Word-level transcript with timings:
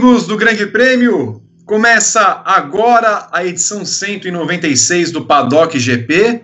amigos 0.00 0.26
do 0.26 0.34
Grande 0.34 0.66
Prêmio! 0.66 1.42
Começa 1.66 2.40
agora 2.46 3.28
a 3.30 3.44
edição 3.44 3.84
196 3.84 5.10
do 5.10 5.26
Paddock 5.26 5.78
GP, 5.78 6.40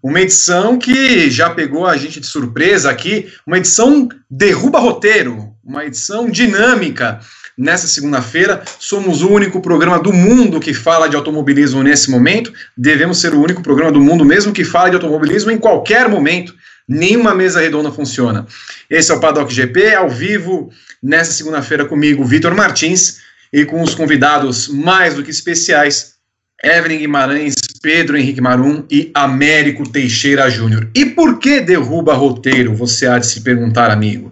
uma 0.00 0.20
edição 0.20 0.78
que 0.78 1.28
já 1.28 1.50
pegou 1.50 1.84
a 1.84 1.96
gente 1.96 2.20
de 2.20 2.26
surpresa 2.28 2.88
aqui, 2.88 3.26
uma 3.44 3.58
edição 3.58 4.08
derruba 4.30 4.78
roteiro, 4.78 5.48
uma 5.64 5.84
edição 5.84 6.30
dinâmica. 6.30 7.18
Nessa 7.58 7.88
segunda-feira, 7.88 8.62
somos 8.78 9.20
o 9.20 9.30
único 9.30 9.60
programa 9.60 9.98
do 9.98 10.12
mundo 10.12 10.60
que 10.60 10.72
fala 10.72 11.08
de 11.08 11.16
automobilismo 11.16 11.82
nesse 11.82 12.08
momento. 12.08 12.52
Devemos 12.78 13.20
ser 13.20 13.34
o 13.34 13.42
único 13.42 13.62
programa 13.62 13.90
do 13.90 14.00
mundo 14.00 14.24
mesmo 14.24 14.52
que 14.52 14.62
fala 14.62 14.90
de 14.90 14.94
automobilismo 14.94 15.50
em 15.50 15.58
qualquer 15.58 16.08
momento. 16.08 16.54
Nenhuma 16.88 17.34
mesa 17.34 17.60
redonda 17.60 17.90
funciona. 17.90 18.46
Esse 18.88 19.10
é 19.10 19.14
o 19.16 19.18
Paddock 19.18 19.52
GP, 19.52 19.92
ao 19.96 20.08
vivo, 20.08 20.70
nessa 21.06 21.32
segunda-feira 21.32 21.84
comigo, 21.84 22.24
Vitor 22.24 22.54
Martins, 22.54 23.20
e 23.52 23.64
com 23.64 23.80
os 23.80 23.94
convidados 23.94 24.68
mais 24.68 25.14
do 25.14 25.22
que 25.22 25.30
especiais, 25.30 26.16
Evelyn 26.62 26.98
Guimarães, 26.98 27.54
Pedro 27.80 28.16
Henrique 28.16 28.40
Marum 28.40 28.84
e 28.90 29.10
Américo 29.14 29.88
Teixeira 29.88 30.50
Júnior. 30.50 30.88
E 30.94 31.06
por 31.06 31.38
que 31.38 31.60
derruba 31.60 32.14
roteiro? 32.14 32.74
Você 32.74 33.06
há 33.06 33.18
de 33.18 33.26
se 33.26 33.42
perguntar, 33.42 33.90
amigo. 33.90 34.30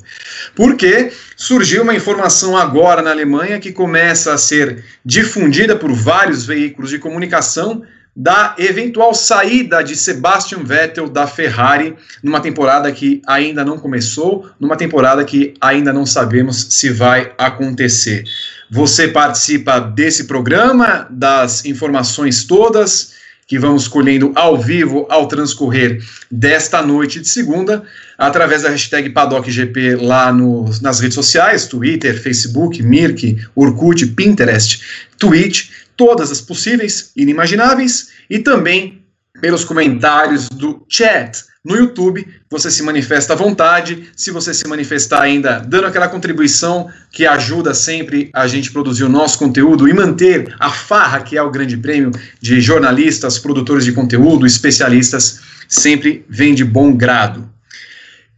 Porque 0.56 1.12
surgiu 1.36 1.82
uma 1.82 1.94
informação 1.94 2.56
agora 2.56 3.02
na 3.02 3.10
Alemanha 3.10 3.60
que 3.60 3.72
começa 3.72 4.32
a 4.32 4.38
ser 4.38 4.82
difundida 5.04 5.76
por 5.76 5.92
vários 5.92 6.44
veículos 6.44 6.90
de 6.90 6.98
comunicação 6.98 7.82
da 8.16 8.54
eventual 8.58 9.12
saída 9.12 9.82
de 9.82 9.96
Sebastian 9.96 10.62
Vettel 10.62 11.08
da 11.08 11.26
Ferrari 11.26 11.96
numa 12.22 12.40
temporada 12.40 12.90
que 12.92 13.20
ainda 13.26 13.64
não 13.64 13.76
começou, 13.76 14.48
numa 14.60 14.76
temporada 14.76 15.24
que 15.24 15.54
ainda 15.60 15.92
não 15.92 16.06
sabemos 16.06 16.68
se 16.70 16.90
vai 16.90 17.32
acontecer. 17.36 18.24
Você 18.70 19.08
participa 19.08 19.80
desse 19.80 20.24
programa, 20.24 21.08
das 21.10 21.64
informações 21.64 22.44
todas 22.44 23.14
que 23.46 23.58
vamos 23.58 23.86
colhendo 23.86 24.32
ao 24.34 24.56
vivo 24.56 25.06
ao 25.10 25.28
transcorrer 25.28 26.02
desta 26.30 26.80
noite 26.80 27.20
de 27.20 27.28
segunda, 27.28 27.82
através 28.16 28.62
da 28.62 28.70
hashtag 28.70 29.10
PaddockGP 29.10 29.96
lá 29.96 30.32
no, 30.32 30.70
nas 30.80 31.00
redes 31.00 31.14
sociais, 31.14 31.66
Twitter, 31.66 32.18
Facebook, 32.20 32.82
Mirk, 32.82 33.36
Orkut, 33.54 34.06
Pinterest, 34.06 34.80
Twitch, 35.18 35.68
todas 35.96 36.30
as 36.30 36.40
possíveis, 36.40 37.12
inimagináveis, 37.16 38.10
e 38.28 38.38
também 38.38 39.04
pelos 39.40 39.64
comentários 39.64 40.48
do 40.48 40.84
chat 40.88 41.44
no 41.64 41.76
YouTube. 41.76 42.26
Você 42.50 42.70
se 42.70 42.82
manifesta 42.82 43.32
à 43.32 43.36
vontade. 43.36 44.10
Se 44.14 44.30
você 44.30 44.52
se 44.52 44.66
manifestar 44.68 45.22
ainda 45.22 45.58
dando 45.58 45.86
aquela 45.86 46.08
contribuição 46.08 46.90
que 47.10 47.26
ajuda 47.26 47.72
sempre 47.74 48.30
a 48.34 48.46
gente 48.46 48.70
produzir 48.70 49.04
o 49.04 49.08
nosso 49.08 49.38
conteúdo 49.38 49.88
e 49.88 49.94
manter 49.94 50.54
a 50.60 50.70
farra 50.70 51.22
que 51.22 51.36
é 51.36 51.42
o 51.42 51.50
grande 51.50 51.76
prêmio 51.76 52.10
de 52.40 52.60
jornalistas, 52.60 53.38
produtores 53.38 53.84
de 53.84 53.92
conteúdo, 53.92 54.46
especialistas, 54.46 55.40
sempre 55.68 56.24
vem 56.28 56.54
de 56.54 56.64
bom 56.64 56.92
grado. 56.92 57.48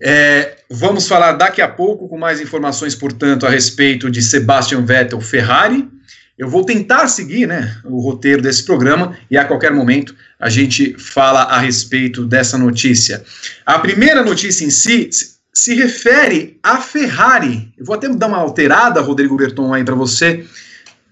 É, 0.01 0.59
vamos 0.71 1.09
falar 1.09 1.33
daqui 1.33 1.63
a 1.63 1.69
pouco 1.69 2.09
com 2.09 2.19
mais 2.19 2.41
informações, 2.41 2.95
portanto, 2.95 3.47
a 3.47 3.51
respeito 3.51 4.11
de 4.11 4.23
Sebastian 4.23 4.85
Vettel 4.85 5.21
Ferrari 5.21 5.89
eu 6.39 6.51
vou 6.51 6.65
tentar 6.65 7.09
seguir 7.09 7.47
né, 7.47 7.75
o 7.85 7.99
roteiro 7.99 8.43
desse 8.43 8.63
programa 8.63 9.17
e 9.31 9.39
a 9.39 9.45
qualquer 9.45 9.73
momento 9.73 10.15
a 10.39 10.51
gente 10.51 10.95
fala 10.99 11.45
a 11.45 11.59
respeito 11.59 12.27
dessa 12.27 12.59
notícia. 12.59 13.25
A 13.65 13.79
primeira 13.79 14.23
notícia 14.23 14.65
em 14.65 14.71
si 14.71 15.09
se 15.53 15.75
refere 15.75 16.59
à 16.63 16.79
Ferrari. 16.79 17.73
Eu 17.79 17.87
vou 17.87 17.97
até 17.97 18.09
dar 18.11 18.27
uma 18.27 18.37
alterada, 18.37 19.01
Rodrigo 19.01 19.37
Berton, 19.37 19.73
aí 19.73 19.83
para 19.83 19.95
você. 19.95 20.45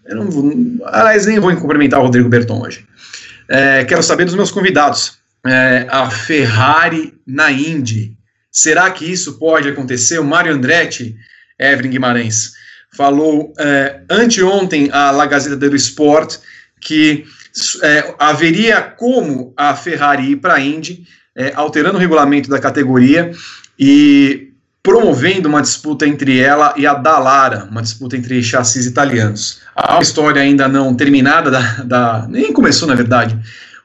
Eu 0.04 0.16
não 0.16 0.30
vou, 0.30 0.52
aliás, 0.84 1.24
nem 1.24 1.40
vou 1.40 1.54
cumprimentar 1.56 2.00
o 2.00 2.02
Rodrigo 2.02 2.28
Berton 2.28 2.60
hoje. 2.60 2.86
É, 3.48 3.82
quero 3.86 4.02
saber 4.02 4.26
dos 4.26 4.34
meus 4.34 4.50
convidados. 4.50 5.18
É, 5.46 5.86
a 5.88 6.10
Ferrari 6.10 7.14
na 7.26 7.50
Indy. 7.50 8.14
Será 8.52 8.90
que 8.90 9.10
isso 9.10 9.38
pode 9.38 9.68
acontecer? 9.68 10.18
O 10.18 10.24
Mário 10.24 10.52
Andretti, 10.52 11.16
Evelyn 11.58 11.90
Guimarães 11.90 12.52
falou 12.96 13.52
é, 13.58 14.00
anteontem 14.10 14.90
a 14.92 15.10
La 15.10 15.26
Gazeta 15.26 15.56
dello 15.56 15.76
Sport 15.76 16.38
que 16.80 17.24
é, 17.82 18.14
haveria 18.18 18.82
como 18.82 19.52
a 19.56 19.74
Ferrari 19.74 20.32
ir 20.32 20.36
para 20.36 20.54
a 20.54 20.60
Indy, 20.60 21.06
é, 21.34 21.52
alterando 21.54 21.96
o 21.96 22.00
regulamento 22.00 22.48
da 22.48 22.58
categoria 22.58 23.32
e 23.78 24.50
promovendo 24.82 25.48
uma 25.48 25.62
disputa 25.62 26.06
entre 26.06 26.38
ela 26.38 26.74
e 26.76 26.86
a 26.86 26.92
Dallara, 26.92 27.66
uma 27.70 27.80
disputa 27.80 28.16
entre 28.16 28.42
chassis 28.42 28.84
italianos. 28.84 29.60
Há 29.74 29.94
uma 29.94 30.02
história 30.02 30.42
ainda 30.42 30.68
não 30.68 30.94
terminada, 30.94 31.50
da, 31.50 31.60
da 31.82 32.26
nem 32.28 32.52
começou 32.52 32.86
na 32.86 32.94
verdade, 32.94 33.38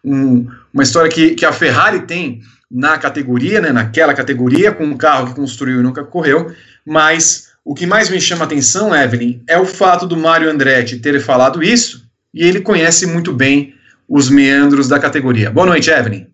um, 0.04 0.46
uma 0.74 0.84
história 0.84 1.10
que, 1.10 1.32
que 1.32 1.46
a 1.46 1.54
Ferrari 1.54 2.02
tem 2.02 2.42
na 2.70 2.98
categoria, 2.98 3.62
né, 3.62 3.72
naquela 3.72 4.14
categoria, 4.14 4.72
com 4.72 4.84
um 4.84 4.98
carro 4.98 5.28
que 5.28 5.36
construiu 5.36 5.80
e 5.80 5.84
nunca 5.84 6.04
correu, 6.04 6.54
mas 6.86 7.49
o 7.70 7.76
que 7.76 7.86
mais 7.86 8.10
me 8.10 8.20
chama 8.20 8.46
a 8.46 8.48
atenção, 8.48 8.96
Evelyn, 8.96 9.44
é 9.48 9.56
o 9.56 9.64
fato 9.64 10.08
do 10.08 10.18
Mário 10.18 10.50
Andretti 10.50 10.98
ter 10.98 11.22
falado 11.22 11.62
isso 11.62 12.04
e 12.34 12.44
ele 12.44 12.62
conhece 12.62 13.06
muito 13.06 13.32
bem 13.32 13.76
os 14.08 14.28
meandros 14.28 14.88
da 14.88 14.98
categoria. 14.98 15.52
Boa 15.52 15.68
noite, 15.68 15.92
Evelyn. 15.92 16.26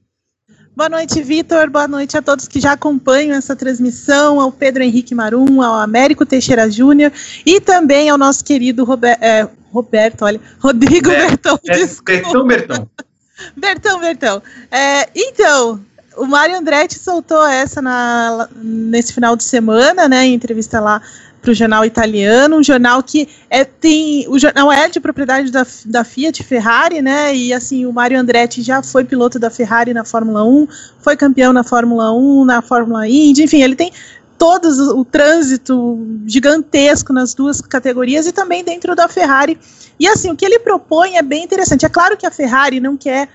Boa 0.74 0.88
noite, 0.88 1.22
Vitor. 1.22 1.70
Boa 1.70 1.90
noite 1.90 2.16
a 2.16 2.22
todos 2.22 2.48
que 2.48 2.62
já 2.62 2.72
acompanham 2.72 3.36
essa 3.36 3.54
transmissão, 3.54 4.40
ao 4.40 4.50
Pedro 4.50 4.82
Henrique 4.82 5.14
Marum, 5.14 5.62
ao 5.62 5.74
Américo 5.76 6.26
Teixeira 6.26 6.72
Júnior 6.72 7.12
e 7.46 7.60
também 7.60 8.10
ao 8.10 8.18
nosso 8.18 8.42
querido 8.42 8.86
Robert, 8.86 9.18
é, 9.20 9.46
Roberto, 9.74 10.24
olha, 10.24 10.40
Rodrigo 10.58 11.10
Bertão. 11.10 11.60
É, 11.68 11.86
Bertão, 12.06 12.48
Bertão. 12.48 12.90
Bertão, 13.58 14.00
Bertão. 14.00 14.44
É, 14.72 15.10
então, 15.14 15.82
o 16.18 16.26
Mário 16.26 16.58
Andretti 16.58 16.98
soltou 16.98 17.46
essa 17.46 17.82
na, 17.82 18.48
nesse 18.56 19.14
final 19.14 19.36
de 19.36 19.44
semana, 19.44 20.08
né, 20.08 20.26
em 20.26 20.34
entrevista 20.34 20.80
lá 20.80 21.02
para 21.46 21.52
o 21.52 21.54
jornal 21.54 21.86
italiano, 21.86 22.58
um 22.58 22.64
jornal 22.64 23.04
que 23.04 23.30
é, 23.52 23.64
tem. 23.64 24.28
O 24.28 24.40
jornal 24.40 24.72
é 24.72 24.90
de 24.90 25.00
propriedade 25.00 25.52
da, 25.52 25.66
da 25.86 26.04
Fiat 26.04 26.42
Ferrari, 26.44 27.04
né? 27.04 27.36
E 27.36 27.54
assim, 27.54 27.86
o 27.86 27.94
Mário 27.94 28.20
Andretti 28.20 28.64
já 28.64 28.82
foi 28.82 29.06
piloto 29.06 29.38
da 29.38 29.52
Ferrari 29.52 29.94
na 29.94 30.04
Fórmula 30.04 30.44
1, 30.44 30.68
foi 31.00 31.16
campeão 31.16 31.54
na 31.54 31.64
Fórmula 31.64 32.12
1, 32.12 32.46
na 32.46 32.62
Fórmula 32.64 33.08
Indy, 33.08 33.44
enfim, 33.44 33.62
ele 33.62 33.76
tem 33.76 33.92
todo 34.40 34.68
o 34.98 35.06
trânsito 35.06 36.00
gigantesco 36.26 37.14
nas 37.14 37.36
duas 37.36 37.62
categorias 37.62 38.26
e 38.26 38.32
também 38.32 38.64
dentro 38.64 38.96
da 38.96 39.08
Ferrari. 39.08 39.58
E 40.00 40.08
assim, 40.08 40.32
o 40.32 40.36
que 40.36 40.44
ele 40.44 40.60
propõe 40.60 41.16
é 41.16 41.22
bem 41.22 41.44
interessante. 41.44 41.86
É 41.86 41.90
claro 41.90 42.18
que 42.18 42.26
a 42.26 42.32
Ferrari 42.32 42.80
não 42.80 42.98
quer 42.98 43.30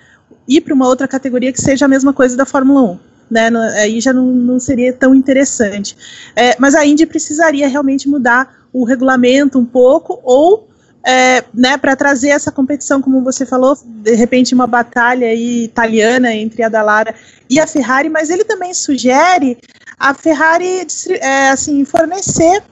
ir 0.49 0.61
para 0.61 0.75
uma 0.75 0.87
outra 0.87 1.07
categoria 1.07 1.53
que 1.53 1.61
seja 1.61 1.85
a 1.85 1.89
mesma 1.89 2.13
coisa 2.13 2.37
da 2.37 2.45
Fórmula 2.45 2.83
1 2.83 3.10
né? 3.31 3.49
Aí 3.81 4.01
já 4.01 4.13
não, 4.13 4.27
não 4.27 4.59
seria 4.59 4.93
tão 4.93 5.15
interessante. 5.15 5.97
É, 6.35 6.57
mas 6.59 6.75
a 6.75 6.85
Indy 6.85 7.07
precisaria 7.07 7.69
realmente 7.69 8.09
mudar 8.09 8.61
o 8.73 8.85
regulamento 8.85 9.59
um 9.59 9.65
pouco, 9.65 10.21
ou 10.23 10.69
é, 11.05 11.43
né, 11.55 11.79
para 11.79 11.97
trazer 11.97 12.29
essa 12.29 12.53
competição, 12.53 13.01
como 13.01 13.23
você 13.23 13.47
falou, 13.47 13.77
de 13.85 14.15
repente 14.15 14.55
uma 14.55 14.67
batalha 14.67 15.33
italiana 15.35 16.35
entre 16.35 16.63
a 16.63 16.69
Dallara 16.69 17.15
e 17.49 17.59
a 17.59 17.67
Ferrari, 17.67 18.09
mas 18.09 18.29
ele 18.29 18.45
também 18.45 18.75
sugere 18.75 19.59
a 19.99 20.15
Ferrari 20.15 20.87
é, 21.21 21.51
assim 21.51 21.85
fornecer 21.85 22.63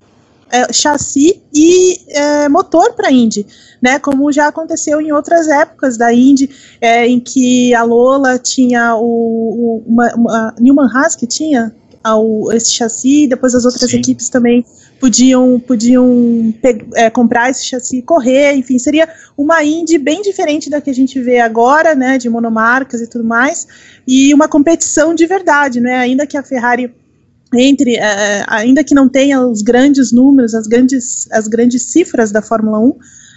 é, 0.50 0.72
chassi 0.72 1.42
e 1.52 1.98
é, 2.08 2.48
motor 2.48 2.94
para 2.94 3.08
a 3.08 3.12
Indy 3.12 3.46
né? 3.80 3.98
Como 3.98 4.30
já 4.32 4.48
aconteceu 4.48 5.00
em 5.00 5.12
outras 5.12 5.48
épocas 5.48 5.96
da 5.96 6.12
Indy, 6.12 6.50
é, 6.80 7.06
em 7.06 7.20
que 7.20 7.74
a 7.74 7.82
Lola 7.82 8.38
tinha 8.38 8.94
o, 8.96 9.02
o 9.02 9.84
uma, 9.86 10.14
uma, 10.14 10.54
Newman 10.58 10.88
Haas 10.92 11.14
que 11.16 11.26
tinha 11.26 11.72
ao, 12.02 12.52
esse 12.52 12.72
chassi, 12.72 13.26
depois 13.26 13.54
as 13.54 13.64
outras 13.64 13.90
Sim. 13.90 13.98
equipes 13.98 14.28
também 14.28 14.64
podiam 15.00 15.60
podiam 15.60 16.52
é, 16.94 17.08
comprar 17.08 17.50
esse 17.50 17.64
chassi 17.64 17.98
e 17.98 18.02
correr, 18.02 18.54
enfim, 18.54 18.78
seria 18.78 19.08
uma 19.36 19.62
Indy 19.62 19.98
bem 19.98 20.22
diferente 20.22 20.68
da 20.68 20.80
que 20.80 20.90
a 20.90 20.94
gente 20.94 21.20
vê 21.20 21.38
agora, 21.38 21.94
né, 21.94 22.18
de 22.18 22.28
monomarcas 22.28 23.00
e 23.00 23.06
tudo 23.06 23.24
mais, 23.24 23.66
e 24.06 24.34
uma 24.34 24.48
competição 24.48 25.14
de 25.14 25.26
verdade, 25.26 25.80
né, 25.80 25.96
ainda 25.98 26.26
que 26.26 26.36
a 26.36 26.42
Ferrari 26.42 26.92
entre, 27.54 27.96
é, 27.96 28.44
ainda 28.46 28.84
que 28.84 28.94
não 28.94 29.08
tenha 29.08 29.40
os 29.40 29.62
grandes 29.62 30.12
números, 30.12 30.54
as 30.54 30.66
grandes, 30.66 31.30
as 31.30 31.48
grandes 31.48 31.84
cifras 31.84 32.30
da 32.30 32.42
Fórmula 32.42 32.78
1, 32.78 32.94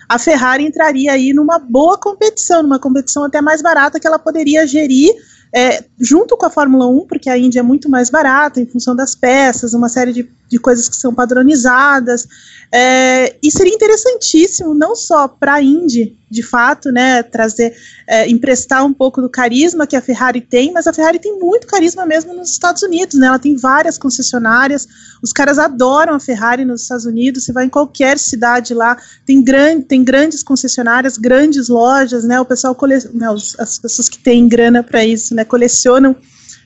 a 0.10 0.20
Ferrari 0.20 0.66
entraria 0.66 1.14
aí 1.14 1.34
numa 1.34 1.58
boa 1.58 1.98
competição, 1.98 2.62
numa 2.62 2.80
competição 2.80 3.24
até 3.24 3.42
mais 3.42 3.62
barata 3.62 4.00
que 4.00 4.06
ela 4.06 4.20
poderia 4.20 4.68
gerir, 4.68 5.10
é, 5.54 5.84
junto 6.00 6.36
com 6.36 6.46
a 6.46 6.50
Fórmula 6.50 6.88
1, 6.88 7.08
porque 7.08 7.30
a 7.30 7.38
Indy 7.38 7.60
é 7.60 7.64
muito 7.64 7.90
mais 7.90 8.10
barata 8.10 8.60
em 8.60 8.66
função 8.66 8.96
das 8.96 9.16
peças, 9.16 9.74
uma 9.74 9.88
série 9.88 10.12
de, 10.12 10.30
de 10.52 10.60
coisas 10.60 10.90
que 10.90 10.96
são 10.98 11.16
padronizadas. 11.16 12.28
É, 12.74 13.36
e 13.42 13.50
seria 13.50 13.74
interessantíssimo, 13.74 14.74
não 14.74 14.96
só 14.96 15.28
para 15.28 15.56
a 15.56 15.62
Indy, 15.62 16.18
de 16.30 16.44
fato, 16.44 16.92
né, 16.92 17.24
trazer, 17.24 17.74
é, 18.08 18.30
emprestar 18.30 18.86
um 18.86 18.94
pouco 18.94 19.22
do 19.22 19.30
carisma 19.30 19.88
que 19.88 19.96
a 19.96 20.02
Ferrari 20.02 20.40
tem, 20.40 20.72
mas 20.72 20.88
a 20.88 20.94
Ferrari 20.94 21.20
tem 21.20 21.38
muito 21.38 21.68
carisma 21.68 22.06
mesmo 22.06 22.34
nos 22.34 22.52
Estados 22.52 22.82
Unidos, 22.84 23.18
né? 23.18 23.28
Ela 23.28 23.40
tem 23.40 23.58
várias 23.58 23.98
concessionárias, 23.98 24.88
os 25.22 25.34
caras 25.34 25.60
adoram 25.60 26.16
a 26.16 26.20
Ferrari 26.20 26.64
nos 26.64 26.84
Estados 26.84 27.06
Unidos. 27.06 27.44
Você 27.44 27.52
vai 27.52 27.66
em 27.66 27.70
qualquer 27.70 28.18
cidade 28.18 28.74
lá, 28.74 28.98
tem, 29.26 29.44
grande, 29.44 29.86
tem 29.86 30.04
grandes 30.04 30.42
concessionárias, 30.42 31.18
grandes 31.18 31.68
lojas, 31.68 32.24
né? 32.24 32.40
O 32.40 32.46
pessoal 32.46 32.74
coleciona, 32.76 33.28
né, 33.28 33.36
as 33.60 33.80
pessoas 33.80 34.08
que 34.08 34.20
têm 34.20 34.48
grana 34.48 34.84
para 34.84 35.04
isso, 35.06 35.36
né? 35.36 35.44
Colecionam 35.44 36.16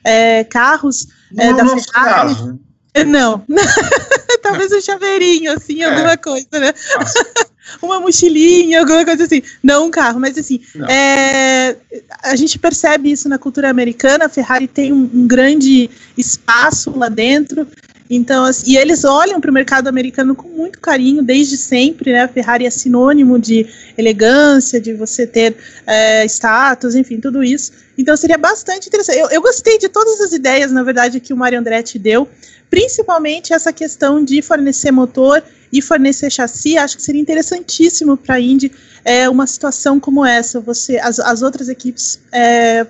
é, 0.04 0.44
carros 0.44 1.08
é, 1.36 1.52
da 1.52 1.66
Ferrari. 1.66 2.34
Caso. 2.34 2.65
Não, 3.04 3.44
talvez 4.42 4.72
um 4.72 4.80
chaveirinho, 4.80 5.52
assim, 5.52 5.82
é. 5.82 5.86
alguma 5.86 6.16
coisa, 6.16 6.46
né? 6.52 6.72
Uma 7.82 7.98
mochilinha, 7.98 8.78
alguma 8.78 9.04
coisa 9.04 9.24
assim. 9.24 9.42
Não 9.60 9.86
um 9.86 9.90
carro, 9.90 10.20
mas 10.20 10.38
assim, 10.38 10.60
é, 10.88 11.74
a 12.22 12.36
gente 12.36 12.60
percebe 12.60 13.10
isso 13.10 13.28
na 13.28 13.38
cultura 13.38 13.68
americana. 13.68 14.26
A 14.26 14.28
Ferrari 14.28 14.68
tem 14.68 14.92
um, 14.92 15.10
um 15.12 15.26
grande 15.26 15.90
espaço 16.16 16.96
lá 16.96 17.08
dentro. 17.08 17.66
Então, 18.08 18.44
assim, 18.44 18.72
e 18.72 18.76
eles 18.76 19.04
olham 19.04 19.40
para 19.40 19.50
o 19.50 19.54
mercado 19.54 19.88
americano 19.88 20.34
com 20.34 20.48
muito 20.48 20.80
carinho 20.80 21.22
desde 21.22 21.56
sempre, 21.56 22.12
né? 22.12 22.22
A 22.22 22.28
Ferrari 22.28 22.66
é 22.66 22.70
sinônimo 22.70 23.38
de 23.38 23.66
elegância, 23.98 24.80
de 24.80 24.94
você 24.94 25.26
ter 25.26 25.56
é, 25.86 26.24
status, 26.26 26.94
enfim, 26.94 27.20
tudo 27.20 27.42
isso. 27.42 27.72
Então 27.98 28.16
seria 28.16 28.38
bastante 28.38 28.88
interessante. 28.88 29.18
Eu, 29.18 29.28
eu, 29.30 29.42
gostei 29.42 29.78
de 29.78 29.88
todas 29.88 30.20
as 30.20 30.32
ideias, 30.32 30.70
na 30.70 30.82
verdade, 30.82 31.18
que 31.18 31.32
o 31.32 31.36
Mario 31.36 31.58
Andretti 31.58 31.98
deu 31.98 32.28
principalmente 32.68 33.52
essa 33.52 33.72
questão 33.72 34.24
de 34.24 34.42
fornecer 34.42 34.90
motor 34.90 35.42
e 35.72 35.80
fornecer 35.80 36.30
chassi, 36.30 36.76
acho 36.76 36.96
que 36.96 37.02
seria 37.02 37.20
interessantíssimo 37.20 38.16
para 38.16 38.36
a 38.36 38.40
Indy 38.40 38.72
é, 39.04 39.28
uma 39.28 39.46
situação 39.46 39.98
como 40.00 40.24
essa, 40.24 40.60
você, 40.60 40.98
as, 40.98 41.18
as 41.18 41.42
outras 41.42 41.68
equipes 41.68 42.20
é, 42.32 42.86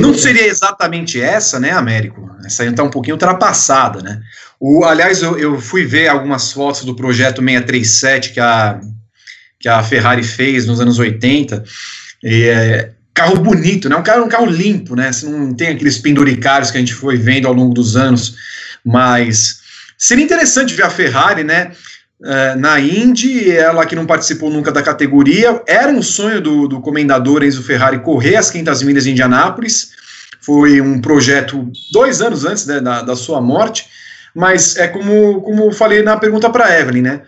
Não 0.00 0.14
seria 0.14 0.46
exatamente 0.46 1.20
essa, 1.20 1.58
né, 1.58 1.70
Américo? 1.70 2.30
Essa 2.44 2.62
aí 2.62 2.68
está 2.68 2.82
um 2.82 2.90
pouquinho 2.90 3.14
ultrapassada, 3.14 4.02
né? 4.02 4.20
O, 4.60 4.84
aliás, 4.84 5.22
eu, 5.22 5.38
eu 5.38 5.58
fui 5.60 5.84
ver 5.84 6.08
algumas 6.08 6.52
fotos 6.52 6.84
do 6.84 6.94
projeto 6.94 7.42
637 7.42 8.32
que 8.32 8.40
a, 8.40 8.80
que 9.58 9.68
a 9.68 9.82
Ferrari 9.82 10.22
fez 10.22 10.66
nos 10.66 10.80
anos 10.80 10.98
80 10.98 11.64
é, 12.24 12.90
carro 13.14 13.36
bonito, 13.38 13.88
né? 13.88 13.96
Um 13.96 14.02
carro, 14.02 14.24
um 14.24 14.28
carro 14.28 14.46
limpo, 14.46 14.94
né? 14.94 15.12
Você 15.12 15.26
não 15.26 15.54
tem 15.54 15.68
aqueles 15.68 15.98
penduricários 15.98 16.70
que 16.70 16.76
a 16.76 16.80
gente 16.80 16.94
foi 16.94 17.16
vendo 17.16 17.46
ao 17.46 17.54
longo 17.54 17.74
dos 17.74 17.96
anos, 17.96 18.36
mas 18.84 19.60
seria 19.98 20.24
interessante 20.24 20.74
ver 20.74 20.84
a 20.84 20.90
Ferrari, 20.90 21.44
né? 21.44 21.72
Uh, 22.22 22.56
na 22.56 22.78
Indy, 22.78 23.50
ela 23.50 23.84
que 23.84 23.96
não 23.96 24.06
participou 24.06 24.48
nunca 24.48 24.70
da 24.70 24.80
categoria, 24.80 25.60
era 25.66 25.90
um 25.90 26.00
sonho 26.00 26.40
do, 26.40 26.68
do 26.68 26.80
comendador 26.80 27.42
Enzo 27.42 27.64
Ferrari 27.64 27.98
correr 27.98 28.36
as 28.36 28.48
500 28.48 28.82
milhas 28.84 29.04
de 29.04 29.10
Indianápolis, 29.10 29.90
foi 30.40 30.80
um 30.80 31.00
projeto 31.00 31.68
dois 31.90 32.22
anos 32.22 32.44
antes 32.44 32.64
né, 32.64 32.80
da, 32.80 33.02
da 33.02 33.16
sua 33.16 33.40
morte, 33.40 33.86
mas 34.32 34.76
é 34.76 34.86
como, 34.86 35.40
como 35.42 35.72
falei 35.72 36.02
na 36.02 36.16
pergunta 36.16 36.48
para 36.48 36.78
Evelyn, 36.78 37.02
né? 37.02 37.22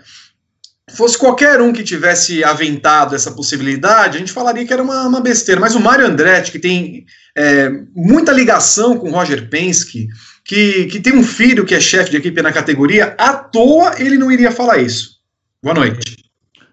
Fosse 0.96 1.19
qualquer 1.19 1.61
um 1.61 1.73
que 1.73 1.82
tivesse 1.82 2.43
aventado 2.44 3.14
essa 3.14 3.32
possibilidade, 3.32 4.17
a 4.17 4.20
gente 4.20 4.32
falaria 4.32 4.67
que 4.67 4.73
era 4.73 4.82
uma, 4.82 5.06
uma 5.06 5.20
besteira. 5.20 5.61
Mas 5.61 5.75
o 5.75 5.81
Mário 5.81 6.06
Andretti, 6.06 6.52
que 6.52 6.58
tem 6.58 7.05
é, 7.37 7.70
muita 7.94 8.32
ligação 8.32 8.96
com 8.96 9.08
o 9.08 9.12
Roger 9.12 9.49
Penske, 9.49 10.08
que, 10.44 10.87
que 10.87 11.00
tem 11.00 11.17
um 11.17 11.23
filho 11.23 11.64
que 11.64 11.75
é 11.75 11.81
chefe 11.81 12.11
de 12.11 12.17
equipe 12.17 12.43
na 12.43 12.52
categoria, 12.52 13.14
à 13.19 13.32
toa 13.32 13.94
ele 13.99 14.19
não 14.19 14.31
iria 14.31 14.52
falar 14.52 14.79
isso. 14.79 15.14
Boa 15.62 15.75
noite. 15.75 16.17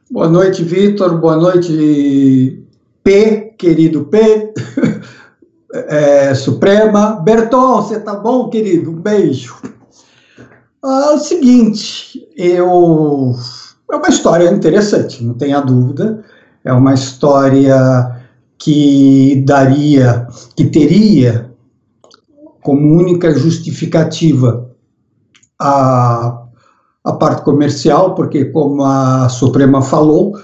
Boa 0.10 0.28
noite, 0.28 0.64
Vitor. 0.64 1.18
Boa 1.18 1.38
noite, 1.38 2.62
P, 3.04 3.54
querido 3.58 4.06
P. 4.06 4.54
é, 5.74 6.36
Suprema. 6.36 7.22
Berton, 7.22 7.82
você 7.82 8.00
tá 8.00 8.16
bom, 8.16 8.50
querido? 8.50 8.92
Um 8.92 8.96
beijo. 8.96 9.56
Ah, 10.84 11.10
é 11.12 11.14
o 11.14 11.20
seguinte, 11.20 12.28
eu 12.36 13.36
é 13.92 13.96
uma 13.96 14.10
história 14.10 14.50
interessante, 14.52 15.24
não 15.24 15.34
tenha 15.34 15.60
dúvida. 15.60 16.24
É 16.64 16.72
uma 16.72 16.94
história 16.94 18.22
que 18.58 19.44
daria, 19.46 20.28
que 20.56 20.66
teria 20.66 21.50
como 22.62 22.96
única 22.96 23.34
justificativa 23.34 24.70
a, 25.60 26.44
a 27.04 27.14
parte 27.14 27.42
comercial, 27.42 28.14
porque, 28.14 28.46
como 28.46 28.84
a 28.84 29.28
Suprema 29.30 29.82
falou, 29.82 30.38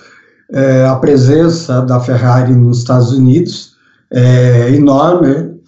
é, 0.51 0.85
a 0.85 0.95
presença 0.95 1.81
da 1.81 1.99
Ferrari 1.99 2.53
nos 2.53 2.79
Estados 2.79 3.11
Unidos 3.11 3.75
é 4.11 4.71
enorme, 4.71 5.59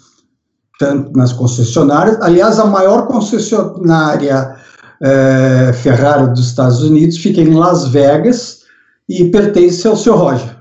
tanto 0.79 1.11
nas 1.15 1.33
concessionárias. 1.33 2.19
Aliás, 2.21 2.57
a 2.59 2.65
maior 2.65 3.05
concessionária 3.05 4.55
é, 5.01 5.73
Ferrari 5.73 6.31
dos 6.31 6.47
Estados 6.47 6.81
Unidos, 6.83 7.17
fica 7.17 7.41
em 7.41 7.53
Las 7.53 7.87
Vegas 7.87 8.63
e 9.07 9.25
pertence 9.25 9.87
ao 9.87 9.95
seu 9.95 10.15
Roger, 10.15 10.57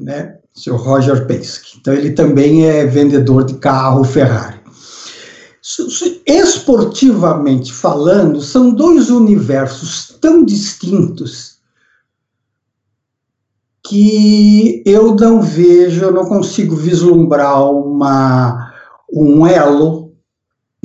né? 0.00 0.36
Seu 0.54 0.76
Roger 0.76 1.26
Penske. 1.26 1.76
Então 1.78 1.92
ele 1.92 2.12
também 2.12 2.66
é 2.66 2.86
vendedor 2.86 3.44
de 3.44 3.54
carro 3.54 4.04
Ferrari. 4.04 4.56
Esportivamente 6.24 7.72
falando, 7.72 8.40
são 8.40 8.70
dois 8.70 9.10
universos 9.10 10.16
tão 10.20 10.44
distintos 10.44 11.56
que 13.88 14.82
eu 14.86 15.14
não 15.14 15.42
vejo, 15.42 16.04
eu 16.04 16.12
não 16.12 16.24
consigo 16.24 16.74
vislumbrar 16.74 17.62
uma, 17.70 18.72
um 19.12 19.46
elo 19.46 20.05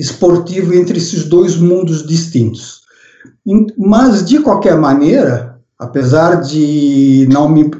esportivo 0.02 0.74
entre 0.74 0.98
esses 0.98 1.24
dois 1.24 1.56
mundos 1.56 2.04
distintos. 2.04 2.82
Mas, 3.78 4.24
de 4.24 4.40
qualquer 4.40 4.76
maneira, 4.76 5.58
apesar 5.78 6.40
de 6.40 7.26
não, 7.30 7.48
me, 7.48 7.70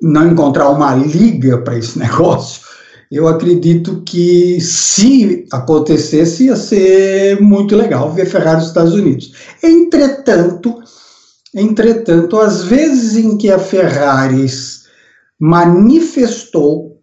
não 0.00 0.30
encontrar 0.30 0.70
uma 0.70 0.94
liga 0.94 1.58
para 1.58 1.78
esse 1.78 1.98
negócio, 2.00 2.64
eu 3.12 3.28
acredito 3.28 4.02
que 4.02 4.60
se 4.60 5.46
acontecesse 5.52 6.46
ia 6.46 6.56
ser 6.56 7.40
muito 7.40 7.76
legal 7.76 8.12
ver 8.12 8.26
Ferrari 8.26 8.56
nos 8.56 8.68
Estados 8.68 8.94
Unidos. 8.94 9.32
Entretanto, 9.62 10.82
entretanto, 11.54 12.38
às 12.38 12.64
vezes 12.64 13.16
em 13.16 13.36
que 13.36 13.50
a 13.50 13.58
Ferrari 13.58 14.46
manifestou 15.38 17.00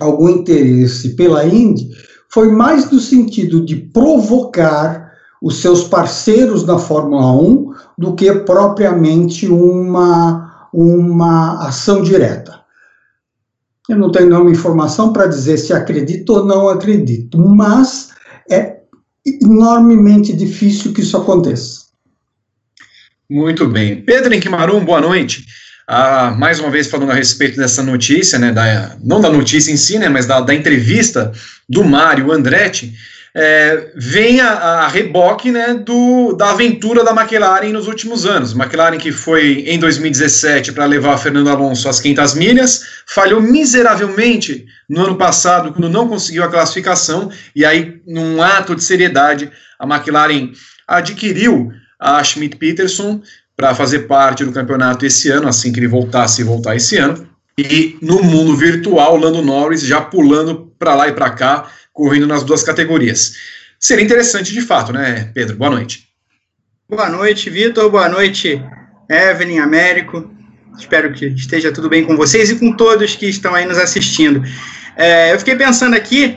algum 0.00 0.28
interesse 0.28 1.10
pela 1.10 1.44
Indy, 1.44 1.90
foi 2.32 2.50
mais 2.50 2.90
no 2.90 2.98
sentido 2.98 3.64
de 3.64 3.76
provocar 3.76 5.12
os 5.40 5.60
seus 5.60 5.84
parceiros 5.84 6.64
na 6.64 6.78
Fórmula 6.78 7.32
1 7.32 7.74
do 7.98 8.14
que 8.14 8.32
propriamente 8.32 9.46
uma, 9.48 10.68
uma 10.72 11.66
ação 11.66 12.02
direta. 12.02 12.60
Eu 13.88 13.98
não 13.98 14.10
tenho 14.10 14.30
nenhuma 14.30 14.50
informação 14.50 15.12
para 15.12 15.26
dizer 15.26 15.58
se 15.58 15.72
acredito 15.72 16.30
ou 16.30 16.44
não 16.44 16.68
acredito, 16.68 17.36
mas 17.38 18.10
é 18.48 18.78
enormemente 19.26 20.32
difícil 20.32 20.92
que 20.92 21.00
isso 21.00 21.16
aconteça. 21.16 21.82
Muito 23.28 23.66
bem. 23.66 24.02
Pedro 24.04 24.34
Enquimarum, 24.34 24.84
boa 24.84 25.00
noite. 25.00 25.44
Ah, 25.86 26.30
mais 26.30 26.60
uma 26.60 26.70
vez 26.70 26.86
falando 26.86 27.10
a 27.10 27.14
respeito 27.14 27.56
dessa 27.56 27.82
notícia, 27.82 28.38
né, 28.38 28.52
da, 28.52 28.96
não 29.02 29.20
da 29.20 29.28
notícia 29.28 29.72
em 29.72 29.76
si, 29.76 29.98
né, 29.98 30.08
mas 30.08 30.26
da, 30.26 30.40
da 30.40 30.54
entrevista 30.54 31.32
do 31.68 31.82
Mário 31.82 32.30
Andretti, 32.30 32.94
é, 33.34 33.90
vem 33.96 34.40
a, 34.40 34.50
a, 34.50 34.88
reboque 34.88 35.50
né, 35.50 35.74
do, 35.74 36.34
da 36.34 36.50
aventura 36.50 37.02
da 37.02 37.12
McLaren 37.12 37.72
nos 37.72 37.86
últimos 37.88 38.26
anos. 38.26 38.52
McLaren 38.52 38.98
que 38.98 39.10
foi 39.10 39.64
em 39.66 39.78
2017 39.78 40.72
para 40.72 40.84
levar 40.84 41.16
Fernando 41.16 41.48
Alonso 41.48 41.88
às 41.88 41.98
500 41.98 42.34
milhas, 42.34 42.84
falhou 43.06 43.40
miseravelmente 43.40 44.66
no 44.88 45.04
ano 45.04 45.16
passado, 45.16 45.72
quando 45.72 45.88
não 45.88 46.08
conseguiu 46.08 46.44
a 46.44 46.48
classificação, 46.48 47.30
e 47.56 47.64
aí, 47.64 48.02
num 48.06 48.42
ato 48.42 48.76
de 48.76 48.84
seriedade, 48.84 49.50
a 49.78 49.86
McLaren 49.86 50.52
adquiriu 50.86 51.72
a 51.98 52.22
Schmidt 52.22 52.56
Peterson 52.56 53.22
para 53.62 53.76
fazer 53.76 54.08
parte 54.08 54.44
do 54.44 54.50
campeonato 54.50 55.06
esse 55.06 55.30
ano, 55.30 55.46
assim 55.46 55.70
que 55.70 55.78
ele 55.78 55.86
voltasse 55.86 56.40
e 56.40 56.44
voltar 56.44 56.74
esse 56.74 56.96
ano. 56.96 57.28
E 57.56 57.96
no 58.02 58.20
mundo 58.20 58.56
virtual, 58.56 59.16
Lando 59.16 59.40
Norris 59.40 59.82
já 59.82 60.00
pulando 60.00 60.74
para 60.76 60.96
lá 60.96 61.06
e 61.06 61.12
para 61.12 61.30
cá, 61.30 61.70
correndo 61.92 62.26
nas 62.26 62.42
duas 62.42 62.64
categorias. 62.64 63.34
Seria 63.78 64.04
interessante 64.04 64.52
de 64.52 64.60
fato, 64.62 64.92
né, 64.92 65.30
Pedro? 65.32 65.56
Boa 65.56 65.70
noite. 65.70 66.08
Boa 66.88 67.08
noite, 67.08 67.48
Vitor. 67.50 67.88
Boa 67.88 68.08
noite, 68.08 68.60
Evelyn, 69.08 69.60
Américo. 69.60 70.28
Espero 70.76 71.12
que 71.12 71.26
esteja 71.26 71.70
tudo 71.70 71.88
bem 71.88 72.04
com 72.04 72.16
vocês 72.16 72.50
e 72.50 72.56
com 72.56 72.72
todos 72.72 73.14
que 73.14 73.26
estão 73.26 73.54
aí 73.54 73.64
nos 73.64 73.78
assistindo. 73.78 74.42
É, 74.96 75.32
eu 75.32 75.38
fiquei 75.38 75.54
pensando 75.54 75.94
aqui, 75.94 76.36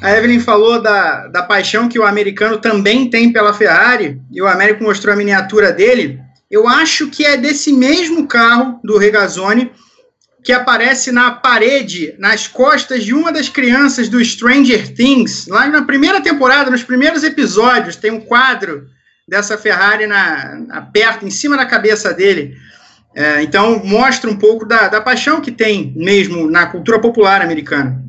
a 0.00 0.16
Evelyn 0.16 0.40
falou 0.40 0.80
da, 0.80 1.26
da 1.26 1.42
paixão 1.42 1.86
que 1.86 1.98
o 1.98 2.06
americano 2.06 2.56
também 2.56 3.10
tem 3.10 3.30
pela 3.30 3.52
Ferrari, 3.52 4.18
e 4.32 4.40
o 4.40 4.48
Américo 4.48 4.82
mostrou 4.82 5.12
a 5.12 5.16
miniatura 5.18 5.70
dele. 5.70 6.29
Eu 6.50 6.66
acho 6.66 7.08
que 7.08 7.24
é 7.24 7.36
desse 7.36 7.72
mesmo 7.72 8.26
carro 8.26 8.80
do 8.82 8.98
Regazzoni 8.98 9.70
que 10.42 10.52
aparece 10.52 11.12
na 11.12 11.30
parede, 11.32 12.14
nas 12.18 12.46
costas 12.46 13.04
de 13.04 13.14
uma 13.14 13.30
das 13.30 13.48
crianças 13.48 14.08
do 14.08 14.24
Stranger 14.24 14.92
Things. 14.94 15.46
Lá 15.46 15.68
na 15.68 15.82
primeira 15.82 16.20
temporada, 16.20 16.70
nos 16.70 16.82
primeiros 16.82 17.22
episódios, 17.22 17.96
tem 17.96 18.10
um 18.10 18.20
quadro 18.20 18.86
dessa 19.28 19.58
Ferrari 19.58 20.06
na, 20.06 20.56
na 20.66 20.82
perto, 20.82 21.26
em 21.26 21.30
cima 21.30 21.56
da 21.56 21.66
cabeça 21.66 22.12
dele. 22.12 22.56
É, 23.14 23.42
então, 23.42 23.84
mostra 23.84 24.30
um 24.30 24.36
pouco 24.36 24.64
da, 24.64 24.88
da 24.88 25.00
paixão 25.00 25.40
que 25.40 25.52
tem 25.52 25.92
mesmo 25.94 26.50
na 26.50 26.66
cultura 26.66 26.98
popular 26.98 27.42
americana. 27.42 28.02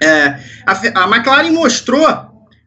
É, 0.00 0.38
a, 0.64 1.04
a 1.04 1.16
McLaren 1.16 1.50
mostrou 1.50 2.06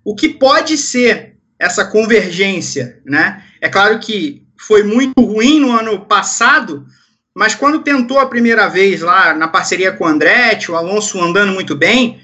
o 0.04 0.14
que 0.14 0.28
pode 0.28 0.78
ser 0.78 1.38
essa 1.58 1.86
convergência. 1.86 3.00
Né? 3.06 3.42
É 3.62 3.70
claro 3.70 3.98
que 4.00 4.49
foi 4.60 4.84
muito 4.84 5.22
ruim 5.22 5.60
no 5.60 5.72
ano 5.72 6.06
passado, 6.06 6.86
mas 7.34 7.56
quando 7.56 7.80
tentou 7.80 8.20
a 8.20 8.26
primeira 8.26 8.68
vez 8.68 9.00
lá 9.00 9.34
na 9.34 9.48
parceria 9.48 9.94
com 9.94 10.04
o 10.04 10.08
Andretti, 10.08 10.70
o 10.70 10.76
Alonso 10.76 11.20
andando 11.22 11.54
muito 11.54 11.76
bem, 11.76 12.20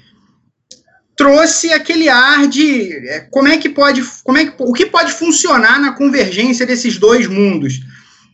trouxe 1.16 1.72
aquele 1.72 2.10
ar 2.10 2.46
de 2.46 2.92
é, 3.08 3.20
como 3.30 3.48
é 3.48 3.56
que 3.56 3.70
pode, 3.70 4.02
como 4.22 4.36
é 4.36 4.44
que, 4.44 4.54
o 4.58 4.72
que 4.74 4.84
pode 4.84 5.12
funcionar 5.12 5.80
na 5.80 5.92
convergência 5.92 6.66
desses 6.66 6.98
dois 6.98 7.26
mundos. 7.26 7.80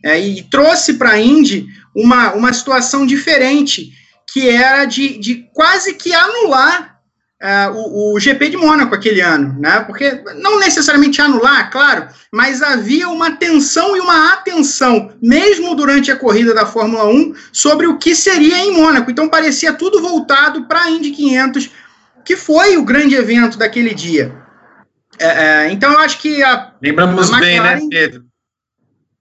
É, 0.03 0.19
e 0.19 0.43
trouxe 0.43 0.95
para 0.95 1.11
a 1.11 1.19
Indy 1.19 1.65
uma, 1.95 2.33
uma 2.33 2.51
situação 2.51 3.05
diferente, 3.05 3.93
que 4.29 4.49
era 4.49 4.83
de, 4.83 5.17
de 5.17 5.47
quase 5.53 5.93
que 5.93 6.13
anular 6.13 6.92
uh, 7.43 7.75
o, 7.75 8.13
o, 8.15 8.19
GP 8.19 8.49
de 8.49 8.57
Mônaco 8.57 8.95
aquele 8.95 9.19
ano, 9.19 9.59
né? 9.59 9.81
Porque 9.81 10.23
não 10.37 10.59
necessariamente 10.59 11.21
anular, 11.21 11.69
claro, 11.69 12.07
mas 12.31 12.61
havia 12.61 13.09
uma 13.09 13.31
tensão 13.31 13.97
e 13.97 13.99
uma 13.99 14.33
atenção, 14.33 15.11
mesmo 15.21 15.75
durante 15.75 16.09
a 16.09 16.15
corrida 16.15 16.53
da 16.53 16.65
Fórmula 16.65 17.05
1, 17.05 17.35
sobre 17.51 17.85
o 17.85 17.97
que 17.97 18.15
seria 18.15 18.57
em 18.59 18.71
Mônaco. 18.71 19.11
Então 19.11 19.27
parecia 19.27 19.73
tudo 19.73 20.01
voltado 20.01 20.65
para 20.65 20.83
a 20.83 20.89
Indy 20.89 21.11
500, 21.11 21.69
que 22.23 22.37
foi 22.37 22.77
o 22.77 22.85
grande 22.85 23.15
evento 23.15 23.57
daquele 23.57 23.93
dia. 23.93 24.33
É, 25.19 25.27
é, 25.65 25.71
então 25.71 25.91
eu 25.91 25.99
acho 25.99 26.19
que 26.19 26.41
a. 26.41 26.73
Lembramos 26.81 27.31
a 27.31 27.39
bem, 27.39 27.59
né, 27.59 27.79
Pedro? 27.89 28.23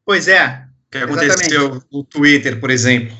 Pois 0.07 0.29
é. 0.29 0.63
O 0.87 0.91
que 0.93 0.99
aconteceu 0.99 1.61
exatamente. 1.61 1.87
no 1.91 2.05
Twitter, 2.05 2.61
por 2.61 2.71
exemplo. 2.71 3.17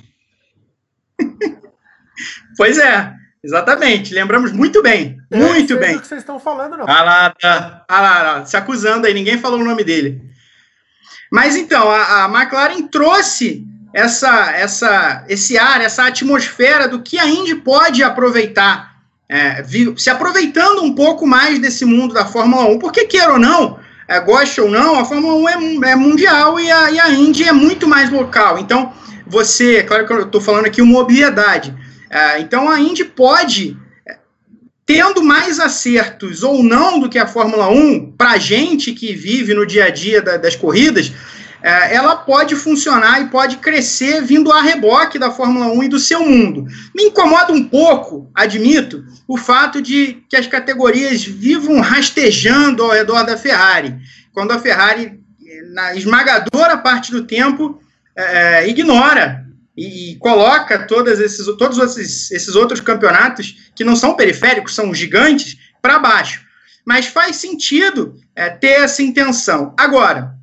pois 2.57 2.79
é. 2.79 3.22
Exatamente, 3.45 4.15
lembramos 4.15 4.53
muito 4.53 4.83
bem. 4.83 5.19
Muito 5.31 5.77
bem. 5.77 5.99
que 5.99 6.07
vocês 6.07 6.21
estão 6.21 6.39
falando, 6.39 6.77
não. 6.77 6.85
Ah 6.89 7.03
lá, 7.03 7.31
tá. 7.31 7.85
ah 7.89 8.01
lá, 8.01 8.47
se 8.47 8.57
acusando 8.57 9.07
aí, 9.07 9.15
ninguém 9.15 9.39
falou 9.39 9.61
o 9.61 9.65
nome 9.65 9.83
dele. 9.83 10.23
Mas 11.31 11.57
então, 11.57 11.91
a, 11.91 12.25
a 12.25 12.29
McLaren 12.29 12.87
trouxe 12.89 13.67
essa, 13.93 14.53
essa, 14.53 15.25
esse 15.29 15.59
ar, 15.59 15.81
essa 15.81 16.07
atmosfera 16.07 16.87
do 16.87 17.03
que 17.03 17.19
a 17.19 17.27
Indy 17.27 17.57
pode 17.57 18.03
aproveitar, 18.03 18.97
é, 19.29 19.65
se 19.97 20.09
aproveitando 20.09 20.83
um 20.83 20.95
pouco 20.95 21.27
mais 21.27 21.59
desse 21.59 21.85
mundo 21.85 22.15
da 22.15 22.25
Fórmula 22.25 22.67
1, 22.67 22.79
porque 22.79 23.07
queira 23.07 23.33
ou 23.33 23.39
não, 23.39 23.79
é, 24.07 24.21
goste 24.21 24.61
ou 24.61 24.71
não, 24.71 24.99
a 24.99 25.05
Fórmula 25.05 25.35
1 25.35 25.85
é, 25.85 25.91
é 25.91 25.97
mundial 25.97 26.61
e 26.61 26.71
a, 26.71 26.91
e 26.91 27.01
a 27.01 27.11
Indy 27.11 27.45
é 27.45 27.53
muito 27.53 27.89
mais 27.89 28.11
local. 28.11 28.59
Então, 28.59 28.93
você, 29.27 29.83
claro 29.83 30.07
que 30.07 30.13
eu 30.13 30.23
estou 30.23 30.41
falando 30.41 30.67
aqui 30.67 30.83
uma 30.83 31.01
obviedade, 31.01 31.75
é, 31.75 31.82
então 32.39 32.69
a 32.69 32.79
Indy 32.79 33.05
pode, 33.05 33.77
tendo 34.85 35.23
mais 35.23 35.59
acertos 35.59 36.43
ou 36.43 36.63
não 36.63 37.01
do 37.01 37.09
que 37.09 37.19
a 37.19 37.27
Fórmula 37.27 37.69
1, 37.69 38.13
para 38.13 38.33
a 38.33 38.39
gente 38.39 38.93
que 38.93 39.15
vive 39.15 39.55
no 39.55 39.67
dia 39.67 39.87
a 39.87 39.91
dia 39.91 40.21
da, 40.21 40.37
das 40.37 40.55
corridas, 40.55 41.13
é, 41.63 41.95
ela 41.95 42.17
pode 42.17 42.57
funcionar 42.57 43.23
e 43.23 43.29
pode 43.29 43.59
crescer 43.59 44.21
vindo 44.21 44.51
a 44.51 44.61
reboque 44.61 45.19
da 45.19 45.31
Fórmula 45.31 45.67
1 45.67 45.85
e 45.85 45.89
do 45.89 45.99
seu 45.99 46.21
mundo. 46.21 46.67
Me 46.95 47.05
incomoda 47.05 47.53
um 47.53 47.63
pouco, 47.63 48.29
admito, 48.35 49.05
o 49.29 49.37
fato 49.37 49.81
de 49.81 50.19
que 50.29 50.37
as 50.37 50.47
categorias 50.47 51.25
vivam 51.25 51.81
rastejando 51.81 52.83
ao 52.83 52.91
redor 52.91 53.23
da 53.23 53.37
Ferrari, 53.37 53.97
quando 54.33 54.51
a 54.51 54.59
Ferrari, 54.59 55.21
na 55.73 55.95
esmagadora 55.95 56.77
parte 56.77 57.13
do 57.13 57.23
tempo, 57.23 57.81
é, 58.17 58.69
ignora 58.69 59.42
e, 59.77 60.13
e 60.13 60.17
coloca 60.17 60.87
todos 60.87 61.19
esses, 61.19 61.45
todos 61.57 61.79
esses, 61.79 62.31
esses 62.31 62.55
outros 62.55 62.81
campeonatos 62.81 63.71
que 63.75 63.85
não 63.85 63.97
são 63.97 64.15
periféricos, 64.15 64.75
são 64.75 64.95
gigantes, 64.95 65.57
para 65.81 65.99
baixo. 65.99 66.43
Mas 66.85 67.07
faz 67.07 67.37
sentido 67.37 68.15
é, 68.35 68.51
ter 68.51 68.81
essa 68.81 69.03
intenção. 69.03 69.75
Agora, 69.79 70.35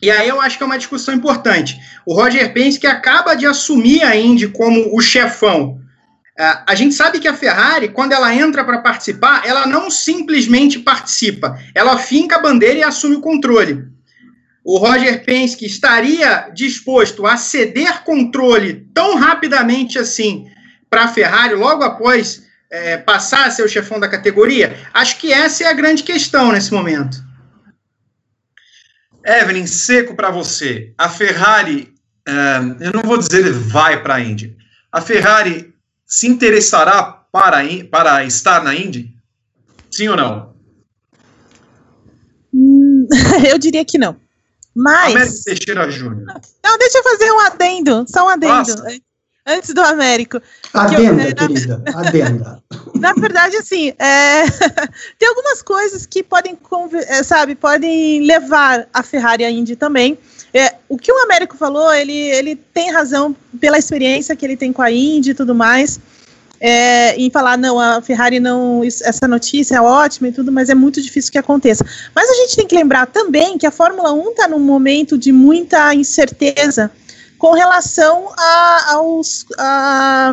e 0.00 0.10
aí 0.10 0.28
eu 0.28 0.40
acho 0.40 0.56
que 0.56 0.62
é 0.62 0.66
uma 0.66 0.78
discussão 0.78 1.14
importante. 1.14 1.78
O 2.04 2.14
Roger 2.14 2.52
Penske 2.52 2.86
acaba 2.86 3.34
de 3.34 3.46
assumir 3.46 4.02
a 4.02 4.16
Indy 4.16 4.48
como 4.48 4.96
o 4.96 5.00
chefão. 5.00 5.78
É, 6.38 6.58
a 6.66 6.74
gente 6.74 6.94
sabe 6.94 7.20
que 7.20 7.28
a 7.28 7.34
Ferrari, 7.34 7.88
quando 7.88 8.12
ela 8.12 8.34
entra 8.34 8.64
para 8.64 8.78
participar, 8.78 9.42
ela 9.44 9.66
não 9.66 9.90
simplesmente 9.90 10.78
participa, 10.78 11.58
ela 11.74 11.98
finca 11.98 12.36
a 12.36 12.42
bandeira 12.42 12.78
e 12.78 12.82
assume 12.82 13.16
o 13.16 13.20
controle 13.20 13.92
o 14.64 14.78
Roger 14.78 15.24
Penske 15.24 15.66
estaria 15.66 16.50
disposto 16.54 17.26
a 17.26 17.36
ceder 17.36 18.02
controle 18.04 18.88
tão 18.94 19.16
rapidamente 19.16 19.98
assim 19.98 20.46
para 20.88 21.04
a 21.04 21.08
Ferrari 21.08 21.54
logo 21.54 21.82
após 21.82 22.46
é, 22.70 22.96
passar 22.96 23.46
a 23.46 23.50
ser 23.50 23.64
o 23.64 23.68
chefão 23.68 23.98
da 23.98 24.08
categoria? 24.08 24.76
Acho 24.94 25.18
que 25.18 25.32
essa 25.32 25.64
é 25.64 25.66
a 25.66 25.72
grande 25.72 26.02
questão 26.02 26.52
nesse 26.52 26.72
momento. 26.72 27.22
Evelyn, 29.24 29.66
seco 29.66 30.14
para 30.14 30.30
você. 30.30 30.92
A 30.96 31.08
Ferrari, 31.08 31.94
uh, 32.28 32.82
eu 32.82 32.92
não 32.92 33.02
vou 33.02 33.18
dizer 33.18 33.52
vai 33.52 34.02
para 34.02 34.14
a 34.16 34.20
Indy. 34.20 34.56
A 34.90 35.00
Ferrari 35.00 35.72
se 36.06 36.26
interessará 36.26 37.02
para, 37.32 37.62
para 37.90 38.24
estar 38.24 38.62
na 38.62 38.74
Indy? 38.74 39.14
Sim 39.90 40.08
ou 40.08 40.16
não? 40.16 40.54
Hum, 42.52 43.06
eu 43.48 43.58
diria 43.58 43.84
que 43.84 43.98
não. 43.98 44.16
Mas. 44.74 45.14
Américo 45.14 45.44
Teixeira 45.44 45.90
Júnior. 45.90 46.40
Não, 46.64 46.78
deixa 46.78 46.98
eu 46.98 47.02
fazer 47.02 47.30
um 47.32 47.40
adendo, 47.40 48.04
só 48.08 48.26
um 48.26 48.28
adendo. 48.28 48.52
Nossa. 48.52 48.86
Antes 49.44 49.74
do 49.74 49.80
Américo. 49.80 50.40
Adenda, 50.72 51.28
eu, 51.28 51.34
querida, 51.34 51.82
na, 51.84 52.00
adenda. 52.00 52.62
Na 52.94 53.12
verdade, 53.12 53.56
assim, 53.56 53.92
é, 53.98 54.44
tem 55.18 55.28
algumas 55.28 55.60
coisas 55.62 56.06
que 56.06 56.22
podem, 56.22 56.56
é, 57.08 57.22
sabe, 57.24 57.56
podem 57.56 58.24
levar 58.24 58.86
a 58.94 59.02
Ferrari 59.02 59.44
à 59.44 59.50
Indy 59.50 59.74
também. 59.74 60.16
É, 60.54 60.76
o 60.88 60.96
que 60.96 61.10
o 61.10 61.22
Américo 61.24 61.56
falou, 61.56 61.92
ele, 61.92 62.12
ele 62.12 62.54
tem 62.54 62.92
razão 62.92 63.34
pela 63.60 63.78
experiência 63.78 64.36
que 64.36 64.46
ele 64.46 64.56
tem 64.56 64.72
com 64.72 64.82
a 64.82 64.92
Indy 64.92 65.30
e 65.30 65.34
tudo 65.34 65.54
mais 65.54 65.98
é, 66.64 67.16
em 67.16 67.28
falar, 67.28 67.58
não, 67.58 67.80
a 67.80 68.00
Ferrari 68.00 68.38
não, 68.38 68.84
essa 68.84 69.26
notícia 69.26 69.74
é 69.74 69.80
ótima 69.80 70.28
e 70.28 70.32
tudo, 70.32 70.52
mas 70.52 70.68
é 70.68 70.76
muito 70.76 71.02
difícil 71.02 71.32
que 71.32 71.38
aconteça. 71.38 71.84
Mas 72.14 72.30
a 72.30 72.34
gente 72.34 72.54
tem 72.54 72.68
que 72.68 72.76
lembrar 72.76 73.06
também 73.06 73.58
que 73.58 73.66
a 73.66 73.70
Fórmula 73.72 74.12
1 74.12 74.30
está 74.30 74.46
num 74.46 74.60
momento 74.60 75.18
de 75.18 75.32
muita 75.32 75.92
incerteza 75.92 76.88
com 77.36 77.50
relação 77.50 78.32
a, 78.38 78.92
aos, 78.92 79.44
a, 79.58 80.32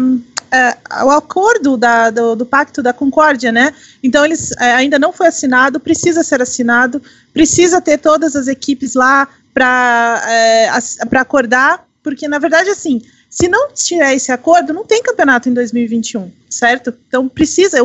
a, 0.51 0.77
ao 1.01 1.09
acordo 1.09 1.75
da, 1.75 2.12
do, 2.12 2.36
do, 2.36 2.45
Pacto 2.45 2.83
da 2.83 2.93
Concórdia, 2.93 3.51
né? 3.51 3.74
Então, 4.03 4.24
eles 4.24 4.51
é, 4.59 4.74
ainda 4.74 5.00
não 5.00 5.12
foi 5.12 5.25
assinado, 5.29 5.79
precisa 5.79 6.24
ser 6.24 6.43
assinado, 6.43 7.01
precisa 7.33 7.81
ter 7.81 7.98
todas 7.98 8.36
as 8.36 8.48
equipes 8.48 8.93
lá 8.93 9.27
para 9.51 10.24
é, 10.27 10.69
acordar 11.15 11.89
porque 12.03 12.27
na 12.27 12.39
verdade, 12.39 12.69
assim, 12.69 13.01
se 13.29 13.48
não 13.48 13.71
tiver 13.71 14.15
esse 14.15 14.31
acordo, 14.31 14.74
não 14.74 14.83
tem 14.83 15.03
campeonato 15.03 15.48
em 15.48 15.53
2021, 15.53 16.31
certo? 16.50 16.91
Então 17.07 17.29
precisa, 17.29 17.77
é 17.77 17.81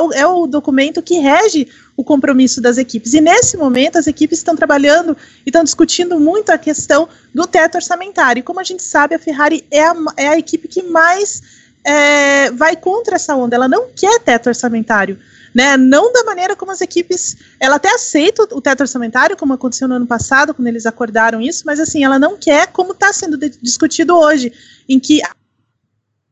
o, 0.00 0.12
é 0.12 0.26
o 0.26 0.46
documento 0.46 1.00
que 1.00 1.20
rege 1.20 1.68
o 1.96 2.02
compromisso 2.02 2.60
das 2.60 2.78
equipes. 2.78 3.14
E 3.14 3.20
nesse 3.20 3.56
momento, 3.56 3.96
as 3.96 4.08
equipes 4.08 4.38
estão 4.38 4.56
trabalhando 4.56 5.16
e 5.46 5.50
estão 5.50 5.62
discutindo 5.62 6.18
muito 6.18 6.50
a 6.50 6.58
questão 6.58 7.08
do 7.32 7.46
teto 7.46 7.76
orçamentário. 7.76 8.40
E 8.40 8.42
como 8.42 8.58
a 8.58 8.64
gente 8.64 8.82
sabe, 8.82 9.14
a 9.14 9.18
Ferrari 9.20 9.64
é 9.70 9.84
a, 9.84 9.94
é 10.16 10.28
a 10.28 10.38
equipe 10.38 10.66
que 10.66 10.82
mais 10.82 11.42
é, 11.84 12.50
vai 12.50 12.74
contra 12.76 13.14
essa 13.14 13.36
onda, 13.36 13.54
ela 13.54 13.68
não 13.68 13.88
quer 13.94 14.18
teto 14.20 14.48
orçamentário 14.48 15.18
né? 15.54 15.76
Não 15.76 16.12
da 16.12 16.24
maneira 16.24 16.54
como 16.54 16.72
as 16.72 16.80
equipes, 16.80 17.36
ela 17.60 17.76
até 17.76 17.94
aceita 17.94 18.42
o 18.52 18.60
teto 18.60 18.80
orçamentário, 18.80 19.36
como 19.36 19.52
aconteceu 19.52 19.88
no 19.88 19.94
ano 19.94 20.06
passado, 20.06 20.54
quando 20.54 20.68
eles 20.68 20.86
acordaram 20.86 21.40
isso, 21.40 21.64
mas 21.66 21.80
assim, 21.80 22.04
ela 22.04 22.18
não 22.18 22.36
quer 22.36 22.68
como 22.68 22.92
está 22.92 23.12
sendo 23.12 23.36
discutido 23.36 24.16
hoje, 24.16 24.52
em 24.88 24.98
que 24.98 25.22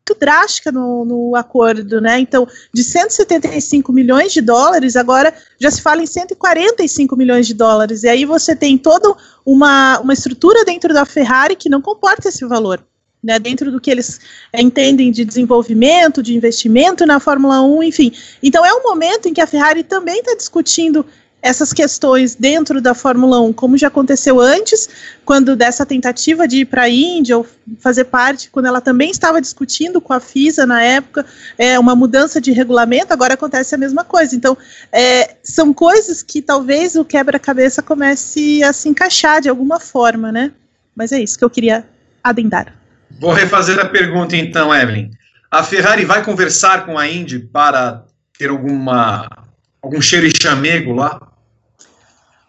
muito 0.07 0.21
drástica 0.21 0.71
no, 0.71 1.05
no, 1.05 1.35
acordo, 1.35 2.01
né? 2.01 2.21
Então, 2.21 2.47
de 2.73 2.85
175 2.85 3.93
milhões 3.93 4.33
de 4.33 4.41
dólares, 4.41 4.95
agora 4.95 5.35
já 5.59 5.69
se 5.69 5.83
fala 5.83 6.03
em 6.03 6.07
145 6.07 7.17
milhões 7.17 7.47
de 7.47 7.55
dólares. 7.55 8.05
E 8.05 8.09
aí 8.09 8.25
você 8.25 8.55
tem 8.55 8.79
toda 8.79 9.13
uma, 9.45 9.99
uma 9.99 10.13
estrutura 10.13 10.65
dentro 10.65 10.95
da 10.95 11.05
Ferrari 11.05 11.57
que 11.57 11.69
não 11.69 11.83
comporta 11.83 12.29
esse 12.29 12.45
valor 12.45 12.85
né, 13.23 13.39
dentro 13.39 13.73
do 13.73 13.81
que 13.81 13.91
eles 13.91 14.21
é, 14.53 14.61
entendem 14.61 15.11
de 15.11 15.25
desenvolvimento, 15.25 16.23
de 16.23 16.35
investimento 16.35 17.05
na 17.05 17.19
Fórmula 17.19 17.63
1, 17.63 17.83
enfim. 17.83 18.13
Então 18.43 18.65
é 18.65 18.73
um 18.73 18.83
momento 18.83 19.29
em 19.29 19.35
que 19.35 19.41
a 19.41 19.47
Ferrari 19.47 19.83
também 19.83 20.21
está 20.21 20.35
discutindo 20.35 21.05
essas 21.47 21.73
questões 21.73 22.35
dentro 22.35 22.81
da 22.81 22.93
Fórmula 22.93 23.41
1, 23.41 23.53
como 23.53 23.79
já 23.79 23.87
aconteceu 23.87 24.41
antes, 24.41 24.89
quando 25.25 25.55
dessa 25.55 25.87
tentativa 25.87 26.49
de 26.49 26.61
ir 26.61 26.65
para 26.65 26.83
a 26.83 26.89
Índia 26.89 27.39
ou 27.39 27.47
fazer 27.79 28.05
parte, 28.05 28.51
quando 28.51 28.67
ela 28.67 28.81
também 28.81 29.11
estava 29.11 29.41
discutindo 29.41 30.01
com 30.01 30.13
a 30.13 30.19
FISA 30.19 30.67
na 30.67 30.83
época, 30.83 31.25
é, 31.57 31.79
uma 31.79 31.95
mudança 31.95 32.41
de 32.41 32.51
regulamento, 32.51 33.13
agora 33.13 33.35
acontece 33.35 33.75
a 33.75 33.79
mesma 33.79 34.03
coisa. 34.03 34.35
Então, 34.35 34.59
é, 34.91 35.37
são 35.43 35.73
coisas 35.73 36.21
que 36.21 36.43
talvez 36.43 36.97
o 36.97 37.05
quebra-cabeça 37.05 37.81
comece 37.81 38.63
a 38.65 38.73
se 38.73 38.89
encaixar 38.89 39.41
de 39.41 39.49
alguma 39.49 39.79
forma, 39.79 40.33
né? 40.33 40.53
Mas 40.97 41.13
é 41.13 41.21
isso 41.21 41.39
que 41.39 41.45
eu 41.45 41.51
queria 41.51 41.87
adendar. 42.25 42.76
Vou 43.21 43.33
refazer 43.33 43.79
a 43.79 43.85
pergunta 43.87 44.37
então, 44.37 44.75
Evelyn. 44.75 45.11
A 45.51 45.63
Ferrari 45.63 46.05
vai 46.05 46.23
conversar 46.23 46.85
com 46.85 46.99
a 46.99 47.09
Indy 47.09 47.39
para 47.39 48.05
ter 48.39 48.51
alguma 48.51 49.47
algum 49.87 50.01
cheiro 50.01 50.27
e 50.27 50.33
chamego 50.43 50.93
lá? 50.93 51.21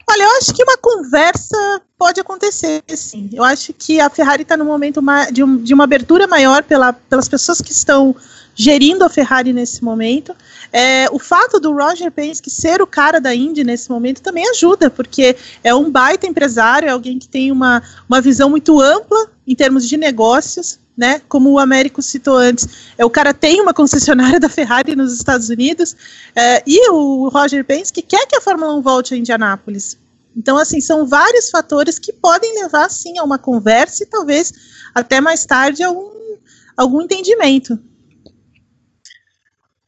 Olha, 0.10 0.24
eu 0.24 0.38
acho 0.38 0.54
que 0.54 0.64
uma 0.64 0.78
conversa 0.78 1.82
pode 1.98 2.20
acontecer, 2.20 2.82
sim. 2.96 3.30
Eu 3.34 3.44
acho 3.44 3.74
que 3.74 4.00
a 4.00 4.10
Ferrari 4.10 4.44
está 4.44 4.56
no 4.56 4.66
momento 4.66 5.02
de, 5.32 5.44
um, 5.44 5.58
de, 5.58 5.74
uma 5.74 5.84
abertura 5.84 6.26
maior 6.26 6.64
pela, 6.64 6.94
pelas 6.94 7.28
pessoas 7.28 7.62
que 7.62 7.72
estão 7.72 8.16
gerindo 8.56 9.04
a 9.04 9.10
Ferrari 9.10 9.52
nesse 9.52 9.84
momento. 9.84 10.34
É, 10.72 11.08
o 11.12 11.20
fato 11.20 11.60
do 11.60 11.74
Roger 11.74 12.10
Penske 12.10 12.50
ser 12.50 12.82
o 12.82 12.88
cara 12.88 13.20
da 13.20 13.36
Indy 13.36 13.64
nesse 13.64 13.90
momento 13.90 14.22
também 14.22 14.50
ajuda, 14.50 14.90
porque 14.90 15.36
é 15.64 15.76
um 15.76 15.92
baita 15.92 16.26
empresário, 16.26 16.88
é 16.88 16.92
alguém 16.92 17.20
que 17.20 17.28
tem 17.28 17.52
uma, 17.52 17.84
uma 18.08 18.22
visão 18.22 18.50
muito 18.50 18.82
ampla 18.82 19.30
em 19.48 19.56
termos 19.56 19.88
de 19.88 19.96
negócios, 19.96 20.78
né? 20.98 21.22
Como 21.30 21.52
o 21.52 21.60
Américo 21.60 22.02
citou 22.02 22.36
antes, 22.36 22.68
é, 22.98 23.06
o 23.06 23.10
cara 23.10 23.34
tem 23.34 23.62
uma 23.62 23.74
concessionária 23.74 24.40
da 24.42 24.50
Ferrari 24.50 24.96
nos 24.96 25.14
Estados 25.14 25.50
Unidos, 25.50 25.96
é, 26.36 26.62
e 26.68 26.90
o 26.90 27.30
Roger 27.30 27.64
Penske 27.64 28.02
quer 28.02 28.26
que 28.28 28.36
a 28.36 28.42
Fórmula 28.42 28.76
1 28.76 28.82
volte 28.82 29.14
a 29.14 29.18
Indianápolis. 29.18 29.98
Então, 30.36 30.58
assim, 30.58 30.82
são 30.82 31.08
vários 31.08 31.50
fatores 31.50 31.98
que 31.98 32.14
podem 32.14 32.62
levar, 32.62 32.90
sim, 32.90 33.18
a 33.18 33.24
uma 33.24 33.40
conversa 33.40 34.04
e 34.04 34.06
talvez 34.06 34.54
até 34.94 35.20
mais 35.20 35.46
tarde 35.46 35.82
a 35.82 35.90
um, 35.90 36.38
algum 36.76 37.02
entendimento. 37.02 37.80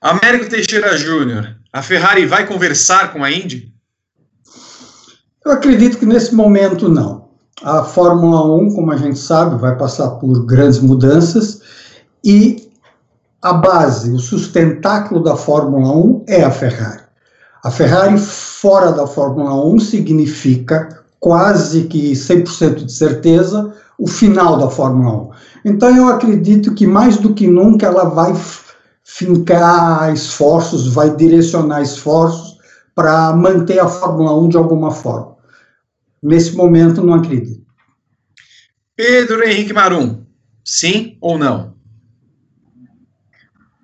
Américo 0.02 0.50
Teixeira 0.50 0.98
Júnior, 0.98 1.56
a 1.72 1.84
Ferrari 1.84 2.26
vai 2.26 2.48
conversar 2.48 3.14
com 3.14 3.24
a 3.24 3.32
Indy? 3.32 3.72
Eu 5.46 5.52
acredito 5.52 5.98
que 5.98 6.06
nesse 6.06 6.34
momento 6.34 6.90
não. 6.90 7.29
A 7.64 7.84
Fórmula 7.84 8.46
1, 8.46 8.74
como 8.74 8.92
a 8.92 8.98
gente 8.98 9.20
sabe, 9.20 9.58
vai 9.58 9.78
passar 9.78 10.12
por 10.12 10.46
grandes 10.46 10.80
mudanças 10.80 11.62
e 12.24 12.70
a 13.42 13.54
base, 13.54 14.12
o 14.12 14.20
sustentáculo 14.20 15.24
da 15.24 15.36
Fórmula 15.36 15.92
1 15.92 16.24
é 16.28 16.44
a 16.44 16.52
Ferrari. 16.52 17.02
A 17.64 17.72
Ferrari 17.72 18.18
fora 18.18 18.92
da 18.92 19.06
Fórmula 19.06 19.54
1 19.66 19.80
significa 19.80 21.04
quase 21.20 21.84
que 21.84 22.14
100% 22.14 22.86
de 22.86 22.92
certeza 22.92 23.74
o 23.98 24.08
final 24.08 24.58
da 24.58 24.70
Fórmula 24.70 25.14
1. 25.14 25.30
Então 25.66 25.96
eu 25.96 26.08
acredito 26.08 26.74
que 26.74 26.88
mais 26.88 27.18
do 27.18 27.34
que 27.34 27.48
nunca 27.48 27.88
ela 27.88 28.06
vai 28.06 28.34
fincar 29.04 30.14
esforços, 30.14 30.88
vai 30.88 31.14
direcionar 31.16 31.82
esforços 31.82 32.58
para 32.96 33.34
manter 33.34 33.80
a 33.80 33.88
Fórmula 33.88 34.38
1 34.38 34.50
de 34.50 34.58
alguma 34.58 34.92
forma. 34.92 35.29
Nesse 36.22 36.56
momento, 36.56 37.04
não 37.04 37.14
acredito. 37.14 37.66
Pedro 38.96 39.48
Henrique 39.48 39.74
Marum, 39.74 40.26
sim 40.64 41.18
ou 41.22 41.38
não? 41.38 41.76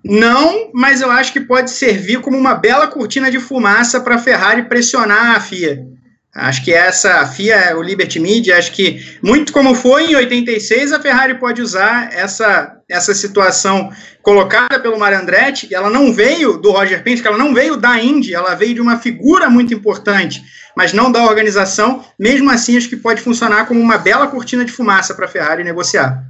Não, 0.04 0.70
mas 0.72 1.00
eu 1.00 1.10
acho 1.10 1.32
que 1.32 1.40
pode 1.40 1.70
servir 1.70 2.20
como 2.20 2.36
uma 2.36 2.54
bela 2.54 2.86
cortina 2.86 3.30
de 3.30 3.40
fumaça 3.40 4.00
para 4.00 4.16
a 4.16 4.18
Ferrari 4.18 4.68
pressionar 4.68 5.34
a 5.34 5.40
FIA. 5.40 5.95
Acho 6.36 6.62
que 6.62 6.72
essa 6.72 7.26
FIA, 7.26 7.74
o 7.76 7.82
Liberty 7.82 8.20
Media, 8.20 8.58
acho 8.58 8.70
que 8.72 9.18
muito 9.22 9.52
como 9.52 9.74
foi 9.74 10.10
em 10.10 10.16
86, 10.16 10.92
a 10.92 11.00
Ferrari 11.00 11.38
pode 11.38 11.62
usar 11.62 12.12
essa, 12.12 12.76
essa 12.86 13.14
situação 13.14 13.90
colocada 14.20 14.78
pelo 14.78 14.98
Mario 14.98 15.18
Andretti. 15.18 15.74
Ela 15.74 15.88
não 15.88 16.12
veio 16.12 16.58
do 16.58 16.72
Roger 16.72 17.02
Penske, 17.02 17.26
ela 17.26 17.38
não 17.38 17.54
veio 17.54 17.76
da 17.76 17.98
Indy, 17.98 18.34
ela 18.34 18.54
veio 18.54 18.74
de 18.74 18.82
uma 18.82 18.98
figura 18.98 19.48
muito 19.48 19.72
importante, 19.72 20.44
mas 20.76 20.92
não 20.92 21.10
da 21.10 21.24
organização. 21.24 22.04
Mesmo 22.18 22.50
assim, 22.50 22.76
acho 22.76 22.90
que 22.90 22.96
pode 22.96 23.22
funcionar 23.22 23.64
como 23.64 23.80
uma 23.80 23.96
bela 23.96 24.26
cortina 24.26 24.62
de 24.62 24.72
fumaça 24.72 25.14
para 25.14 25.24
a 25.24 25.28
Ferrari 25.28 25.64
negociar. 25.64 26.22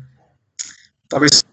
Talvez 1.08 1.44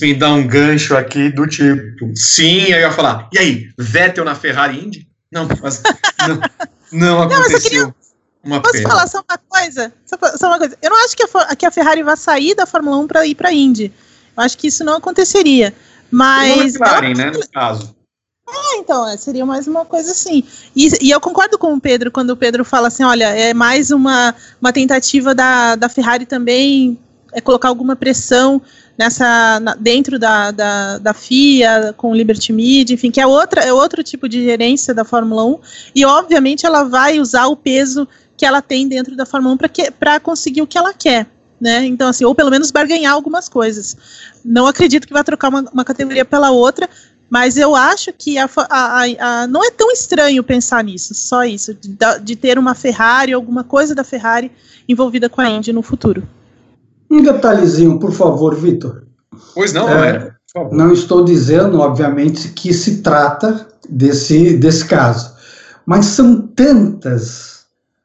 me 0.00 0.14
dá 0.14 0.32
um 0.32 0.46
gancho 0.46 0.96
aqui 0.96 1.28
do 1.30 1.46
tipo, 1.46 2.12
sim, 2.14 2.70
eu 2.70 2.78
ia 2.78 2.92
falar, 2.92 3.28
e 3.32 3.38
aí, 3.38 3.68
Vettel 3.76 4.24
na 4.24 4.34
Ferrari 4.34 4.78
Indy? 4.78 5.06
Não, 5.30 5.46
mas 5.62 5.82
não. 6.26 6.40
Não 6.92 7.22
aconteceu. 7.22 7.50
Não, 7.50 7.60
queria... 7.60 7.94
Uma 8.42 8.60
Posso 8.60 8.72
pena. 8.72 8.88
falar 8.88 9.06
só 9.06 9.18
uma 9.18 9.38
coisa? 9.48 9.92
Só, 10.06 10.16
só, 10.36 10.46
uma 10.48 10.58
coisa. 10.58 10.76
Eu 10.80 10.90
não 10.90 11.04
acho 11.04 11.16
que 11.16 11.22
a, 11.22 11.56
que 11.56 11.66
a 11.66 11.70
Ferrari 11.70 12.02
vai 12.02 12.16
sair 12.16 12.54
da 12.54 12.64
Fórmula 12.66 12.96
1 12.98 13.06
para 13.06 13.26
ir 13.26 13.34
para 13.34 13.50
a 13.50 13.52
Indy. 13.52 13.92
Eu 14.36 14.42
acho 14.42 14.56
que 14.56 14.68
isso 14.68 14.82
não 14.82 14.96
aconteceria. 14.96 15.74
Mas. 16.10 16.74
McLaren, 16.74 17.14
né, 17.14 17.30
no 17.30 17.48
caso. 17.50 17.94
É, 18.48 18.76
então, 18.78 19.06
é, 19.06 19.16
seria 19.16 19.44
mais 19.44 19.68
uma 19.68 19.84
coisa 19.84 20.10
assim. 20.10 20.42
E, 20.74 20.88
e, 21.00 21.10
eu 21.10 21.20
concordo 21.20 21.58
com 21.58 21.74
o 21.74 21.80
Pedro 21.80 22.10
quando 22.10 22.30
o 22.30 22.36
Pedro 22.36 22.64
fala 22.64 22.88
assim: 22.88 23.04
olha, 23.04 23.26
é 23.26 23.52
mais 23.52 23.90
uma, 23.90 24.34
uma 24.60 24.72
tentativa 24.72 25.34
da, 25.34 25.76
da 25.76 25.88
Ferrari 25.88 26.26
também 26.26 26.98
é 27.32 27.40
colocar 27.40 27.68
alguma 27.68 27.94
pressão 27.94 28.60
nessa 28.98 29.58
na, 29.60 29.74
dentro 29.74 30.18
da, 30.18 30.50
da, 30.50 30.98
da, 30.98 31.14
FIA, 31.14 31.94
com 31.96 32.14
Liberty 32.14 32.52
Media, 32.52 32.94
enfim, 32.94 33.10
que 33.10 33.20
é, 33.20 33.26
outra, 33.26 33.62
é 33.62 33.72
outro 33.72 34.02
tipo 34.02 34.28
de 34.28 34.42
gerência 34.44 34.92
da 34.92 35.04
Fórmula 35.04 35.44
1, 35.44 35.58
e 35.94 36.04
obviamente 36.04 36.66
ela 36.66 36.84
vai 36.84 37.18
usar 37.18 37.46
o 37.46 37.56
peso 37.56 38.06
que 38.36 38.46
ela 38.46 38.62
tem 38.62 38.88
dentro 38.88 39.16
da 39.16 39.26
Fórmula 39.26 39.54
1 39.54 39.58
para 39.98 40.20
conseguir 40.20 40.62
o 40.62 40.66
que 40.66 40.78
ela 40.78 40.92
quer. 40.94 41.26
Né? 41.60 41.84
Então, 41.84 42.08
assim, 42.08 42.24
ou 42.24 42.34
pelo 42.34 42.50
menos 42.50 42.70
barganhar 42.70 43.12
algumas 43.12 43.46
coisas. 43.46 43.94
Não 44.42 44.66
acredito 44.66 45.06
que 45.06 45.12
vai 45.12 45.22
trocar 45.22 45.50
uma, 45.50 45.60
uma 45.72 45.84
categoria 45.84 46.24
pela 46.24 46.50
outra, 46.50 46.88
mas 47.28 47.56
eu 47.56 47.76
acho 47.76 48.12
que 48.12 48.38
a, 48.38 48.48
a, 48.68 49.02
a, 49.02 49.46
não 49.46 49.62
é 49.62 49.70
tão 49.70 49.90
estranho 49.92 50.42
pensar 50.42 50.82
nisso, 50.82 51.14
só 51.14 51.44
isso, 51.44 51.74
de, 51.74 51.96
de 52.22 52.36
ter 52.36 52.58
uma 52.58 52.74
Ferrari, 52.74 53.32
alguma 53.32 53.62
coisa 53.62 53.94
da 53.94 54.02
Ferrari 54.02 54.50
envolvida 54.88 55.28
com 55.28 55.40
a 55.40 55.48
Indy 55.48 55.72
no 55.72 55.82
futuro. 55.82 56.26
Um 57.10 57.22
detalhezinho, 57.22 57.98
por 57.98 58.12
favor, 58.12 58.54
Vitor. 58.54 59.02
Pois 59.54 59.72
não, 59.72 59.88
é, 59.88 60.30
Não 60.70 60.92
estou 60.92 61.24
dizendo, 61.24 61.80
obviamente, 61.80 62.50
que 62.50 62.72
se 62.72 62.98
trata 63.02 63.66
desse, 63.88 64.56
desse 64.56 64.84
caso, 64.84 65.34
mas 65.84 66.06
são 66.06 66.40
tantas 66.40 67.60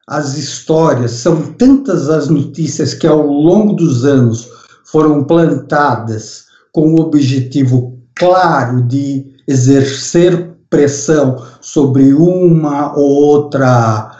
as 0.07 0.37
histórias, 0.37 1.11
são 1.11 1.53
tantas 1.53 2.09
as 2.09 2.29
notícias 2.29 2.93
que 2.93 3.07
ao 3.07 3.25
longo 3.25 3.73
dos 3.73 4.05
anos 4.05 4.47
foram 4.85 5.23
plantadas 5.23 6.45
com 6.71 6.93
o 6.93 7.01
objetivo 7.01 7.97
claro 8.15 8.81
de 8.83 9.25
exercer 9.47 10.51
pressão 10.69 11.43
sobre 11.61 12.13
uma 12.13 12.95
ou 12.97 13.09
outra 13.09 14.19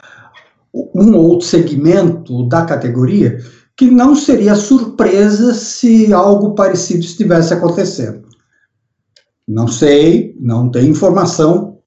um 0.73 1.15
ou 1.15 1.29
outro 1.29 1.47
segmento 1.47 2.47
da 2.49 2.63
categoria 2.65 3.39
que 3.75 3.91
não 3.91 4.15
seria 4.15 4.55
surpresa 4.55 5.53
se 5.53 6.13
algo 6.13 6.55
parecido 6.55 7.01
estivesse 7.01 7.53
acontecendo. 7.53 8.23
Não 9.47 9.67
sei, 9.67 10.35
não 10.39 10.69
tenho 10.69 10.89
informação 10.89 11.77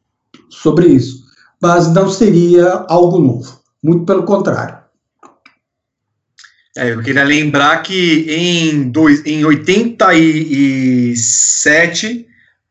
sobre 0.49 0.87
isso, 0.89 1.25
mas 1.61 1.93
não 1.93 2.09
seria 2.11 2.87
algo 2.89 3.19
novo, 3.19 3.61
muito 3.83 4.05
pelo 4.05 4.23
contrário. 4.25 4.79
É, 6.77 6.93
eu 6.93 7.03
queria 7.03 7.25
lembrar 7.25 7.83
que 7.83 8.27
em, 8.29 8.91
dois, 8.91 9.25
em 9.27 9.45
87 9.45 12.29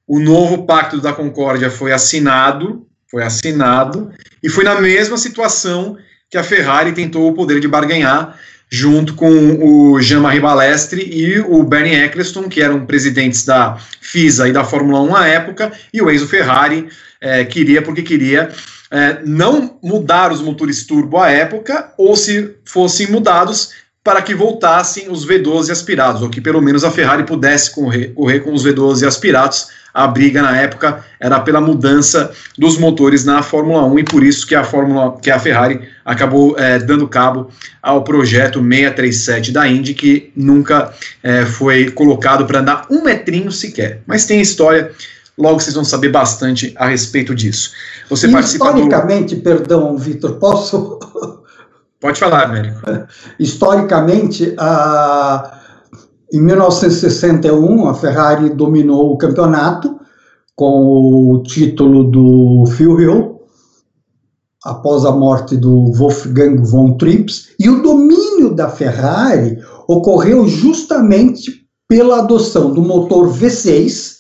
o 0.08 0.20
novo 0.20 0.66
Pacto 0.66 1.02
da 1.02 1.12
Concórdia 1.12 1.70
foi 1.70 1.92
assinado, 1.92 2.88
foi 3.12 3.24
assinado, 3.24 4.10
e 4.42 4.48
foi 4.48 4.64
na 4.64 4.80
mesma 4.80 5.18
situação 5.18 5.98
que 6.30 6.38
a 6.38 6.44
Ferrari 6.44 6.94
tentou 6.94 7.28
o 7.28 7.34
poder 7.34 7.60
de 7.60 7.68
barganhar 7.68 8.40
junto 8.70 9.14
com 9.14 9.30
o 9.62 10.02
Jean-Marie 10.02 10.42
Balestre 10.42 11.02
e 11.02 11.40
o 11.40 11.64
Bernie 11.64 11.96
Eccleston, 11.96 12.50
que 12.50 12.62
eram 12.62 12.86
presidentes 12.86 13.46
da 13.46 13.78
FISA 14.02 14.48
e 14.50 14.52
da 14.52 14.64
Fórmula 14.64 15.02
1 15.02 15.16
à 15.16 15.28
época, 15.28 15.72
e 15.94 16.02
o 16.02 16.12
Enzo 16.12 16.28
Ferrari 16.28 16.88
é, 17.22 17.46
queria, 17.46 17.82
porque 17.82 18.02
queria 18.02 18.50
é, 18.92 19.20
não 19.26 19.78
mudar 19.82 20.32
os 20.32 20.42
motores 20.42 20.86
turbo 20.86 21.18
à 21.18 21.30
época, 21.30 21.94
ou 21.98 22.16
se 22.16 22.56
fossem 22.66 23.08
mudados, 23.08 23.72
para 24.04 24.22
que 24.22 24.34
voltassem 24.34 25.10
os 25.10 25.28
V12 25.28 25.70
aspirados, 25.70 26.22
ou 26.22 26.30
que 26.30 26.40
pelo 26.40 26.62
menos 26.62 26.86
a 26.86 26.92
Ferrari 26.92 27.24
pudesse 27.24 27.72
correr, 27.72 28.14
correr 28.14 28.40
com 28.40 28.54
os 28.54 28.66
V12 28.66 29.06
aspirados. 29.06 29.68
A 29.98 30.06
briga 30.06 30.44
na 30.44 30.56
época 30.56 31.04
era 31.20 31.40
pela 31.40 31.60
mudança 31.60 32.32
dos 32.56 32.78
motores 32.78 33.26
na 33.26 33.42
Fórmula 33.42 33.84
1 33.84 33.98
e 33.98 34.04
por 34.04 34.24
isso 34.24 34.46
que 34.46 34.54
a 34.54 34.64
Fórmula 34.64 35.18
que 35.20 35.32
a 35.32 35.40
Ferrari 35.40 35.90
acabou 36.06 36.56
é, 36.56 36.78
dando 36.78 37.08
cabo 37.08 37.50
ao 37.82 38.04
projeto 38.04 38.60
637 38.60 39.52
da 39.52 39.68
Indy, 39.68 39.96
que 39.96 40.32
nunca 40.36 40.94
é, 41.24 41.48
foi 41.48 41.90
colocado 41.90 42.46
para 42.46 42.60
andar 42.60 42.86
um 42.92 43.02
metrinho 43.02 43.52
sequer. 43.52 44.04
Mas 44.06 44.28
tem 44.28 44.40
história, 44.40 44.92
logo 45.36 45.60
vocês 45.60 45.74
vão 45.74 45.84
saber 45.84 46.10
bastante 46.10 46.76
a 46.76 46.86
respeito 46.86 47.34
disso. 47.34 47.72
Você 48.08 48.28
Historicamente, 48.28 49.36
do... 49.36 49.42
perdão, 49.42 49.98
Vitor, 49.98 50.34
posso 50.34 51.00
Pode 52.00 52.20
falar, 52.20 52.44
Américo. 52.44 52.80
Historicamente, 53.40 54.54
a, 54.60 55.57
em 56.32 56.42
1961, 56.42 57.88
a 57.88 57.94
Ferrari 57.94 58.50
dominou 58.50 59.14
o 59.14 59.18
campeonato 59.18 59.98
com 60.56 61.32
o 61.32 61.44
título 61.44 62.06
do 62.06 62.66
Phil 62.76 63.00
Hill, 63.00 63.42
após 64.66 65.06
a 65.06 65.12
morte 65.12 65.56
do 65.56 65.92
Wolfgang 65.94 66.62
von 66.64 66.98
Trips, 66.98 67.50
e 67.60 67.70
o 67.70 67.82
domínio 67.82 68.54
da 68.54 68.68
Ferrari 68.68 69.58
ocorreu 69.88 70.48
justamente 70.48 71.66
pela 71.88 72.20
adoção 72.20 72.74
do 72.74 72.82
motor 72.82 73.30
V6, 73.30 74.18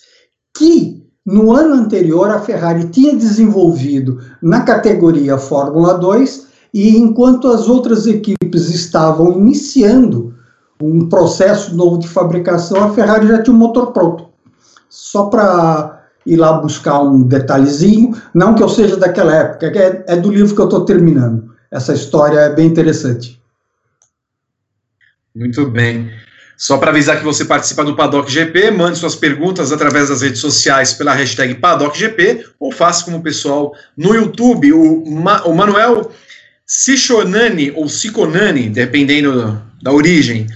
que 0.55 1.03
no 1.25 1.51
ano 1.51 1.73
anterior 1.73 2.29
a 2.29 2.39
Ferrari 2.39 2.87
tinha 2.87 3.13
desenvolvido 3.13 4.19
na 4.41 4.61
categoria 4.61 5.37
Fórmula 5.37 5.95
2 5.95 6.47
e 6.73 6.95
enquanto 6.95 7.49
as 7.49 7.67
outras 7.67 8.07
equipes 8.07 8.69
estavam 8.69 9.37
iniciando 9.37 10.37
um 10.81 11.07
processo 11.09 11.75
novo 11.75 11.99
de 11.99 12.07
fabricação, 12.07 12.83
a 12.83 12.93
Ferrari 12.93 13.27
já 13.27 13.41
tinha 13.41 13.55
um 13.55 13.59
motor 13.59 13.91
pronto. 13.91 14.29
Só 14.89 15.25
para 15.25 16.05
ir 16.25 16.35
lá 16.35 16.53
buscar 16.53 17.01
um 17.01 17.23
detalhezinho, 17.23 18.15
não 18.33 18.53
que 18.53 18.61
eu 18.61 18.69
seja 18.69 18.97
daquela 18.97 19.33
época, 19.33 19.67
é, 19.67 20.03
é 20.07 20.15
do 20.15 20.31
livro 20.31 20.53
que 20.53 20.61
eu 20.61 20.65
estou 20.65 20.85
terminando. 20.85 21.55
Essa 21.71 21.93
história 21.93 22.39
é 22.39 22.53
bem 22.53 22.67
interessante. 22.67 23.41
Muito 25.35 25.69
bem. 25.69 26.11
Só 26.57 26.77
para 26.77 26.89
avisar 26.89 27.19
que 27.19 27.23
você 27.23 27.45
participa 27.45 27.85
do 27.85 27.95
Paddock 27.95 28.31
GP, 28.31 28.71
mande 28.71 28.97
suas 28.97 29.15
perguntas 29.15 29.71
através 29.71 30.09
das 30.09 30.23
redes 30.23 30.41
sociais 30.41 30.91
pela 30.91 31.13
hashtag 31.13 31.53
Paddock 31.55 31.97
GP 31.97 32.45
ou 32.59 32.71
faça 32.71 33.05
como 33.05 33.17
o 33.17 33.21
pessoal 33.21 33.75
no 33.95 34.15
YouTube. 34.15 34.73
O, 34.73 35.05
Ma 35.05 35.43
o 35.43 35.53
Manuel 35.53 36.11
Sichonani 36.65 37.71
ou 37.75 37.87
Siconani, 37.87 38.69
dependendo 38.69 39.61
da 39.81 39.91
origem. 39.91 40.47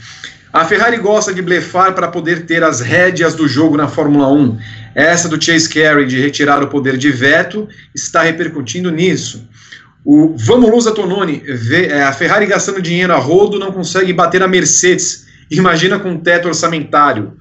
A 0.53 0.65
Ferrari 0.65 0.97
gosta 0.97 1.33
de 1.33 1.41
blefar 1.41 1.93
para 1.93 2.09
poder 2.09 2.45
ter 2.45 2.63
as 2.63 2.81
rédeas 2.81 3.33
do 3.33 3.47
jogo 3.47 3.77
na 3.77 3.87
Fórmula 3.87 4.27
1. 4.31 4.57
Essa 4.93 5.29
do 5.29 5.41
Chase 5.41 5.69
Carey 5.69 6.05
de 6.05 6.19
retirar 6.19 6.61
o 6.61 6.67
poder 6.67 6.97
de 6.97 7.09
veto 7.09 7.67
está 7.95 8.23
repercutindo 8.23 8.91
nisso. 8.91 9.47
O 10.03 10.35
Vamos 10.35 10.69
Lusa 10.69 10.91
Tononi, 10.91 11.43
é, 11.89 12.03
a 12.03 12.11
Ferrari 12.11 12.45
gastando 12.45 12.81
dinheiro 12.81 13.13
a 13.13 13.17
rodo 13.17 13.59
não 13.59 13.71
consegue 13.71 14.11
bater 14.11 14.43
a 14.43 14.47
Mercedes. 14.47 15.25
Imagina 15.49 15.99
com 15.99 16.17
teto 16.17 16.47
orçamentário. 16.47 17.37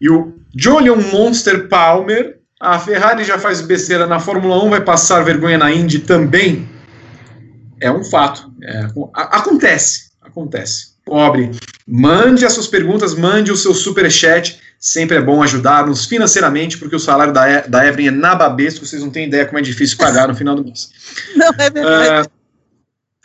E 0.00 0.08
o 0.08 0.34
Julian 0.56 0.96
Monster 0.96 1.68
Palmer, 1.68 2.38
a 2.60 2.78
Ferrari 2.78 3.24
já 3.24 3.38
faz 3.38 3.60
besteira 3.60 4.06
na 4.06 4.20
Fórmula 4.20 4.62
1, 4.64 4.70
vai 4.70 4.80
passar 4.80 5.22
vergonha 5.22 5.58
na 5.58 5.70
Indy 5.70 5.98
também 5.98 6.68
é 7.84 7.90
um 7.90 8.02
fato. 8.02 8.50
É, 8.62 8.86
acontece, 9.14 10.10
acontece. 10.22 10.93
Pobre, 11.04 11.50
mande 11.86 12.46
as 12.46 12.52
suas 12.52 12.66
perguntas, 12.66 13.14
mande 13.14 13.52
o 13.52 13.56
seu 13.56 13.74
super 13.74 14.10
chat. 14.10 14.58
Sempre 14.78 15.16
é 15.16 15.20
bom 15.20 15.42
ajudar-nos 15.42 16.04
financeiramente, 16.04 16.76
porque 16.78 16.96
o 16.96 17.00
salário 17.00 17.32
da, 17.32 17.60
da 17.62 17.86
Evelyn 17.86 18.08
é 18.08 18.10
nababesco, 18.10 18.84
vocês 18.84 19.02
não 19.02 19.10
têm 19.10 19.26
ideia 19.26 19.46
como 19.46 19.58
é 19.58 19.62
difícil 19.62 19.96
pagar 19.96 20.28
no 20.28 20.34
final 20.34 20.54
do 20.54 20.64
mês. 20.64 20.90
Não, 21.34 21.48
é 21.58 21.70
verdade. 21.70 22.28
Uh, 22.28 22.30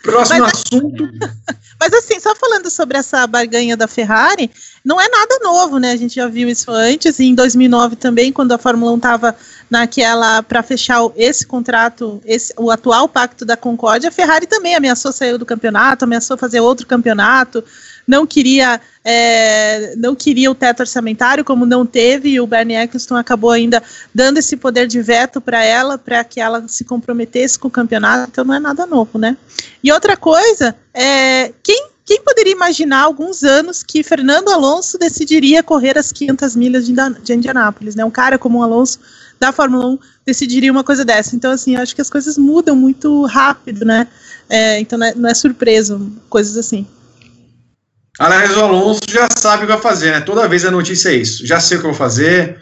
Próximo 0.02 0.40
mas, 0.40 0.54
assunto. 0.54 1.10
Mas 1.80 1.94
assim, 1.94 2.20
só 2.20 2.36
falando 2.36 2.70
sobre 2.70 2.98
essa 2.98 3.26
barganha 3.26 3.78
da 3.78 3.88
Ferrari, 3.88 4.52
não 4.84 5.00
é 5.00 5.08
nada 5.08 5.40
novo, 5.42 5.80
né? 5.80 5.92
A 5.92 5.96
gente 5.96 6.16
já 6.16 6.28
viu 6.28 6.50
isso 6.50 6.70
antes, 6.72 7.22
em 7.22 7.34
2009 7.34 7.96
também, 7.96 8.34
quando 8.34 8.52
a 8.52 8.58
Fórmula 8.58 8.92
1 8.92 8.96
estava 8.98 9.36
naquela 9.70 10.42
para 10.42 10.64
fechar 10.64 11.00
esse 11.16 11.46
contrato, 11.46 12.22
esse, 12.26 12.54
o 12.58 12.72
atual 12.72 13.08
pacto 13.08 13.46
da 13.46 13.56
Concórdia, 13.56 14.10
a 14.10 14.12
Ferrari 14.12 14.48
também 14.48 14.76
ameaçou 14.76 15.12
sair 15.12 15.38
do 15.38 15.46
campeonato, 15.46 16.06
ameaçou 16.06 16.38
fazer 16.38 16.60
outro 16.60 16.88
campeonato, 16.88 17.64
não 18.08 18.26
queria 18.26 18.82
é, 19.06 19.96
não 19.96 20.16
queria 20.16 20.50
o 20.50 20.56
teto 20.56 20.80
orçamentário, 20.82 21.46
como 21.46 21.66
não 21.66 21.86
teve, 21.86 22.30
e 22.30 22.42
o 22.42 22.48
Bernie 22.48 22.76
Eccleston 22.76 23.16
acabou 23.16 23.52
ainda 23.52 23.82
dando 24.14 24.40
esse 24.40 24.58
poder 24.58 24.88
de 24.88 25.02
veto 25.02 25.40
para 25.40 25.64
ela, 25.64 25.98
para 25.98 26.24
que 26.24 26.42
ela 26.42 26.68
se 26.68 26.84
comprometesse 26.84 27.58
com 27.58 27.68
o 27.68 27.72
campeonato, 27.72 28.30
então 28.32 28.44
não 28.44 28.54
é 28.54 28.60
nada 28.60 28.86
novo, 28.86 29.20
né? 29.20 29.38
E 29.84 29.92
outra 29.92 30.18
coisa, 30.18 30.76
é, 30.94 31.54
quem 31.64 31.90
quem 32.10 32.24
poderia 32.24 32.54
imaginar 32.54 33.02
alguns 33.02 33.44
anos 33.44 33.84
que 33.84 34.02
Fernando 34.02 34.50
Alonso 34.50 34.98
decidiria 34.98 35.62
correr 35.62 35.96
as 35.96 36.12
500 36.12 36.56
milhas 36.56 36.88
de, 36.88 37.34
Indianápolis, 37.36 37.94
né? 37.94 38.04
Um 38.04 38.10
cara 38.10 38.40
como 38.40 38.58
o 38.58 38.64
Alonso 38.64 39.00
da 39.40 39.52
Fórmula 39.52 39.88
1 39.88 40.00
decidiria 40.26 40.72
uma 40.72 40.84
coisa 40.84 41.06
dessa. 41.06 41.36
Então, 41.36 41.52
assim, 41.52 41.76
eu 41.76 41.82
acho 41.82 41.96
que 41.96 42.02
as 42.02 42.10
coisas 42.10 42.38
mudam 42.38 42.76
muito 42.76 43.26
rápido, 43.26 43.86
né? 43.86 44.08
É, 44.50 44.80
então 44.80 44.98
não 44.98 45.08
é, 45.08 45.16
não 45.16 45.30
é 45.30 45.34
surpreso, 45.34 46.12
coisas 46.30 46.58
assim. 46.58 46.86
Aliás, 48.20 48.56
o 48.58 48.62
Alonso 48.62 49.02
já 49.10 49.28
sabe 49.38 49.64
o 49.64 49.68
que 49.68 49.74
vai 49.74 49.82
fazer, 49.82 50.12
né? 50.12 50.22
Toda 50.22 50.48
vez 50.48 50.66
a 50.66 50.72
notícia 50.72 51.10
é 51.10 51.16
isso. 51.16 51.48
Já 51.48 51.60
sei 51.60 51.78
o 51.78 51.80
que 51.80 51.86
eu 51.86 51.92
vou 51.92 51.98
fazer. 51.98 52.60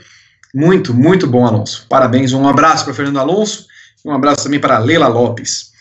Muito, 0.53 0.93
muito 0.93 1.25
bom, 1.25 1.45
Alonso. 1.45 1.85
Parabéns. 1.89 2.31
Um 2.33 2.47
abraço 2.47 2.85
para 2.85 2.93
Fernando 2.93 3.19
Alonso 3.19 3.67
um 4.07 4.13
abraço 4.13 4.43
também 4.43 4.59
para 4.59 4.79
Leila 4.79 5.07
Lopes. 5.07 5.71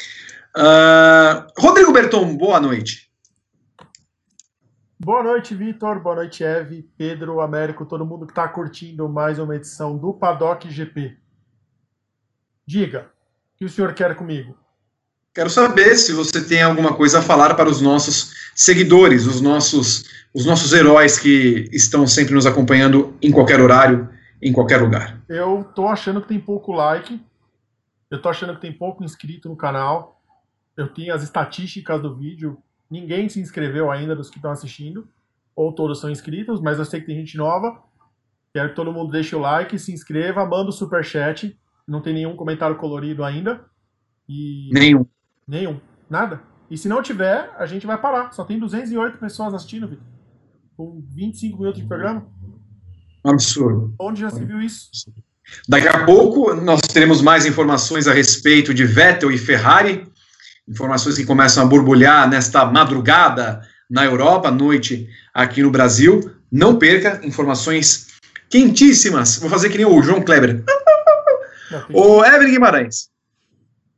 Uh, 0.56 1.46
Rodrigo 1.58 1.92
Berton, 1.92 2.36
boa 2.36 2.58
noite. 2.58 3.05
Boa 4.98 5.22
noite, 5.22 5.54
Vitor. 5.54 6.00
Boa 6.00 6.16
noite, 6.16 6.42
Eve, 6.42 6.88
Pedro, 6.96 7.42
Américo, 7.42 7.84
todo 7.84 8.06
mundo 8.06 8.24
que 8.24 8.32
está 8.32 8.48
curtindo 8.48 9.06
mais 9.06 9.38
uma 9.38 9.54
edição 9.54 9.98
do 9.98 10.14
Paddock 10.14 10.70
GP. 10.70 11.14
Diga, 12.66 13.10
o 13.54 13.58
que 13.58 13.64
o 13.66 13.68
senhor 13.68 13.92
quer 13.92 14.16
comigo? 14.16 14.56
Quero 15.34 15.50
saber 15.50 15.96
se 15.96 16.14
você 16.14 16.42
tem 16.42 16.62
alguma 16.62 16.94
coisa 16.94 17.18
a 17.18 17.22
falar 17.22 17.54
para 17.54 17.68
os 17.68 17.82
nossos 17.82 18.32
seguidores, 18.54 19.26
os 19.26 19.38
nossos, 19.38 20.04
os 20.32 20.46
nossos 20.46 20.72
heróis 20.72 21.18
que 21.18 21.68
estão 21.72 22.06
sempre 22.06 22.32
nos 22.32 22.46
acompanhando 22.46 23.14
em 23.20 23.30
qualquer 23.30 23.60
horário, 23.60 24.08
em 24.40 24.50
qualquer 24.50 24.80
lugar. 24.80 25.20
Eu 25.28 25.62
tô 25.74 25.88
achando 25.88 26.22
que 26.22 26.28
tem 26.28 26.40
pouco 26.40 26.72
like, 26.72 27.20
eu 28.10 28.22
tô 28.22 28.30
achando 28.30 28.54
que 28.54 28.62
tem 28.62 28.72
pouco 28.72 29.04
inscrito 29.04 29.46
no 29.46 29.56
canal, 29.56 30.22
eu 30.74 30.88
tenho 30.88 31.14
as 31.14 31.22
estatísticas 31.22 32.00
do 32.00 32.16
vídeo, 32.16 32.56
Ninguém 32.90 33.28
se 33.28 33.40
inscreveu 33.40 33.90
ainda 33.90 34.14
dos 34.14 34.30
que 34.30 34.36
estão 34.36 34.50
assistindo, 34.50 35.08
ou 35.54 35.72
todos 35.72 36.00
são 36.00 36.10
inscritos, 36.10 36.60
mas 36.60 36.78
eu 36.78 36.84
sei 36.84 37.00
que 37.00 37.06
tem 37.06 37.16
gente 37.16 37.36
nova. 37.36 37.82
Quero 38.52 38.70
que 38.70 38.76
todo 38.76 38.92
mundo 38.92 39.10
deixe 39.10 39.34
o 39.34 39.40
like, 39.40 39.78
se 39.78 39.92
inscreva, 39.92 40.46
manda 40.46 40.70
o 40.70 40.72
super 40.72 41.04
chat. 41.04 41.58
Não 41.86 42.00
tem 42.00 42.14
nenhum 42.14 42.36
comentário 42.36 42.76
colorido 42.76 43.24
ainda. 43.24 43.64
E... 44.28 44.70
Nenhum. 44.72 45.06
Nenhum. 45.46 45.80
Nada. 46.08 46.42
E 46.70 46.76
se 46.76 46.88
não 46.88 47.02
tiver, 47.02 47.54
a 47.58 47.66
gente 47.66 47.86
vai 47.86 48.00
parar. 48.00 48.32
Só 48.32 48.44
tem 48.44 48.58
208 48.58 49.18
pessoas 49.18 49.54
assistindo, 49.54 49.88
Vitor. 49.88 50.04
Com 50.76 51.02
25 51.14 51.58
minutos 51.58 51.80
de 51.80 51.86
programa. 51.86 52.26
Absurdo. 53.24 53.94
Onde 53.98 54.20
já 54.20 54.30
se 54.30 54.44
viu 54.44 54.60
isso? 54.60 54.90
Daqui 55.68 55.88
a 55.88 56.04
pouco 56.04 56.54
nós 56.54 56.80
teremos 56.80 57.22
mais 57.22 57.46
informações 57.46 58.08
a 58.08 58.12
respeito 58.12 58.74
de 58.74 58.84
Vettel 58.84 59.30
e 59.30 59.38
Ferrari 59.38 60.06
informações 60.68 61.16
que 61.16 61.24
começam 61.24 61.62
a 61.62 61.66
borbulhar 61.66 62.28
nesta 62.28 62.64
madrugada 62.64 63.62
na 63.88 64.04
Europa, 64.04 64.50
noite 64.50 65.08
aqui 65.32 65.62
no 65.62 65.70
Brasil. 65.70 66.32
Não 66.50 66.76
perca 66.76 67.20
informações 67.24 68.08
quentíssimas. 68.48 69.38
Vou 69.38 69.50
fazer 69.50 69.68
que 69.68 69.76
nem 69.76 69.86
o 69.86 70.02
João 70.02 70.22
Kleber. 70.22 70.62
o 71.92 72.24
Evelyn 72.24 72.52
Guimarães. 72.52 73.08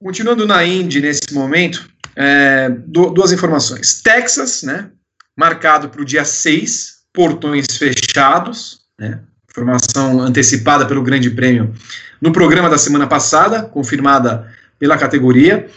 Continuando 0.02 0.46
na 0.46 0.64
Indy 0.64 1.00
nesse 1.00 1.33
momento, 1.33 1.88
é, 2.14 2.68
duas 2.68 3.33
informações. 3.33 4.00
Texas, 4.02 4.62
né? 4.62 4.90
marcado 5.38 5.88
para 5.88 6.02
o 6.02 6.04
dia 6.04 6.24
6, 6.24 6.96
portões 7.12 7.66
fechados, 7.76 8.81
né? 8.98 9.20
Informação 9.48 10.20
antecipada 10.20 10.85
pelo 10.85 11.02
Grande 11.02 11.31
Prêmio 11.31 11.72
no 12.20 12.33
programa 12.33 12.68
da 12.68 12.76
semana 12.76 13.07
passada, 13.07 13.62
confirmada 13.62 14.52
pela 14.78 14.98
categoria. 14.98 15.68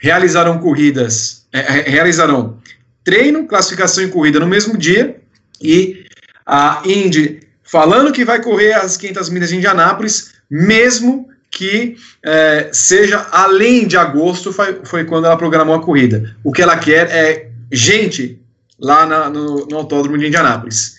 Realizarão 0.00 0.58
corridas, 0.58 1.46
é, 1.52 1.60
é 1.60 1.90
realizarão 1.90 2.58
treino, 3.04 3.46
classificação 3.46 4.04
e 4.04 4.08
corrida 4.08 4.40
no 4.40 4.46
mesmo 4.46 4.76
dia, 4.76 5.20
e 5.60 6.06
a 6.44 6.82
Indy 6.84 7.40
falando 7.62 8.12
que 8.12 8.24
vai 8.24 8.42
correr 8.42 8.72
as 8.72 8.96
500 8.96 9.30
milhas 9.30 9.50
de 9.50 9.56
Indianápolis, 9.56 10.32
mesmo 10.50 11.28
que 11.50 11.96
é, 12.24 12.70
seja 12.72 13.26
além 13.30 13.86
de 13.86 13.96
agosto, 13.96 14.52
foi, 14.52 14.80
foi, 14.84 15.04
quando 15.04 15.26
ela 15.26 15.36
programou 15.36 15.74
a 15.74 15.82
corrida. 15.82 16.36
O 16.42 16.52
que 16.52 16.62
ela 16.62 16.76
quer 16.76 17.08
é 17.10 17.50
gente 17.70 18.40
lá 18.78 19.06
na, 19.06 19.28
no, 19.30 19.66
no, 19.66 19.76
autódromo 19.76 20.18
de 20.18 20.26
Indianápolis. 20.26 20.96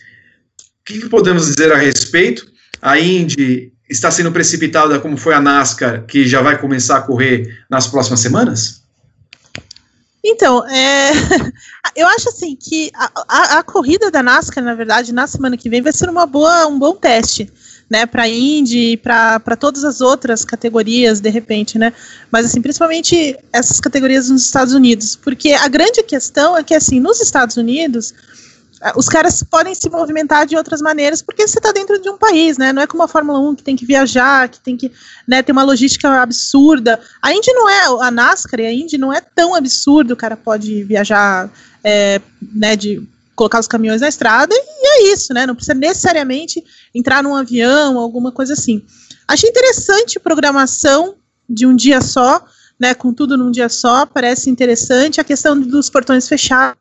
O 0.59 0.85
que, 0.85 0.99
que 0.99 1.09
podemos 1.09 1.47
dizer 1.47 1.71
a 1.71 1.77
respeito? 1.77 2.45
A 2.81 2.99
Indy 2.99 3.73
está 3.89 4.09
sendo 4.09 4.31
precipitada 4.31 4.99
como 4.99 5.17
foi 5.17 5.33
a 5.33 5.41
NASCAR, 5.41 6.05
que 6.05 6.25
já 6.25 6.41
vai 6.41 6.57
começar 6.57 6.97
a 6.97 7.01
correr 7.01 7.63
nas 7.69 7.87
próximas 7.87 8.19
semanas? 8.19 8.80
Então, 10.23 10.67
é, 10.67 11.11
eu 11.95 12.07
acho 12.07 12.29
assim 12.29 12.55
que 12.55 12.91
a, 12.93 13.11
a, 13.27 13.59
a, 13.59 13.63
corrida 13.63 14.11
da 14.11 14.21
NASCAR, 14.21 14.63
na 14.63 14.75
verdade, 14.75 15.11
na 15.11 15.25
semana 15.25 15.57
que 15.57 15.69
vem 15.69 15.81
vai 15.81 15.91
ser 15.91 16.09
uma 16.09 16.25
boa, 16.25 16.67
um 16.67 16.77
bom 16.77 16.95
teste 16.95 17.51
né, 17.91 18.05
para 18.05 18.25
Indy 18.25 18.95
para 18.95 19.57
todas 19.59 19.83
as 19.83 19.99
outras 19.99 20.45
categorias, 20.45 21.19
de 21.19 21.29
repente, 21.29 21.77
né? 21.77 21.91
Mas, 22.31 22.45
assim, 22.45 22.61
principalmente 22.61 23.37
essas 23.51 23.81
categorias 23.81 24.29
nos 24.29 24.45
Estados 24.45 24.73
Unidos. 24.73 25.17
Porque 25.17 25.51
a 25.51 25.67
grande 25.67 26.01
questão 26.01 26.57
é 26.57 26.63
que, 26.63 26.73
assim, 26.73 27.01
nos 27.01 27.19
Estados 27.19 27.57
Unidos, 27.57 28.13
os 28.95 29.07
caras 29.07 29.43
podem 29.43 29.75
se 29.75 29.89
movimentar 29.89 30.45
de 30.45 30.55
outras 30.57 30.81
maneiras, 30.81 31.21
porque 31.21 31.47
você 31.47 31.59
está 31.59 31.71
dentro 31.71 32.01
de 32.01 32.09
um 32.09 32.17
país, 32.17 32.57
né? 32.57 32.73
Não 32.73 32.81
é 32.81 32.87
como 32.87 33.03
a 33.03 33.07
Fórmula 33.07 33.39
1 33.39 33.55
que 33.55 33.63
tem 33.63 33.75
que 33.75 33.85
viajar, 33.85 34.49
que 34.49 34.59
tem 34.59 34.75
que 34.75 34.91
né, 35.27 35.43
ter 35.43 35.51
uma 35.51 35.63
logística 35.63 36.09
absurda. 36.21 36.99
A 37.21 37.31
Indy 37.31 37.53
não 37.53 37.69
é, 37.69 38.05
a 38.05 38.09
NASCAR 38.09 38.59
e 38.59 38.65
a 38.65 38.73
Indy 38.73 38.97
não 38.97 39.13
é 39.13 39.21
tão 39.21 39.53
absurdo, 39.53 40.13
o 40.13 40.17
cara 40.17 40.35
pode 40.35 40.83
viajar, 40.83 41.51
é, 41.83 42.19
né, 42.41 42.75
de 42.75 43.07
colocar 43.35 43.59
os 43.59 43.67
caminhões 43.67 44.01
na 44.01 44.07
estrada 44.07 44.53
e 44.55 44.87
é 44.87 45.13
isso, 45.13 45.33
né? 45.33 45.45
Não 45.45 45.55
precisa 45.55 45.75
necessariamente 45.75 46.63
entrar 46.93 47.21
num 47.21 47.35
avião, 47.35 47.99
alguma 47.99 48.31
coisa 48.31 48.53
assim. 48.53 48.83
Achei 49.27 49.49
interessante 49.49 50.19
programação 50.19 51.15
de 51.47 51.65
um 51.65 51.75
dia 51.75 52.01
só, 52.01 52.43
né? 52.79 52.95
Com 52.95 53.13
tudo 53.13 53.37
num 53.37 53.51
dia 53.51 53.69
só, 53.69 54.07
parece 54.07 54.49
interessante. 54.49 55.21
A 55.21 55.23
questão 55.23 55.59
dos 55.59 55.89
portões 55.89 56.27
fechados, 56.27 56.80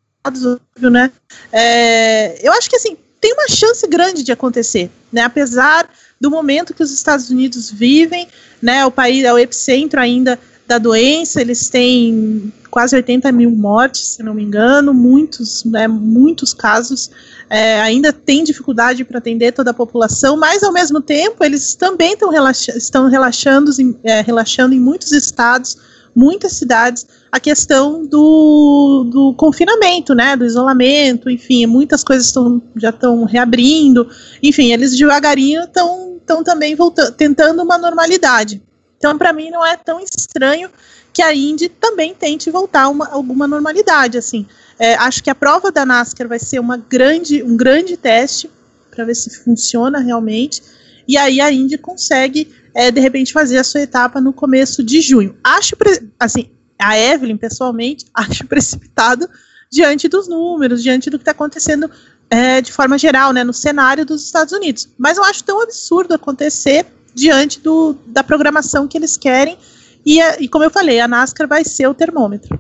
né? 0.91 1.11
É, 1.53 2.47
eu 2.47 2.53
acho 2.53 2.69
que 2.69 2.77
assim 2.77 2.97
tem 3.21 3.33
uma 3.35 3.49
chance 3.49 3.87
grande 3.87 4.23
de 4.23 4.33
acontecer, 4.33 4.91
né? 5.13 5.23
Apesar 5.23 5.89
do 6.21 6.31
momento 6.31 6.75
que 6.75 6.83
os 6.83 6.91
Estados 6.91 7.31
Unidos 7.31 7.71
vivem, 7.71 8.29
né? 8.61 8.85
O 8.85 8.91
país 8.91 9.25
é 9.25 9.33
o 9.33 9.39
epicentro 9.39 10.01
ainda 10.01 10.39
da 10.67 10.79
doença, 10.79 11.41
eles 11.41 11.69
têm 11.69 12.53
quase 12.71 12.95
80 12.95 13.33
mil 13.33 13.51
mortes, 13.51 14.15
se 14.15 14.23
não 14.23 14.33
me 14.33 14.45
engano, 14.45 14.95
muitos, 14.95 15.65
né, 15.65 15.89
muitos 15.89 16.55
casos. 16.55 17.11
É, 17.51 17.81
ainda 17.81 18.13
tem 18.13 18.45
dificuldade 18.45 19.05
para 19.05 19.19
atender 19.19 19.51
toda 19.51 19.73
a 19.73 19.75
população, 19.75 20.37
mas 20.37 20.63
ao 20.63 20.73
mesmo 20.73 21.01
tempo 21.01 21.43
eles 21.43 21.75
também 21.75 22.17
relaxa 22.31 22.77
estão 22.77 23.09
relaxando, 23.09 23.73
é, 24.05 24.21
relaxando 24.21 24.73
em 24.73 24.79
muitos 24.79 25.11
estados, 25.11 25.77
muitas 26.15 26.53
cidades, 26.53 27.05
a 27.33 27.41
questão 27.41 28.07
do, 28.07 28.90
do 29.05 29.35
confinamento, 29.35 30.15
né, 30.15 30.37
do 30.37 30.45
isolamento, 30.45 31.29
enfim, 31.31 31.67
muitas 31.67 32.03
coisas 32.05 32.33
tão, 32.33 32.63
já 32.77 32.91
estão 32.91 33.25
reabrindo, 33.25 34.09
enfim, 34.43 34.73
eles 34.73 34.97
devagarinho 34.97 35.63
estão 35.63 36.45
também 36.45 36.75
voltando, 36.75 37.13
tentando 37.13 37.63
uma 37.63 37.77
normalidade. 37.77 38.63
Então, 38.97 39.17
para 39.17 39.33
mim, 39.33 39.51
não 39.51 39.65
é 39.65 39.77
tão 39.77 39.99
estranho 39.99 40.69
que 41.13 41.23
a 41.23 41.35
Indy 41.35 41.69
também 41.69 42.15
tente 42.15 42.51
voltar 42.51 42.83
a 42.83 42.89
uma, 42.89 43.09
alguma 43.09 43.49
normalidade. 43.49 44.19
Assim, 44.19 44.47
é, 44.79 44.95
acho 44.95 45.25
que 45.25 45.31
a 45.31 45.35
prova 45.35 45.73
da 45.73 45.85
NASCAR 45.85 46.29
vai 46.29 46.39
ser 46.39 46.61
uma 46.61 46.77
grande, 46.77 47.43
um 47.43 47.57
grande 47.57 47.97
teste 47.97 48.51
para 48.91 49.05
ver 49.05 49.15
se 49.15 49.43
funciona 49.43 49.99
realmente. 49.99 50.63
E 51.09 51.17
aí 51.17 51.41
a 51.41 51.51
Indy 51.51 51.79
consegue, 51.79 52.55
é, 52.75 52.91
de 52.91 53.01
repente, 53.01 53.33
fazer 53.33 53.59
a 53.59 53.65
sua 53.65 53.81
etapa 53.81 54.21
no 54.21 54.33
começo 54.33 54.85
de 54.85 55.01
junho. 55.01 55.37
Acho, 55.43 55.75
assim, 56.19 56.51
a 56.81 56.99
Evelyn, 56.99 57.37
pessoalmente, 57.37 58.07
acho 58.15 58.47
precipitado 58.47 59.29
diante 59.71 60.09
dos 60.09 60.29
números, 60.29 60.83
diante 60.83 61.11
do 61.11 61.19
que 61.19 61.23
está 61.23 61.33
acontecendo 61.33 61.91
é, 62.29 62.61
de 62.61 62.73
forma 62.73 62.97
geral, 62.97 63.33
né, 63.33 63.45
no 63.45 63.53
cenário 63.53 64.05
dos 64.05 64.25
Estados 64.25 64.53
Unidos. 64.53 64.89
Mas 64.99 65.17
eu 65.17 65.25
acho 65.25 65.45
tão 65.45 65.61
absurdo 65.61 66.15
acontecer 66.15 66.87
diante 67.15 67.61
do, 67.61 67.97
da 68.07 68.23
programação 68.23 68.87
que 68.87 68.97
eles 68.97 69.17
querem. 69.17 69.59
E, 70.07 70.21
e, 70.41 70.49
como 70.49 70.65
eu 70.65 70.71
falei, 70.71 71.01
a 71.01 71.09
NASCAR 71.09 71.47
vai 71.47 71.65
ser 71.65 71.87
o 71.87 71.95
termômetro. 71.95 72.59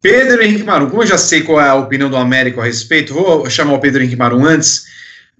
Pedro 0.00 0.42
Henrique 0.42 0.62
Marum, 0.62 0.88
como 0.88 1.02
eu 1.02 1.06
já 1.06 1.18
sei 1.18 1.42
qual 1.42 1.60
é 1.60 1.68
a 1.68 1.74
opinião 1.74 2.08
do 2.08 2.16
Américo 2.16 2.60
a 2.60 2.64
respeito, 2.64 3.12
vou 3.12 3.50
chamar 3.50 3.74
o 3.74 3.80
Pedro 3.80 4.00
Henrique 4.00 4.16
Marum 4.16 4.46
antes. 4.46 4.84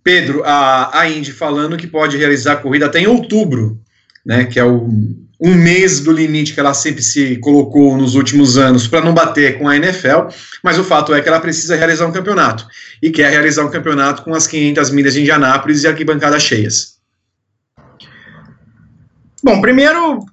Pedro, 0.03 0.43
a, 0.45 1.01
a 1.01 1.09
Indy 1.09 1.33
falando 1.33 1.77
que 1.77 1.87
pode 1.87 2.17
realizar 2.17 2.55
a 2.55 2.57
corrida 2.57 2.87
até 2.87 2.99
em 2.99 3.07
outubro, 3.07 3.81
né, 4.27 4.45
que 4.45 4.59
é 4.59 4.65
o, 4.65 4.89
um 5.41 5.55
mês 5.55 6.01
do 6.01 6.11
limite 6.11 6.53
que 6.53 6.59
ela 6.59 6.75
sempre 6.75 7.03
se 7.03 7.37
colocou 7.37 7.97
nos 7.97 8.17
últimos 8.17 8.59
anos 8.59 8.89
para 8.89 9.01
não 9.01 9.15
bater 9.15 9.57
com 9.59 9.69
a 9.69 9.77
NFL, 9.77 10.29
mas 10.63 10.79
o 10.79 10.85
fato 10.85 11.15
é 11.15 11.21
que 11.21 11.29
ela 11.29 11.39
precisa 11.39 11.77
realizar 11.77 12.07
um 12.07 12.13
campeonato, 12.13 12.67
e 13.01 13.11
quer 13.11 13.31
realizar 13.31 13.65
um 13.65 13.71
campeonato 13.71 14.23
com 14.23 14.35
as 14.35 14.47
500 14.47 14.91
milhas 14.91 15.15
de 15.15 15.21
Indianápolis 15.21 15.85
e 15.85 15.89
arquibancadas 15.89 16.43
cheias. 16.43 16.99
Bom, 19.43 19.61
primeiro, 19.61 20.27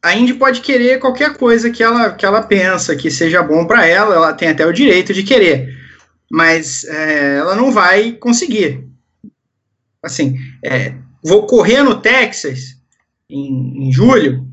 a 0.00 0.14
Indy 0.14 0.34
pode 0.34 0.60
querer 0.60 1.00
qualquer 1.00 1.36
coisa 1.36 1.70
que 1.70 1.82
ela, 1.82 2.12
que 2.12 2.24
ela 2.24 2.42
pensa 2.42 2.94
que 2.94 3.10
seja 3.10 3.42
bom 3.42 3.66
para 3.66 3.86
ela, 3.86 4.14
ela 4.14 4.32
tem 4.32 4.48
até 4.48 4.64
o 4.64 4.72
direito 4.72 5.12
de 5.12 5.24
querer, 5.24 5.76
mas 6.30 6.84
é, 6.84 7.38
ela 7.38 7.56
não 7.56 7.72
vai 7.72 8.12
conseguir. 8.12 8.86
Assim, 10.00 10.38
é, 10.62 10.94
vou 11.24 11.44
correr 11.44 11.82
no 11.82 12.00
Texas 12.00 12.77
em, 13.28 13.88
em 13.88 13.92
julho. 13.92 14.46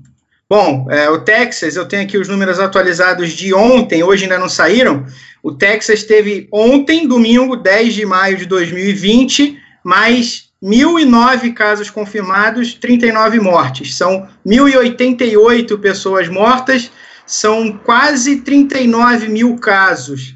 Bom, 0.48 0.86
é, 0.92 1.10
o 1.10 1.22
Texas, 1.22 1.76
eu 1.76 1.88
tenho 1.88 2.04
aqui 2.04 2.18
os 2.18 2.28
números 2.28 2.60
atualizados 2.60 3.32
de 3.32 3.54
ontem, 3.54 4.04
hoje 4.04 4.24
ainda 4.24 4.38
não 4.38 4.50
saíram. 4.50 5.06
O 5.42 5.52
Texas 5.52 6.04
teve 6.04 6.48
ontem, 6.52 7.08
domingo, 7.08 7.56
10 7.56 7.94
de 7.94 8.06
maio 8.06 8.38
de 8.38 8.46
2020, 8.46 9.60
mais 9.84 10.50
1.009 10.64 11.54
casos 11.54 11.90
confirmados, 11.90 12.76
39 12.76 13.40
mortes. 13.40 13.96
São 13.96 14.28
1.088 14.46 15.80
pessoas 15.80 16.28
mortas, 16.28 16.92
são 17.26 17.72
quase 17.78 18.42
39 18.42 19.28
mil 19.28 19.56
casos. 19.58 20.36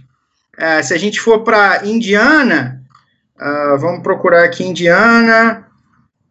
Uh, 0.57 0.83
se 0.83 0.93
a 0.93 0.97
gente 0.97 1.19
for 1.19 1.43
para 1.43 1.85
Indiana, 1.85 2.81
uh, 3.39 3.77
vamos 3.77 4.01
procurar 4.01 4.43
aqui 4.43 4.63
Indiana, 4.63 5.68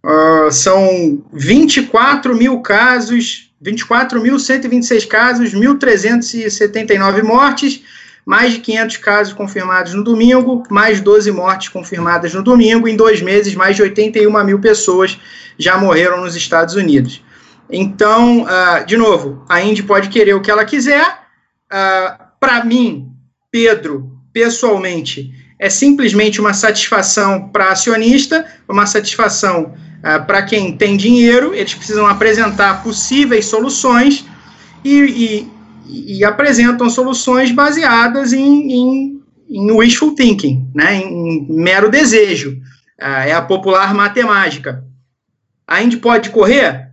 uh, 0.08 0.50
são 0.50 1.22
24 1.32 2.34
mil 2.34 2.60
casos, 2.60 3.50
24.126 3.62 5.06
casos, 5.06 5.52
1.379 5.52 7.22
mortes, 7.22 7.82
mais 8.24 8.54
de 8.54 8.60
500 8.60 8.96
casos 8.98 9.32
confirmados 9.34 9.94
no 9.94 10.02
domingo, 10.02 10.62
mais 10.70 11.00
12 11.00 11.30
mortes 11.30 11.68
confirmadas 11.68 12.34
no 12.34 12.42
domingo. 12.42 12.88
Em 12.88 12.96
dois 12.96 13.20
meses, 13.20 13.54
mais 13.54 13.76
de 13.76 13.82
81 13.82 14.44
mil 14.44 14.58
pessoas 14.58 15.18
já 15.58 15.76
morreram 15.76 16.20
nos 16.20 16.34
Estados 16.34 16.74
Unidos. 16.74 17.22
Então, 17.70 18.42
uh, 18.44 18.86
de 18.86 18.96
novo, 18.96 19.44
a 19.48 19.60
Indy 19.60 19.82
pode 19.82 20.08
querer 20.08 20.34
o 20.34 20.40
que 20.40 20.50
ela 20.50 20.64
quiser. 20.64 21.06
Uh, 21.70 22.24
Para 22.40 22.64
mim, 22.64 23.10
Pedro, 23.50 24.10
pessoalmente, 24.32 25.32
é 25.58 25.68
simplesmente 25.68 26.40
uma 26.40 26.54
satisfação 26.54 27.48
para 27.48 27.70
acionista, 27.70 28.46
uma 28.68 28.86
satisfação 28.86 29.74
uh, 29.98 30.24
para 30.26 30.42
quem 30.42 30.76
tem 30.76 30.96
dinheiro. 30.96 31.54
Eles 31.54 31.74
precisam 31.74 32.06
apresentar 32.06 32.82
possíveis 32.82 33.46
soluções 33.46 34.24
e, 34.84 34.98
e 34.98 35.58
e, 35.88 36.24
apresentam 36.24 36.90
soluções 36.90 37.50
baseadas 37.50 38.32
em, 38.32 38.72
em, 38.72 39.22
em 39.48 39.70
wishful 39.72 40.14
thinking, 40.14 40.70
né, 40.74 40.96
em, 40.96 41.46
mero 41.48 41.90
desejo. 41.90 42.60
Ah, 43.00 43.26
é 43.26 43.32
a 43.32 43.42
popular 43.42 43.94
matemática. 43.94 44.84
A 45.66 45.82
Indy 45.82 45.98
pode 45.98 46.30
correr? 46.30 46.88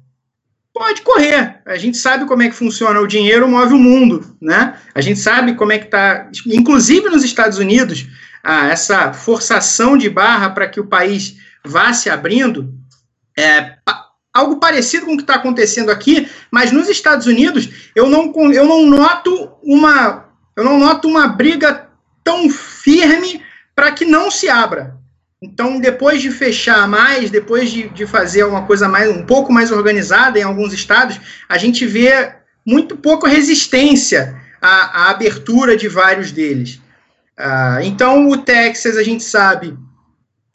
Pode 0.73 1.01
correr. 1.01 1.61
A 1.65 1.77
gente 1.77 1.97
sabe 1.97 2.25
como 2.25 2.43
é 2.43 2.49
que 2.49 2.55
funciona. 2.55 2.99
O 2.99 3.07
dinheiro 3.07 3.47
move 3.47 3.73
o 3.73 3.79
mundo, 3.79 4.35
né? 4.41 4.75
A 4.93 5.01
gente 5.01 5.19
sabe 5.19 5.55
como 5.55 5.71
é 5.71 5.79
que 5.79 5.85
está, 5.85 6.29
inclusive 6.45 7.09
nos 7.09 7.23
Estados 7.23 7.57
Unidos, 7.57 8.07
ah, 8.43 8.67
essa 8.67 9.13
forçação 9.13 9.97
de 9.97 10.09
barra 10.09 10.49
para 10.49 10.67
que 10.67 10.79
o 10.79 10.87
país 10.87 11.37
vá 11.65 11.91
se 11.93 12.09
abrindo 12.09 12.73
é, 13.37 13.75
algo 14.33 14.57
parecido 14.57 15.05
com 15.05 15.13
o 15.13 15.17
que 15.17 15.23
está 15.23 15.35
acontecendo 15.35 15.89
aqui, 15.89 16.29
mas 16.51 16.71
nos 16.71 16.89
Estados 16.89 17.25
Unidos 17.25 17.91
eu 17.95 18.09
não, 18.09 18.33
eu 18.51 18.65
não 18.65 18.85
noto 18.85 19.51
uma 19.63 20.25
eu 20.55 20.63
não 20.63 20.79
noto 20.79 21.07
uma 21.07 21.27
briga 21.27 21.89
tão 22.23 22.49
firme 22.49 23.41
para 23.75 23.91
que 23.91 24.05
não 24.05 24.31
se 24.31 24.49
abra. 24.49 24.95
Então, 25.41 25.79
depois 25.79 26.21
de 26.21 26.31
fechar 26.31 26.87
mais, 26.87 27.29
depois 27.29 27.69
de, 27.69 27.89
de 27.89 28.07
fazer 28.07 28.45
uma 28.45 28.65
coisa 28.65 28.87
mais 28.87 29.09
um 29.09 29.25
pouco 29.25 29.51
mais 29.51 29.69
organizada 29.71 30.39
em 30.39 30.43
alguns 30.43 30.73
estados, 30.73 31.19
a 31.47 31.57
gente 31.57 31.85
vê 31.85 32.33
muito 32.65 32.95
pouco 32.95 33.27
resistência 33.27 34.41
à, 34.61 35.03
à 35.03 35.09
abertura 35.11 35.75
de 35.75 35.87
vários 35.87 36.31
deles. 36.31 36.81
Uh, 37.37 37.83
então, 37.83 38.29
o 38.29 38.37
Texas, 38.37 38.95
a 38.95 39.03
gente 39.03 39.23
sabe, 39.23 39.77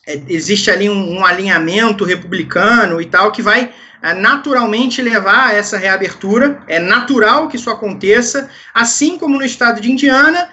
é, 0.07 0.21
existe 0.29 0.71
ali 0.71 0.89
um, 0.89 1.19
um, 1.19 1.25
alinhamento 1.25 2.05
republicano 2.05 3.01
e 3.01 3.07
tal 3.07 3.31
que 3.31 3.43
vai 3.43 3.73
é, 4.03 4.15
naturalmente 4.15 5.03
levar 5.03 5.49
a 5.49 5.53
essa 5.53 5.77
reabertura. 5.77 6.63
É 6.67 6.79
natural 6.79 7.49
que 7.49 7.57
isso 7.57 7.71
aconteça, 7.71 8.49
assim 8.73 9.19
como 9.19 9.37
no 9.39 9.45
estado 9.45 9.81
de 9.81 9.91
Indiana, 9.91 10.49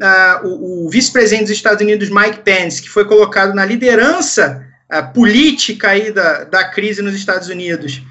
uh, 0.00 0.46
o, 0.46 0.86
o 0.86 0.90
vice-presidente 0.90 1.44
dos 1.44 1.56
Estados 1.56 1.80
Unidos, 1.80 2.10
Mike 2.10 2.40
Pence, 2.40 2.82
que 2.82 2.88
foi 2.88 3.04
colocado 3.04 3.54
na 3.54 3.64
liderança 3.64 4.66
uh, 4.92 5.12
política 5.12 5.88
aí 5.88 6.12
da, 6.12 6.44
da 6.44 6.64
crise 6.64 7.02
nos 7.02 7.14
Estados 7.14 7.48
Unidos, 7.48 8.02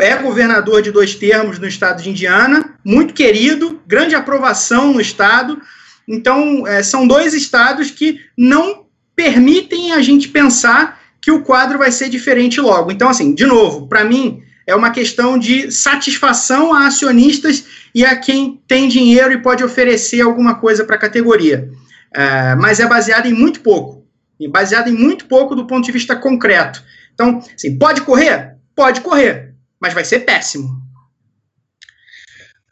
é 0.00 0.16
governador 0.16 0.82
de 0.82 0.90
dois 0.90 1.14
termos 1.14 1.58
no 1.58 1.68
estado 1.68 2.02
de 2.02 2.10
Indiana, 2.10 2.74
muito 2.84 3.14
querido, 3.14 3.80
grande 3.86 4.14
aprovação 4.14 4.92
no 4.92 5.00
estado. 5.00 5.60
Então, 6.08 6.66
é, 6.66 6.82
são 6.82 7.06
dois 7.06 7.32
estados 7.32 7.90
que 7.90 8.20
não 8.36 8.83
permitem 9.14 9.92
a 9.92 10.02
gente 10.02 10.28
pensar 10.28 11.00
que 11.20 11.30
o 11.30 11.42
quadro 11.42 11.78
vai 11.78 11.90
ser 11.90 12.08
diferente 12.08 12.60
logo. 12.60 12.90
Então, 12.90 13.08
assim, 13.08 13.34
de 13.34 13.46
novo, 13.46 13.88
para 13.88 14.04
mim, 14.04 14.42
é 14.66 14.74
uma 14.74 14.90
questão 14.90 15.38
de 15.38 15.70
satisfação 15.70 16.72
a 16.72 16.86
acionistas 16.86 17.64
e 17.94 18.04
a 18.04 18.16
quem 18.16 18.60
tem 18.66 18.88
dinheiro 18.88 19.32
e 19.32 19.42
pode 19.42 19.62
oferecer 19.64 20.20
alguma 20.20 20.56
coisa 20.56 20.84
para 20.84 20.96
a 20.96 20.98
categoria. 20.98 21.70
É, 22.14 22.54
mas 22.54 22.80
é 22.80 22.86
baseado 22.86 23.26
em 23.26 23.32
muito 23.32 23.60
pouco. 23.60 24.04
Baseado 24.50 24.88
em 24.88 24.94
muito 24.94 25.26
pouco 25.26 25.54
do 25.54 25.66
ponto 25.66 25.84
de 25.84 25.92
vista 25.92 26.14
concreto. 26.16 26.82
Então, 27.14 27.42
assim, 27.54 27.78
pode 27.78 28.02
correr? 28.02 28.56
Pode 28.74 29.00
correr, 29.00 29.54
mas 29.80 29.94
vai 29.94 30.04
ser 30.04 30.20
péssimo. 30.20 30.82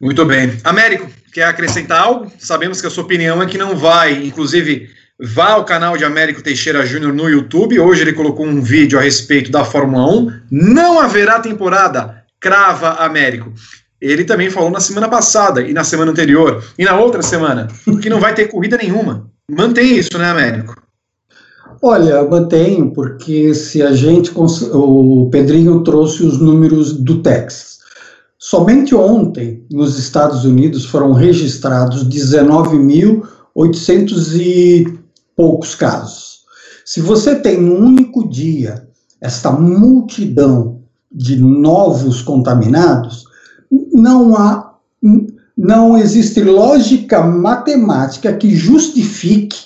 Muito 0.00 0.24
bem. 0.24 0.58
Américo, 0.64 1.08
quer 1.32 1.44
acrescentar 1.44 2.00
algo? 2.00 2.30
Sabemos 2.38 2.80
que 2.80 2.86
a 2.86 2.90
sua 2.90 3.04
opinião 3.04 3.40
é 3.40 3.46
que 3.46 3.56
não 3.56 3.76
vai, 3.76 4.26
inclusive, 4.26 4.90
vá 5.22 5.52
ao 5.52 5.64
canal 5.64 5.96
de 5.96 6.04
Américo 6.04 6.42
Teixeira 6.42 6.84
Júnior 6.84 7.12
no 7.12 7.30
YouTube. 7.30 7.78
Hoje 7.78 8.02
ele 8.02 8.12
colocou 8.12 8.44
um 8.44 8.60
vídeo 8.60 8.98
a 8.98 9.02
respeito 9.02 9.52
da 9.52 9.64
Fórmula 9.64 10.12
1. 10.12 10.32
Não 10.50 10.98
haverá 10.98 11.38
temporada, 11.38 12.24
crava 12.40 12.94
Américo. 12.94 13.52
Ele 14.00 14.24
também 14.24 14.50
falou 14.50 14.68
na 14.68 14.80
semana 14.80 15.08
passada 15.08 15.62
e 15.62 15.72
na 15.72 15.84
semana 15.84 16.10
anterior 16.10 16.64
e 16.76 16.84
na 16.84 16.98
outra 16.98 17.22
semana 17.22 17.68
que 18.02 18.10
não 18.10 18.18
vai 18.18 18.34
ter 18.34 18.48
corrida 18.48 18.76
nenhuma. 18.76 19.30
Mantém 19.48 19.96
isso, 19.96 20.18
né, 20.18 20.28
Américo? 20.28 20.82
Olha, 21.80 22.24
mantenho, 22.24 22.92
porque 22.92 23.54
se 23.54 23.80
a 23.80 23.92
gente. 23.92 24.32
O 24.34 25.28
Pedrinho 25.30 25.84
trouxe 25.84 26.24
os 26.24 26.40
números 26.40 26.92
do 26.92 27.22
Texas. 27.22 27.78
Somente 28.38 28.92
ontem, 28.92 29.64
nos 29.70 29.96
Estados 29.98 30.44
Unidos, 30.44 30.84
foram 30.84 31.12
registrados 31.12 32.04
19.800 32.08 34.40
e 34.40 35.01
poucos 35.36 35.74
casos. 35.74 36.42
Se 36.84 37.00
você 37.00 37.36
tem 37.36 37.60
num 37.60 37.84
único 37.84 38.28
dia 38.28 38.88
esta 39.20 39.50
multidão 39.50 40.80
de 41.10 41.36
novos 41.36 42.22
contaminados, 42.22 43.24
não 43.92 44.36
há 44.36 44.72
não 45.56 45.98
existe 45.98 46.42
lógica 46.42 47.22
matemática 47.22 48.32
que 48.34 48.54
justifique 48.54 49.58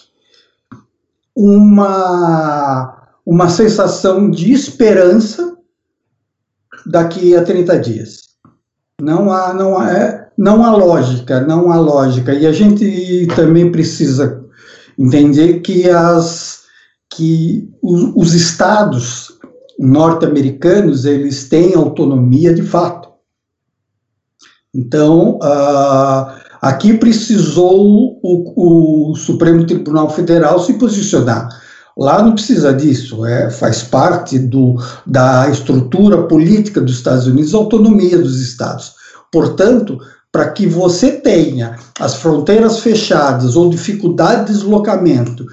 uma 1.35 2.97
uma 3.25 3.49
sensação 3.49 4.31
de 4.31 4.53
esperança 4.53 5.57
daqui 6.87 7.35
a 7.35 7.43
30 7.43 7.79
dias. 7.81 8.27
Não 9.03 9.33
há, 9.33 9.53
não 9.53 9.77
há, 9.77 9.91
é, 9.93 10.29
não 10.39 10.65
há 10.65 10.75
lógica, 10.75 11.41
não 11.41 11.73
há 11.73 11.77
lógica. 11.77 12.33
E 12.33 12.47
a 12.47 12.53
gente 12.53 13.27
também 13.35 13.71
precisa 13.73 14.46
entender 14.99 15.61
que 15.61 15.89
as 15.89 16.65
que 17.09 17.71
os, 17.83 18.13
os 18.15 18.35
estados 18.35 19.33
norte-americanos 19.79 21.05
eles 21.05 21.49
têm 21.49 21.75
autonomia 21.75 22.53
de 22.53 22.63
fato. 22.63 23.09
Então, 24.75 25.39
uh, 25.39 26.33
aqui 26.61 26.95
precisou 26.95 28.19
o, 28.23 29.11
o, 29.11 29.15
Supremo 29.17 29.65
Tribunal 29.65 30.11
Federal 30.11 30.59
se 30.61 30.75
posicionar. 30.75 31.49
Lá 31.97 32.23
não 32.23 32.35
precisa 32.35 32.75
disso, 32.75 33.25
é, 33.25 33.51
faz 33.51 33.83
parte 33.83 34.39
do, 34.39 34.77
da 35.07 35.49
estrutura 35.49 36.25
política 36.25 36.81
dos 36.81 36.97
Estados 36.97 37.27
Unidos, 37.27 37.55
a 37.55 37.59
autonomia 37.59 38.19
dos 38.19 38.39
estados. 38.39 38.95
Portanto, 39.33 39.99
para 40.37 40.51
que 40.51 40.67
você 40.67 41.13
tenha 41.13 41.77
as 41.99 42.17
fronteiras 42.17 42.81
fechadas 42.81 43.57
ou 43.57 43.71
dificuldade 43.71 44.45
de 44.45 44.53
deslocamento 44.53 45.47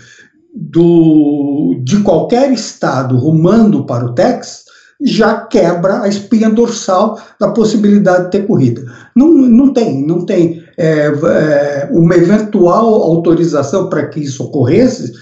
do, 0.54 1.80
de 1.86 2.02
qualquer 2.02 2.52
estado 2.52 3.15
rumando 3.15 3.86
para 3.86 4.04
o 4.04 4.13
Texas, 4.13 4.65
já 5.02 5.38
quebra 5.38 6.02
a 6.02 6.10
espinha 6.10 6.50
dorsal 6.50 7.17
da 7.39 7.52
possibilidade 7.52 8.26
de 8.26 8.32
ter 8.32 8.46
corrida. 8.46 8.84
Não, 9.15 9.30
não 9.30 9.72
tem, 9.72 10.06
não 10.06 10.26
tem 10.26 10.62
é, 10.78 11.06
é, 11.06 11.89
uma 11.89 12.15
eventual 12.17 13.04
autorização 13.04 13.88
para 13.88 14.08
que 14.08 14.19
isso 14.19 14.43
ocorresse 14.43 15.13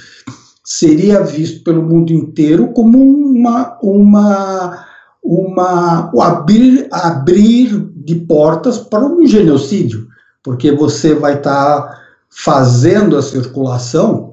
seria 0.65 1.21
visto 1.21 1.63
pelo 1.63 1.84
mundo 1.84 2.12
inteiro 2.12 2.69
como 2.74 2.97
uma, 2.97 3.78
uma, 3.84 4.88
uma 5.24 6.12
abrir, 6.19 6.88
abrir 6.91 7.90
de 8.05 8.15
portas 8.15 8.77
para 8.77 9.05
um 9.05 9.25
genocídio, 9.25 10.07
porque 10.43 10.71
você 10.71 11.13
vai 11.13 11.37
estar 11.37 11.81
tá 11.81 12.01
fazendo 12.29 13.17
a 13.17 13.21
circulação 13.21 14.31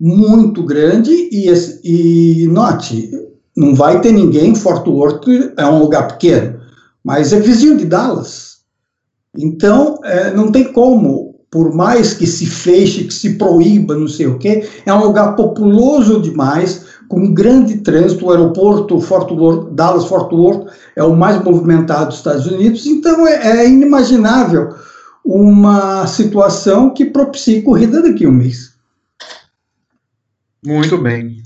muito 0.00 0.62
grande 0.62 1.10
e, 1.10 1.50
e 1.84 2.46
note, 2.48 3.10
não 3.56 3.74
vai 3.74 4.00
ter 4.00 4.12
ninguém, 4.12 4.54
Fort 4.54 4.86
Worth 4.86 5.26
é 5.56 5.66
um 5.66 5.80
lugar 5.80 6.08
pequeno, 6.08 6.60
mas 7.04 7.32
é 7.32 7.40
vizinho 7.40 7.76
de 7.76 7.84
Dallas. 7.84 8.58
Então, 9.36 9.98
é, 10.04 10.32
não 10.32 10.52
tem 10.52 10.72
como, 10.72 11.40
por 11.50 11.74
mais 11.74 12.14
que 12.14 12.26
se 12.26 12.46
feche, 12.46 13.04
que 13.04 13.14
se 13.14 13.34
proíba, 13.34 13.96
não 13.96 14.08
sei 14.08 14.26
o 14.26 14.38
quê, 14.38 14.68
é 14.86 14.92
um 14.92 15.04
lugar 15.04 15.34
populoso 15.34 16.20
demais, 16.20 16.86
com 17.08 17.32
grande 17.32 17.78
trânsito, 17.78 18.26
o 18.26 18.30
aeroporto 18.30 19.00
Fort 19.00 19.30
Worth, 19.30 19.72
Dallas 19.72 20.04
Fort 20.06 20.30
Worth 20.30 20.70
é 20.94 21.02
o 21.02 21.16
mais 21.16 21.42
movimentado 21.42 22.06
dos 22.06 22.18
Estados 22.18 22.46
Unidos, 22.46 22.86
então 22.86 23.26
é, 23.26 23.62
é 23.62 23.68
inimaginável 23.68 24.74
uma 25.24 26.06
situação 26.06 26.92
que 26.92 27.06
propicie 27.06 27.62
corrida 27.62 28.02
daqui 28.02 28.24
a 28.24 28.28
um 28.28 28.32
mês. 28.32 28.74
Muito 30.64 30.98
bem. 30.98 31.42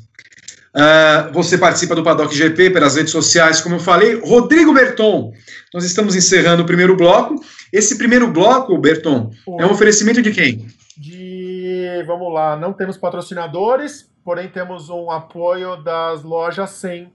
Uh, 0.75 1.33
você 1.35 1.59
participa 1.59 1.95
do 1.95 2.03
Paddock 2.03 2.35
GP 2.35 2.71
pelas 2.71 2.97
redes 2.97 3.13
sociais, 3.13 3.61
como 3.61 3.75
eu 3.75 3.81
falei. 3.81 4.19
Rodrigo 4.21 4.73
Berton, 4.73 5.33
nós 5.73 5.85
estamos 5.85 6.17
encerrando 6.17 6.63
o 6.63 6.67
primeiro 6.67 6.97
bloco. 6.97 7.35
Esse 7.73 7.99
primeiro 7.99 8.31
bloco, 8.31 8.79
Berton, 8.79 9.31
é 9.59 9.67
um 9.67 9.71
oferecimento 9.73 10.23
de 10.23 10.31
quem? 10.31 10.67
De, 10.97 12.03
vamos 12.07 12.33
lá, 12.33 12.57
não 12.57 12.73
temos 12.73 12.97
patrocinadores, 12.97 14.09
porém 14.25 14.49
temos 14.49 14.89
um 14.89 15.11
apoio 15.11 15.77
das 15.83 16.23
lojas 16.23 16.71
100, 16.71 17.13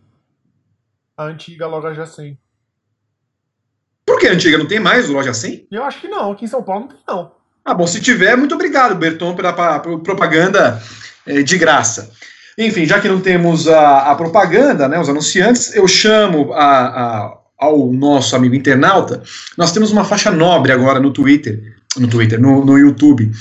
a 1.18 1.24
antiga 1.24 1.68
loja 1.68 2.06
100. 2.06 2.38
Por 4.06 4.20
que 4.20 4.28
a 4.28 4.34
antiga 4.34 4.58
não 4.58 4.68
tem 4.68 4.80
mais 4.80 5.10
loja 5.10 5.34
100? 5.34 5.68
Eu 5.72 5.84
acho 5.84 6.00
que 6.00 6.08
não, 6.08 6.32
aqui 6.32 6.46
em 6.46 6.48
São 6.48 6.64
Paulo 6.64 6.82
não 6.82 6.88
tem 6.88 7.00
não. 7.08 7.32
Ah, 7.66 7.74
bom, 7.74 7.86
se 7.86 8.00
tiver, 8.00 8.38
muito 8.38 8.56
obrigado, 8.56 8.96
Berton, 8.96 9.36
pela, 9.36 9.52
pela 9.52 10.00
propaganda 10.00 10.82
eh, 11.26 11.44
de 11.44 11.58
graça. 11.58 12.10
Enfim, 12.58 12.86
já 12.86 13.00
que 13.00 13.10
não 13.10 13.20
temos 13.20 13.68
a, 13.68 14.12
a 14.12 14.16
propaganda, 14.16 14.88
né, 14.88 15.00
os 15.00 15.10
anunciantes, 15.10 15.76
eu 15.76 15.88
chamo 15.88 16.54
a, 16.54 16.64
a, 16.64 17.38
ao 17.60 17.92
nosso 17.92 18.36
amigo 18.36 18.56
internauta. 18.56 19.22
Nós 19.58 19.72
temos 19.72 19.92
uma 19.92 20.06
faixa 20.06 20.32
nobre 20.32 20.72
agora 20.72 21.00
no 21.00 21.12
Twitter, 21.12 21.76
no 21.98 22.08
Twitter, 22.08 22.40
no, 22.40 22.64
no 22.64 22.78
YouTube. 22.78 23.32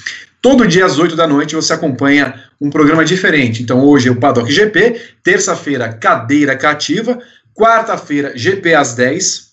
Todo 0.46 0.64
dia 0.64 0.86
às 0.86 0.96
8 0.96 1.16
da 1.16 1.26
noite 1.26 1.56
você 1.56 1.72
acompanha 1.72 2.40
um 2.60 2.70
programa 2.70 3.04
diferente. 3.04 3.64
Então 3.64 3.80
hoje 3.80 4.08
é 4.08 4.12
o 4.12 4.20
Paddock 4.20 4.48
GP, 4.52 5.00
terça-feira 5.20 5.92
Cadeira 5.92 6.56
Cativa, 6.56 7.18
quarta-feira 7.52 8.30
GP 8.36 8.72
às 8.72 8.94
10 8.94 9.46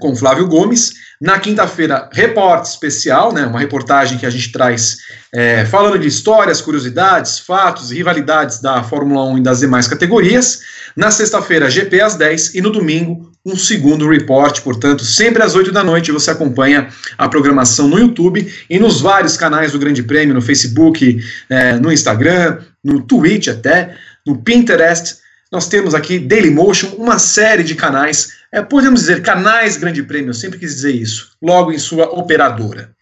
com 0.00 0.16
Flávio 0.16 0.48
Gomes, 0.48 0.92
na 1.20 1.38
quinta-feira, 1.38 2.10
repórter 2.12 2.68
especial, 2.68 3.32
né, 3.32 3.46
uma 3.46 3.60
reportagem 3.60 4.18
que 4.18 4.26
a 4.26 4.30
gente 4.30 4.50
traz 4.50 4.96
é, 5.32 5.64
falando 5.66 6.00
de 6.00 6.08
histórias, 6.08 6.60
curiosidades, 6.60 7.38
fatos 7.38 7.92
e 7.92 7.94
rivalidades 7.94 8.60
da 8.60 8.82
Fórmula 8.82 9.24
1 9.26 9.38
e 9.38 9.40
das 9.40 9.60
demais 9.60 9.86
categorias. 9.86 10.62
Na 10.96 11.12
sexta-feira, 11.12 11.70
GP 11.70 12.00
às 12.00 12.16
10 12.16 12.56
e 12.56 12.60
no 12.60 12.72
domingo, 12.72 13.30
um 13.44 13.56
segundo 13.56 14.08
report, 14.08 14.62
portanto, 14.62 15.04
sempre 15.04 15.42
às 15.42 15.54
8 15.54 15.70
da 15.70 15.84
noite 15.84 16.10
você 16.10 16.30
acompanha 16.30 16.88
a 17.18 17.28
programação 17.28 17.86
no 17.86 17.98
YouTube 17.98 18.50
e 18.70 18.78
nos 18.78 19.02
vários 19.02 19.36
canais 19.36 19.72
do 19.72 19.78
Grande 19.78 20.02
Prêmio, 20.02 20.34
no 20.34 20.40
Facebook, 20.40 21.22
é, 21.50 21.74
no 21.74 21.92
Instagram, 21.92 22.60
no 22.82 23.02
Twitch 23.02 23.48
até, 23.48 23.96
no 24.26 24.38
Pinterest. 24.38 25.18
Nós 25.52 25.68
temos 25.68 25.94
aqui 25.94 26.18
Dailymotion, 26.18 26.94
uma 26.96 27.18
série 27.18 27.62
de 27.62 27.74
canais, 27.74 28.32
é, 28.50 28.62
podemos 28.62 29.00
dizer 29.00 29.20
canais 29.20 29.76
Grande 29.76 30.02
Prêmio, 30.02 30.30
eu 30.30 30.34
sempre 30.34 30.58
quis 30.58 30.76
dizer 30.76 30.92
isso, 30.92 31.32
logo 31.42 31.70
em 31.70 31.78
sua 31.78 32.06
operadora. 32.06 32.92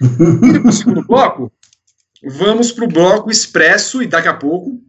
E 0.00 0.58
para 0.58 0.68
o 0.68 0.72
segundo 0.72 1.06
bloco, 1.06 1.52
vamos 2.24 2.72
para 2.72 2.86
o 2.86 2.88
bloco 2.88 3.30
expresso 3.30 4.02
e 4.02 4.06
daqui 4.06 4.28
a 4.28 4.34
pouco 4.34 4.80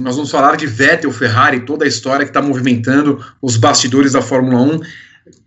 nós 0.00 0.16
vamos 0.16 0.30
falar 0.30 0.56
de 0.56 0.66
Vettel, 0.66 1.12
Ferrari, 1.12 1.60
toda 1.60 1.84
a 1.84 1.88
história 1.88 2.24
que 2.24 2.30
está 2.30 2.42
movimentando 2.42 3.24
os 3.40 3.56
bastidores 3.56 4.12
da 4.12 4.22
Fórmula 4.22 4.60
1, 4.60 4.80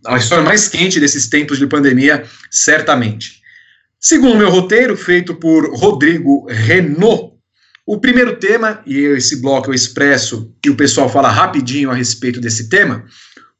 a 0.08 0.18
história 0.18 0.43
mais 0.43 0.68
quente 0.68 1.00
desses 1.00 1.28
tempos 1.28 1.58
de 1.58 1.68
pandemia, 1.68 2.24
certamente. 2.50 3.41
Segundo 4.00 4.38
meu 4.38 4.50
roteiro, 4.50 4.95
feito 4.95 5.36
por 5.36 5.70
Rodrigo 5.76 6.48
Renault, 6.50 7.34
o 7.86 8.00
primeiro 8.00 8.38
tema, 8.38 8.82
e 8.86 8.98
esse 8.98 9.41
bloco 9.41 9.70
eu 9.70 9.74
expresso 9.74 10.54
e 10.66 10.70
o 10.70 10.76
pessoal 10.76 11.10
fala 11.10 11.30
rapidinho 11.30 11.89
a 11.89 11.95
respeito 11.95 12.39
desse 12.39 12.70
tema. 12.70 13.06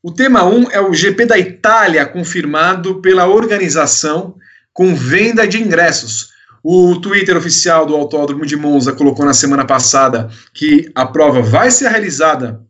O 0.04 0.12
tema 0.12 0.44
1 0.44 0.58
um 0.58 0.72
é 0.72 0.80
o 0.80 0.94
GP 0.94 1.26
da 1.26 1.40
Itália, 1.40 2.06
confirmado 2.06 3.02
pela 3.02 3.28
organização 3.28 4.36
com 4.74 4.96
venda 4.96 5.48
de 5.48 5.62
ingressos. 5.62 6.30
O 6.64 7.00
Twitter 7.00 7.38
oficial 7.38 7.86
do 7.86 7.96
Autódromo 7.96 8.46
de 8.46 8.56
Monza 8.56 8.94
colocou 8.94 9.26
na 9.26 9.34
semana 9.34 9.66
passada 9.66 10.30
que 10.54 10.92
a 10.96 11.06
prova 11.06 11.42
vai 11.42 11.72
ser 11.72 11.90
realizada 11.90 12.62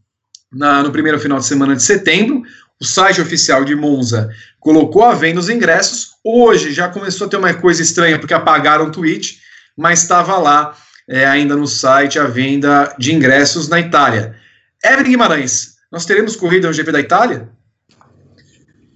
na, 0.51 0.83
no 0.83 0.91
primeiro 0.91 1.19
final 1.19 1.39
de 1.39 1.45
semana 1.45 1.75
de 1.75 1.83
setembro. 1.83 2.43
O 2.79 2.85
site 2.85 3.21
oficial 3.21 3.65
de 3.65 3.75
Monza 3.75 4.29
colocou 4.59 5.03
a 5.03 5.13
venda 5.13 5.39
os 5.39 5.49
ingressos. 5.49 6.09
Hoje 6.23 6.71
já 6.71 6.89
começou 6.89 7.27
a 7.27 7.29
ter 7.29 7.37
uma 7.37 7.53
coisa 7.53 7.81
estranha 7.81 8.19
porque 8.19 8.33
apagaram 8.33 8.85
o 8.85 8.91
tweet, 8.91 9.39
mas 9.75 10.01
estava 10.01 10.37
lá 10.37 10.75
é, 11.07 11.25
ainda 11.25 11.55
no 11.55 11.65
site 11.65 12.19
a 12.19 12.25
venda 12.25 12.93
de 12.99 13.13
ingressos 13.13 13.67
na 13.67 13.79
Itália. 13.79 14.35
Evelyn 14.83 15.11
Guimarães, 15.11 15.77
nós 15.91 16.05
teremos 16.05 16.35
corrida 16.35 16.67
no 16.67 16.73
GP 16.73 16.91
da 16.91 16.99
Itália? 16.99 17.49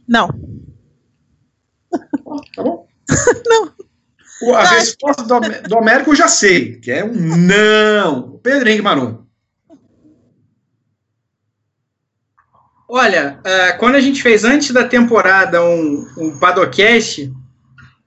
Não. 0.08 0.28
Tá 2.56 2.64
bom? 2.64 2.88
não. 3.48 3.71
A 4.56 4.64
resposta 4.64 5.24
do, 5.24 5.40
do 5.70 5.78
Américo 5.78 6.12
eu 6.12 6.16
já 6.16 6.28
sei, 6.28 6.78
que 6.80 6.92
é 6.92 7.04
um 7.04 7.14
não. 7.14 8.40
Pedro 8.42 8.68
Henrique 8.68 8.84
Marum. 8.84 9.24
Olha, 12.90 13.40
uh, 13.40 13.78
quando 13.78 13.96
a 13.96 14.02
gente 14.02 14.22
fez 14.22 14.44
antes 14.44 14.72
da 14.72 14.84
temporada 14.84 15.64
um, 15.64 16.06
um 16.18 16.40
padocast 16.40 17.32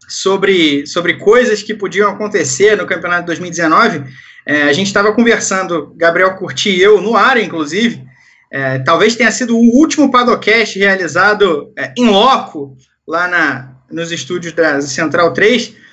sobre, 0.09 0.87
sobre 0.87 1.15
coisas 1.15 1.63
que 1.63 1.73
podiam 1.73 2.11
acontecer 2.11 2.77
no 2.77 2.87
campeonato 2.87 3.23
de 3.23 3.27
2019, 3.29 4.05
é, 4.47 4.65
a 4.65 4.73
gente 4.75 4.89
estava 4.89 5.13
conversando, 5.15 5.95
Gabriel 5.97 6.37
Curti 6.37 6.69
e 6.69 6.83
eu, 6.83 7.01
no 7.01 7.17
ar, 7.17 7.39
inclusive. 7.39 8.05
É, 8.53 8.79
talvez 8.81 9.17
tenha 9.17 9.33
sido 9.33 9.57
o 9.57 9.79
último 9.79 10.11
padocast 10.11 10.79
realizado 10.79 11.73
é, 11.79 11.95
em 11.97 12.07
loco, 12.07 12.77
lá 13.09 13.27
na, 13.27 13.73
nos 13.91 14.13
estúdios 14.13 14.53
da 14.53 14.83
Central 14.83 15.33
3 15.33 15.84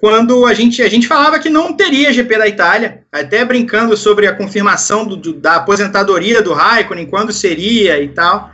quando 0.00 0.46
a 0.46 0.54
gente, 0.54 0.80
a 0.80 0.88
gente 0.88 1.08
falava 1.08 1.40
que 1.40 1.50
não 1.50 1.72
teria 1.72 2.12
GP 2.12 2.38
da 2.38 2.46
Itália, 2.46 3.02
até 3.10 3.44
brincando 3.44 3.96
sobre 3.96 4.28
a 4.28 4.34
confirmação 4.34 5.04
do, 5.04 5.16
do, 5.16 5.32
da 5.32 5.56
aposentadoria 5.56 6.40
do 6.40 6.52
Raikkonen, 6.52 7.06
quando 7.06 7.32
seria 7.32 8.00
e 8.00 8.08
tal. 8.08 8.52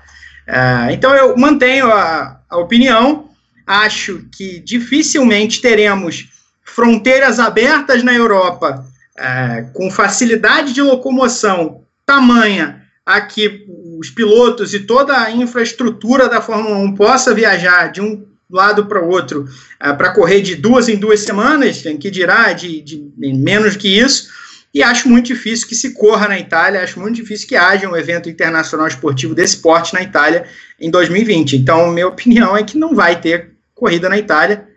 Uh, 0.48 0.90
então 0.90 1.14
eu 1.14 1.36
mantenho 1.36 1.90
a, 1.90 2.40
a, 2.48 2.56
opinião, 2.56 3.28
acho 3.66 4.26
que 4.34 4.58
dificilmente 4.60 5.60
teremos 5.60 6.28
fronteiras 6.62 7.38
abertas 7.38 8.02
na 8.02 8.14
Europa 8.14 8.84
uh, 9.18 9.72
com 9.74 9.90
facilidade 9.90 10.72
de 10.72 10.80
locomoção 10.80 11.82
tamanha 12.06 12.82
a 13.04 13.20
que 13.20 13.66
os 13.98 14.08
pilotos 14.08 14.72
e 14.72 14.80
toda 14.80 15.18
a 15.18 15.30
infraestrutura 15.30 16.26
da 16.26 16.40
Fórmula 16.40 16.78
1 16.78 16.94
possa 16.94 17.34
viajar 17.34 17.92
de 17.92 18.00
um 18.00 18.33
lado 18.54 18.86
para 18.86 19.02
o 19.02 19.08
outro 19.08 19.42
uh, 19.44 19.96
para 19.96 20.12
correr 20.12 20.40
de 20.40 20.54
duas 20.54 20.88
em 20.88 20.96
duas 20.96 21.20
semanas, 21.20 21.82
que 22.00 22.10
dirá 22.10 22.52
de, 22.52 22.80
de 22.80 23.10
menos 23.18 23.76
que 23.76 23.98
isso, 23.98 24.28
e 24.72 24.82
acho 24.82 25.08
muito 25.08 25.26
difícil 25.26 25.68
que 25.68 25.74
se 25.74 25.94
corra 25.94 26.26
na 26.26 26.38
Itália, 26.38 26.82
acho 26.82 26.98
muito 26.98 27.16
difícil 27.16 27.46
que 27.46 27.54
haja 27.54 27.88
um 27.88 27.96
evento 27.96 28.28
internacional 28.28 28.88
esportivo 28.88 29.34
desse 29.34 29.58
porte 29.58 29.94
na 29.94 30.02
Itália 30.02 30.46
em 30.80 30.90
2020. 30.90 31.56
Então, 31.56 31.90
minha 31.90 32.08
opinião 32.08 32.56
é 32.56 32.64
que 32.64 32.76
não 32.76 32.94
vai 32.94 33.20
ter 33.20 33.52
corrida 33.74 34.08
na 34.08 34.18
Itália, 34.18 34.68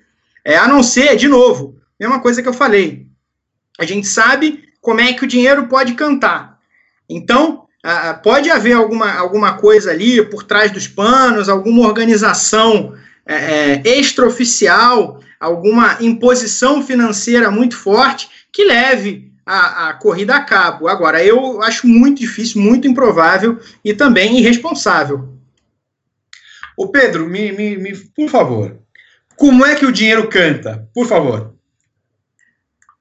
é, 0.46 0.58
a 0.58 0.68
não 0.68 0.84
ser, 0.84 1.16
de 1.16 1.28
novo, 1.28 1.80
mesma 2.00 2.20
coisa 2.20 2.42
que 2.42 2.48
eu 2.48 2.54
falei, 2.54 3.08
a 3.80 3.86
gente 3.86 4.08
sabe 4.08 4.64
como 4.82 5.02
é 5.02 5.14
que 5.14 5.24
o 5.24 5.28
dinheiro 5.28 5.68
pode 5.68 5.94
cantar. 5.94 6.58
Então, 7.10 7.68
pode 8.24 8.50
haver 8.50 8.74
alguma, 8.74 9.14
alguma 9.14 9.54
coisa 9.54 9.92
ali 9.92 10.22
por 10.26 10.44
trás 10.44 10.72
dos 10.72 10.88
panos, 10.88 11.48
alguma 11.48 11.88
organização 11.88 12.94
é, 13.28 13.82
é, 13.86 14.00
extraoficial, 14.00 15.20
alguma 15.40 15.98
imposição 16.00 16.82
financeira 16.82 17.52
muito 17.52 17.76
forte 17.76 18.30
que 18.52 18.64
leve 18.64 19.32
a, 19.46 19.90
a, 19.90 19.94
corrida 19.94 20.36
a 20.36 20.44
cabo. 20.44 20.88
Agora, 20.88 21.24
eu 21.24 21.62
acho 21.62 21.88
muito 21.88 22.20
difícil, 22.20 22.62
muito 22.62 22.88
improvável 22.88 23.60
e 23.84 23.94
também 23.94 24.40
irresponsável. 24.40 25.38
Ô 26.78 26.88
Pedro, 26.88 27.28
me, 27.28 27.52
me, 27.52 27.78
me, 27.78 27.96
por 28.16 28.30
favor, 28.30 28.78
como 29.36 29.66
é 29.66 29.76
que 29.76 29.86
o 29.86 29.92
dinheiro 29.92 30.30
canta? 30.30 30.88
Por 30.94 31.08
favor. 31.08 31.54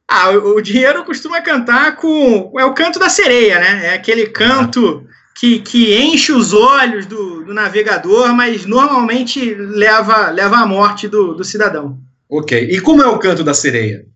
Ah, 0.09 0.31
o, 0.31 0.57
o 0.57 0.61
dinheiro 0.63 1.05
costuma 1.05 1.41
cantar 1.41 1.97
com. 1.97 2.53
É 2.59 2.65
o 2.65 2.75
canto 2.75 2.99
da 2.99 3.09
sereia, 3.09 3.59
né? 3.59 3.87
É 3.87 3.95
aquele 3.95 4.29
canto 4.29 5.07
que, 5.39 5.59
que 5.59 5.95
enche 5.95 6.33
os 6.33 6.55
olhos 6.55 7.05
do, 7.05 7.45
do, 7.45 7.53
navegador, 7.53 8.35
mas 8.35 8.65
normalmente 8.65 9.55
leva, 9.55 10.31
leva 10.31 10.57
à 10.57 10.67
morte 10.67 11.07
do, 11.07 11.35
do 11.35 11.45
cidadão. 11.45 12.01
Ok. 12.29 12.59
E 12.71 12.81
como 12.81 13.03
é 13.03 13.07
o 13.07 13.19
canto 13.19 13.45
da 13.45 13.53
sereia? 13.53 14.07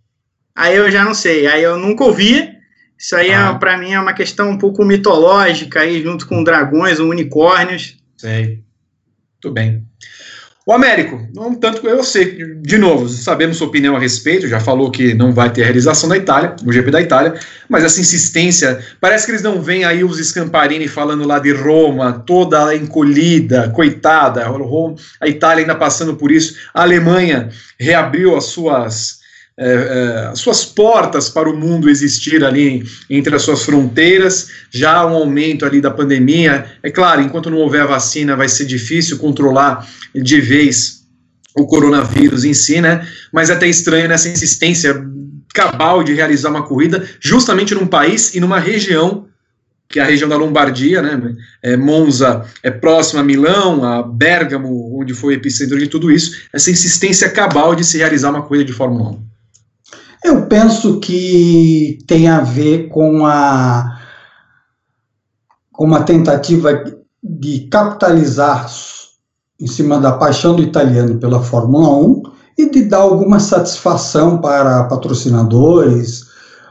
Aí 0.57 0.77
eu 0.77 0.91
já 0.91 1.05
não 1.05 1.13
sei. 1.13 1.47
Aí 1.47 1.63
eu 1.63 1.79
nunca 1.79 2.05
ouvi. 2.05 2.49
Isso 2.99 3.15
aí, 3.15 3.29
é, 3.29 3.35
ah. 3.35 3.53
é, 3.55 3.59
para 3.59 3.77
mim, 3.77 3.93
é 3.93 4.01
uma 4.01 4.15
questão 4.15 4.51
um 4.51 4.59
pouco 4.59 4.85
mitológica, 4.85 5.81
aí, 5.81 6.03
junto 6.03 6.27
com 6.27 6.43
dragões 6.43 6.99
ou 6.99 7.11
unicórnios. 7.11 7.97
Sei. 8.17 8.63
Muito 9.43 9.55
bem. 9.55 9.85
O 10.67 10.73
Américo, 10.73 11.27
não 11.35 11.55
tanto 11.55 11.89
eu 11.89 12.05
sei, 12.05 12.55
de 12.61 12.77
novo, 12.77 13.09
sabemos 13.09 13.57
sua 13.57 13.67
opinião 13.67 13.97
a 13.97 13.99
respeito, 13.99 14.47
já 14.47 14.61
falou 14.61 14.91
que 14.91 15.15
não 15.15 15.33
vai 15.33 15.51
ter 15.51 15.63
a 15.63 15.65
realização 15.65 16.07
da 16.07 16.19
Itália, 16.19 16.55
o 16.65 16.71
GP 16.71 16.91
da 16.91 17.01
Itália, 17.01 17.35
mas 17.67 17.83
essa 17.83 17.99
insistência, 17.99 18.79
parece 19.01 19.25
que 19.25 19.33
eles 19.33 19.43
não 19.43 19.63
veem 19.63 19.85
aí 19.85 20.05
os 20.05 20.19
Scamparini 20.19 20.87
falando 20.87 21.27
lá 21.27 21.39
de 21.39 21.51
Roma, 21.51 22.23
toda 22.27 22.75
encolhida, 22.75 23.71
coitada, 23.71 24.45
a 25.19 25.29
Itália 25.29 25.63
ainda 25.63 25.75
passando 25.75 26.15
por 26.15 26.31
isso, 26.31 26.55
a 26.75 26.83
Alemanha 26.83 27.49
reabriu 27.79 28.37
as 28.37 28.45
suas 28.45 29.20
é, 29.63 30.31
é, 30.31 30.35
suas 30.35 30.65
portas 30.65 31.29
para 31.29 31.51
o 31.51 31.55
mundo 31.55 31.91
existir 31.91 32.43
ali 32.43 32.83
entre 33.11 33.37
as 33.37 33.43
suas 33.43 33.63
fronteiras, 33.63 34.49
já 34.71 35.05
um 35.07 35.15
aumento 35.15 35.67
ali 35.67 35.83
da 35.83 35.91
pandemia. 35.91 36.65
É 36.83 36.91
claro, 36.91 37.21
enquanto 37.21 37.51
não 37.51 37.59
houver 37.59 37.83
a 37.83 37.87
vacina, 37.87 38.35
vai 38.35 38.49
ser 38.49 38.65
difícil 38.65 39.19
controlar 39.19 39.87
de 40.15 40.41
vez 40.41 41.03
o 41.55 41.67
coronavírus 41.67 42.45
em 42.45 42.55
si, 42.55 42.81
né? 42.81 43.07
Mas 43.31 43.51
é 43.51 43.53
até 43.53 43.69
estranho 43.69 44.09
nessa 44.09 44.31
insistência 44.31 45.05
cabal 45.53 46.03
de 46.03 46.15
realizar 46.15 46.49
uma 46.49 46.63
corrida 46.63 47.07
justamente 47.21 47.75
num 47.75 47.87
país 47.87 48.35
e 48.35 48.41
numa 48.41 48.59
região 48.59 49.27
que 49.91 49.99
é 49.99 50.03
a 50.03 50.07
região 50.07 50.29
da 50.29 50.37
Lombardia, 50.37 51.03
né? 51.03 51.35
É, 51.61 51.77
Monza 51.77 52.47
é 52.63 52.71
próxima 52.71 53.21
a 53.21 53.25
Milão, 53.25 53.85
a 53.85 54.03
Bergamo, 54.03 54.97
onde 54.99 55.13
foi 55.13 55.35
o 55.35 55.37
epicentro 55.37 55.77
de 55.77 55.89
tudo 55.89 56.13
isso. 56.13 56.47
Essa 56.53 56.71
insistência 56.71 57.29
cabal 57.29 57.75
de 57.75 57.85
se 57.85 57.99
realizar 57.99 58.31
uma 58.31 58.43
corrida 58.43 58.65
de 58.65 58.73
Fórmula 58.73 59.11
1. 59.11 59.30
Eu 60.23 60.47
penso 60.47 61.01
que 61.01 61.99
tem 62.07 62.29
a 62.29 62.41
ver 62.41 62.89
com 62.89 63.27
a 63.27 63.99
com 65.73 65.87
uma 65.87 66.03
tentativa 66.03 66.85
de 67.23 67.61
capitalizar 67.71 68.67
em 69.59 69.67
cima 69.67 69.99
da 69.99 70.13
paixão 70.13 70.55
do 70.55 70.63
italiano 70.63 71.19
pela 71.19 71.43
Fórmula 71.43 71.89
1 71.89 72.23
e 72.59 72.71
de 72.71 72.83
dar 72.85 72.99
alguma 72.99 73.41
satisfação 73.41 74.39
para 74.39 74.85
patrocinadores, 74.85 76.27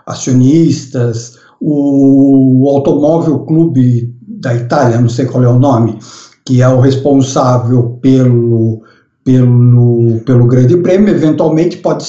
acionistas, 0.06 1.40
o, 1.60 2.70
Automóvel 2.70 3.40
Clube 3.40 4.14
da 4.22 4.54
Itália, 4.54 5.02
não 5.02 5.10
sei 5.10 5.26
qual 5.26 5.44
é 5.44 5.50
o 5.50 5.58
nome, 5.58 5.98
que 6.46 6.62
é 6.62 6.70
o 6.70 6.80
responsável 6.80 7.98
pelo, 8.02 8.84
pelo, 9.24 10.20
pelo 10.24 10.48
Grande 10.48 10.78
Prêmio, 10.78 11.10
eventualmente 11.10 11.78
pode 11.78 12.06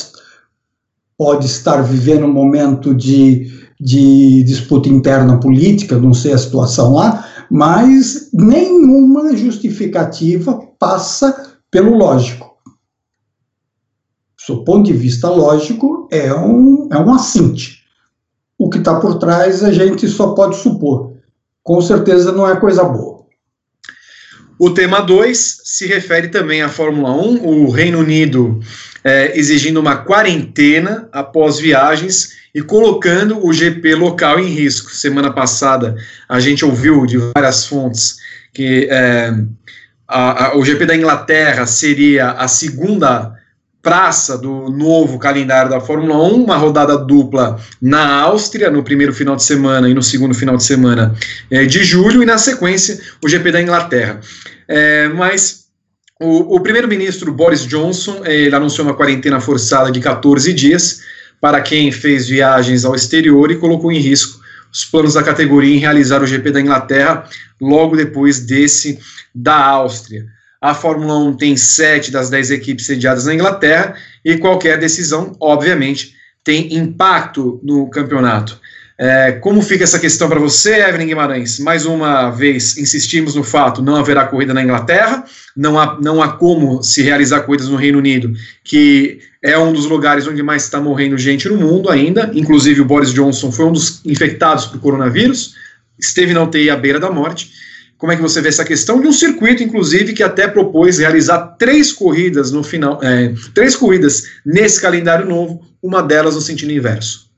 pode 1.21 1.45
estar 1.45 1.83
vivendo 1.83 2.25
um 2.25 2.33
momento 2.33 2.95
de, 2.95 3.53
de 3.79 4.43
disputa 4.43 4.89
interna 4.89 5.39
política, 5.39 5.99
não 5.99 6.15
sei 6.15 6.33
a 6.33 6.39
situação 6.39 6.95
lá, 6.95 7.29
mas 7.51 8.31
nenhuma 8.33 9.37
justificativa 9.37 10.59
passa 10.79 11.59
pelo 11.71 11.95
lógico. 11.95 12.57
Do 14.49 14.65
ponto 14.65 14.87
de 14.87 14.95
vista 14.95 15.29
lógico, 15.29 16.09
é 16.11 16.33
um, 16.33 16.89
é 16.91 16.99
um 16.99 17.13
assinte. 17.13 17.85
O 18.59 18.71
que 18.71 18.79
está 18.79 18.99
por 18.99 19.19
trás 19.19 19.63
a 19.63 19.71
gente 19.71 20.09
só 20.09 20.29
pode 20.29 20.57
supor. 20.57 21.13
Com 21.63 21.83
certeza 21.83 22.33
não 22.33 22.49
é 22.49 22.59
coisa 22.59 22.83
boa. 22.83 23.27
O 24.59 24.71
tema 24.71 25.01
2 25.01 25.61
se 25.65 25.87
refere 25.87 26.29
também 26.29 26.63
à 26.63 26.69
Fórmula 26.71 27.13
1, 27.13 27.47
o 27.47 27.71
Reino 27.71 27.99
Unido 27.99 28.59
é, 29.05 29.39
exigindo 29.39 29.81
uma 29.81 29.97
quarentena 29.97 31.09
após 31.13 31.59
viagens 31.59 32.41
e 32.55 32.63
colocando 32.63 33.45
o 33.45 33.53
GP 33.53 33.95
local 33.95 34.41
em 34.41 34.49
risco. 34.49 34.91
Semana 34.91 35.33
passada 35.33 35.97
a 36.29 36.41
gente 36.41 36.65
ouviu 36.65 37.07
de 37.07 37.19
várias 37.35 37.67
fontes 37.67 38.17
que 38.53 38.89
é, 38.91 39.33
a, 40.07 40.47
a, 40.47 40.57
o 40.57 40.65
GP 40.65 40.87
da 40.87 40.97
Inglaterra 40.97 41.67
seria 41.67 42.33
a 42.33 42.49
segunda 42.49 43.39
praça 43.83 44.37
do 44.37 44.69
novo 44.69 45.19
calendário 45.19 45.71
da 45.71 45.81
Fórmula 45.81 46.17
1, 46.23 46.45
uma 46.45 46.57
rodada 46.57 46.99
dupla 46.99 47.59
na 47.81 48.21
Áustria, 48.21 48.71
no 48.71 48.83
primeiro 48.83 49.15
final 49.15 49.37
de 49.37 49.43
semana 49.43 49.89
e 49.89 49.95
no 49.95 50.03
segundo 50.03 50.35
final 50.35 50.57
de 50.57 50.65
semana 50.65 51.15
é, 51.51 51.65
de 51.65 51.83
julho, 51.83 52.23
e 52.23 52.27
na 52.27 52.37
sequência 52.37 53.01
o 53.25 53.29
GP 53.29 53.53
da 53.53 53.63
Inglaterra. 53.63 54.21
É, 54.69 55.09
mas 55.09 55.70
o, 56.21 56.57
o 56.57 56.61
primeiro-ministro 56.61 57.33
Boris 57.33 57.67
Johnson 57.67 58.25
ele 58.27 58.55
anunciou 58.55 58.87
uma 58.87 58.95
quarentena 58.95 59.41
forçada 59.41 59.91
de 59.91 60.01
14 60.01 60.53
dias 60.53 61.01
para 61.41 61.63
quem 61.63 61.91
fez 61.91 62.29
viagens 62.29 62.85
ao 62.85 62.95
exterior 62.95 63.51
e 63.51 63.57
colocou 63.57 63.91
em 63.91 63.99
risco 63.99 64.39
os 64.71 64.85
planos 64.85 65.15
da 65.15 65.23
categoria 65.23 65.75
em 65.75 65.79
realizar 65.79 66.23
o 66.23 66.27
GP 66.27 66.51
da 66.53 66.61
Inglaterra 66.61 67.27
logo 67.59 67.97
depois 67.97 68.39
desse 68.39 68.99
da 69.35 69.57
Áustria. 69.57 70.27
A 70.61 70.75
Fórmula 70.75 71.17
1 71.19 71.37
tem 71.39 71.57
sete 71.57 72.11
das 72.11 72.29
dez 72.29 72.51
equipes 72.51 72.85
sediadas 72.85 73.25
na 73.25 73.35
Inglaterra 73.35 73.95
e 74.23 74.37
qualquer 74.37 74.79
decisão, 74.79 75.35
obviamente, 75.41 76.15
tem 76.45 76.75
impacto 76.75 77.59
no 77.63 77.89
campeonato. 77.89 78.61
É, 79.03 79.33
como 79.33 79.63
fica 79.63 79.83
essa 79.83 79.99
questão 79.99 80.29
para 80.29 80.39
você, 80.39 80.75
Evelyn 80.75 81.07
Guimarães? 81.07 81.59
Mais 81.59 81.87
uma 81.87 82.29
vez, 82.29 82.77
insistimos 82.77 83.35
no 83.35 83.43
fato: 83.43 83.81
não 83.81 83.97
haverá 83.97 84.27
corrida 84.27 84.53
na 84.53 84.63
Inglaterra, 84.63 85.25
não 85.57 85.81
há, 85.81 85.99
não 86.03 86.23
há 86.23 86.35
como 86.35 86.83
se 86.83 87.01
realizar 87.01 87.41
corridas 87.41 87.69
no 87.69 87.77
Reino 87.77 87.97
Unido, 87.97 88.31
que 88.63 89.21
é 89.43 89.59
um 89.59 89.73
dos 89.73 89.87
lugares 89.87 90.27
onde 90.27 90.43
mais 90.43 90.65
está 90.65 90.79
morrendo 90.83 91.17
gente 91.17 91.49
no 91.49 91.57
mundo 91.57 91.89
ainda. 91.89 92.31
Inclusive, 92.35 92.83
o 92.83 92.85
Boris 92.85 93.11
Johnson 93.11 93.51
foi 93.51 93.65
um 93.65 93.73
dos 93.73 94.05
infectados 94.05 94.67
por 94.67 94.79
coronavírus, 94.79 95.55
esteve 95.99 96.35
na 96.35 96.43
UTI 96.43 96.69
à 96.69 96.77
beira 96.77 97.01
da 97.01 97.11
morte. 97.11 97.51
Como 97.97 98.13
é 98.13 98.17
que 98.17 98.23
você 98.23 98.43
vê 98.43 98.51
essa 98.51 98.67
questão 98.67 99.01
de 99.01 99.09
um 99.09 99.15
circuito, 99.15 99.63
inclusive, 99.63 100.13
que 100.13 100.23
até 100.23 100.47
propôs 100.47 100.99
realizar 100.99 101.39
três 101.59 101.91
corridas 101.91 102.53
no 102.53 102.63
final, 102.63 103.01
é, 103.03 103.33
três 103.55 103.75
corridas 103.75 104.25
nesse 104.45 104.79
calendário 104.79 105.27
novo, 105.27 105.63
uma 105.83 106.03
delas 106.03 106.35
no 106.35 106.43
sentido 106.43 106.71
inverso? 106.71 107.30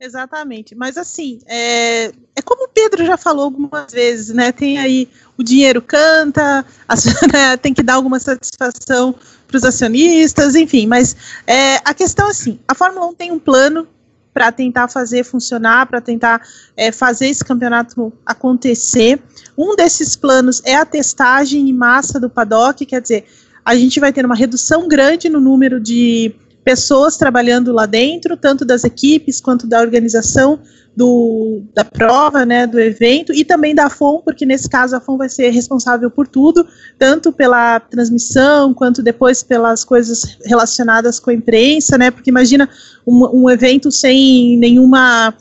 Exatamente. 0.00 0.74
Mas 0.74 0.96
assim, 0.96 1.40
é, 1.46 2.06
é 2.34 2.42
como 2.42 2.64
o 2.64 2.68
Pedro 2.68 3.04
já 3.04 3.18
falou 3.18 3.44
algumas 3.44 3.92
vezes, 3.92 4.34
né? 4.34 4.50
Tem 4.50 4.78
aí 4.78 5.06
o 5.36 5.42
dinheiro 5.42 5.82
canta, 5.82 6.64
né, 7.30 7.56
tem 7.58 7.74
que 7.74 7.82
dar 7.82 7.94
alguma 7.94 8.18
satisfação 8.18 9.14
para 9.46 9.58
os 9.58 9.64
acionistas, 9.64 10.54
enfim. 10.54 10.86
Mas 10.86 11.14
é, 11.46 11.76
a 11.84 11.92
questão 11.92 12.28
é 12.28 12.30
assim: 12.30 12.58
a 12.66 12.74
Fórmula 12.74 13.08
1 13.08 13.14
tem 13.14 13.30
um 13.30 13.38
plano 13.38 13.86
para 14.32 14.50
tentar 14.50 14.88
fazer 14.88 15.22
funcionar, 15.22 15.86
para 15.86 16.00
tentar 16.00 16.40
é, 16.74 16.90
fazer 16.90 17.28
esse 17.28 17.44
campeonato 17.44 18.10
acontecer. 18.24 19.20
Um 19.58 19.76
desses 19.76 20.16
planos 20.16 20.62
é 20.64 20.76
a 20.76 20.86
testagem 20.86 21.68
em 21.68 21.74
massa 21.74 22.18
do 22.18 22.30
paddock, 22.30 22.86
quer 22.86 23.02
dizer, 23.02 23.26
a 23.62 23.76
gente 23.76 24.00
vai 24.00 24.12
ter 24.12 24.24
uma 24.24 24.34
redução 24.34 24.88
grande 24.88 25.28
no 25.28 25.40
número 25.40 25.78
de 25.78 26.34
pessoas 26.64 27.16
trabalhando 27.16 27.72
lá 27.72 27.86
dentro, 27.86 28.36
tanto 28.36 28.64
das 28.64 28.84
equipes 28.84 29.40
quanto 29.40 29.66
da 29.66 29.80
organização 29.80 30.60
do, 30.94 31.62
da 31.74 31.84
prova, 31.84 32.44
né, 32.44 32.66
do 32.66 32.78
evento, 32.78 33.32
e 33.32 33.44
também 33.44 33.74
da 33.74 33.88
FOM, 33.88 34.20
porque 34.20 34.44
nesse 34.44 34.68
caso 34.68 34.96
a 34.96 35.00
FOM 35.00 35.16
vai 35.16 35.28
ser 35.28 35.50
responsável 35.50 36.10
por 36.10 36.26
tudo, 36.26 36.66
tanto 36.98 37.32
pela 37.32 37.80
transmissão, 37.80 38.74
quanto 38.74 39.02
depois 39.02 39.42
pelas 39.42 39.84
coisas 39.84 40.36
relacionadas 40.44 41.18
com 41.18 41.30
a 41.30 41.34
imprensa, 41.34 41.96
né, 41.96 42.10
porque 42.10 42.30
imagina 42.30 42.68
um, 43.06 43.44
um 43.44 43.50
evento 43.50 43.90
sem 43.90 44.58
nenhuma 44.58 45.34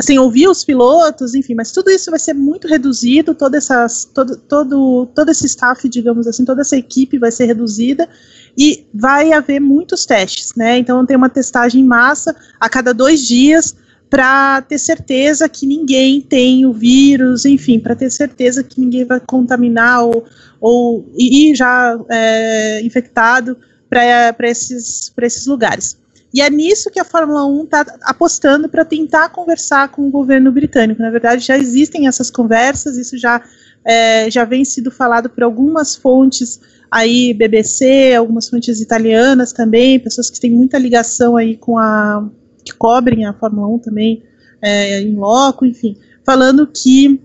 sem 0.00 0.18
ouvir 0.18 0.48
os 0.48 0.64
pilotos, 0.64 1.34
enfim, 1.34 1.54
mas 1.54 1.70
tudo 1.70 1.90
isso 1.90 2.10
vai 2.10 2.18
ser 2.18 2.34
muito 2.34 2.66
reduzido, 2.66 3.34
toda 3.34 3.56
essas, 3.56 4.04
todo, 4.04 4.36
todo, 4.36 5.06
todo 5.14 5.30
esse 5.30 5.46
staff, 5.46 5.88
digamos 5.88 6.26
assim, 6.26 6.44
toda 6.44 6.62
essa 6.62 6.76
equipe 6.76 7.18
vai 7.18 7.30
ser 7.30 7.46
reduzida, 7.46 8.08
e 8.56 8.86
vai 8.92 9.32
haver 9.32 9.60
muitos 9.60 10.06
testes, 10.06 10.52
né? 10.56 10.78
Então 10.78 11.04
tem 11.04 11.16
uma 11.16 11.28
testagem 11.28 11.80
em 11.80 11.84
massa 11.84 12.34
a 12.60 12.68
cada 12.68 12.92
dois 12.92 13.26
dias 13.26 13.74
para 14.08 14.62
ter 14.62 14.78
certeza 14.78 15.48
que 15.48 15.66
ninguém 15.66 16.20
tem 16.20 16.64
o 16.64 16.72
vírus, 16.72 17.44
enfim, 17.44 17.80
para 17.80 17.96
ter 17.96 18.10
certeza 18.10 18.62
que 18.62 18.80
ninguém 18.80 19.04
vai 19.04 19.18
contaminar 19.18 20.04
ou, 20.04 20.24
ou 20.60 21.12
ir 21.18 21.56
já 21.56 21.98
é, 22.08 22.80
infectado 22.82 23.56
para 23.88 24.48
esses, 24.48 25.12
esses 25.20 25.46
lugares. 25.46 25.98
E 26.34 26.40
é 26.40 26.50
nisso 26.50 26.90
que 26.90 26.98
a 26.98 27.04
Fórmula 27.04 27.46
1 27.46 27.62
está 27.62 27.86
apostando 28.02 28.68
para 28.68 28.84
tentar 28.84 29.28
conversar 29.28 29.92
com 29.92 30.08
o 30.08 30.10
governo 30.10 30.50
britânico. 30.50 31.00
Na 31.00 31.08
verdade, 31.08 31.46
já 31.46 31.56
existem 31.56 32.08
essas 32.08 32.28
conversas, 32.28 32.96
isso 32.96 33.16
já, 33.16 33.40
é, 33.84 34.28
já 34.28 34.44
vem 34.44 34.64
sido 34.64 34.90
falado 34.90 35.30
por 35.30 35.44
algumas 35.44 35.94
fontes 35.94 36.60
aí 36.90 37.32
BBC, 37.34 38.14
algumas 38.16 38.48
fontes 38.48 38.80
italianas 38.80 39.52
também, 39.52 40.00
pessoas 40.00 40.28
que 40.28 40.40
têm 40.40 40.50
muita 40.50 40.76
ligação 40.76 41.36
aí 41.36 41.56
com 41.56 41.78
a 41.78 42.28
que 42.64 42.72
cobrem 42.72 43.26
a 43.26 43.32
Fórmula 43.32 43.68
1 43.68 43.78
também 43.78 44.24
é, 44.60 45.02
em 45.02 45.14
loco, 45.14 45.64
enfim, 45.64 45.96
falando 46.24 46.66
que 46.66 47.20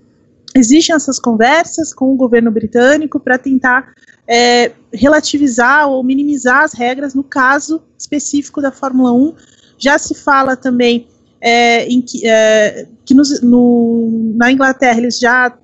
existem 0.55 0.95
essas 0.95 1.17
conversas 1.17 1.93
com 1.93 2.13
o 2.13 2.15
governo 2.15 2.51
britânico 2.51 3.19
para 3.19 3.39
tentar 3.39 3.91
é, 4.29 4.71
relativizar 4.93 5.89
ou 5.89 6.03
minimizar 6.03 6.63
as 6.63 6.73
regras 6.73 7.15
no 7.15 7.23
caso 7.23 7.81
específico 7.97 8.61
da 8.61 8.71
Fórmula 8.71 9.11
1. 9.11 9.33
Já 9.77 9.97
se 9.97 10.13
fala 10.13 10.55
também 10.55 11.07
é, 11.41 11.85
em 11.87 11.99
que, 12.01 12.27
é, 12.27 12.87
que 13.03 13.15
no, 13.41 14.33
na 14.35 14.51
Inglaterra 14.51 14.99
eles 14.99 15.17
já 15.17 15.57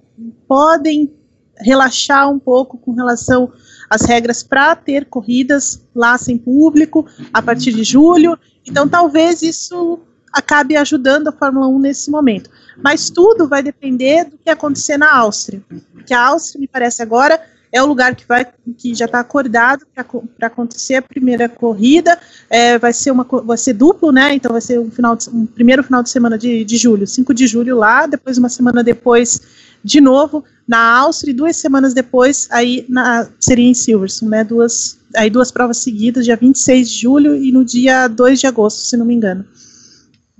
podem 0.48 1.14
relaxar 1.58 2.30
um 2.30 2.40
pouco 2.40 2.78
com 2.78 2.94
relação 2.94 3.52
as 3.88 4.02
regras 4.02 4.42
para 4.42 4.76
ter 4.76 5.06
corridas 5.06 5.82
lá 5.94 6.18
sem 6.18 6.38
público 6.38 7.06
a 7.32 7.42
partir 7.42 7.72
de 7.72 7.84
julho. 7.84 8.38
Então, 8.66 8.90
talvez 8.90 9.44
isso 9.44 10.00
acabe 10.34 10.76
ajudando 10.76 11.28
a 11.28 11.32
Fórmula 11.32 11.68
1 11.68 11.80
nesse 11.80 12.10
momento. 12.10 12.50
Mas 12.84 13.10
tudo 13.12 13.48
vai 13.48 13.62
depender 13.62 14.26
do 14.26 14.38
que 14.38 14.50
acontecer 14.50 14.98
na 14.98 15.16
Áustria. 15.16 15.64
Porque 15.94 16.14
a 16.14 16.28
Áustria, 16.28 16.60
me 16.60 16.68
parece 16.68 17.02
agora, 17.02 17.40
é 17.76 17.84
o 17.84 17.86
lugar 17.86 18.16
que, 18.16 18.26
vai, 18.26 18.48
que 18.78 18.96
já 18.96 19.04
está 19.04 19.20
acordado 19.20 19.86
para 19.94 20.48
acontecer 20.48 20.96
a 20.96 21.02
primeira 21.02 21.50
corrida. 21.50 22.18
É, 22.50 22.80
vai, 22.80 22.94
ser 22.94 23.12
uma, 23.12 23.26
vai 23.26 23.58
ser 23.58 23.74
duplo, 23.74 24.14
né? 24.14 24.34
Então 24.34 24.54
vai 24.54 24.62
ser 24.62 24.80
um, 24.80 24.90
final 24.90 25.14
de, 25.14 25.30
um 25.30 25.46
primeiro 25.46 25.84
final 25.84 26.02
de 26.02 26.10
semana 26.10 26.38
de, 26.38 26.64
de 26.64 26.78
julho, 26.78 27.06
5 27.06 27.34
de 27.34 27.46
julho 27.48 27.76
lá, 27.76 28.06
depois 28.06 28.38
uma 28.38 28.48
semana 28.48 28.82
depois 28.82 29.42
de 29.84 30.00
novo 30.00 30.46
na 30.66 31.00
Áustria 31.00 31.32
e 31.32 31.36
duas 31.36 31.58
semanas 31.58 31.94
depois 31.94 32.48
aí 32.50 32.86
na, 32.88 33.28
seria 33.42 33.70
em 33.70 33.74
Silverstone, 33.74 34.32
né? 34.32 34.44
Duas, 34.46 34.98
aí 35.14 35.30
duas 35.30 35.52
provas 35.52 35.78
seguidas, 35.78 36.24
dia 36.24 36.38
26 36.38 36.90
de 36.90 37.02
julho 37.02 37.36
e 37.36 37.52
no 37.52 37.66
dia 37.66 38.08
2 38.08 38.40
de 38.40 38.48
agosto, 38.48 38.80
se 38.80 38.96
não 38.96 39.06
me 39.06 39.14
engano. 39.14 39.46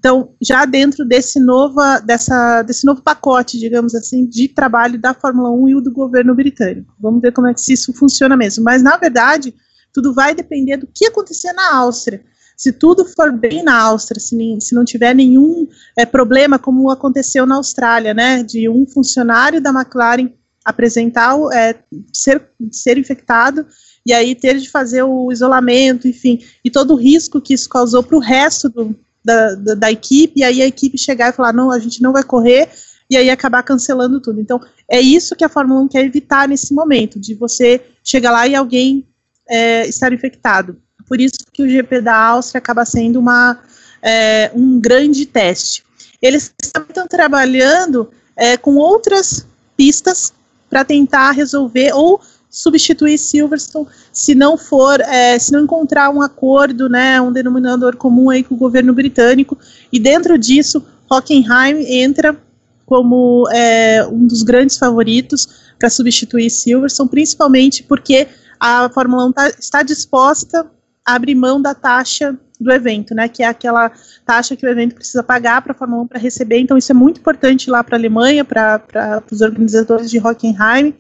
Então, 0.06 0.36
já 0.40 0.66
dentro 0.66 1.04
desse, 1.04 1.40
nova, 1.40 1.98
dessa, 1.98 2.62
desse 2.62 2.86
novo 2.86 3.02
pacote, 3.02 3.58
digamos 3.58 3.96
assim, 3.96 4.24
de 4.24 4.48
trabalho 4.48 5.00
da 5.00 5.16
Fórmula 5.16 5.50
1 5.50 5.70
e 5.70 5.76
o 5.78 5.82
do 5.82 5.92
governo 5.92 6.36
britânico. 6.36 6.94
Vamos 7.00 7.24
ver 7.24 7.32
como 7.32 7.48
é 7.48 7.56
que 7.56 7.74
isso 7.74 7.92
funciona 7.92 8.38
mesmo. 8.38 8.64
Mas, 8.64 8.84
na 8.84 8.98
verdade, 8.98 9.52
tudo 9.92 10.14
vai 10.14 10.36
depender 10.36 10.78
do 10.78 10.88
que 10.94 11.08
acontecer 11.08 11.54
na 11.54 11.76
Áustria. 11.78 12.24
Se 12.56 12.72
tudo 12.72 13.04
for 13.04 13.32
bem 13.32 13.64
na 13.64 13.82
Áustria, 13.82 14.20
se, 14.20 14.38
se 14.62 14.76
não 14.76 14.86
tiver 14.86 15.16
nenhum 15.16 15.68
é, 15.98 16.06
problema, 16.06 16.60
como 16.60 16.92
aconteceu 16.92 17.48
na 17.48 17.56
Austrália, 17.56 18.14
né, 18.14 18.44
de 18.44 18.70
um 18.70 18.86
funcionário 18.86 19.60
da 19.60 19.72
McLaren 19.72 20.32
apresentar, 20.64 21.36
é, 21.52 21.80
ser, 22.14 22.48
ser 22.72 23.00
infectado 23.00 23.66
e 24.06 24.14
aí 24.14 24.36
ter 24.36 24.60
de 24.60 24.70
fazer 24.70 25.02
o 25.02 25.32
isolamento, 25.32 26.08
enfim, 26.08 26.46
e 26.64 26.70
todo 26.70 26.94
o 26.94 26.96
risco 26.96 27.42
que 27.42 27.56
isso 27.56 27.68
causou 27.68 28.04
para 28.04 28.16
o 28.16 28.22
resto 28.22 28.70
do, 28.70 28.96
da, 29.26 29.56
da, 29.56 29.74
da, 29.74 29.92
equipe, 29.92 30.40
e 30.40 30.44
aí 30.44 30.62
a 30.62 30.68
equipe 30.68 30.98
chegar 30.98 31.30
e 31.30 31.34
falar, 31.34 31.52
não, 31.52 31.72
a 31.72 31.80
gente 31.80 32.02
não 32.02 32.14
vai 32.14 32.24
correr, 32.24 32.70
e 33.10 33.18
aí 33.18 33.30
acabar 33.30 33.64
cancelando 33.64 34.22
tudo. 34.22 34.40
Então, 34.40 34.62
é 34.90 35.02
isso 35.02 35.36
que 35.36 35.44
a 35.44 35.50
Fórmula 35.50 35.82
1 35.82 35.88
quer 35.88 36.06
evitar 36.06 36.48
nesse 36.48 36.74
momento, 36.74 37.20
de 37.20 37.34
você 37.34 37.82
chegar 38.04 38.32
lá 38.32 38.48
e 38.48 38.56
alguém 38.56 39.08
é, 39.50 39.88
estar 39.88 40.14
infectado. 40.14 40.80
Por 41.08 41.20
isso 41.20 41.40
que 41.52 41.64
o 41.64 41.70
GP 41.70 42.02
da 42.02 42.16
Áustria 42.16 42.60
acaba 42.60 42.86
sendo 42.86 43.20
uma, 43.20 43.60
é, 44.02 44.52
um 44.54 44.80
grande 44.80 45.26
teste. 45.26 45.84
eles 46.22 46.52
estão 46.62 47.08
trabalhando 47.08 48.10
é, 48.36 48.58
com 48.58 48.76
outras 48.76 49.46
pistas 49.78 50.34
para 50.70 50.84
tentar 50.84 51.32
resolver 51.32 51.94
ou 51.94 52.20
substituir 52.56 53.18
Silverstone 53.18 53.88
se 54.14 54.34
não 54.34 54.58
for, 54.58 55.02
é, 55.02 55.38
se 55.38 55.52
não 55.52 55.66
encontrar 55.66 56.10
um 56.10 56.22
acordo, 56.22 56.88
né, 56.88 57.20
um 57.20 57.30
denominador 57.30 57.98
comum 57.98 58.30
aí 58.30 58.46
com 58.46 58.56
o 58.56 58.58
governo 58.58 58.94
britânico. 58.94 59.58
E 59.92 60.00
dentro 60.00 60.38
disso, 60.38 60.82
Hockenheim 61.12 61.84
entra 62.02 62.36
como 62.86 63.46
é, 63.52 64.08
um 64.08 64.26
dos 64.26 64.42
grandes 64.42 64.78
favoritos 64.78 65.74
para 65.78 65.90
substituir 65.90 66.50
Silverstone, 66.50 67.10
principalmente 67.10 67.84
porque 67.84 68.26
a 68.58 68.90
Fórmula 68.90 69.26
1 69.26 69.32
tá, 69.34 69.50
está 69.50 69.84
disposta 69.84 70.66
a 71.06 71.16
abrir 71.16 71.36
mão 71.36 71.62
da 71.62 71.74
taxa 71.74 72.36
do 72.60 72.72
evento, 72.72 73.14
né, 73.14 73.28
que 73.28 73.44
é 73.44 73.48
aquela 73.48 73.92
taxa 74.26 74.56
que 74.56 74.66
o 74.66 74.70
evento 74.70 74.96
precisa 74.96 75.22
pagar 75.22 75.62
para 75.62 75.74
a 75.74 75.76
Fórmula 75.76 76.04
1 76.04 76.08
para 76.08 76.20
receber, 76.20 76.60
então 76.60 76.78
isso 76.78 76.92
é 76.92 76.96
muito 76.96 77.20
importante 77.20 77.70
lá 77.70 77.84
para 77.84 77.96
a 77.96 78.00
Alemanha, 78.00 78.46
para 78.46 79.22
os 79.30 79.42
organizadores 79.42 80.10
de 80.10 80.20
Hockenheim. 80.20 80.94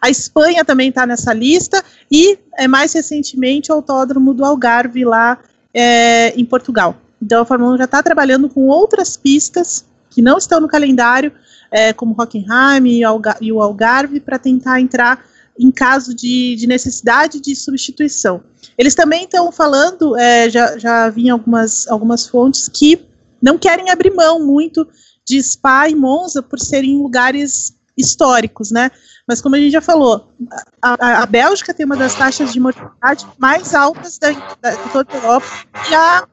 A 0.00 0.08
Espanha 0.08 0.64
também 0.64 0.88
está 0.88 1.04
nessa 1.06 1.32
lista 1.32 1.82
e, 2.10 2.38
é, 2.56 2.66
mais 2.66 2.92
recentemente, 2.92 3.70
o 3.70 3.74
Autódromo 3.74 4.32
do 4.32 4.44
Algarve 4.44 5.04
lá 5.04 5.38
é, 5.74 6.30
em 6.30 6.44
Portugal. 6.44 6.96
Então 7.20 7.42
a 7.42 7.44
Fórmula 7.44 7.74
1 7.74 7.78
já 7.78 7.84
está 7.84 8.02
trabalhando 8.02 8.48
com 8.48 8.66
outras 8.66 9.16
pistas 9.16 9.84
que 10.08 10.22
não 10.22 10.38
estão 10.38 10.60
no 10.60 10.68
calendário, 10.68 11.32
é, 11.70 11.92
como 11.92 12.16
Hockenheim 12.18 12.86
e, 12.86 13.02
e 13.40 13.52
o 13.52 13.62
Algarve, 13.62 14.20
para 14.20 14.38
tentar 14.38 14.80
entrar 14.80 15.24
em 15.60 15.70
caso 15.70 16.14
de, 16.14 16.56
de, 16.56 16.66
necessidade 16.66 17.38
de 17.38 17.54
substituição. 17.54 18.42
Eles 18.78 18.94
também 18.94 19.24
estão 19.24 19.52
falando, 19.52 20.16
é, 20.16 20.48
já, 20.48 20.78
já 20.78 21.10
vi 21.10 21.28
algumas, 21.28 21.86
algumas 21.86 22.26
fontes, 22.26 22.66
que 22.66 23.06
não 23.42 23.58
querem 23.58 23.90
abrir 23.90 24.10
mão 24.14 24.44
muito 24.44 24.88
de 25.24 25.42
Spa 25.42 25.88
e 25.88 25.94
Monza 25.94 26.42
por 26.42 26.58
serem 26.58 26.96
lugares 26.96 27.74
históricos, 27.96 28.70
né? 28.70 28.90
Mas 29.28 29.40
como 29.42 29.54
a 29.54 29.58
gente 29.58 29.72
já 29.72 29.82
falou, 29.82 30.32
a, 30.80 31.22
a 31.22 31.26
Bélgica 31.26 31.74
tem 31.74 31.84
uma 31.84 31.96
das 31.96 32.14
taxas 32.14 32.52
de 32.52 32.58
mortalidade 32.58 33.26
mais 33.38 33.74
altas 33.74 34.18
da, 34.18 34.30
da, 34.60 34.70
de 34.70 34.90
toda 34.90 35.12
a 35.12 35.16
Europa 35.16 35.46
e 35.90 35.94
a, 35.94 36.26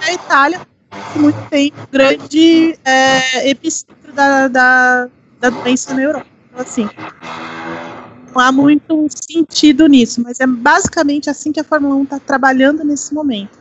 a 0.00 0.12
Itália 0.12 0.66
muito 1.14 1.38
tem 1.48 1.72
grande 1.90 2.78
é, 2.84 3.48
epicentro 3.48 4.12
da, 4.12 4.48
da, 4.48 5.08
da 5.38 5.50
doença 5.50 5.94
na 5.94 6.02
Europa. 6.02 6.26
Então, 6.50 6.62
assim, 6.62 6.88
não 8.34 8.40
há 8.40 8.52
muito 8.52 9.06
sentido 9.10 9.86
nisso, 9.86 10.22
mas 10.22 10.40
é 10.40 10.46
basicamente 10.46 11.28
assim 11.28 11.52
que 11.52 11.60
a 11.60 11.64
Fórmula 11.64 11.94
1 11.96 12.02
está 12.04 12.18
trabalhando 12.18 12.84
nesse 12.84 13.12
momento. 13.12 13.58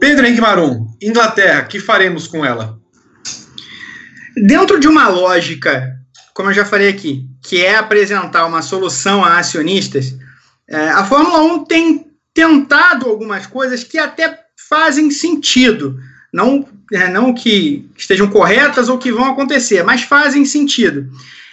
Pedro 0.00 0.24
Henrique 0.24 0.40
Marum, 0.40 0.86
Inglaterra, 1.02 1.62
que 1.64 1.80
faremos 1.80 2.26
com 2.26 2.44
ela? 2.44 2.78
Dentro 4.36 4.78
de 4.78 4.86
uma 4.86 5.08
lógica, 5.08 5.96
como 6.32 6.50
eu 6.50 6.54
já 6.54 6.64
falei 6.64 6.88
aqui, 6.88 7.28
que 7.42 7.64
é 7.64 7.76
apresentar 7.76 8.46
uma 8.46 8.62
solução 8.62 9.24
a 9.24 9.38
acionistas, 9.38 10.16
é, 10.68 10.90
a 10.90 11.04
Fórmula 11.04 11.40
1 11.40 11.64
tem 11.64 12.06
tentado 12.32 13.06
algumas 13.06 13.46
coisas 13.46 13.82
que 13.82 13.98
até 13.98 14.38
fazem 14.68 15.10
sentido. 15.10 15.98
Não, 16.32 16.68
é, 16.92 17.08
não 17.08 17.34
que 17.34 17.90
estejam 17.96 18.28
corretas 18.28 18.88
ou 18.88 18.98
que 18.98 19.10
vão 19.10 19.24
acontecer, 19.24 19.82
mas 19.82 20.02
fazem 20.02 20.44
sentido. 20.44 21.10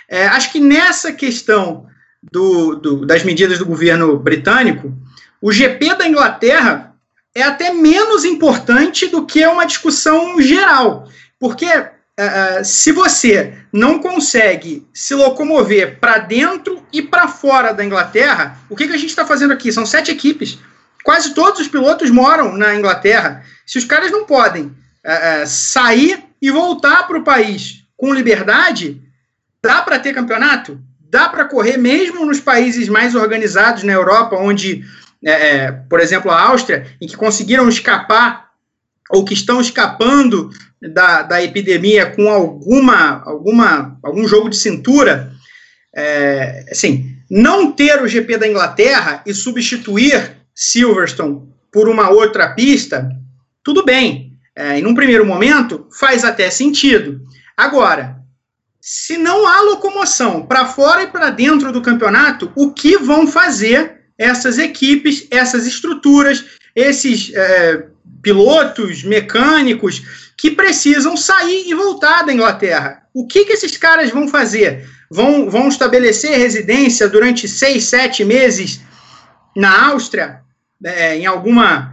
É, 0.08 0.28
acho 0.28 0.51
que 0.51 0.60
nessa 0.60 1.12
questão 1.12 1.88
do, 2.32 2.76
do, 2.76 3.06
das 3.06 3.24
medidas 3.24 3.60
do 3.60 3.66
governo 3.66 4.18
britânico, 4.18 4.93
o 5.41 5.51
GP 5.51 5.95
da 5.95 6.08
Inglaterra 6.08 6.95
é 7.34 7.43
até 7.43 7.74
menos 7.74 8.24
importante 8.24 9.08
do 9.08 9.26
que 9.26 9.45
uma 9.45 9.66
discussão 9.66 10.41
geral. 10.41 11.10
Porque 11.39 11.68
uh, 11.68 12.64
se 12.64 12.91
você 12.91 13.53
não 13.72 13.99
consegue 13.99 14.88
se 14.93 15.14
locomover 15.14 15.99
para 15.99 16.18
dentro 16.20 16.82
e 16.91 17.01
para 17.01 17.28
fora 17.28 17.74
da 17.74 17.84
Inglaterra, 17.84 18.58
o 18.70 18.76
que, 18.76 18.88
que 18.88 18.93
a 18.93 18.97
gente 18.97 19.10
está 19.10 19.26
fazendo 19.26 19.51
aqui? 19.51 19.72
São 19.72 19.86
sete 19.86 20.12
equipes. 20.12 20.58
Quase 21.03 21.34
todos 21.34 21.60
os 21.60 21.68
pilotos 21.68 22.10
moram 22.10 22.56
na 22.56 22.74
Inglaterra. 22.74 23.43
Se 23.66 23.78
os 23.78 23.86
caras 23.86 24.12
não 24.12 24.26
podem 24.26 24.64
uh, 24.64 25.45
sair 25.45 26.24
e 26.41 26.49
voltar 26.49 27.06
para 27.08 27.18
o 27.18 27.24
país 27.24 27.84
com 27.97 28.14
liberdade, 28.14 29.01
dá 29.66 29.82
para 29.82 29.97
ter 29.97 30.13
campeonato? 30.13 30.80
Dá 31.09 31.28
para 31.28 31.45
correr 31.45 31.78
mesmo 31.78 32.24
nos 32.24 32.39
países 32.39 32.88
mais 32.88 33.16
organizados 33.16 33.82
na 33.82 33.93
Europa, 33.93 34.36
onde, 34.36 34.84
é, 35.24 35.72
por 35.72 35.99
exemplo, 35.99 36.30
a 36.30 36.39
Áustria, 36.39 36.86
em 37.01 37.07
que 37.07 37.18
conseguiram 37.18 37.68
escapar 37.68 38.49
ou 39.09 39.26
que 39.26 39.34
estão 39.34 39.59
escapando 39.59 40.51
da, 40.80 41.24
da 41.24 41.43
epidemia 41.43 42.11
com 42.11 42.30
alguma, 42.30 43.24
alguma, 43.26 43.97
algum 44.03 44.28
jogo 44.28 44.49
de 44.49 44.57
cintura, 44.57 45.32
é, 45.95 46.66
assim, 46.72 47.16
não 47.30 47.72
ter 47.72 48.03
o 48.03 48.07
GP 48.07 48.38
da 48.38 48.47
Inglaterra 48.47 49.24
e 49.26 49.34
substituir 49.34 50.38
Silverstone 50.53 51.41
por 51.72 51.89
uma 51.89 52.09
outra 52.09 52.49
pista, 52.53 53.09
tudo 53.63 53.84
bem. 53.84 54.34
É, 54.55 54.80
em 54.80 54.86
um 54.86 54.93
primeiro 54.93 55.26
momento, 55.26 55.88
faz 55.91 56.24
até 56.24 56.49
sentido. 56.49 57.22
Agora, 57.57 58.24
se 58.88 59.17
não 59.17 59.47
há 59.47 59.61
locomoção 59.61 60.45
para 60.45 60.67
fora 60.67 61.01
e 61.01 61.07
para 61.07 61.31
dentro 61.31 61.71
do 61.71 61.81
campeonato, 61.81 62.51
o 62.55 62.71
que 62.71 62.99
vão 62.99 63.25
fazer 63.25 64.01
essas 64.15 64.59
equipes, 64.59 65.25
essas 65.31 65.65
estruturas, 65.65 66.45
esses 66.75 67.33
é, 67.33 67.88
pilotos, 68.21 69.03
mecânicos 69.03 70.03
que 70.38 70.51
precisam 70.51 71.17
sair 71.17 71.67
e 71.67 71.73
voltar 71.73 72.21
da 72.27 72.31
Inglaterra. 72.31 73.01
O 73.11 73.25
que, 73.25 73.45
que 73.45 73.53
esses 73.53 73.75
caras 73.75 74.11
vão 74.11 74.27
fazer? 74.27 74.88
Vão, 75.09 75.49
vão 75.49 75.67
estabelecer 75.67 76.38
residência 76.38 77.09
durante 77.09 77.47
seis, 77.47 77.86
sete 77.86 78.23
meses 78.23 78.81
na 79.55 79.88
Áustria, 79.88 80.41
é, 80.83 81.17
em 81.17 81.25
alguma, 81.25 81.91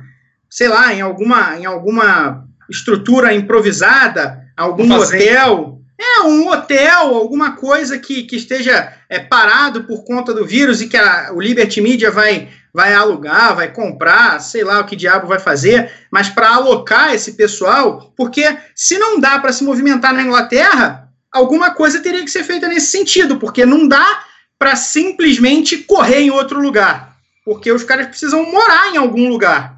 sei 0.51 0.69
lá, 0.69 0.93
em 0.93 1.01
alguma, 1.01 1.57
em 1.57 1.65
alguma 1.65 2.47
estrutura 2.69 3.33
improvisada, 3.33 4.43
algum 4.55 4.93
hotel, 4.93 5.72
é, 6.03 6.21
um 6.23 6.49
hotel, 6.49 7.15
alguma 7.15 7.53
coisa 7.53 7.99
que, 7.99 8.25
que 8.25 8.37
esteja 8.37 8.93
é, 9.09 9.21
parado 9.21 9.85
por 9.85 10.05
conta 10.05 10.35
do 10.35 10.45
vírus 10.45 10.81
e 10.81 10.89
que 10.89 10.97
a, 10.97 11.31
o 11.33 11.41
Liberty 11.41 11.81
Media 11.81 12.11
vai, 12.11 12.49
vai 12.75 12.93
alugar, 12.93 13.55
vai 13.55 13.71
comprar, 13.71 14.41
sei 14.41 14.65
lá 14.65 14.81
o 14.81 14.85
que 14.85 14.97
diabo 14.97 15.29
vai 15.29 15.39
fazer, 15.39 15.93
mas 16.11 16.29
para 16.29 16.55
alocar 16.55 17.15
esse 17.15 17.35
pessoal, 17.35 18.13
porque 18.17 18.57
se 18.75 18.99
não 18.99 19.21
dá 19.21 19.39
para 19.39 19.53
se 19.53 19.63
movimentar 19.63 20.13
na 20.13 20.23
Inglaterra, 20.23 21.09
alguma 21.31 21.71
coisa 21.71 22.01
teria 22.01 22.25
que 22.25 22.31
ser 22.31 22.43
feita 22.43 22.67
nesse 22.67 22.87
sentido, 22.87 23.39
porque 23.39 23.65
não 23.65 23.87
dá 23.87 24.25
para 24.59 24.75
simplesmente 24.77 25.79
correr 25.79 26.21
em 26.21 26.31
outro 26.31 26.61
lugar, 26.61 27.17
porque 27.45 27.71
os 27.71 27.85
caras 27.85 28.07
precisam 28.09 28.51
morar 28.51 28.93
em 28.93 28.97
algum 28.97 29.29
lugar, 29.29 29.77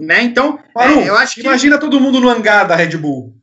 né? 0.00 0.22
Então, 0.22 0.58
é, 0.78 1.08
eu 1.08 1.16
acho 1.16 1.34
que 1.34 1.40
imagina 1.40 1.78
todo 1.78 2.00
mundo 2.00 2.20
no 2.20 2.30
hangar 2.30 2.66
da 2.66 2.76
Red 2.76 2.96
Bull. 2.96 3.34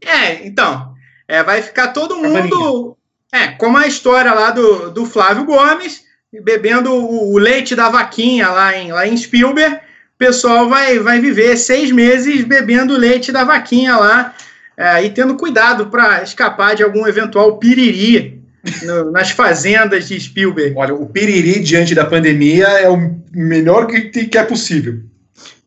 É, 0.00 0.46
então, 0.46 0.94
é, 1.28 1.42
vai 1.42 1.60
ficar 1.60 1.88
todo 1.88 2.16
mundo. 2.16 2.96
É, 3.30 3.48
como 3.48 3.76
a 3.76 3.86
história 3.86 4.32
lá 4.32 4.50
do, 4.50 4.90
do 4.90 5.04
Flávio 5.04 5.44
Gomes, 5.44 6.02
bebendo 6.42 6.90
o, 6.92 7.34
o 7.34 7.38
leite 7.38 7.76
da 7.76 7.90
vaquinha 7.90 8.48
lá 8.48 8.76
em, 8.76 8.90
lá 8.90 9.06
em 9.06 9.16
Spielberg. 9.16 9.76
O 9.76 10.18
pessoal 10.18 10.68
vai, 10.68 10.98
vai 10.98 11.20
viver 11.20 11.56
seis 11.56 11.92
meses 11.92 12.42
bebendo 12.44 12.96
leite 12.96 13.30
da 13.30 13.44
vaquinha 13.44 13.96
lá 13.96 14.34
é, 14.76 15.04
e 15.04 15.10
tendo 15.10 15.36
cuidado 15.36 15.86
para 15.86 16.22
escapar 16.22 16.74
de 16.74 16.82
algum 16.82 17.06
eventual 17.06 17.58
piriri 17.58 18.42
no, 18.82 19.12
nas 19.12 19.30
fazendas 19.30 20.08
de 20.08 20.18
Spielberg. 20.18 20.74
Olha, 20.76 20.94
o 20.94 21.06
piriri 21.06 21.60
diante 21.60 21.94
da 21.94 22.04
pandemia 22.04 22.66
é 22.66 22.88
o 22.88 22.98
melhor 23.32 23.86
que, 23.86 24.00
que 24.00 24.38
é 24.38 24.42
possível. 24.42 25.00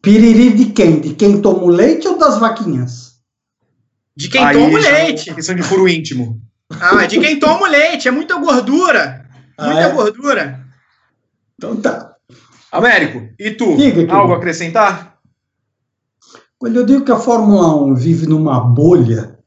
Piriri 0.01 0.49
de 0.51 0.65
quem? 0.65 0.99
De 0.99 1.13
quem 1.13 1.41
toma 1.41 1.63
o 1.63 1.69
leite 1.69 2.07
ou 2.07 2.17
das 2.17 2.39
vaquinhas? 2.39 3.10
De 4.21 4.29
quem 4.29 4.43
Aí 4.43 4.55
toma 4.55 4.77
leite. 4.77 5.31
É 5.31 5.33
questão 5.33 5.55
de 5.55 5.63
furo 5.63 5.89
íntimo. 5.89 6.39
Ah, 6.79 7.07
de 7.07 7.19
quem 7.19 7.39
toma 7.39 7.67
leite. 7.67 8.07
É 8.07 8.11
muita 8.11 8.37
gordura. 8.37 9.25
Ah, 9.57 9.65
muita 9.65 9.81
é? 9.81 9.91
gordura. 9.91 10.63
Então 11.55 11.75
tá. 11.77 12.15
Américo, 12.71 13.27
e 13.39 13.49
tu? 13.51 13.75
Diga, 13.75 14.13
algo 14.13 14.33
a 14.33 14.37
acrescentar? 14.37 15.17
Quando 16.59 16.75
eu 16.75 16.85
digo 16.85 17.03
que 17.03 17.11
a 17.11 17.17
Fórmula 17.17 17.75
1 17.83 17.95
vive 17.95 18.27
numa 18.27 18.59
bolha, 18.59 19.39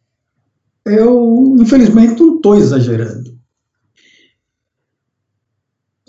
eu, 0.84 1.56
infelizmente, 1.60 2.20
não 2.20 2.36
estou 2.36 2.56
exagerando. 2.56 3.38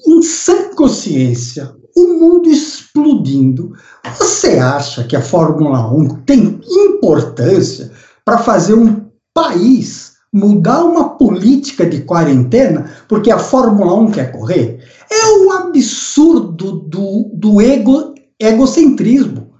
Em 0.07 0.22
sã 0.24 0.74
consciência, 0.76 1.72
o 1.95 2.07
mundo 2.20 2.49
explodindo, 2.49 3.78
você 4.18 4.57
acha 4.57 5.03
que 5.03 5.16
a 5.16 5.22
Fórmula 5.22 5.88
1 5.93 6.24
tem 6.24 6.59
importância 6.66 7.91
para 8.26 8.39
fazer 8.39 8.73
um 8.73 9.05
país 9.34 10.15
mudar 10.34 10.84
uma 10.84 11.09
política 11.17 11.86
de 11.86 12.01
quarentena 12.01 12.91
porque 13.07 13.32
a 13.32 13.39
Fórmula 13.39 13.93
1 13.93 14.11
quer 14.11 14.32
correr, 14.34 14.84
é 15.09 15.28
o 15.39 15.51
absurdo 15.51 16.73
do, 16.73 17.32
do 17.34 17.61
ego, 17.61 18.13
egocentrismo. 18.38 19.53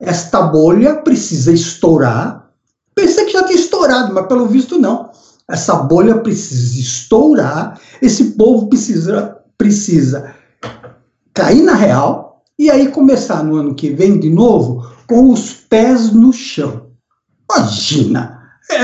Esta 0.00 0.42
bolha 0.42 0.94
precisa 0.96 1.52
estourar 1.52 2.44
Pensei 2.94 3.24
que 3.24 3.32
já 3.32 3.42
tinha 3.44 3.58
estourado, 3.58 4.14
mas 4.14 4.26
pelo 4.26 4.46
visto 4.46 4.78
não. 4.78 5.10
Essa 5.48 5.74
bolha 5.74 6.18
precisa 6.20 6.78
estourar, 6.78 7.78
esse 8.00 8.32
povo 8.32 8.68
precisa, 8.68 9.36
precisa 9.58 10.34
cair 11.34 11.62
na 11.62 11.74
real 11.74 12.42
e 12.58 12.70
aí 12.70 12.88
começar 12.88 13.42
no 13.42 13.56
ano 13.56 13.74
que 13.74 13.90
vem 13.90 14.18
de 14.18 14.30
novo 14.30 14.88
com 15.06 15.30
os 15.30 15.52
pés 15.52 16.12
no 16.12 16.32
chão. 16.32 16.86
Imagina! 17.50 18.44
É, 18.70 18.82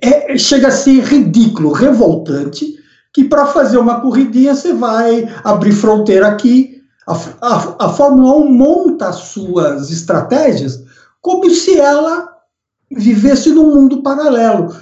é, 0.00 0.32
é, 0.32 0.38
chega 0.38 0.68
a 0.68 0.72
ser 0.72 1.02
ridículo, 1.04 1.72
revoltante, 1.72 2.78
que 3.12 3.24
para 3.24 3.46
fazer 3.46 3.78
uma 3.78 4.00
corridinha 4.00 4.54
você 4.54 4.72
vai 4.72 5.28
abrir 5.44 5.72
fronteira 5.72 6.28
aqui. 6.28 6.82
A, 7.06 7.14
a, 7.40 7.86
a 7.86 7.88
Fórmula 7.90 8.36
1 8.36 8.50
monta 8.50 9.08
as 9.08 9.16
suas 9.16 9.90
estratégias 9.90 10.82
como 11.20 11.50
se 11.50 11.78
ela 11.78 12.28
vivesse 12.90 13.50
num 13.50 13.74
mundo 13.74 14.02
paralelo. 14.02 14.74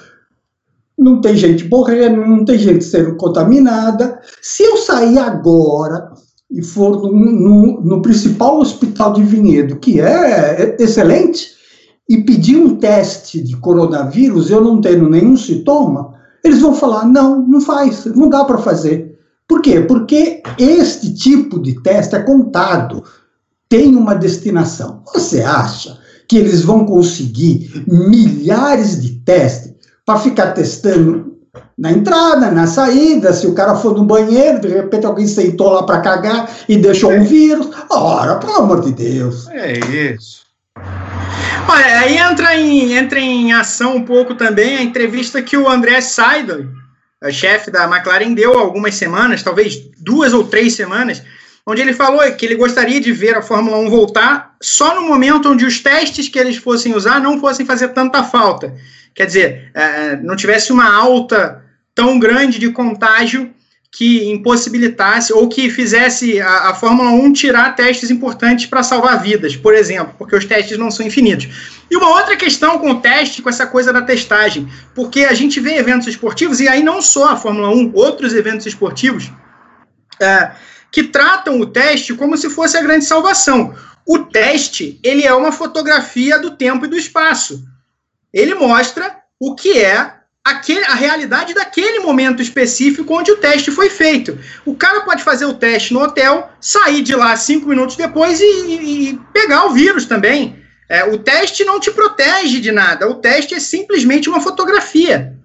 Não 0.98 1.20
tem 1.20 1.36
gente 1.36 1.68
morrendo, 1.68 2.24
não 2.24 2.44
tem 2.44 2.58
gente 2.58 2.84
sendo 2.84 3.16
contaminada. 3.16 4.20
Se 4.40 4.62
eu 4.62 4.76
sair 4.76 5.18
agora 5.18 6.10
e 6.50 6.62
for 6.62 7.02
no, 7.02 7.12
no, 7.12 7.80
no 7.80 8.02
principal 8.02 8.60
hospital 8.60 9.12
de 9.12 9.22
Vinhedo, 9.22 9.76
que 9.76 10.00
é 10.00 10.76
excelente, 10.78 11.55
e 12.08 12.18
pedir 12.18 12.56
um 12.56 12.76
teste 12.76 13.40
de 13.42 13.56
coronavírus, 13.56 14.50
eu 14.50 14.60
não 14.60 14.80
tendo 14.80 15.08
nenhum 15.08 15.36
sintoma, 15.36 16.14
eles 16.42 16.60
vão 16.60 16.74
falar: 16.74 17.04
não, 17.06 17.40
não 17.46 17.60
faz, 17.60 18.04
não 18.06 18.28
dá 18.28 18.44
para 18.44 18.58
fazer. 18.58 19.18
Por 19.48 19.60
quê? 19.60 19.80
Porque 19.80 20.42
este 20.58 21.14
tipo 21.14 21.60
de 21.60 21.80
teste 21.80 22.16
é 22.16 22.22
contado, 22.22 23.04
tem 23.68 23.94
uma 23.94 24.14
destinação. 24.14 25.02
Você 25.14 25.42
acha 25.42 25.98
que 26.28 26.36
eles 26.36 26.62
vão 26.62 26.84
conseguir 26.84 27.84
milhares 27.86 29.00
de 29.00 29.10
testes 29.20 29.74
para 30.04 30.18
ficar 30.18 30.52
testando 30.52 31.36
na 31.78 31.92
entrada, 31.92 32.50
na 32.50 32.66
saída, 32.66 33.32
se 33.32 33.46
o 33.46 33.54
cara 33.54 33.74
for 33.76 33.94
no 33.94 34.04
banheiro, 34.04 34.60
de 34.60 34.68
repente 34.68 35.06
alguém 35.06 35.26
sentou 35.26 35.70
lá 35.70 35.82
para 35.82 36.00
cagar 36.00 36.50
e 36.68 36.76
deixou 36.76 37.12
um 37.12 37.24
vírus. 37.24 37.68
Ora, 37.90 38.36
pelo 38.36 38.56
amor 38.56 38.80
de 38.80 38.92
Deus. 38.92 39.46
É 39.48 39.78
isso. 39.78 40.45
Olha, 41.68 42.00
aí 42.00 42.16
entra 42.16 42.54
em, 42.54 42.92
entra 42.94 43.18
em 43.18 43.52
ação 43.52 43.96
um 43.96 44.04
pouco 44.04 44.34
também 44.34 44.76
a 44.76 44.82
entrevista 44.82 45.42
que 45.42 45.56
o 45.56 45.68
André 45.68 46.00
Seidel, 46.00 46.66
chefe 47.30 47.70
da 47.70 47.84
McLaren, 47.84 48.34
deu 48.34 48.58
algumas 48.58 48.94
semanas, 48.94 49.42
talvez 49.42 49.76
duas 49.98 50.32
ou 50.32 50.44
três 50.44 50.74
semanas, 50.74 51.22
onde 51.66 51.82
ele 51.82 51.92
falou 51.92 52.20
que 52.32 52.46
ele 52.46 52.54
gostaria 52.54 53.00
de 53.00 53.12
ver 53.12 53.36
a 53.36 53.42
Fórmula 53.42 53.78
1 53.78 53.90
voltar 53.90 54.54
só 54.62 54.94
no 54.94 55.08
momento 55.08 55.50
onde 55.50 55.66
os 55.66 55.80
testes 55.80 56.28
que 56.28 56.38
eles 56.38 56.56
fossem 56.56 56.94
usar 56.94 57.20
não 57.20 57.40
fossem 57.40 57.66
fazer 57.66 57.88
tanta 57.88 58.22
falta. 58.22 58.74
Quer 59.14 59.26
dizer, 59.26 59.70
é, 59.74 60.16
não 60.16 60.36
tivesse 60.36 60.72
uma 60.72 60.94
alta 60.94 61.64
tão 61.94 62.18
grande 62.18 62.58
de 62.58 62.70
contágio 62.70 63.52
que 63.96 64.28
impossibilitasse 64.30 65.32
ou 65.32 65.48
que 65.48 65.70
fizesse 65.70 66.38
a, 66.38 66.68
a 66.68 66.74
Fórmula 66.74 67.08
1 67.12 67.32
tirar 67.32 67.74
testes 67.74 68.10
importantes 68.10 68.66
para 68.66 68.82
salvar 68.82 69.22
vidas, 69.22 69.56
por 69.56 69.74
exemplo, 69.74 70.14
porque 70.18 70.36
os 70.36 70.44
testes 70.44 70.76
não 70.76 70.90
são 70.90 71.06
infinitos. 71.06 71.78
E 71.90 71.96
uma 71.96 72.10
outra 72.10 72.36
questão 72.36 72.78
com 72.78 72.90
o 72.90 73.00
teste, 73.00 73.40
com 73.40 73.48
essa 73.48 73.66
coisa 73.66 73.94
da 73.94 74.02
testagem, 74.02 74.68
porque 74.94 75.24
a 75.24 75.32
gente 75.32 75.58
vê 75.60 75.78
eventos 75.78 76.06
esportivos, 76.06 76.60
e 76.60 76.68
aí 76.68 76.82
não 76.82 77.00
só 77.00 77.30
a 77.30 77.36
Fórmula 77.38 77.70
1, 77.70 77.92
outros 77.94 78.34
eventos 78.34 78.66
esportivos, 78.66 79.32
é, 80.20 80.50
que 80.92 81.04
tratam 81.04 81.58
o 81.58 81.64
teste 81.64 82.12
como 82.12 82.36
se 82.36 82.50
fosse 82.50 82.76
a 82.76 82.82
grande 82.82 83.06
salvação. 83.06 83.74
O 84.06 84.18
teste, 84.18 85.00
ele 85.02 85.24
é 85.24 85.32
uma 85.32 85.52
fotografia 85.52 86.38
do 86.38 86.50
tempo 86.50 86.84
e 86.84 86.88
do 86.88 86.98
espaço. 86.98 87.64
Ele 88.30 88.54
mostra 88.54 89.16
o 89.40 89.54
que 89.54 89.78
é 89.78 90.15
aquele, 90.46 90.84
a 90.84 90.94
realidade 90.94 91.52
daquele 91.52 91.98
momento 91.98 92.40
específico 92.40 93.12
onde 93.12 93.32
o 93.32 93.36
teste 93.36 93.72
foi 93.72 93.90
feito. 93.90 94.38
O 94.64 94.76
cara 94.76 95.00
pode 95.00 95.24
fazer 95.24 95.44
o 95.44 95.54
teste 95.54 95.92
no 95.92 96.00
hotel, 96.00 96.48
sair 96.60 97.02
de 97.02 97.16
lá 97.16 97.36
cinco 97.36 97.68
minutos 97.68 97.96
depois 97.96 98.40
e, 98.40 98.44
e, 98.44 99.10
e 99.10 99.20
pegar 99.32 99.66
o 99.66 99.72
vírus 99.72 100.06
também. 100.06 100.62
É, 100.88 101.04
o 101.04 101.18
teste 101.18 101.64
não 101.64 101.80
te 101.80 101.90
protege 101.90 102.60
de 102.60 102.70
nada, 102.70 103.08
o 103.08 103.16
teste 103.16 103.54
é 103.54 103.60
simplesmente 103.60 104.28
uma 104.28 104.40
fotografia. 104.40 105.36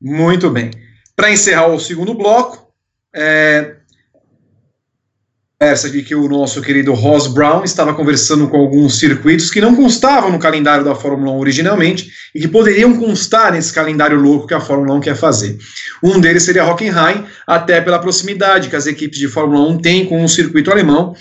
Muito 0.00 0.48
bem. 0.48 0.70
Para 1.14 1.30
encerrar 1.30 1.66
o 1.66 1.78
segundo 1.78 2.14
bloco, 2.14 2.72
é, 3.14 3.76
essa 5.60 5.88
aqui 5.88 6.02
que 6.02 6.14
o 6.14 6.28
nosso 6.28 6.62
querido 6.62 6.92
Ross 6.92 7.26
Brown 7.26 7.64
estava 7.64 7.92
conversando 7.92 8.46
com 8.46 8.56
alguns 8.56 9.00
circuitos 9.00 9.50
que 9.50 9.60
não 9.60 9.74
constavam 9.74 10.30
no 10.30 10.38
calendário 10.38 10.84
da 10.84 10.94
Fórmula 10.94 11.32
1 11.32 11.38
originalmente 11.38 12.12
e 12.32 12.40
que 12.40 12.46
poderiam 12.46 12.96
constar 12.96 13.52
nesse 13.52 13.72
calendário 13.72 14.20
louco 14.20 14.46
que 14.46 14.54
a 14.54 14.60
Fórmula 14.60 14.94
1 14.94 15.00
quer 15.00 15.16
fazer. 15.16 15.58
Um 16.00 16.20
deles 16.20 16.44
seria 16.44 16.64
Hockenheim, 16.64 17.24
até 17.44 17.80
pela 17.80 17.98
proximidade 17.98 18.68
que 18.68 18.76
as 18.76 18.86
equipes 18.86 19.18
de 19.18 19.26
Fórmula 19.26 19.68
1 19.70 19.78
têm 19.78 20.06
com 20.06 20.22
o 20.22 20.28
circuito 20.28 20.70
alemão 20.70 21.16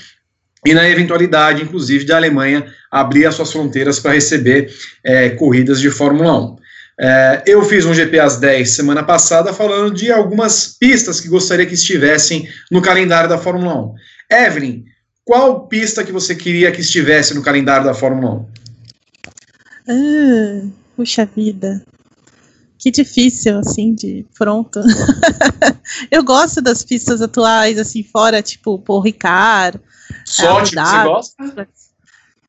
e 0.63 0.71
na 0.71 0.87
eventualidade, 0.87 1.63
inclusive, 1.63 2.05
de 2.05 2.11
a 2.11 2.17
Alemanha 2.17 2.67
abrir 2.91 3.25
as 3.25 3.33
suas 3.33 3.51
fronteiras 3.51 3.99
para 3.99 4.13
receber 4.13 4.71
é, 5.03 5.29
corridas 5.29 5.79
de 5.79 5.89
Fórmula 5.89 6.53
1. 6.53 6.55
É, 6.99 7.43
eu 7.47 7.63
fiz 7.63 7.85
um 7.85 7.93
GP 7.93 8.19
às 8.19 8.37
10 8.37 8.69
semana 8.69 9.03
passada 9.03 9.51
falando 9.53 9.93
de 9.93 10.11
algumas 10.11 10.75
pistas 10.79 11.19
que 11.19 11.27
gostaria 11.27 11.65
que 11.65 11.75
estivessem 11.75 12.47
no 12.71 12.81
calendário 12.81 13.29
da 13.29 13.37
Fórmula 13.37 13.73
1. 13.75 13.93
Evelyn, 14.29 14.85
qual 15.23 15.67
pista 15.67 16.03
que 16.03 16.11
você 16.11 16.35
queria 16.35 16.71
que 16.71 16.81
estivesse 16.81 17.33
no 17.33 17.41
calendário 17.41 17.85
da 17.85 17.93
Fórmula 17.93 18.35
1? 18.35 18.45
Ah, 19.89 20.67
puxa 20.95 21.25
vida. 21.25 21.83
Que 22.77 22.91
difícil, 22.91 23.57
assim, 23.57 23.93
de 23.93 24.25
pronto. 24.37 24.79
eu 26.11 26.23
gosto 26.23 26.61
das 26.61 26.83
pistas 26.83 27.21
atuais, 27.21 27.79
assim, 27.79 28.03
fora, 28.03 28.41
tipo, 28.41 28.77
Paul 28.79 29.01
Ricard. 29.01 29.81
Sorte, 30.25 30.75
você 30.75 31.03
gosta? 31.03 31.67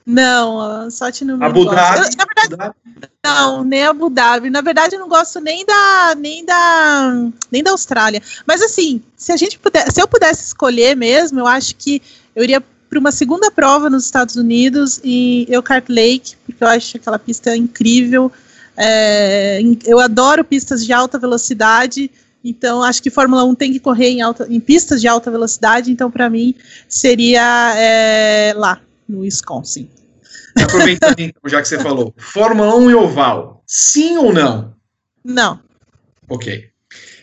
Não, 0.09 0.91
sorte 0.91 1.23
não 1.23 1.37
me 1.37 1.45
Abu 1.45 1.67
Dhabi. 1.67 2.01
na 2.17 2.25
verdade, 2.25 2.75
não, 3.23 3.63
nem 3.63 3.85
Abu 3.85 4.09
Dhabi. 4.09 4.49
Na 4.49 4.63
verdade, 4.63 4.95
eu 4.95 5.01
não 5.01 5.09
gosto 5.09 5.39
nem 5.39 5.67
da, 5.67 6.15
nem 6.17 6.47
da, 6.47 7.29
nem 7.53 7.63
da 7.63 7.73
Austrália. 7.73 8.23
Mas 8.47 8.63
assim, 8.63 9.03
se 9.15 9.33
a 9.33 9.37
gente 9.37 9.59
puder, 9.59 9.93
se 9.93 10.01
eu 10.01 10.09
pudesse 10.09 10.47
escolher 10.47 10.97
mesmo, 10.97 11.41
eu 11.41 11.47
acho 11.47 11.77
que 11.77 12.01
eu 12.35 12.43
iria 12.43 12.59
para 12.89 12.99
uma 12.99 13.13
segunda 13.13 13.51
prova 13.51 13.91
nos 13.91 14.07
Estados 14.07 14.37
Unidos 14.37 14.99
em 15.05 15.45
Elkhart 15.47 15.91
Lake, 15.91 16.37
porque 16.47 16.65
eu 16.65 16.69
acho 16.69 16.97
aquela 16.97 17.19
pista 17.19 17.55
incrível. 17.55 18.33
É, 18.79 19.61
eu 19.85 20.01
adoro 20.01 20.43
pistas 20.43 20.87
de 20.87 20.91
alta 20.91 21.19
velocidade. 21.19 22.11
Então, 22.43 22.83
acho 22.83 23.03
que 23.03 23.11
Fórmula 23.11 23.45
1 23.45 23.55
tem 23.55 23.73
que 23.75 23.79
correr 23.79 24.09
em, 24.09 24.23
alta, 24.23 24.47
em 24.49 24.59
pistas 24.59 25.03
de 25.03 25.07
alta 25.07 25.31
velocidade. 25.31 25.93
Então, 25.93 26.11
para 26.11 26.31
mim, 26.31 26.55
seria 26.89 27.75
é, 27.77 28.55
lá, 28.57 28.81
no 29.07 29.21
Wisconsin. 29.21 29.91
Aproveitando, 30.57 31.19
então, 31.21 31.43
já 31.47 31.61
que 31.61 31.69
você 31.69 31.79
falou, 31.79 32.15
Fórmula 32.17 32.75
1 32.77 32.91
e 32.91 32.95
oval, 32.95 33.63
sim 33.67 34.17
ou 34.17 34.33
não? 34.33 34.75
Não. 35.25 35.61
Ok. 36.29 36.71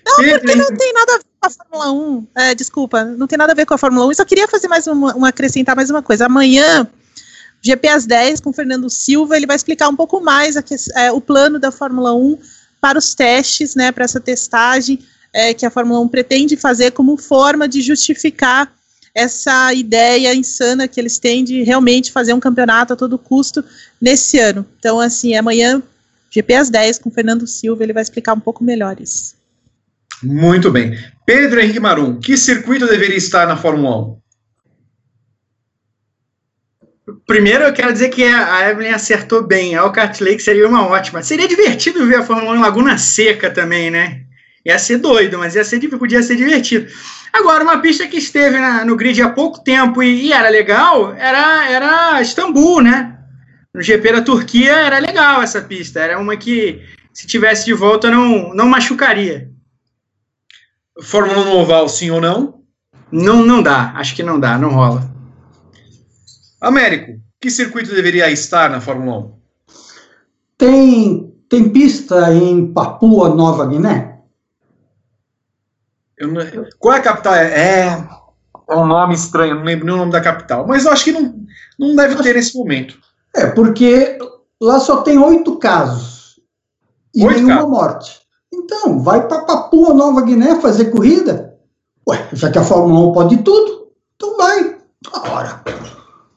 Não, 0.06 0.16
porque 0.16 0.56
não 0.56 0.76
tem 0.76 0.94
nada 0.94 1.14
a 1.14 1.18
ver 1.18 1.26
com 1.40 1.48
a 1.48 1.50
Fórmula 1.50 1.92
1. 1.92 2.28
É, 2.36 2.56
desculpa, 2.56 3.04
não 3.04 3.28
tem 3.28 3.38
nada 3.38 3.52
a 3.54 3.56
ver 3.56 3.66
com 3.66 3.74
a 3.74 3.78
Fórmula 3.78 4.06
1. 4.06 4.12
Eu 4.12 4.16
só 4.16 4.26
queria 4.26 4.48
fazer 4.48 4.68
mais 4.68 4.86
uma, 4.88 5.16
uma 5.16 5.30
acrescentar 5.30 5.76
mais 5.76 5.90
uma 5.90 6.04
coisa. 6.04 6.28
Amanhã, 6.28 6.88
GP 7.62 7.88
às 7.88 8.06
10 8.06 8.42
com 8.42 8.52
o 8.52 8.54
Fernando 8.54 8.90
Silva, 8.90 9.36
ele 9.36 9.48
vai 9.48 9.56
explicar 9.56 9.90
um 9.90 9.96
pouco 9.96 10.22
mais 10.22 10.56
aqui, 10.56 10.76
é, 10.96 11.12
o 11.12 11.20
plano 11.20 11.58
da 11.58 11.72
Fórmula 11.72 12.14
1 12.14 12.38
para 12.80 13.00
os 13.00 13.16
testes, 13.16 13.74
né, 13.74 13.92
para 13.92 14.06
essa 14.06 14.20
testagem 14.20 15.00
é, 15.34 15.54
que 15.54 15.66
a 15.66 15.70
Fórmula 15.70 16.00
1 16.00 16.08
pretende 16.08 16.56
fazer 16.56 16.92
como 16.92 17.18
forma 17.18 17.68
de 17.68 17.82
justificar 17.82 18.72
essa 19.16 19.74
ideia 19.74 20.36
insana 20.36 20.90
que 20.90 21.00
eles 21.00 21.18
têm 21.18 21.44
de 21.44 21.64
realmente 21.64 22.12
fazer 22.12 22.34
um 22.34 22.40
campeonato 22.40 22.92
a 22.92 22.96
todo 22.98 23.18
custo 23.18 23.64
nesse 24.00 24.38
ano. 24.38 24.66
Então, 24.78 25.00
assim, 25.00 25.34
amanhã, 25.36 25.82
GP 26.30 26.54
às 26.56 26.70
10 26.70 27.00
com 27.00 27.10
o 27.10 27.14
Fernando 27.14 27.48
Silva, 27.48 27.82
ele 27.82 27.94
vai 27.94 28.04
explicar 28.04 28.34
um 28.34 28.40
pouco 28.42 28.62
melhor 28.62 29.00
isso. 29.00 29.36
Muito 30.22 30.70
bem. 30.70 30.98
Pedro 31.26 31.62
Henrique 31.62 31.80
Marum, 31.80 32.20
que 32.20 32.38
circuito 32.38 32.86
deveria 32.88 33.16
estar 33.16 33.48
na 33.48 33.56
Fórmula 33.56 34.14
1? 34.14 34.18
Primeiro, 37.26 37.64
eu 37.64 37.74
quero 37.74 37.94
dizer 37.94 38.10
que 38.10 38.24
a 38.24 38.70
Evelyn 38.70 38.92
acertou 38.92 39.46
bem. 39.46 39.76
A 39.76 39.82
Alcart 39.82 40.20
Lake 40.22 40.42
seria 40.42 40.68
uma 40.68 40.88
ótima. 40.88 41.24
Seria 41.24 41.48
divertido 41.48 42.06
ver 42.06 42.16
a 42.16 42.24
Fórmula 42.24 42.52
1 42.52 42.56
em 42.56 42.62
Laguna 42.62 42.98
Seca 42.98 43.50
também, 43.50 43.90
né? 43.90 44.22
Ia 44.66 44.80
ser 44.80 44.98
doido, 44.98 45.38
mas 45.38 45.56
ia 45.56 45.64
ser, 45.64 45.80
podia 45.98 46.24
ser 46.24 46.36
divertido. 46.36 46.88
Agora, 47.36 47.64
uma 47.64 47.80
pista 47.80 48.08
que 48.08 48.18
esteve 48.18 48.58
na, 48.58 48.86
no 48.86 48.96
grid 48.96 49.22
há 49.22 49.30
pouco 49.30 49.62
tempo 49.62 50.02
e, 50.02 50.28
e, 50.28 50.34
era 50.34 50.48
legal 50.48 51.14
era, 51.14 51.70
era 51.70 52.22
Istambul, 52.22 52.82
né? 52.82 53.20
No 53.74 53.82
GP 53.82 54.14
da 54.14 54.22
Turquia 54.22 54.72
era 54.72 55.00
legal 55.00 55.42
essa 55.42 55.62
pista. 55.62 56.00
Era 56.00 56.18
uma 56.18 56.38
que, 56.38 56.82
se 57.12 57.28
tivesse 57.28 57.66
de 57.66 57.74
volta, 57.74 58.10
não, 58.10 58.54
não 58.54 58.70
machucaria. 58.70 59.52
Fórmula 61.02 61.42
1 61.42 61.58
oval, 61.58 61.90
sim 61.90 62.10
ou 62.10 62.22
não? 62.22 62.62
Não, 63.12 63.46
não 63.46 63.62
dá. 63.62 63.92
Acho 63.96 64.16
que 64.16 64.24
não 64.24 64.40
dá, 64.40 64.58
não 64.58 64.70
rola. 64.70 65.14
Américo, 66.62 67.20
que 67.42 67.52
circuito 67.52 67.94
deveria 67.94 68.32
estar 68.32 68.70
na 68.70 68.80
Fórmula 68.80 69.18
1? 69.20 69.36
tem, 70.58 71.34
tem 71.50 71.70
pista 71.70 72.34
em 72.34 72.72
Papua 72.72 73.36
Nova 73.36 73.66
Guiné? 73.66 74.15
Não, 76.20 76.66
qual 76.80 76.96
é 76.96 77.00
a 77.00 77.02
capital? 77.02 77.36
É, 77.36 78.08
é 78.70 78.76
um 78.76 78.86
nome 78.86 79.14
estranho, 79.14 79.56
não 79.56 79.64
lembro 79.64 79.86
nem 79.86 79.96
o 79.96 79.98
nome 79.98 80.12
da 80.12 80.22
capital, 80.22 80.66
mas 80.68 80.86
eu 80.86 80.92
acho 80.92 81.04
que 81.04 81.12
não, 81.12 81.36
não 81.78 81.96
deve 81.96 82.16
ter 82.22 82.34
nesse 82.34 82.58
momento. 82.58 82.98
É, 83.36 83.48
porque 83.48 84.18
lá 84.62 84.80
só 84.80 85.02
tem 85.02 85.18
oito 85.18 85.58
casos 85.58 86.40
e 87.14 87.24
oito 87.26 87.36
nenhuma 87.36 87.56
casos. 87.56 87.70
morte. 87.70 88.22
Então, 88.54 89.00
vai 89.00 89.28
para 89.28 89.42
Papua 89.44 89.94
Nova 89.94 90.22
Guiné 90.22 90.60
fazer 90.62 90.86
corrida? 90.86 91.54
Ué, 92.08 92.28
já 92.34 92.50
que 92.50 92.58
a 92.58 92.64
Fórmula 92.64 93.10
1 93.10 93.14
pode 93.14 93.38
tudo, 93.38 93.88
então 94.16 94.38
vai. 94.38 94.78
Agora, 95.14 95.62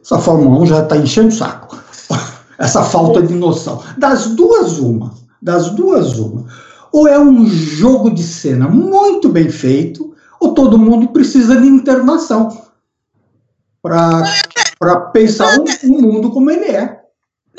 essa 0.01 0.19
Fórmula 0.19 0.61
1 0.63 0.67
já 0.67 0.83
está 0.83 0.97
enchendo 0.97 1.29
o 1.29 1.33
saco. 1.33 1.79
Essa 2.59 2.83
falta 2.83 3.23
de 3.23 3.35
noção. 3.35 3.81
Das 3.99 4.27
duas, 4.31 4.81
uma. 4.81 5.15
Das 5.41 5.71
duas, 5.71 6.19
uma. 6.19 6.45
Ou 6.93 7.07
é 7.07 7.19
um 7.19 7.47
jogo 7.47 8.11
de 8.11 8.23
cena 8.23 8.69
muito 8.69 9.29
bem 9.29 9.49
feito, 9.51 10.15
ou 10.41 10.55
todo 10.55 10.79
mundo 10.79 11.09
precisa 11.09 11.61
de 11.61 11.67
internação 11.67 12.67
para 13.83 14.97
pensar 15.13 15.59
um, 15.59 15.65
um 15.85 16.01
mundo 16.01 16.31
como 16.31 16.51
ele 16.51 16.67
é. 16.67 16.99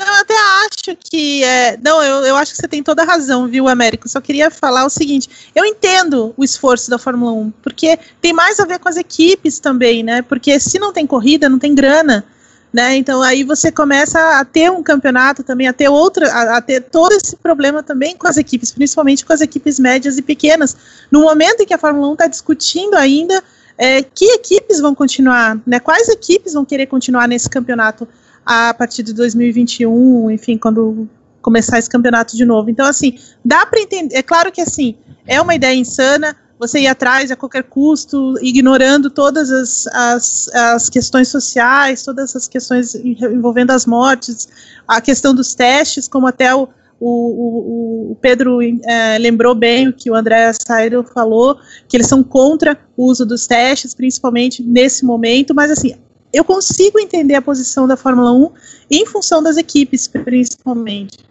Não, 0.00 0.06
eu 0.06 0.14
até 0.14 0.34
acho 0.64 0.96
que. 0.98 1.44
É, 1.44 1.76
não, 1.76 2.02
eu, 2.02 2.24
eu 2.24 2.36
acho 2.36 2.52
que 2.52 2.56
você 2.56 2.66
tem 2.66 2.82
toda 2.82 3.02
a 3.02 3.04
razão, 3.04 3.46
viu, 3.46 3.68
Américo? 3.68 4.08
Só 4.08 4.18
queria 4.18 4.50
falar 4.50 4.86
o 4.86 4.90
seguinte: 4.90 5.28
eu 5.54 5.62
entendo 5.66 6.32
o 6.38 6.42
esforço 6.42 6.88
da 6.88 6.98
Fórmula 6.98 7.32
1, 7.32 7.50
porque 7.62 7.98
tem 8.18 8.32
mais 8.32 8.58
a 8.58 8.64
ver 8.64 8.78
com 8.78 8.88
as 8.88 8.96
equipes 8.96 9.60
também, 9.60 10.02
né? 10.02 10.22
Porque 10.22 10.58
se 10.58 10.78
não 10.78 10.90
tem 10.90 11.06
corrida, 11.06 11.50
não 11.50 11.58
tem 11.58 11.74
grana. 11.74 12.24
Né? 12.72 12.96
Então 12.96 13.20
aí 13.20 13.42
você 13.42 13.72
começa 13.72 14.38
a 14.38 14.44
ter 14.44 14.70
um 14.70 14.82
campeonato 14.82 15.42
também, 15.42 15.66
a 15.66 15.72
ter 15.72 15.88
outra, 15.88 16.32
a, 16.32 16.58
a, 16.58 16.60
ter 16.60 16.80
todo 16.82 17.12
esse 17.12 17.36
problema 17.36 17.82
também 17.82 18.16
com 18.16 18.28
as 18.28 18.36
equipes, 18.36 18.70
principalmente 18.70 19.24
com 19.24 19.32
as 19.32 19.40
equipes 19.40 19.78
médias 19.80 20.16
e 20.18 20.22
pequenas. 20.22 20.76
No 21.10 21.22
momento 21.22 21.62
em 21.62 21.66
que 21.66 21.74
a 21.74 21.78
Fórmula 21.78 22.08
1 22.10 22.12
está 22.12 22.26
discutindo 22.28 22.94
ainda 22.94 23.42
é, 23.76 24.02
que 24.02 24.24
equipes 24.26 24.78
vão 24.78 24.94
continuar, 24.94 25.58
né? 25.66 25.80
Quais 25.80 26.08
equipes 26.08 26.52
vão 26.52 26.64
querer 26.64 26.86
continuar 26.86 27.26
nesse 27.26 27.50
campeonato 27.50 28.06
a 28.46 28.72
partir 28.74 29.02
de 29.02 29.12
2021, 29.14 30.30
enfim, 30.30 30.56
quando 30.56 31.08
começar 31.40 31.78
esse 31.78 31.88
campeonato 31.88 32.36
de 32.36 32.44
novo. 32.44 32.70
Então, 32.70 32.86
assim, 32.86 33.18
dá 33.44 33.66
para 33.66 33.80
entender. 33.80 34.14
É 34.14 34.22
claro 34.22 34.52
que 34.52 34.60
assim, 34.60 34.96
é 35.26 35.40
uma 35.40 35.54
ideia 35.54 35.74
insana 35.74 36.36
você 36.60 36.80
ir 36.80 36.88
atrás 36.88 37.30
a 37.30 37.36
qualquer 37.36 37.62
custo, 37.62 38.34
ignorando 38.42 39.08
todas 39.08 39.50
as, 39.50 39.86
as, 39.86 40.48
as 40.54 40.90
questões 40.90 41.28
sociais, 41.28 42.02
todas 42.02 42.36
as 42.36 42.46
questões 42.46 42.94
envolvendo 42.94 43.70
as 43.70 43.86
mortes, 43.86 44.46
a 44.86 45.00
questão 45.00 45.34
dos 45.34 45.54
testes, 45.54 46.06
como 46.06 46.26
até 46.26 46.54
o, 46.54 46.68
o, 47.00 48.10
o, 48.10 48.16
Pedro 48.20 48.58
é, 48.60 49.16
lembrou 49.18 49.54
bem 49.54 49.88
o 49.88 49.92
que 49.94 50.10
o 50.10 50.14
André 50.14 50.52
Sairo 50.52 51.02
falou, 51.02 51.58
que 51.88 51.96
eles 51.96 52.06
são 52.06 52.22
contra 52.22 52.78
o 52.94 53.06
uso 53.06 53.24
dos 53.24 53.46
testes, 53.46 53.94
principalmente 53.94 54.62
nesse 54.62 55.02
momento, 55.02 55.54
mas 55.54 55.70
assim, 55.70 55.94
eu 56.30 56.44
consigo 56.44 57.00
entender 57.00 57.36
a 57.36 57.42
posição 57.42 57.88
da 57.88 57.96
Fórmula 57.96 58.32
1 58.32 58.50
em 58.90 59.06
função 59.06 59.42
das 59.42 59.56
equipes, 59.56 60.06
principalmente. 60.06 61.29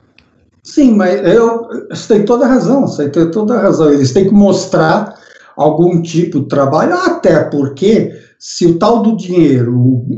Sim, 0.69 0.93
mas 0.93 1.25
eu, 1.27 1.67
você 1.89 2.13
tem 2.13 2.25
toda 2.25 2.45
a 2.45 2.47
razão, 2.47 2.81
você 2.81 3.09
tem 3.09 3.31
toda 3.31 3.55
a 3.55 3.61
razão. 3.61 3.91
Eles 3.91 4.13
têm 4.13 4.25
que 4.25 4.33
mostrar 4.33 5.19
algum 5.57 5.99
tipo 5.99 6.41
de 6.41 6.45
trabalho, 6.47 6.93
até 6.93 7.43
porque 7.45 8.13
se 8.37 8.67
o 8.67 8.77
tal 8.77 9.01
do 9.01 9.17
dinheiro, 9.17 9.75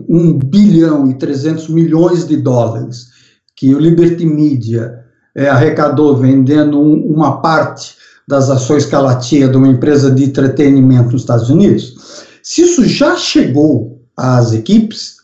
1 0.10 0.39
bilhão 0.39 1.10
e 1.10 1.18
300 1.18 1.70
milhões 1.70 2.28
de 2.28 2.36
dólares, 2.36 3.08
que 3.56 3.74
o 3.74 3.80
Liberty 3.80 4.26
Media 4.26 4.93
é, 5.34 5.47
arrecadou 5.47 6.18
vendendo 6.18 6.82
um, 6.82 7.02
uma 7.06 7.41
parte 7.41 7.95
das 8.28 8.49
ações 8.49 8.86
que 8.86 8.93
ela 8.93 9.16
tinha 9.16 9.47
de 9.47 9.56
uma 9.56 9.70
empresa 9.70 10.12
de 10.12 10.26
entretenimento 10.26 11.14
nos 11.14 11.22
Estados 11.22 11.49
Unidos, 11.49 11.95
se 12.43 12.64
isso 12.64 12.84
já 12.84 13.16
chegou 13.16 14.02
às 14.18 14.52
equipes, 14.52 15.16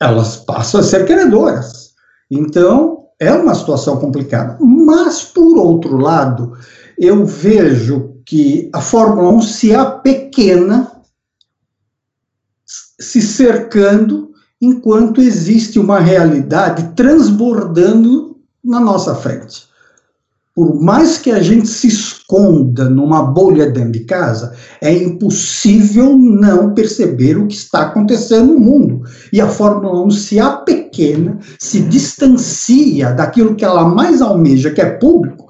elas 0.00 0.36
passam 0.36 0.78
a 0.78 0.84
ser 0.84 1.04
credoras. 1.04 1.90
Então, 2.30 2.93
é 3.24 3.32
uma 3.32 3.54
situação 3.54 3.96
complicada. 3.98 4.56
Mas, 4.60 5.22
por 5.22 5.58
outro 5.58 5.96
lado, 5.96 6.56
eu 6.98 7.24
vejo 7.24 8.14
que 8.24 8.70
a 8.72 8.80
Fórmula 8.80 9.30
1 9.30 9.42
se 9.42 9.74
apequena, 9.74 10.90
se 12.64 13.20
cercando, 13.20 14.30
enquanto 14.60 15.20
existe 15.20 15.78
uma 15.78 15.98
realidade 15.98 16.94
transbordando 16.94 18.38
na 18.62 18.80
nossa 18.80 19.14
frente 19.14 19.73
por 20.54 20.80
mais 20.80 21.18
que 21.18 21.32
a 21.32 21.40
gente 21.40 21.66
se 21.66 21.88
esconda 21.88 22.88
numa 22.88 23.22
bolha 23.22 23.68
dentro 23.68 23.90
de 23.90 24.00
casa, 24.00 24.54
é 24.80 24.92
impossível 24.92 26.16
não 26.16 26.72
perceber 26.72 27.36
o 27.36 27.48
que 27.48 27.56
está 27.56 27.82
acontecendo 27.82 28.52
no 28.52 28.60
mundo. 28.60 29.02
E 29.32 29.40
a 29.40 29.48
Fórmula 29.48 30.04
1 30.04 30.10
se 30.10 30.38
apequena, 30.38 31.38
se 31.58 31.80
distancia 31.80 33.12
daquilo 33.12 33.56
que 33.56 33.64
ela 33.64 33.84
mais 33.84 34.22
almeja, 34.22 34.70
que 34.70 34.80
é 34.80 34.90
público, 34.90 35.48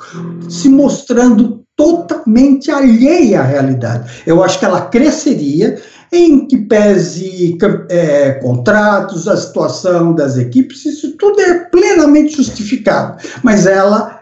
se 0.49 0.71
mostrando 0.71 1.63
totalmente 1.77 2.71
alheia 2.71 3.41
à 3.41 3.45
realidade. 3.45 4.23
Eu 4.27 4.43
acho 4.43 4.59
que 4.59 4.65
ela 4.65 4.83
cresceria 4.83 5.77
em 6.13 6.47
que 6.47 6.57
pese 6.57 7.59
é, 7.91 8.33
contratos, 8.35 9.27
a 9.27 9.37
situação 9.37 10.15
das 10.15 10.37
equipes, 10.39 10.87
isso 10.87 11.17
tudo 11.19 11.41
é 11.41 11.65
plenamente 11.65 12.37
justificado. 12.37 13.21
Mas 13.43 13.67
ela 13.67 14.14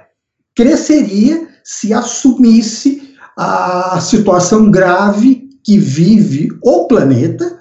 cresceria 0.55 1.48
se 1.64 1.92
assumisse 1.92 3.14
a 3.36 3.98
situação 4.00 4.70
grave 4.70 5.48
que 5.64 5.78
vive 5.78 6.48
o 6.62 6.86
planeta 6.86 7.59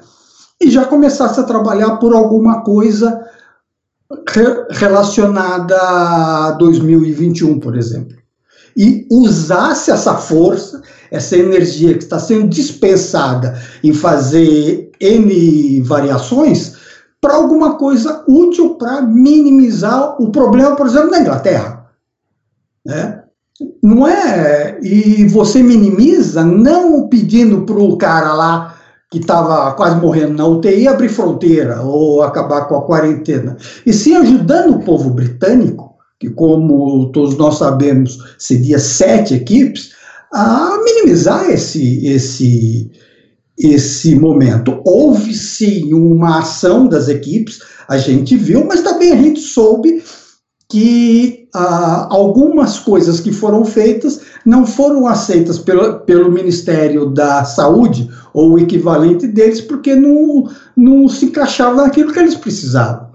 e 0.59 0.69
já 0.69 0.85
começasse 0.85 1.39
a 1.39 1.43
trabalhar 1.43 1.97
por 1.97 2.13
alguma 2.13 2.61
coisa 2.61 3.25
relacionada 4.69 5.75
a 5.75 6.51
2021, 6.51 7.59
por 7.59 7.77
exemplo. 7.77 8.17
E 8.75 9.05
usasse 9.09 9.91
essa 9.91 10.15
força, 10.15 10.81
essa 11.09 11.37
energia 11.37 11.93
que 11.93 12.03
está 12.03 12.19
sendo 12.19 12.47
dispensada 12.47 13.59
em 13.83 13.93
fazer 13.93 14.91
N 14.99 15.81
variações, 15.81 16.75
para 17.19 17.35
alguma 17.35 17.77
coisa 17.77 18.23
útil 18.27 18.75
para 18.75 19.01
minimizar 19.01 20.21
o 20.21 20.31
problema, 20.31 20.75
por 20.75 20.87
exemplo, 20.87 21.11
na 21.11 21.19
Inglaterra. 21.19 21.80
Né? 22.85 23.23
Não 23.81 24.07
é. 24.07 24.79
E 24.81 25.27
você 25.27 25.61
minimiza 25.61 26.43
não 26.43 27.07
pedindo 27.07 27.61
para 27.61 27.79
o 27.79 27.97
cara 27.97 28.33
lá 28.33 28.77
que 29.11 29.19
estava 29.19 29.73
quase 29.73 29.97
morrendo 29.97 30.33
na 30.33 30.47
UTI 30.47 30.87
abrir 30.87 31.09
fronteira 31.09 31.81
ou 31.81 32.23
acabar 32.23 32.65
com 32.67 32.77
a 32.77 32.81
quarentena, 32.81 33.57
e 33.85 33.91
sim 33.91 34.15
ajudando 34.15 34.75
o 34.75 34.83
povo 34.83 35.09
britânico, 35.09 35.95
que, 36.17 36.29
como 36.29 37.11
todos 37.11 37.35
nós 37.35 37.57
sabemos, 37.57 38.17
seria 38.37 38.79
sete 38.79 39.33
equipes, 39.33 39.91
a 40.31 40.77
minimizar 40.81 41.49
esse, 41.49 42.07
esse, 42.07 42.89
esse 43.59 44.15
momento. 44.15 44.81
Houve 44.85 45.33
sim 45.33 45.93
uma 45.93 46.39
ação 46.39 46.87
das 46.87 47.09
equipes, 47.09 47.59
a 47.89 47.97
gente 47.97 48.37
viu, 48.37 48.65
mas 48.65 48.81
também 48.81 49.11
a 49.11 49.17
gente 49.17 49.41
soube 49.41 50.01
que 50.71 51.49
ah, 51.53 52.07
algumas 52.09 52.79
coisas 52.79 53.19
que 53.19 53.33
foram 53.33 53.65
feitas 53.65 54.21
não 54.45 54.65
foram 54.65 55.05
aceitas 55.05 55.59
pelo, 55.59 55.99
pelo 55.99 56.31
Ministério 56.31 57.09
da 57.09 57.43
Saúde, 57.43 58.09
ou 58.33 58.51
o 58.51 58.59
equivalente 58.59 59.27
deles, 59.27 59.59
porque 59.59 59.93
não, 59.93 60.49
não 60.77 61.09
se 61.09 61.25
encaixava 61.25 61.81
naquilo 61.81 62.13
que 62.13 62.19
eles 62.19 62.35
precisavam. 62.35 63.09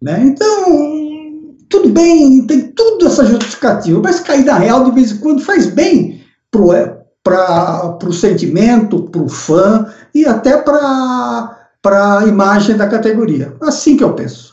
Né? 0.00 0.22
Então, 0.24 1.54
tudo 1.68 1.90
bem, 1.90 2.46
tem 2.46 2.72
tudo 2.72 3.06
essa 3.06 3.26
justificativa, 3.26 4.00
mas 4.02 4.20
cair 4.20 4.46
na 4.46 4.56
real 4.56 4.84
de 4.84 4.92
vez 4.92 5.12
em 5.12 5.18
quando 5.18 5.42
faz 5.42 5.66
bem 5.66 6.22
para 6.50 7.98
o 8.02 8.12
sentimento, 8.12 9.02
para 9.02 9.20
o 9.20 9.28
fã 9.28 9.86
e 10.14 10.24
até 10.24 10.56
para 10.56 11.58
a 11.84 12.26
imagem 12.26 12.74
da 12.74 12.88
categoria. 12.88 13.54
Assim 13.60 13.98
que 13.98 14.04
eu 14.04 14.14
penso. 14.14 14.47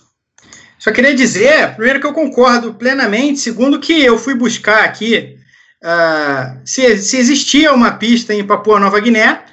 Só 0.85 0.91
queria 0.91 1.15
dizer, 1.15 1.73
primeiro, 1.73 1.99
que 1.99 2.05
eu 2.05 2.13
concordo 2.13 2.75
plenamente. 2.75 3.39
Segundo, 3.39 3.79
que 3.79 4.05
eu 4.05 4.19
fui 4.19 4.35
buscar 4.35 4.83
aqui 4.83 5.35
uh, 5.83 6.61
se, 6.63 6.99
se, 6.99 7.17
existia 7.17 7.73
uma 7.73 7.93
pista 7.93 8.35
em 8.35 8.45
Papua 8.45 8.79
Nova 8.79 8.99
Guiné. 8.99 9.45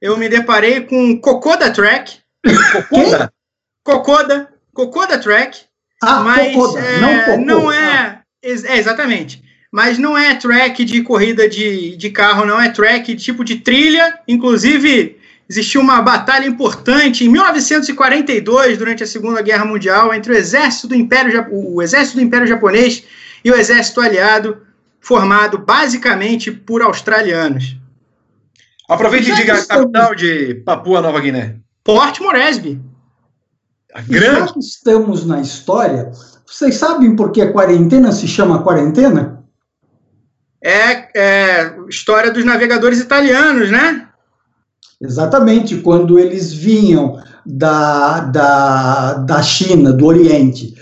Eu 0.00 0.16
me 0.16 0.30
deparei 0.30 0.80
com 0.80 1.20
Cocoda 1.20 1.70
Track. 1.70 2.16
Cocoda? 2.72 3.30
Cocoda. 3.84 4.48
Cocoda 4.72 5.18
Track. 5.18 5.58
Ah, 6.02 6.20
mas 6.20 6.54
Cocoda, 6.54 6.80
é, 6.80 7.00
não, 7.00 7.18
Cocoda. 7.18 7.36
não 7.36 7.70
é, 7.70 8.22
é. 8.42 8.78
Exatamente. 8.78 9.42
Mas 9.70 9.98
não 9.98 10.16
é 10.16 10.36
track 10.36 10.86
de 10.86 11.02
corrida 11.02 11.46
de, 11.46 11.98
de 11.98 12.08
carro, 12.08 12.46
não 12.46 12.58
é 12.58 12.70
track 12.70 13.14
tipo 13.14 13.44
de 13.44 13.56
trilha. 13.56 14.20
Inclusive, 14.26 15.17
existiu 15.48 15.80
uma 15.80 16.02
batalha 16.02 16.46
importante 16.46 17.24
em 17.24 17.28
1942, 17.28 18.76
durante 18.76 19.02
a 19.02 19.06
Segunda 19.06 19.40
Guerra 19.40 19.64
Mundial, 19.64 20.12
entre 20.12 20.32
o 20.32 20.36
exército 20.36 20.88
do 20.88 20.94
Império, 20.94 21.46
o 21.50 21.80
exército 21.80 22.18
do 22.18 22.22
Império 22.22 22.46
Japonês 22.46 23.04
e 23.44 23.50
o 23.50 23.56
exército 23.56 24.00
aliado, 24.00 24.58
formado 25.00 25.58
basicamente 25.58 26.50
por 26.50 26.82
australianos. 26.82 27.76
Aproveite 28.88 29.30
e 29.30 29.34
diga 29.34 29.54
a 29.54 29.66
capital 29.66 30.14
de 30.14 30.56
Papua 30.66 31.00
Nova 31.00 31.20
Guiné. 31.20 31.56
Port 31.84 32.20
Moresby. 32.20 32.80
A 33.94 34.02
grande... 34.02 34.40
Já 34.40 34.52
que 34.52 34.58
estamos 34.58 35.24
na 35.24 35.40
história, 35.40 36.10
vocês 36.46 36.76
sabem 36.76 37.16
por 37.16 37.32
que 37.32 37.40
a 37.40 37.52
quarentena 37.52 38.12
se 38.12 38.28
chama 38.28 38.62
quarentena? 38.62 39.44
É, 40.62 41.08
é 41.14 41.74
história 41.88 42.30
dos 42.30 42.44
navegadores 42.44 42.98
italianos, 42.98 43.70
né? 43.70 44.07
Exatamente, 45.00 45.76
quando 45.76 46.18
eles 46.18 46.52
vinham 46.52 47.20
da, 47.46 48.20
da, 48.20 49.14
da 49.14 49.42
China, 49.42 49.92
do 49.92 50.06
Oriente, 50.06 50.74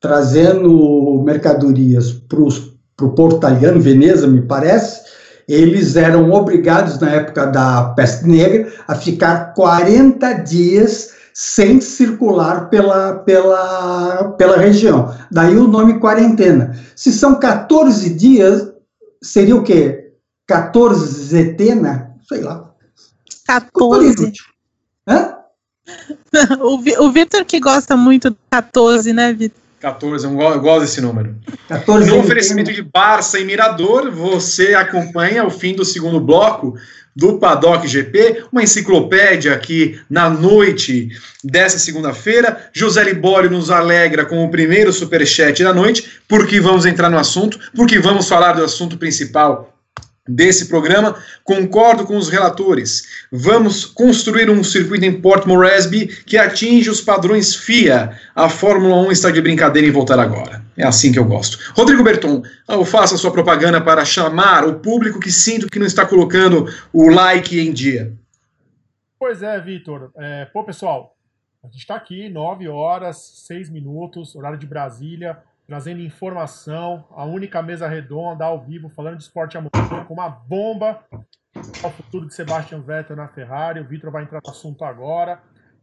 trazendo 0.00 1.22
mercadorias 1.22 2.12
para 2.12 2.40
o 2.40 3.14
porto 3.14 3.36
italiano, 3.36 3.78
Veneza, 3.78 4.26
me 4.26 4.42
parece, 4.42 5.02
eles 5.46 5.96
eram 5.96 6.32
obrigados, 6.32 6.98
na 6.98 7.10
época 7.10 7.46
da 7.46 7.92
peste 7.94 8.26
negra, 8.26 8.72
a 8.88 8.94
ficar 8.94 9.52
40 9.54 10.32
dias 10.44 11.12
sem 11.34 11.80
circular 11.80 12.70
pela, 12.70 13.16
pela, 13.18 14.34
pela 14.38 14.56
região. 14.56 15.14
Daí 15.30 15.56
o 15.56 15.68
nome 15.68 15.98
quarentena. 15.98 16.74
Se 16.96 17.12
são 17.12 17.38
14 17.38 18.14
dias, 18.14 18.72
seria 19.22 19.56
o 19.56 19.62
quê? 19.62 20.12
14 20.46 21.24
zetena? 21.24 22.14
Sei 22.28 22.40
lá. 22.40 22.71
14. 23.46 24.32
Hã? 25.06 25.36
o, 26.60 27.04
o 27.04 27.12
Vitor 27.12 27.44
que 27.44 27.60
gosta 27.60 27.96
muito 27.96 28.30
do 28.30 28.36
14, 28.50 29.12
né, 29.12 29.32
Vitor? 29.32 29.60
14, 29.80 30.24
eu 30.24 30.60
gosto 30.60 30.80
desse 30.82 31.00
número. 31.00 31.34
14 31.68 32.08
no 32.08 32.20
oferecimento 32.20 32.72
de 32.72 32.82
Barça 32.82 33.40
e 33.40 33.44
Mirador, 33.44 34.12
você 34.12 34.74
acompanha 34.74 35.44
o 35.44 35.50
fim 35.50 35.74
do 35.74 35.84
segundo 35.84 36.20
bloco 36.20 36.76
do 37.14 37.38
Paddock 37.38 37.86
GP, 37.86 38.44
uma 38.50 38.62
enciclopédia 38.62 39.52
aqui 39.52 40.00
na 40.08 40.30
noite 40.30 41.10
dessa 41.44 41.78
segunda-feira. 41.78 42.70
José 42.72 43.02
Libório 43.02 43.50
nos 43.50 43.70
alegra 43.70 44.24
com 44.24 44.44
o 44.44 44.50
primeiro 44.50 44.92
superchat 44.92 45.62
da 45.62 45.74
noite, 45.74 46.20
porque 46.26 46.60
vamos 46.60 46.86
entrar 46.86 47.10
no 47.10 47.18
assunto, 47.18 47.58
porque 47.74 47.98
vamos 47.98 48.28
falar 48.28 48.52
do 48.52 48.64
assunto 48.64 48.96
principal 48.96 49.71
desse 50.28 50.68
programa. 50.68 51.16
Concordo 51.44 52.04
com 52.04 52.16
os 52.16 52.28
relatores. 52.28 53.26
Vamos 53.30 53.84
construir 53.84 54.48
um 54.48 54.62
circuito 54.62 55.04
em 55.04 55.20
Port 55.20 55.46
Moresby 55.46 56.06
que 56.06 56.38
atinge 56.38 56.88
os 56.90 57.00
padrões 57.00 57.54
FIA. 57.54 58.18
A 58.34 58.48
Fórmula 58.48 58.96
1 59.08 59.12
está 59.12 59.30
de 59.30 59.40
brincadeira 59.40 59.86
em 59.86 59.92
voltar 59.92 60.18
agora. 60.18 60.62
É 60.76 60.84
assim 60.84 61.12
que 61.12 61.18
eu 61.18 61.24
gosto. 61.24 61.58
Rodrigo 61.74 62.02
Berton, 62.02 62.42
eu 62.68 62.84
faço 62.84 63.14
a 63.14 63.18
sua 63.18 63.30
propaganda 63.30 63.80
para 63.80 64.04
chamar 64.04 64.66
o 64.66 64.78
público 64.78 65.20
que 65.20 65.30
sinto 65.30 65.68
que 65.68 65.78
não 65.78 65.86
está 65.86 66.06
colocando 66.06 66.66
o 66.92 67.08
like 67.08 67.58
em 67.58 67.72
dia. 67.72 68.12
Pois 69.18 69.42
é, 69.42 69.60
Vitor. 69.60 70.10
É, 70.16 70.46
pô, 70.46 70.64
pessoal, 70.64 71.14
a 71.62 71.66
gente 71.66 71.78
está 71.78 71.94
aqui, 71.94 72.28
9 72.28 72.68
horas, 72.68 73.44
6 73.46 73.70
minutos, 73.70 74.34
horário 74.34 74.58
de 74.58 74.66
Brasília 74.66 75.38
trazendo 75.66 76.00
informação, 76.00 77.06
a 77.10 77.24
única 77.24 77.62
mesa 77.62 77.88
redonda 77.88 78.44
ao 78.44 78.64
vivo 78.64 78.88
falando 78.88 79.16
de 79.16 79.22
esporte 79.22 79.56
a 79.56 79.60
motor 79.60 80.04
com 80.06 80.14
uma 80.14 80.28
bomba 80.28 81.04
ao 81.82 81.90
futuro 81.90 82.26
de 82.26 82.34
Sebastian 82.34 82.80
Vettel 82.80 83.16
na 83.16 83.28
Ferrari. 83.28 83.80
O 83.80 83.86
Vitor 83.86 84.10
vai 84.10 84.24
entrar 84.24 84.40
no 84.44 84.50
assunto 84.50 84.84
agora. 84.84 85.40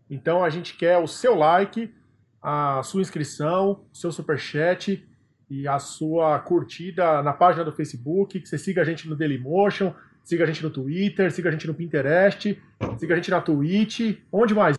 Então 0.10 0.44
a 0.44 0.50
gente 0.50 0.76
quer 0.76 0.98
o 0.98 1.08
seu 1.08 1.36
like, 1.36 1.94
a 2.42 2.82
sua 2.84 3.02
inscrição, 3.02 3.86
o 3.92 3.96
seu 3.96 4.12
superchat 4.12 5.06
e 5.50 5.68
a 5.68 5.80
sua 5.80 6.40
curtida 6.40 7.22
na 7.22 7.34
página 7.34 7.64
do 7.64 7.72
Facebook, 7.72 8.40
que 8.40 8.48
você 8.48 8.58
siga 8.58 8.82
a 8.82 8.86
gente 8.86 9.08
no 9.08 9.16
Dailymotion, 9.16 9.94
siga 10.24 10.44
a 10.44 10.48
gente 10.48 10.64
no 10.64 10.70
Twitter, 10.70 11.32
siga 11.32 11.50
a 11.50 11.52
gente 11.52 11.68
no 11.68 11.74
Pinterest, 11.74 12.62
siga 12.98 13.14
a 13.14 13.18
gente 13.18 13.32
na 13.32 13.42
Twitch, 13.42 14.20
onde 14.32 14.54
mais? 14.54 14.78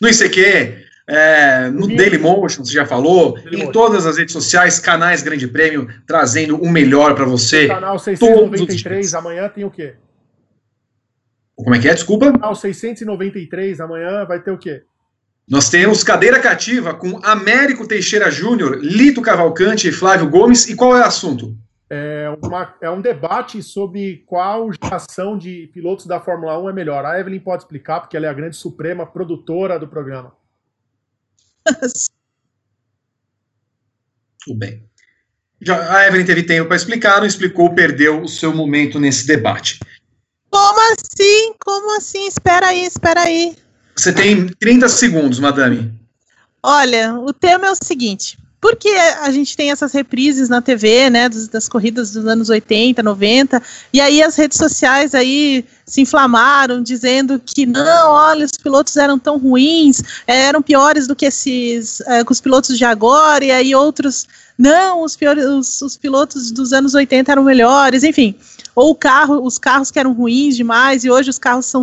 No 0.00 0.08
ICQ, 0.08 0.87
é, 1.08 1.70
no 1.70 1.88
Dailymotion, 1.88 2.62
você 2.62 2.72
já 2.72 2.84
falou, 2.84 3.32
Daily 3.32 3.56
em 3.56 3.58
Motion. 3.60 3.72
todas 3.72 4.06
as 4.06 4.18
redes 4.18 4.32
sociais, 4.32 4.78
canais 4.78 5.22
Grande 5.22 5.48
Prêmio, 5.48 5.88
trazendo 6.06 6.56
o 6.56 6.70
melhor 6.70 7.14
para 7.14 7.24
você. 7.24 7.64
O 7.64 7.68
canal 7.68 7.98
693, 7.98 9.14
amanhã 9.14 9.48
tem 9.48 9.64
o 9.64 9.70
quê? 9.70 9.94
Como 11.56 11.74
é 11.74 11.78
que 11.78 11.88
é? 11.88 11.94
Desculpa. 11.94 12.30
Canal 12.30 12.54
693, 12.54 13.80
amanhã 13.80 14.26
vai 14.26 14.38
ter 14.40 14.50
o 14.50 14.58
quê? 14.58 14.82
Nós 15.48 15.70
temos 15.70 16.04
cadeira 16.04 16.38
cativa 16.40 16.92
com 16.92 17.18
Américo 17.24 17.88
Teixeira 17.88 18.30
Júnior, 18.30 18.78
Lito 18.82 19.22
Cavalcante 19.22 19.88
e 19.88 19.92
Flávio 19.92 20.28
Gomes. 20.28 20.68
E 20.68 20.76
qual 20.76 20.94
é 20.94 21.00
o 21.00 21.04
assunto? 21.04 21.56
É, 21.88 22.30
uma, 22.42 22.74
é 22.82 22.90
um 22.90 23.00
debate 23.00 23.62
sobre 23.62 24.22
qual 24.26 24.70
geração 24.70 25.38
de 25.38 25.70
pilotos 25.72 26.04
da 26.04 26.20
Fórmula 26.20 26.62
1 26.62 26.68
é 26.68 26.72
melhor. 26.74 27.02
A 27.06 27.18
Evelyn 27.18 27.40
pode 27.40 27.62
explicar, 27.62 28.00
porque 28.00 28.14
ela 28.14 28.26
é 28.26 28.28
a 28.28 28.34
grande 28.34 28.56
suprema 28.56 29.06
produtora 29.06 29.78
do 29.78 29.88
programa. 29.88 30.34
Tudo 34.44 34.58
bem. 34.58 34.88
Já, 35.60 35.96
a 35.96 36.06
Evelyn 36.06 36.24
teve 36.24 36.44
tempo 36.44 36.68
para 36.68 36.76
explicar, 36.76 37.18
não 37.18 37.26
explicou, 37.26 37.74
perdeu 37.74 38.22
o 38.22 38.28
seu 38.28 38.54
momento 38.54 39.00
nesse 39.00 39.26
debate. 39.26 39.80
Como 40.50 40.92
assim? 40.92 41.54
Como 41.64 41.96
assim? 41.96 42.26
Espera 42.26 42.68
aí, 42.68 42.84
espera 42.84 43.22
aí. 43.22 43.56
Você 43.96 44.12
tem 44.12 44.46
30 44.46 44.88
segundos, 44.88 45.40
madame. 45.40 45.92
Olha, 46.62 47.14
o 47.14 47.32
tema 47.32 47.66
é 47.66 47.70
o 47.70 47.76
seguinte: 47.84 48.38
porque 48.60 48.88
a 48.88 49.30
gente 49.30 49.56
tem 49.56 49.70
essas 49.70 49.92
reprises 49.92 50.48
na 50.48 50.60
TV, 50.60 51.08
né, 51.10 51.28
das, 51.28 51.46
das, 51.46 51.68
corridas 51.68 52.12
dos 52.12 52.26
anos 52.26 52.48
80, 52.48 53.02
90, 53.02 53.62
e 53.92 54.00
aí 54.00 54.20
as 54.20 54.34
redes 54.36 54.58
sociais 54.58 55.14
aí 55.14 55.64
se 55.86 56.00
inflamaram, 56.00 56.82
dizendo 56.82 57.40
que 57.44 57.64
não, 57.64 58.10
olha, 58.10 58.44
os 58.44 58.52
pilotos 58.52 58.96
eram 58.96 59.18
tão 59.18 59.38
ruins, 59.38 60.02
eram 60.26 60.60
piores 60.60 61.06
do 61.06 61.14
que 61.14 61.26
esses, 61.26 62.00
é, 62.02 62.24
os 62.28 62.40
pilotos 62.40 62.76
de 62.76 62.84
agora, 62.84 63.44
e 63.44 63.52
aí 63.52 63.74
outros, 63.74 64.26
não, 64.58 65.02
os, 65.02 65.14
piores, 65.14 65.44
os, 65.44 65.80
os 65.80 65.96
pilotos 65.96 66.50
dos 66.50 66.72
anos 66.72 66.94
80 66.94 67.30
eram 67.30 67.44
melhores, 67.44 68.02
enfim, 68.02 68.34
ou 68.74 68.92
carro, 68.92 69.40
os 69.40 69.56
carros 69.56 69.92
que 69.92 70.00
eram 70.00 70.12
ruins 70.12 70.56
demais, 70.56 71.04
e 71.04 71.10
hoje 71.10 71.30
os 71.30 71.38
carros 71.38 71.66
são 71.66 71.82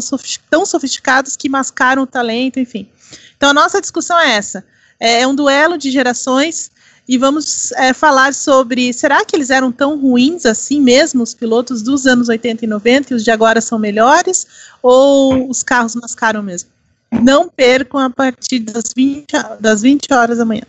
tão 0.49 0.65
sofisticados 0.65 1.38
que 1.38 1.47
mascaram 1.47 2.03
o 2.03 2.07
talento, 2.07 2.59
enfim. 2.59 2.89
Então 3.38 3.49
a 3.49 3.53
nossa 3.53 3.80
discussão 3.80 4.19
é 4.19 4.36
essa, 4.36 4.65
é, 5.00 5.22
é 5.22 5.28
um 5.28 5.36
duelo 5.36 5.78
de 5.78 5.91
gerações 5.91 6.72
e 7.08 7.18
vamos 7.18 7.72
é, 7.74 7.93
falar 7.93 8.34
sobre 8.34 8.91
será 8.91 9.24
que 9.24 9.36
eles 9.36 9.50
eram 9.50 9.72
tão 9.72 10.00
ruins 10.00 10.46
assim 10.46 10.82
mesmo, 10.82 11.22
os 11.22 11.34
pilotos 11.34 11.82
dos 11.82 12.08
anos 12.08 12.30
80 12.30 12.66
e 12.66 12.68
90 12.68 13.14
e 13.14 13.16
os 13.16 13.24
de 13.24 13.32
agora 13.32 13.62
são 13.62 13.78
melhores? 13.78 14.48
Ou 14.82 15.50
os 15.50 15.62
carros 15.62 15.96
mascaram 15.96 16.41
mesmo? 16.41 16.70
Não 17.12 17.48
percam 17.48 18.00
a 18.00 18.10
partir 18.10 18.60
das 18.60 18.91
20, 18.96 19.28
das 19.60 19.82
20 19.84 20.12
horas 20.12 20.39
da 20.39 20.46
manhã. 20.46 20.64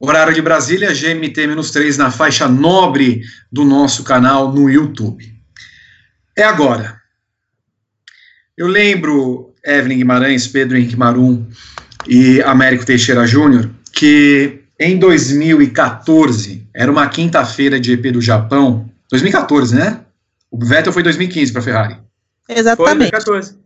Horário 0.00 0.34
de 0.34 0.42
Brasília, 0.42 0.92
GMT-3 0.92 1.96
na 1.96 2.10
faixa 2.10 2.48
nobre 2.48 3.22
do 3.50 3.64
nosso 3.64 4.04
canal 4.04 4.52
no 4.52 4.68
YouTube. 4.68 5.32
É 6.36 6.44
agora. 6.44 7.00
Eu 8.56 8.66
lembro, 8.66 9.54
Evelyn 9.64 9.98
Guimarães, 9.98 10.46
Pedro 10.46 10.76
Henrique 10.76 10.96
Marum, 10.96 11.46
e 12.08 12.40
Américo 12.42 12.86
Teixeira 12.86 13.26
Júnior, 13.26 13.70
que 13.92 14.60
em 14.80 14.98
2014, 14.98 16.66
era 16.72 16.90
uma 16.90 17.06
quinta-feira 17.08 17.78
de 17.78 17.92
EP 17.92 18.12
do 18.12 18.20
Japão, 18.20 18.90
2014, 19.10 19.74
né? 19.74 20.00
O 20.50 20.64
Vettel 20.64 20.92
foi 20.92 21.02
2015 21.02 21.52
para 21.52 21.60
a 21.60 21.64
Ferrari. 21.64 21.96
Exatamente. 22.48 23.10
Foi 23.10 23.10
2014. 23.10 23.58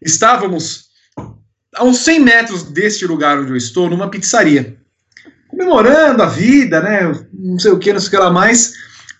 Estávamos 0.00 0.90
a 1.74 1.84
uns 1.84 1.98
100 1.98 2.20
metros 2.20 2.62
deste 2.62 3.06
lugar 3.06 3.38
onde 3.38 3.50
eu 3.50 3.56
estou, 3.56 3.90
numa 3.90 4.08
pizzaria, 4.08 4.76
comemorando 5.48 6.22
a 6.22 6.26
vida, 6.26 6.80
né? 6.80 7.12
Não 7.32 7.58
sei 7.58 7.72
o 7.72 7.78
que, 7.78 7.92
não 7.92 8.00
sei 8.00 8.08
o 8.08 8.10
que 8.10 8.16
lá 8.16 8.30
mais. 8.30 8.72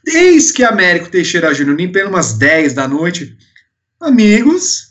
Eis 0.06 0.50
que 0.50 0.64
Américo 0.64 1.10
Teixeira 1.10 1.52
Júnior, 1.52 1.76
pleno 1.92 2.08
umas 2.08 2.32
10 2.32 2.72
da 2.72 2.88
noite, 2.88 3.36
amigos, 4.00 4.89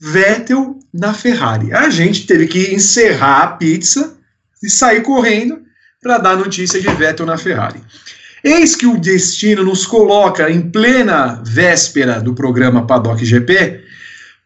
Vettel 0.00 0.78
na 0.92 1.14
Ferrari. 1.14 1.72
A 1.72 1.88
gente 1.90 2.26
teve 2.26 2.46
que 2.46 2.74
encerrar 2.74 3.42
a 3.42 3.46
pizza 3.48 4.16
e 4.62 4.68
sair 4.68 5.02
correndo 5.02 5.62
para 6.02 6.18
dar 6.18 6.36
notícia 6.36 6.80
de 6.80 6.88
Vettel 6.88 7.26
na 7.26 7.38
Ferrari. 7.38 7.80
Eis 8.44 8.76
que 8.76 8.86
o 8.86 8.98
destino 8.98 9.64
nos 9.64 9.86
coloca 9.86 10.50
em 10.50 10.70
plena 10.70 11.42
véspera 11.44 12.20
do 12.20 12.34
programa 12.34 12.86
Paddock 12.86 13.24
GP 13.24 13.84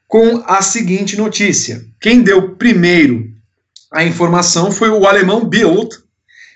com 0.09 0.43
a 0.47 0.63
seguinte 0.63 1.17
notícia. 1.17 1.85
Quem 2.01 2.23
deu 2.23 2.57
primeiro 2.57 3.31
a 3.93 4.05
informação 4.05 4.71
foi 4.71 4.89
o 4.89 5.05
alemão 5.05 5.45
Bild, 5.45 5.99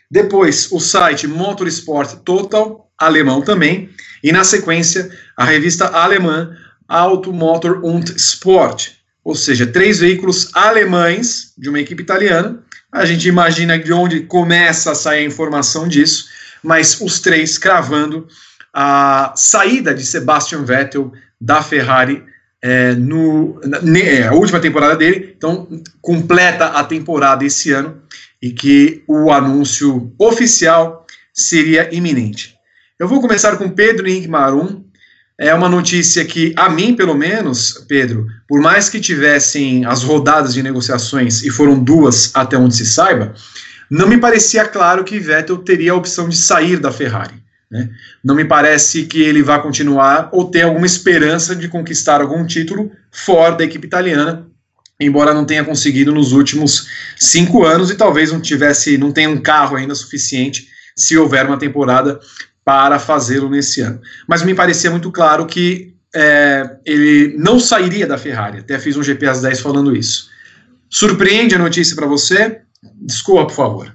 depois 0.09 0.71
o 0.71 0.79
site 0.79 1.27
Motorsport 1.27 2.15
Total, 2.25 2.89
alemão 2.97 3.43
também, 3.43 3.91
e 4.23 4.31
na 4.31 4.45
sequência 4.45 5.11
a 5.37 5.45
revista 5.45 5.89
alemã 5.89 6.57
Automotor 6.89 7.81
und 7.85 8.15
Sport, 8.17 8.93
ou 9.23 9.35
seja, 9.35 9.67
três 9.67 10.01
veículos 10.01 10.51
alemães 10.55 11.53
de 11.57 11.69
uma 11.69 11.81
equipe 11.81 12.03
italiana. 12.03 12.63
A 12.93 13.05
gente 13.05 13.29
imagina 13.29 13.79
de 13.79 13.93
onde 13.93 14.21
começa 14.21 14.93
a 14.93 14.95
sair 14.95 15.25
a 15.25 15.27
informação 15.27 15.89
disso, 15.89 16.27
mas 16.63 17.01
os 17.01 17.21
três 17.21 17.59
cravando 17.59 18.29
a 18.73 19.33
saída 19.37 19.95
de 19.95 20.05
Sebastian 20.05 20.65
Vettel 20.65 21.13
da 21.41 21.63
Ferrari 21.63 22.23
é, 22.63 22.95
no, 22.95 23.61
na, 23.63 23.99
é, 23.99 24.27
a 24.27 24.33
última 24.33 24.59
temporada 24.59 24.97
dele, 24.97 25.35
então 25.37 25.69
completa 26.01 26.69
a 26.69 26.83
temporada 26.83 27.45
esse 27.45 27.71
ano 27.73 28.01
e 28.41 28.51
que 28.51 29.05
o 29.07 29.31
anúncio 29.31 30.13
oficial 30.19 31.07
seria 31.33 31.95
iminente. 31.95 32.55
Eu 32.99 33.07
vou 33.07 33.21
começar 33.21 33.57
com 33.57 33.69
Pedro 33.69 34.09
Henrique 34.09 34.29
Marum. 34.29 34.85
É 35.39 35.53
uma 35.53 35.69
notícia 35.69 36.25
que, 36.25 36.53
a 36.57 36.69
mim, 36.69 36.95
pelo 36.95 37.15
menos, 37.15 37.85
Pedro, 37.89 38.27
por 38.47 38.61
mais 38.61 38.89
que 38.89 39.01
tivessem 39.01 39.85
as 39.85 40.05
rodadas 40.05 40.55
de 40.55 40.63
negociações, 40.63 41.43
e 41.43 41.51
foram 41.51 41.83
duas 41.83 42.31
até 42.35 42.57
onde 42.57 42.77
se 42.77 42.87
saiba, 42.87 43.35
não 43.91 44.07
me 44.07 44.19
parecia 44.19 44.65
claro 44.65 45.03
que 45.03 45.19
Vettel 45.19 45.59
teria 45.59 45.93
a 45.93 45.97
opção 45.97 46.29
de 46.29 46.37
sair 46.37 46.79
da 46.79 46.93
Ferrari. 46.93 47.35
Né? 47.71 47.91
Não 48.23 48.35
me 48.35 48.45
parece 48.45 49.07
que 49.07 49.23
ele 49.23 49.43
vá 49.43 49.59
continuar 49.59 50.29
ou 50.33 50.49
ter 50.49 50.63
alguma 50.63 50.87
esperança 50.87 51.57
de 51.57 51.69
conquistar 51.69 52.21
algum 52.21 52.47
título 52.47 52.93
fora 53.11 53.57
da 53.57 53.65
equipe 53.65 53.87
italiana, 53.87 54.47
embora 55.01 55.35
não 55.35 55.45
tenha 55.45 55.65
conseguido 55.65 56.13
nos 56.13 56.31
últimos 56.31 56.87
cinco 57.17 57.65
anos 57.65 57.91
e 57.91 57.97
talvez 57.97 58.31
não 58.31 58.41
tivesse, 58.41 58.97
não 58.97 59.11
tenha 59.11 59.29
um 59.29 59.41
carro 59.41 59.77
ainda 59.77 59.97
suficiente 59.97 60.69
se 60.97 61.17
houver 61.17 61.45
uma 61.47 61.59
temporada 61.59 62.21
para 62.65 62.99
fazê-lo 62.99 63.51
nesse 63.51 63.81
ano. 63.81 64.01
Mas 64.27 64.43
me 64.43 64.55
parecia 64.55 64.91
muito 64.91 65.11
claro 65.11 65.47
que 65.47 65.95
é, 66.15 66.77
ele 66.87 67.35
não 67.37 67.59
sairia 67.59 68.07
da 68.07 68.17
Ferrari. 68.17 68.61
Até 68.61 68.79
fiz 68.79 68.97
um 68.97 69.03
GP 69.03 69.27
às 69.27 69.43
10 69.43 69.61
falando 69.61 69.95
isso. 69.95 70.31
Surpreende 70.89 71.55
a 71.55 71.59
notícia 71.59 71.97
para 71.97 72.07
você? 72.07 72.61
Desculpa, 73.01 73.47
por 73.47 73.55
favor. 73.55 73.95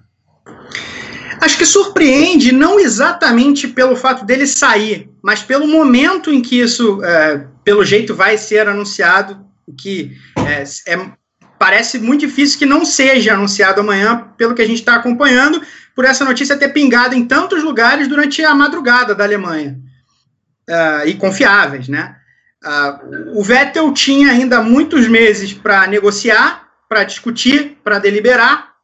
Acho 1.42 1.58
que 1.58 1.66
surpreende 1.66 2.52
não 2.52 2.80
exatamente 2.80 3.68
pelo 3.68 3.96
fato 3.96 4.26
dele 4.26 4.46
sair, 4.46 5.10
mas 5.24 5.42
pelo 5.42 5.66
momento 5.66 6.32
em 6.32 6.42
que 6.42 6.60
isso, 6.60 7.02
é, 7.04 7.46
pelo 7.64 7.86
jeito, 7.86 8.14
vai 8.14 8.38
ser 8.38 8.68
anunciado, 8.68 9.40
que 9.78 10.12
é, 10.46 10.64
é, 10.92 11.12
parece 11.58 11.98
muito 11.98 12.22
difícil 12.22 12.60
que 12.60 12.66
não 12.66 12.84
seja 12.84 13.34
anunciado 13.34 13.80
amanhã, 13.80 14.28
pelo 14.38 14.54
que 14.54 14.62
a 14.62 14.68
gente 14.68 14.80
está 14.80 14.96
acompanhando, 14.96 15.62
por 16.00 16.06
essa 16.06 16.24
notícia 16.24 16.56
ter 16.56 16.70
pingado 16.70 17.14
em 17.14 17.26
tantos 17.26 17.62
lugares 17.62 18.08
durante 18.08 18.42
a 18.42 18.56
madrugada 18.56 19.14
da 19.14 19.26
Alemanha. 19.26 19.78
Uh, 20.70 21.06
e 21.06 21.14
confiáveis, 21.16 21.90
né? 21.90 22.16
Uh, 22.64 23.38
o 23.38 23.44
Vettel 23.44 23.92
tinha 23.92 24.32
ainda 24.32 24.62
muitos 24.62 25.10
meses 25.10 25.52
para 25.52 25.88
negociar, 25.88 26.70
para 26.88 27.04
discutir, 27.04 27.78
para 27.84 28.00
deliberar, 28.00 28.76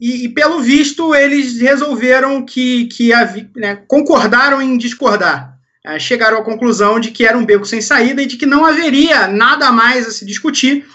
e, 0.00 0.24
e, 0.24 0.28
pelo 0.30 0.60
visto 0.60 1.14
eles 1.14 1.60
resolveram 1.60 2.42
que, 2.42 2.86
que 2.86 3.12
havia, 3.12 3.50
né, 3.54 3.76
concordaram 3.86 4.62
em 4.62 4.78
discordar. 4.78 5.58
Uh, 5.86 6.00
chegaram 6.00 6.38
à 6.38 6.42
conclusão 6.42 6.98
de 6.98 7.10
que 7.10 7.26
era 7.26 7.36
um 7.36 7.44
beco 7.44 7.66
sem 7.66 7.82
saída 7.82 8.22
e 8.22 8.26
de 8.26 8.38
que 8.38 8.46
não 8.46 8.64
haveria 8.64 9.26
nada 9.26 9.70
mais 9.70 10.06
a 10.06 10.10
se 10.10 10.24
discutir. 10.24 10.86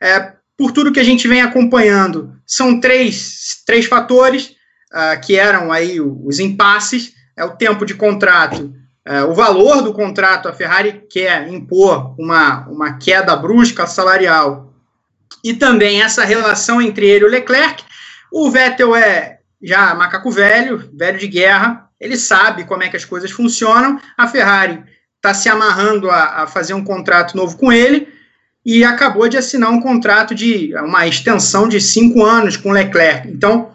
É, 0.00 0.32
por 0.56 0.72
tudo 0.72 0.90
que 0.90 1.00
a 1.00 1.04
gente 1.04 1.28
vem 1.28 1.42
acompanhando, 1.42 2.34
são 2.46 2.80
três, 2.80 3.62
três 3.66 3.84
fatores 3.84 4.55
uh, 4.92 5.20
que 5.20 5.36
eram 5.36 5.72
aí 5.72 6.00
os 6.00 6.38
impasses, 6.38 7.12
é 7.36 7.44
o 7.44 7.56
tempo 7.56 7.84
de 7.84 7.94
contrato, 7.94 8.74
uh, 9.08 9.30
o 9.30 9.34
valor 9.34 9.82
do 9.82 9.92
contrato, 9.92 10.48
a 10.48 10.52
Ferrari 10.52 11.04
quer 11.10 11.48
impor 11.48 12.14
uma, 12.18 12.66
uma 12.68 12.98
queda 12.98 13.36
brusca 13.36 13.86
salarial, 13.86 14.74
e 15.44 15.54
também 15.54 16.02
essa 16.02 16.24
relação 16.24 16.80
entre 16.80 17.06
ele 17.06 17.24
e 17.24 17.28
o 17.28 17.30
Leclerc. 17.30 17.84
O 18.32 18.50
Vettel 18.50 18.96
é 18.96 19.38
já 19.62 19.94
macaco 19.94 20.30
velho, 20.30 20.90
velho 20.92 21.18
de 21.18 21.28
guerra, 21.28 21.88
ele 22.00 22.16
sabe 22.16 22.64
como 22.64 22.82
é 22.82 22.88
que 22.88 22.96
as 22.96 23.04
coisas 23.04 23.30
funcionam, 23.30 24.00
a 24.16 24.28
Ferrari 24.28 24.82
está 25.16 25.32
se 25.32 25.48
amarrando 25.48 26.10
a, 26.10 26.42
a 26.42 26.46
fazer 26.46 26.74
um 26.74 26.84
contrato 26.84 27.36
novo 27.36 27.56
com 27.56 27.72
ele, 27.72 28.08
e 28.64 28.82
acabou 28.82 29.28
de 29.28 29.38
assinar 29.38 29.70
um 29.70 29.80
contrato 29.80 30.34
de 30.34 30.74
uma 30.74 31.06
extensão 31.06 31.68
de 31.68 31.80
cinco 31.80 32.24
anos 32.24 32.56
com 32.56 32.72
Leclerc. 32.72 33.28
Então, 33.28 33.70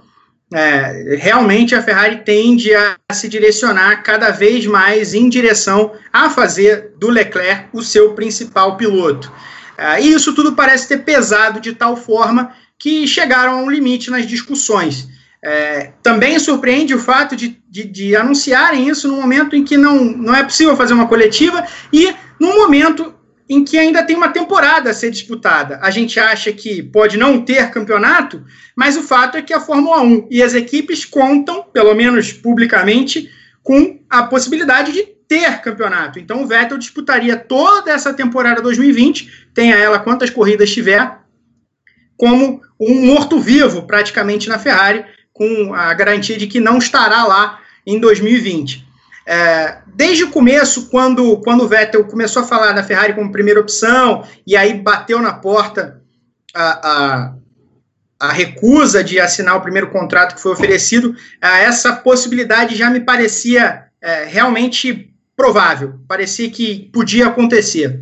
é, 0.54 1.16
realmente 1.18 1.74
a 1.74 1.82
Ferrari 1.82 2.18
tende 2.26 2.74
a 2.76 2.98
se 3.14 3.30
direcionar 3.30 4.04
cada 4.04 4.32
vez 4.32 4.66
mais 4.66 5.14
em 5.14 5.30
direção 5.30 5.94
a 6.12 6.30
fazer 6.30 6.92
do 6.98 7.10
Leclerc 7.10 7.70
o 7.72 7.82
seu 7.82 8.14
principal 8.14 8.76
piloto. 8.76 9.32
É, 9.78 10.02
e 10.02 10.14
isso 10.14 10.36
tudo 10.36 10.54
parece 10.54 10.88
ter 10.90 11.00
pesado 11.00 11.62
de 11.62 11.74
tal 11.74 11.96
forma 11.96 12.54
que 12.78 13.08
chegaram 13.08 13.54
a 13.54 13.64
um 13.64 13.70
limite 13.70 14.12
nas 14.12 14.28
discussões. 14.28 15.08
É, 15.44 15.94
também 16.04 16.38
surpreende 16.38 16.94
o 16.94 17.00
fato 17.00 17.36
de, 17.36 17.60
de, 17.68 17.86
de, 17.86 18.16
anunciarem 18.16 18.88
isso 18.88 19.08
no 19.08 19.16
momento 19.16 19.56
em 19.56 19.64
que 19.64 19.76
não, 19.76 20.04
não 20.04 20.36
é 20.36 20.44
possível 20.44 20.78
fazer 20.78 20.94
uma 20.94 21.08
coletiva 21.08 21.66
e 21.92 22.14
no 22.40 22.56
momento 22.58 23.12
em 23.52 23.66
que 23.66 23.78
ainda 23.78 24.02
tem 24.02 24.16
uma 24.16 24.30
temporada 24.30 24.90
a 24.90 24.94
ser 24.94 25.12
disputada. 25.12 25.78
A 25.82 25.92
gente 25.92 26.18
acha 26.18 26.54
que 26.54 26.82
pode 26.82 27.18
não 27.18 27.42
ter 27.42 27.70
campeonato, 27.70 28.46
mas 28.74 28.96
o 28.96 29.04
fato 29.04 29.36
é 29.36 29.42
que 29.42 29.54
a 29.54 29.60
Fórmula 29.60 30.02
1 30.02 30.28
e 30.32 30.42
as 30.42 30.54
equipes 30.54 31.04
contam, 31.04 31.62
pelo 31.62 31.94
menos 31.94 32.32
publicamente, 32.32 33.30
com 33.62 34.00
a 34.10 34.24
possibilidade 34.24 34.94
de 34.94 35.04
ter 35.28 35.60
campeonato. 35.60 36.18
Então 36.18 36.42
o 36.42 36.48
Vettel 36.48 36.78
disputaria 36.78 37.36
toda 37.36 37.92
essa 37.92 38.14
temporada 38.14 38.62
2020, 38.62 39.50
tenha 39.54 39.76
ela 39.76 40.00
quantas 40.00 40.30
corridas 40.30 40.72
tiver, 40.72 41.20
como 42.16 42.62
um 42.80 43.06
morto-vivo 43.08 43.82
praticamente 43.82 44.48
na 44.48 44.60
Ferrari, 44.60 45.04
com 45.34 45.74
a 45.74 45.94
garantia 45.94 46.38
de 46.38 46.48
que 46.48 46.62
não 46.62 46.78
estará 46.78 47.26
lá 47.26 47.60
em 47.86 48.00
2020. 48.00 48.91
É, 49.26 49.78
desde 49.88 50.24
o 50.24 50.32
começo, 50.32 50.90
quando, 50.90 51.38
quando 51.38 51.64
o 51.64 51.68
Vettel 51.68 52.04
começou 52.06 52.42
a 52.42 52.48
falar 52.48 52.72
da 52.72 52.84
Ferrari 52.84 53.14
como 53.14 53.32
primeira 53.32 53.60
opção, 53.60 54.26
e 54.46 54.58
aí 54.58 54.74
bateu 54.74 55.22
na 55.22 55.34
porta 55.34 56.02
a, 56.54 56.90
a, 56.90 57.34
a 58.20 58.32
recusa 58.32 59.04
de 59.04 59.20
assinar 59.20 59.56
o 59.56 59.62
primeiro 59.62 59.90
contrato 59.90 60.36
que 60.36 60.42
foi 60.42 60.52
oferecido, 60.52 61.16
é, 61.42 61.64
essa 61.64 61.94
possibilidade 61.94 62.76
já 62.76 62.90
me 62.90 63.00
parecia 63.00 63.86
é, 64.02 64.26
realmente 64.26 65.14
provável, 65.36 66.00
parecia 66.08 66.50
que 66.50 66.90
podia 66.92 67.28
acontecer. 67.28 68.02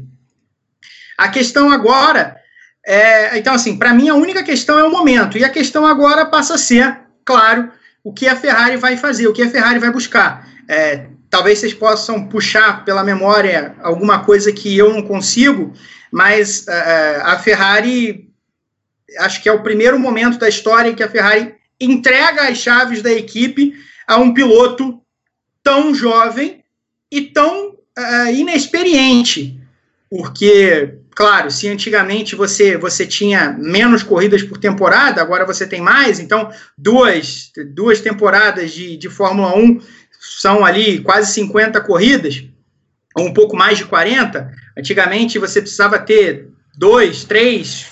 A 1.18 1.28
questão 1.28 1.70
agora 1.70 2.40
é, 2.86 3.38
então 3.38 3.54
assim, 3.54 3.78
para 3.78 3.94
mim 3.94 4.10
a 4.10 4.16
única 4.16 4.42
questão 4.42 4.80
é 4.80 4.84
o 4.84 4.92
momento, 4.92 5.38
e 5.38 5.44
a 5.44 5.50
questão 5.50 5.86
agora 5.86 6.26
passa 6.26 6.56
a 6.56 6.58
ser, 6.58 7.00
claro, 7.24 7.72
o 8.04 8.12
que 8.12 8.28
a 8.28 8.36
Ferrari 8.36 8.78
vai 8.78 8.98
fazer, 8.98 9.28
o 9.28 9.34
que 9.34 9.44
a 9.44 9.50
Ferrari 9.50 9.78
vai 9.78 9.92
buscar. 9.92 10.49
É, 10.72 11.08
talvez 11.32 11.58
vocês 11.58 11.74
possam 11.74 12.28
puxar 12.28 12.86
pela 12.86 13.04
memória 13.04 13.76
alguma 13.82 14.24
coisa 14.24 14.52
que 14.54 14.78
eu 14.78 14.94
não 14.94 15.02
consigo, 15.02 15.74
mas 16.12 16.68
uh, 16.68 17.24
a 17.24 17.40
Ferrari, 17.40 18.30
acho 19.18 19.42
que 19.42 19.50
é 19.50 19.52
o 19.52 19.64
primeiro 19.64 19.98
momento 19.98 20.38
da 20.38 20.48
história 20.48 20.92
em 20.92 20.94
que 20.94 21.02
a 21.02 21.10
Ferrari 21.10 21.56
entrega 21.82 22.48
as 22.48 22.60
chaves 22.60 23.02
da 23.02 23.12
equipe 23.12 23.74
a 24.08 24.18
um 24.18 24.32
piloto 24.32 25.02
tão 25.64 25.92
jovem 25.96 26.64
e 27.12 27.22
tão 27.22 27.70
uh, 27.70 28.32
inexperiente, 28.32 29.60
porque 30.08 31.00
claro, 31.20 31.52
se 31.52 31.68
antigamente 31.68 32.34
você, 32.34 32.78
você 32.78 33.06
tinha 33.06 33.52
menos 33.60 34.04
corridas 34.04 34.42
por 34.42 34.58
temporada, 34.58 35.22
agora 35.22 35.46
você 35.46 35.68
tem 35.68 35.82
mais, 35.82 36.18
então 36.18 36.50
duas, 36.78 37.52
duas 37.74 38.00
temporadas 38.00 38.72
de, 38.72 38.96
de 38.96 39.10
Fórmula 39.10 39.54
1 39.54 39.82
são 40.38 40.66
ali 40.66 41.00
quase 41.00 41.34
50 41.34 41.82
corridas, 41.82 42.44
ou 43.16 43.28
um 43.28 43.34
pouco 43.34 43.56
mais 43.56 43.78
de 43.78 43.86
40. 43.86 44.52
Antigamente 44.78 45.40
você 45.40 45.62
precisava 45.62 45.98
ter 46.00 46.50
dois, 46.78 47.24
três, 47.24 47.88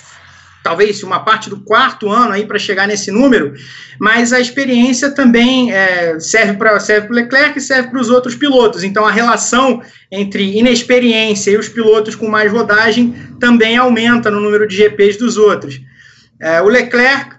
talvez 0.62 1.02
uma 1.02 1.20
parte 1.20 1.48
do 1.48 1.60
quarto 1.60 2.10
ano 2.10 2.32
aí 2.32 2.46
para 2.46 2.58
chegar 2.58 2.86
nesse 2.86 3.10
número, 3.10 3.54
mas 3.98 4.32
a 4.32 4.40
experiência 4.40 5.10
também 5.10 5.72
é, 5.72 6.18
serve 6.20 6.54
para 6.54 6.78
serve 6.78 7.08
o 7.08 7.12
Leclerc 7.12 7.58
e 7.58 7.62
serve 7.62 7.88
para 7.88 8.00
os 8.00 8.10
outros 8.10 8.34
pilotos. 8.34 8.84
Então 8.84 9.06
a 9.06 9.10
relação 9.10 9.82
entre 10.10 10.58
inexperiência 10.58 11.50
e 11.50 11.56
os 11.56 11.68
pilotos 11.68 12.14
com 12.14 12.28
mais 12.28 12.52
rodagem 12.52 13.14
também 13.40 13.76
aumenta 13.76 14.30
no 14.30 14.40
número 14.40 14.66
de 14.66 14.76
GPs 14.76 15.18
dos 15.18 15.36
outros. 15.36 15.80
É, 16.40 16.60
o 16.60 16.68
Leclerc 16.68 17.36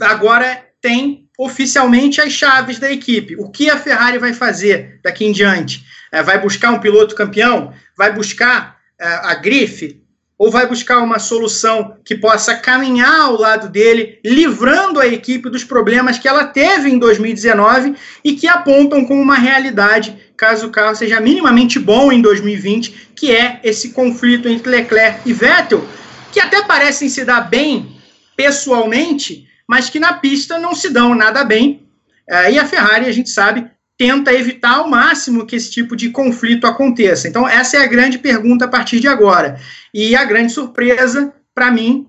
agora 0.00 0.64
tem 0.80 1.27
oficialmente 1.38 2.20
as 2.20 2.32
chaves 2.32 2.80
da 2.80 2.90
equipe. 2.90 3.36
O 3.36 3.48
que 3.48 3.70
a 3.70 3.78
Ferrari 3.78 4.18
vai 4.18 4.34
fazer 4.34 4.98
daqui 5.02 5.24
em 5.24 5.32
diante? 5.32 5.84
É, 6.10 6.22
vai 6.22 6.40
buscar 6.40 6.72
um 6.72 6.80
piloto 6.80 7.14
campeão? 7.14 7.72
Vai 7.96 8.12
buscar 8.12 8.76
é, 9.00 9.06
a 9.06 9.34
grife? 9.34 10.02
ou 10.38 10.52
vai 10.52 10.68
buscar 10.68 11.00
uma 11.00 11.18
solução 11.18 11.96
que 12.04 12.14
possa 12.14 12.54
caminhar 12.54 13.22
ao 13.22 13.36
lado 13.36 13.68
dele, 13.68 14.20
livrando 14.24 15.00
a 15.00 15.06
equipe 15.06 15.50
dos 15.50 15.64
problemas 15.64 16.16
que 16.16 16.28
ela 16.28 16.44
teve 16.44 16.88
em 16.88 16.96
2019 16.96 17.96
e 18.22 18.34
que 18.34 18.46
apontam 18.46 19.04
como 19.04 19.20
uma 19.20 19.34
realidade 19.34 20.16
caso 20.36 20.68
o 20.68 20.70
carro 20.70 20.94
seja 20.94 21.20
minimamente 21.20 21.80
bom 21.80 22.12
em 22.12 22.22
2020, 22.22 23.10
que 23.16 23.32
é 23.32 23.58
esse 23.64 23.90
conflito 23.90 24.48
entre 24.48 24.70
Leclerc 24.70 25.28
e 25.28 25.32
Vettel, 25.32 25.84
que 26.30 26.38
até 26.38 26.62
parecem 26.62 27.08
se 27.08 27.24
dar 27.24 27.40
bem 27.40 27.98
pessoalmente, 28.36 29.48
mas 29.68 29.90
que 29.90 30.00
na 30.00 30.14
pista 30.14 30.58
não 30.58 30.74
se 30.74 30.88
dão 30.88 31.14
nada 31.14 31.44
bem. 31.44 31.86
É, 32.26 32.52
e 32.52 32.58
a 32.58 32.66
Ferrari, 32.66 33.06
a 33.06 33.12
gente 33.12 33.28
sabe, 33.28 33.70
tenta 33.98 34.32
evitar 34.32 34.76
ao 34.76 34.88
máximo 34.88 35.44
que 35.44 35.56
esse 35.56 35.70
tipo 35.70 35.94
de 35.94 36.10
conflito 36.10 36.66
aconteça. 36.66 37.28
Então, 37.28 37.46
essa 37.46 37.76
é 37.76 37.80
a 37.80 37.86
grande 37.86 38.18
pergunta 38.18 38.64
a 38.64 38.68
partir 38.68 39.00
de 39.00 39.08
agora. 39.08 39.60
E 39.92 40.16
a 40.16 40.24
grande 40.24 40.52
surpresa, 40.52 41.34
para 41.54 41.70
mim, 41.70 42.08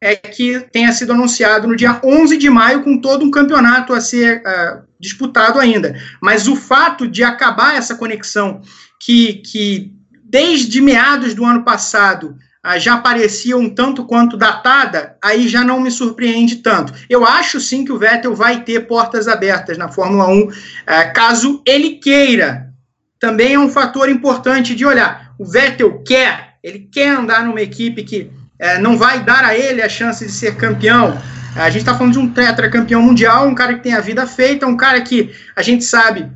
é 0.00 0.14
que 0.14 0.60
tenha 0.72 0.92
sido 0.92 1.12
anunciado 1.12 1.66
no 1.66 1.76
dia 1.76 2.00
11 2.04 2.36
de 2.36 2.50
maio, 2.50 2.82
com 2.82 3.00
todo 3.00 3.24
um 3.24 3.30
campeonato 3.30 3.92
a 3.92 4.00
ser 4.00 4.42
uh, 4.42 4.82
disputado 5.00 5.58
ainda. 5.58 5.98
Mas 6.20 6.46
o 6.46 6.54
fato 6.54 7.08
de 7.08 7.24
acabar 7.24 7.76
essa 7.76 7.94
conexão, 7.94 8.60
que, 9.00 9.34
que 9.34 9.92
desde 10.24 10.80
meados 10.80 11.34
do 11.34 11.44
ano 11.44 11.64
passado 11.64 12.36
já 12.76 12.98
parecia 12.98 13.56
um 13.56 13.70
tanto 13.70 14.04
quanto 14.04 14.36
datada, 14.36 15.16
aí 15.22 15.48
já 15.48 15.62
não 15.62 15.80
me 15.80 15.90
surpreende 15.90 16.56
tanto. 16.56 16.92
Eu 17.08 17.24
acho 17.24 17.60
sim 17.60 17.84
que 17.84 17.92
o 17.92 17.98
Vettel 17.98 18.34
vai 18.34 18.62
ter 18.62 18.80
portas 18.86 19.28
abertas 19.28 19.78
na 19.78 19.88
Fórmula 19.88 20.26
1, 20.26 20.40
uh, 20.42 20.52
caso 21.14 21.62
ele 21.64 21.92
queira. 21.92 22.66
Também 23.20 23.54
é 23.54 23.58
um 23.58 23.70
fator 23.70 24.08
importante 24.08 24.74
de 24.74 24.84
olhar. 24.84 25.32
O 25.38 25.44
Vettel 25.44 26.02
quer 26.02 26.48
ele 26.62 26.88
quer 26.90 27.10
andar 27.10 27.44
numa 27.44 27.60
equipe 27.60 28.02
que 28.02 28.30
é, 28.58 28.78
não 28.78 28.96
vai 28.96 29.22
dar 29.22 29.44
a 29.44 29.56
ele 29.56 29.80
a 29.80 29.88
chance 29.88 30.24
de 30.24 30.32
ser 30.32 30.56
campeão. 30.56 31.16
A 31.56 31.70
gente 31.70 31.80
está 31.80 31.96
falando 31.96 32.12
de 32.12 32.18
um 32.18 32.28
tetracampeão 32.28 33.00
mundial, 33.00 33.48
um 33.48 33.54
cara 33.54 33.74
que 33.74 33.82
tem 33.82 33.94
a 33.94 34.00
vida 34.00 34.26
feita, 34.26 34.66
um 34.66 34.76
cara 34.76 35.00
que 35.00 35.34
a 35.56 35.62
gente 35.62 35.84
sabe 35.84 36.30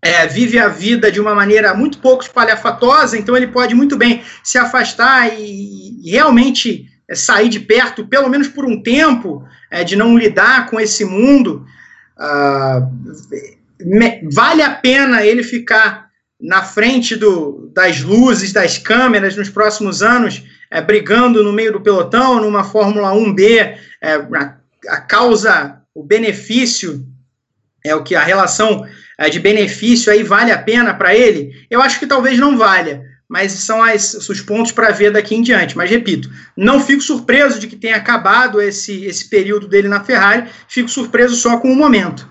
é, 0.00 0.26
vive 0.26 0.58
a 0.58 0.68
vida 0.68 1.10
de 1.10 1.20
uma 1.20 1.34
maneira 1.34 1.74
muito 1.74 1.98
pouco 1.98 2.22
espalhafatosa, 2.22 3.18
então 3.18 3.36
ele 3.36 3.48
pode 3.48 3.74
muito 3.74 3.96
bem 3.96 4.22
se 4.42 4.56
afastar 4.58 5.28
e, 5.38 6.00
realmente 6.04 6.86
é, 7.08 7.14
sair 7.14 7.48
de 7.48 7.60
perto, 7.60 8.06
pelo 8.06 8.28
menos 8.28 8.48
por 8.48 8.64
um 8.64 8.82
tempo, 8.82 9.44
é, 9.70 9.82
de 9.82 9.96
não 9.96 10.16
lidar 10.16 10.66
com 10.70 10.78
esse 10.78 11.04
mundo. 11.04 11.66
Me, 13.80 14.28
vale 14.32 14.62
a 14.62 14.70
pena 14.70 15.24
ele 15.24 15.42
ficar 15.42 16.08
na 16.40 16.62
frente 16.62 17.16
do, 17.16 17.70
das 17.74 18.00
luzes, 18.00 18.52
das 18.52 18.78
câmeras 18.78 19.36
nos 19.36 19.48
próximos 19.48 20.02
anos, 20.02 20.44
é, 20.70 20.80
brigando 20.80 21.42
no 21.42 21.52
meio 21.52 21.72
do 21.72 21.80
pelotão, 21.80 22.40
numa 22.40 22.62
Fórmula 22.62 23.12
1B, 23.12 23.76
é, 24.00 24.14
a, 24.14 24.56
a, 24.88 25.00
causa, 25.00 25.80
o 25.94 26.04
benefício, 26.04 27.04
é 27.84 27.94
o 27.94 28.02
que 28.02 28.14
a 28.14 28.22
relação 28.22 28.86
de 29.26 29.40
benefício 29.40 30.12
aí 30.12 30.22
vale 30.22 30.52
a 30.52 30.58
pena 30.58 30.94
para 30.94 31.14
ele? 31.14 31.66
Eu 31.68 31.82
acho 31.82 31.98
que 31.98 32.06
talvez 32.06 32.38
não 32.38 32.56
valha, 32.56 33.02
mas 33.28 33.52
são 33.52 33.82
as, 33.82 34.14
os 34.14 34.40
pontos 34.40 34.70
para 34.70 34.92
ver 34.92 35.10
daqui 35.10 35.34
em 35.34 35.42
diante. 35.42 35.76
Mas 35.76 35.90
repito, 35.90 36.30
não 36.56 36.80
fico 36.80 37.02
surpreso 37.02 37.58
de 37.58 37.66
que 37.66 37.74
tenha 37.74 37.96
acabado 37.96 38.60
esse, 38.60 39.04
esse 39.04 39.28
período 39.28 39.66
dele 39.66 39.88
na 39.88 40.04
Ferrari, 40.04 40.48
fico 40.68 40.88
surpreso 40.88 41.34
só 41.34 41.58
com 41.58 41.72
o 41.72 41.76
momento. 41.76 42.28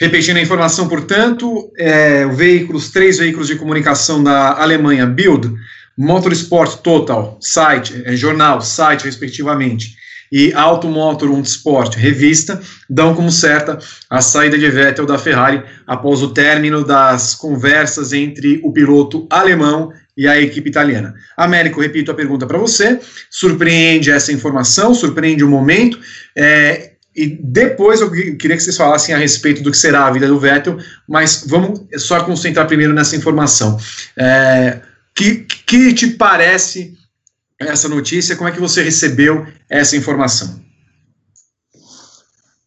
Repetindo 0.00 0.36
a 0.36 0.42
informação, 0.42 0.88
portanto, 0.88 1.72
é, 1.76 2.26
veículos, 2.26 2.90
três 2.90 3.18
veículos 3.18 3.48
de 3.48 3.56
comunicação 3.56 4.22
da 4.22 4.60
Alemanha, 4.60 5.06
Bild, 5.06 5.52
Motorsport 5.96 6.80
Total, 6.82 7.36
site, 7.40 8.02
é, 8.04 8.14
jornal, 8.14 8.60
site, 8.60 9.04
respectivamente, 9.04 9.96
e 10.30 10.52
Automotor 10.52 11.38
Sport, 11.40 11.96
revista, 11.96 12.60
dão 12.88 13.14
como 13.14 13.30
certa 13.30 13.78
a 14.10 14.20
saída 14.20 14.58
de 14.58 14.68
Vettel 14.70 15.06
da 15.06 15.18
Ferrari 15.18 15.62
após 15.86 16.22
o 16.22 16.32
término 16.32 16.84
das 16.84 17.34
conversas 17.34 18.12
entre 18.12 18.60
o 18.62 18.72
piloto 18.72 19.26
alemão 19.30 19.92
e 20.16 20.26
a 20.26 20.40
equipe 20.40 20.68
italiana. 20.68 21.14
Américo, 21.36 21.80
repito 21.80 22.10
a 22.10 22.14
pergunta 22.14 22.46
para 22.46 22.58
você, 22.58 22.98
surpreende 23.30 24.10
essa 24.10 24.32
informação, 24.32 24.94
surpreende 24.94 25.44
o 25.44 25.48
momento, 25.48 25.98
é, 26.36 26.92
e 27.14 27.26
depois 27.26 28.00
eu 28.00 28.10
queria 28.10 28.56
que 28.56 28.62
vocês 28.62 28.76
falassem 28.76 29.14
a 29.14 29.18
respeito 29.18 29.62
do 29.62 29.70
que 29.70 29.76
será 29.76 30.06
a 30.06 30.10
vida 30.10 30.26
do 30.26 30.38
Vettel, 30.38 30.78
mas 31.08 31.44
vamos 31.46 31.80
só 31.96 32.22
concentrar 32.24 32.66
primeiro 32.66 32.92
nessa 32.92 33.16
informação. 33.16 33.78
É, 34.16 34.80
que, 35.14 35.46
que 35.66 35.92
te 35.94 36.06
parece 36.08 36.97
essa 37.58 37.88
notícia? 37.88 38.36
Como 38.36 38.48
é 38.48 38.52
que 38.52 38.60
você 38.60 38.82
recebeu 38.82 39.46
essa 39.68 39.96
informação? 39.96 40.60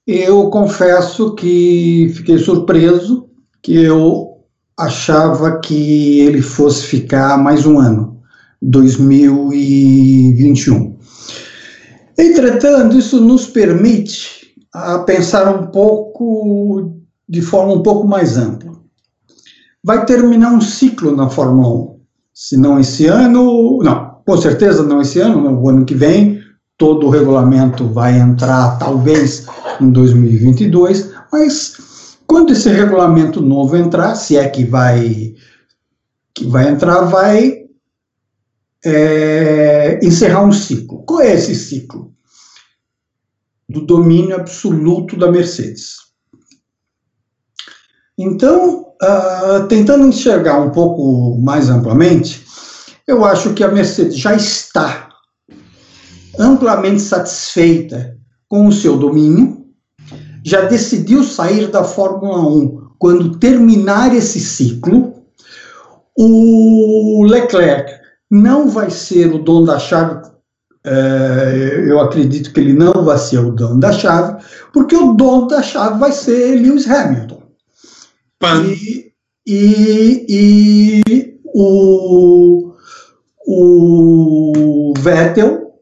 Eu 0.05 0.49
confesso 0.49 1.33
que 1.35 2.11
fiquei 2.15 2.37
surpreso, 2.37 3.29
que 3.61 3.75
eu 3.75 4.31
achava 4.77 5.59
que 5.59 6.19
ele 6.19 6.41
fosse 6.41 6.85
ficar 6.85 7.37
mais 7.37 7.65
um 7.65 7.79
ano, 7.79 8.19
2021. 8.61 10.97
Entretanto, 12.17 12.97
isso 12.97 13.21
nos 13.21 13.47
permite 13.47 14.53
a 14.73 14.99
pensar 14.99 15.53
um 15.53 15.67
pouco 15.67 16.97
de 17.27 17.41
forma 17.41 17.73
um 17.73 17.83
pouco 17.83 18.07
mais 18.07 18.37
ampla. 18.37 18.71
Vai 19.83 20.05
terminar 20.05 20.51
um 20.51 20.61
ciclo 20.61 21.15
na 21.15 21.29
Fórmula 21.29 21.69
1. 21.69 21.99
Se 22.33 22.57
não 22.57 22.79
esse 22.79 23.07
ano, 23.07 23.79
não, 23.81 24.10
com 24.25 24.37
certeza 24.37 24.83
não 24.83 25.01
esse 25.01 25.19
ano, 25.19 25.41
no 25.41 25.69
ano 25.69 25.85
que 25.85 25.95
vem, 25.95 26.41
todo 26.77 27.07
o 27.07 27.09
regulamento 27.09 27.87
vai 27.87 28.17
entrar 28.17 28.77
talvez 28.77 29.45
em 29.79 29.89
2022, 29.89 31.11
mas 31.31 32.17
quando 32.25 32.53
esse 32.53 32.69
regulamento 32.69 33.41
novo 33.41 33.75
entrar, 33.75 34.15
se 34.15 34.37
é 34.37 34.47
que 34.47 34.63
vai 34.63 35.33
que 36.33 36.47
vai 36.47 36.69
entrar, 36.69 37.01
vai 37.01 37.65
é, 38.85 39.99
encerrar 40.01 40.43
um 40.43 40.51
ciclo. 40.51 41.03
Qual 41.03 41.19
é 41.19 41.33
esse 41.33 41.53
ciclo? 41.53 42.11
do 43.71 43.81
domínio 43.81 44.35
absoluto 44.35 45.15
da 45.15 45.31
Mercedes. 45.31 45.95
Então, 48.17 48.93
uh, 49.01 49.67
tentando 49.67 50.05
enxergar 50.05 50.59
um 50.59 50.69
pouco 50.69 51.39
mais 51.41 51.69
amplamente, 51.69 52.45
eu 53.07 53.25
acho 53.25 53.53
que 53.53 53.63
a 53.63 53.67
Mercedes 53.67 54.17
já 54.17 54.33
está 54.35 55.09
amplamente 56.39 57.01
satisfeita 57.01 58.17
com 58.47 58.67
o 58.67 58.71
seu 58.71 58.97
domínio, 58.97 59.65
já 60.43 60.61
decidiu 60.61 61.23
sair 61.23 61.67
da 61.67 61.83
Fórmula 61.83 62.39
1 62.39 62.89
quando 62.97 63.37
terminar 63.37 64.15
esse 64.15 64.39
ciclo. 64.39 65.13
O 66.17 67.25
Leclerc 67.25 67.91
não 68.29 68.69
vai 68.69 68.89
ser 68.89 69.33
o 69.33 69.39
dono 69.39 69.65
da 69.65 69.79
chave 69.79 70.31
é, 70.83 71.85
eu 71.87 71.99
acredito 71.99 72.51
que 72.51 72.59
ele 72.59 72.73
não 72.73 73.05
vai 73.05 73.17
ser 73.17 73.37
o 73.37 73.51
dono 73.51 73.79
da 73.79 73.91
chave, 73.91 74.43
porque 74.73 74.95
o 74.95 75.13
dono 75.13 75.47
da 75.47 75.61
chave 75.61 75.99
vai 75.99 76.11
ser 76.11 76.55
Lewis 76.55 76.89
Hamilton. 76.89 77.43
E, 78.65 79.13
e, 79.45 80.25
e 80.27 81.39
o, 81.45 82.70
o 83.53 84.93
Vettel 84.97 85.73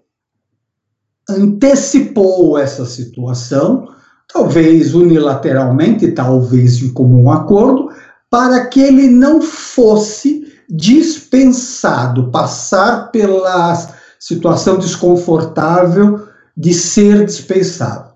antecipou 1.29 2.57
essa 2.57 2.83
situação, 2.83 3.89
talvez 4.27 4.95
unilateralmente, 4.95 6.11
talvez 6.11 6.81
em 6.81 6.91
comum 6.91 7.29
acordo, 7.29 7.91
para 8.27 8.65
que 8.65 8.79
ele 8.79 9.07
não 9.07 9.39
fosse 9.39 10.51
dispensado, 10.67 12.31
passar 12.31 13.11
pelas 13.11 13.93
situação 14.19 14.79
desconfortável 14.79 16.27
de 16.57 16.73
ser 16.73 17.23
dispensado. 17.23 18.09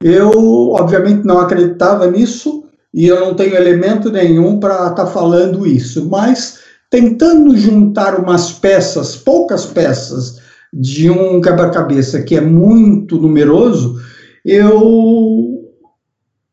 Eu, 0.00 0.70
obviamente, 0.70 1.26
não 1.26 1.38
acreditava 1.38 2.08
nisso 2.08 2.64
e 2.94 3.06
eu 3.06 3.18
não 3.20 3.34
tenho 3.34 3.56
elemento 3.56 4.10
nenhum 4.10 4.60
para 4.60 4.74
estar 4.74 4.94
tá 4.94 5.06
falando 5.06 5.66
isso, 5.66 6.08
mas 6.08 6.61
tentando 6.92 7.56
juntar 7.56 8.20
umas 8.20 8.52
peças, 8.52 9.16
poucas 9.16 9.64
peças, 9.64 10.42
de 10.70 11.10
um 11.10 11.40
quebra-cabeça 11.40 12.20
que 12.20 12.36
é 12.36 12.40
muito 12.40 13.16
numeroso, 13.16 13.98
eu 14.44 15.72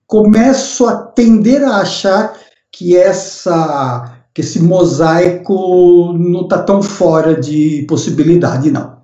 começo 0.08 0.86
a 0.88 0.96
tender 0.96 1.62
a 1.62 1.82
achar 1.82 2.40
que 2.72 2.96
essa 2.96 4.16
que 4.34 4.40
esse 4.40 4.62
mosaico 4.62 6.14
não 6.14 6.44
está 6.44 6.64
tão 6.64 6.82
fora 6.82 7.36
de 7.36 7.84
possibilidade, 7.90 8.72
não. 8.72 9.02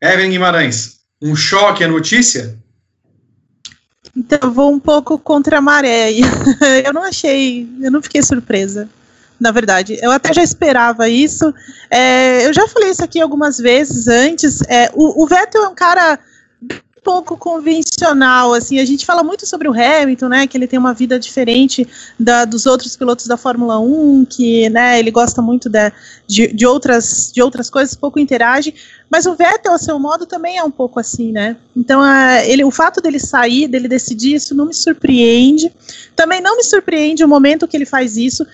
Evelyn 0.00 0.30
Guimarães, 0.30 1.00
um 1.20 1.34
choque 1.34 1.82
a 1.82 1.88
notícia? 1.88 2.56
Então, 4.16 4.38
eu 4.42 4.52
vou 4.52 4.70
um 4.70 4.78
pouco 4.78 5.18
contra 5.18 5.58
a 5.58 5.60
maré. 5.60 6.12
Eu 6.84 6.92
não 6.92 7.02
achei, 7.02 7.66
eu 7.82 7.90
não 7.90 8.02
fiquei 8.02 8.22
surpresa. 8.22 8.88
Na 9.42 9.50
verdade. 9.50 9.98
Eu 10.00 10.12
até 10.12 10.32
já 10.32 10.42
esperava 10.42 11.08
isso. 11.08 11.52
É, 11.90 12.46
eu 12.46 12.54
já 12.54 12.68
falei 12.68 12.90
isso 12.90 13.02
aqui 13.02 13.20
algumas 13.20 13.58
vezes 13.58 14.06
antes. 14.06 14.62
É, 14.68 14.88
o, 14.94 15.24
o 15.24 15.26
Vettel 15.26 15.64
é 15.64 15.68
um 15.68 15.74
cara 15.74 16.18
pouco 17.02 17.36
convencional, 17.36 18.54
assim, 18.54 18.78
a 18.78 18.84
gente 18.84 19.04
fala 19.04 19.24
muito 19.24 19.44
sobre 19.44 19.68
o 19.68 19.72
Hamilton, 19.72 20.28
né, 20.28 20.46
que 20.46 20.56
ele 20.56 20.68
tem 20.68 20.78
uma 20.78 20.94
vida 20.94 21.18
diferente 21.18 21.86
da, 22.18 22.44
dos 22.44 22.64
outros 22.64 22.96
pilotos 22.96 23.26
da 23.26 23.36
Fórmula 23.36 23.78
1, 23.80 24.24
que, 24.30 24.70
né, 24.70 24.98
ele 25.00 25.10
gosta 25.10 25.42
muito 25.42 25.68
de, 25.68 25.92
de, 26.28 26.52
de, 26.52 26.64
outras, 26.64 27.32
de 27.34 27.42
outras 27.42 27.68
coisas, 27.68 27.96
pouco 27.96 28.20
interage, 28.20 28.72
mas 29.10 29.26
o 29.26 29.34
Vettel, 29.34 29.72
a 29.72 29.78
seu 29.78 29.98
modo, 29.98 30.26
também 30.26 30.58
é 30.58 30.62
um 30.62 30.70
pouco 30.70 31.00
assim, 31.00 31.32
né, 31.32 31.56
então 31.76 32.00
uh, 32.00 32.44
ele, 32.44 32.62
o 32.62 32.70
fato 32.70 33.00
dele 33.00 33.18
sair, 33.18 33.66
dele 33.66 33.88
decidir 33.88 34.36
isso 34.36 34.54
não 34.54 34.66
me 34.66 34.74
surpreende, 34.74 35.72
também 36.14 36.40
não 36.40 36.56
me 36.56 36.62
surpreende 36.62 37.24
o 37.24 37.28
momento 37.28 37.66
que 37.66 37.76
ele 37.76 37.86
faz 37.86 38.16
isso, 38.16 38.46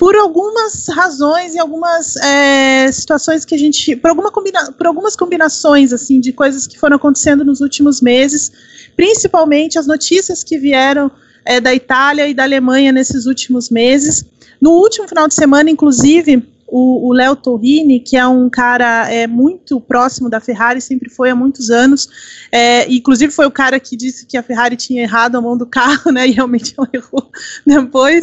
por 0.00 0.16
algumas 0.16 0.86
razões 0.88 1.54
e 1.54 1.58
algumas 1.58 2.16
é, 2.16 2.90
situações 2.90 3.44
que 3.44 3.54
a 3.54 3.58
gente, 3.58 3.94
por, 3.96 4.08
alguma 4.08 4.30
combina, 4.30 4.72
por 4.72 4.86
algumas 4.86 5.14
combinações 5.14 5.92
assim 5.92 6.20
de 6.20 6.32
coisas 6.32 6.66
que 6.66 6.78
foram 6.78 6.96
acontecendo 6.96 7.44
nos 7.44 7.60
últimos 7.60 8.00
meses, 8.00 8.50
principalmente 8.96 9.78
as 9.78 9.86
notícias 9.86 10.42
que 10.42 10.56
vieram 10.56 11.10
é, 11.44 11.60
da 11.60 11.74
Itália 11.74 12.26
e 12.26 12.32
da 12.32 12.44
Alemanha 12.44 12.92
nesses 12.92 13.26
últimos 13.26 13.68
meses. 13.68 14.24
No 14.58 14.70
último 14.70 15.06
final 15.06 15.28
de 15.28 15.34
semana, 15.34 15.68
inclusive, 15.68 16.48
o 16.72 17.12
Léo 17.12 17.34
Torrini, 17.34 17.98
que 18.00 18.16
é 18.16 18.26
um 18.26 18.48
cara 18.48 19.12
é, 19.12 19.26
muito 19.26 19.80
próximo 19.80 20.30
da 20.30 20.40
Ferrari, 20.40 20.80
sempre 20.80 21.10
foi 21.10 21.28
há 21.28 21.34
muitos 21.34 21.68
anos, 21.68 22.08
é, 22.52 22.90
inclusive 22.90 23.32
foi 23.32 23.44
o 23.44 23.50
cara 23.50 23.80
que 23.80 23.96
disse 23.96 24.24
que 24.24 24.36
a 24.36 24.42
Ferrari 24.42 24.76
tinha 24.76 25.02
errado 25.02 25.34
a 25.34 25.40
mão 25.40 25.58
do 25.58 25.66
carro, 25.66 26.10
né, 26.12 26.28
e 26.28 26.30
realmente 26.30 26.74
ela 26.78 26.88
errou 26.92 27.28
depois. 27.66 28.20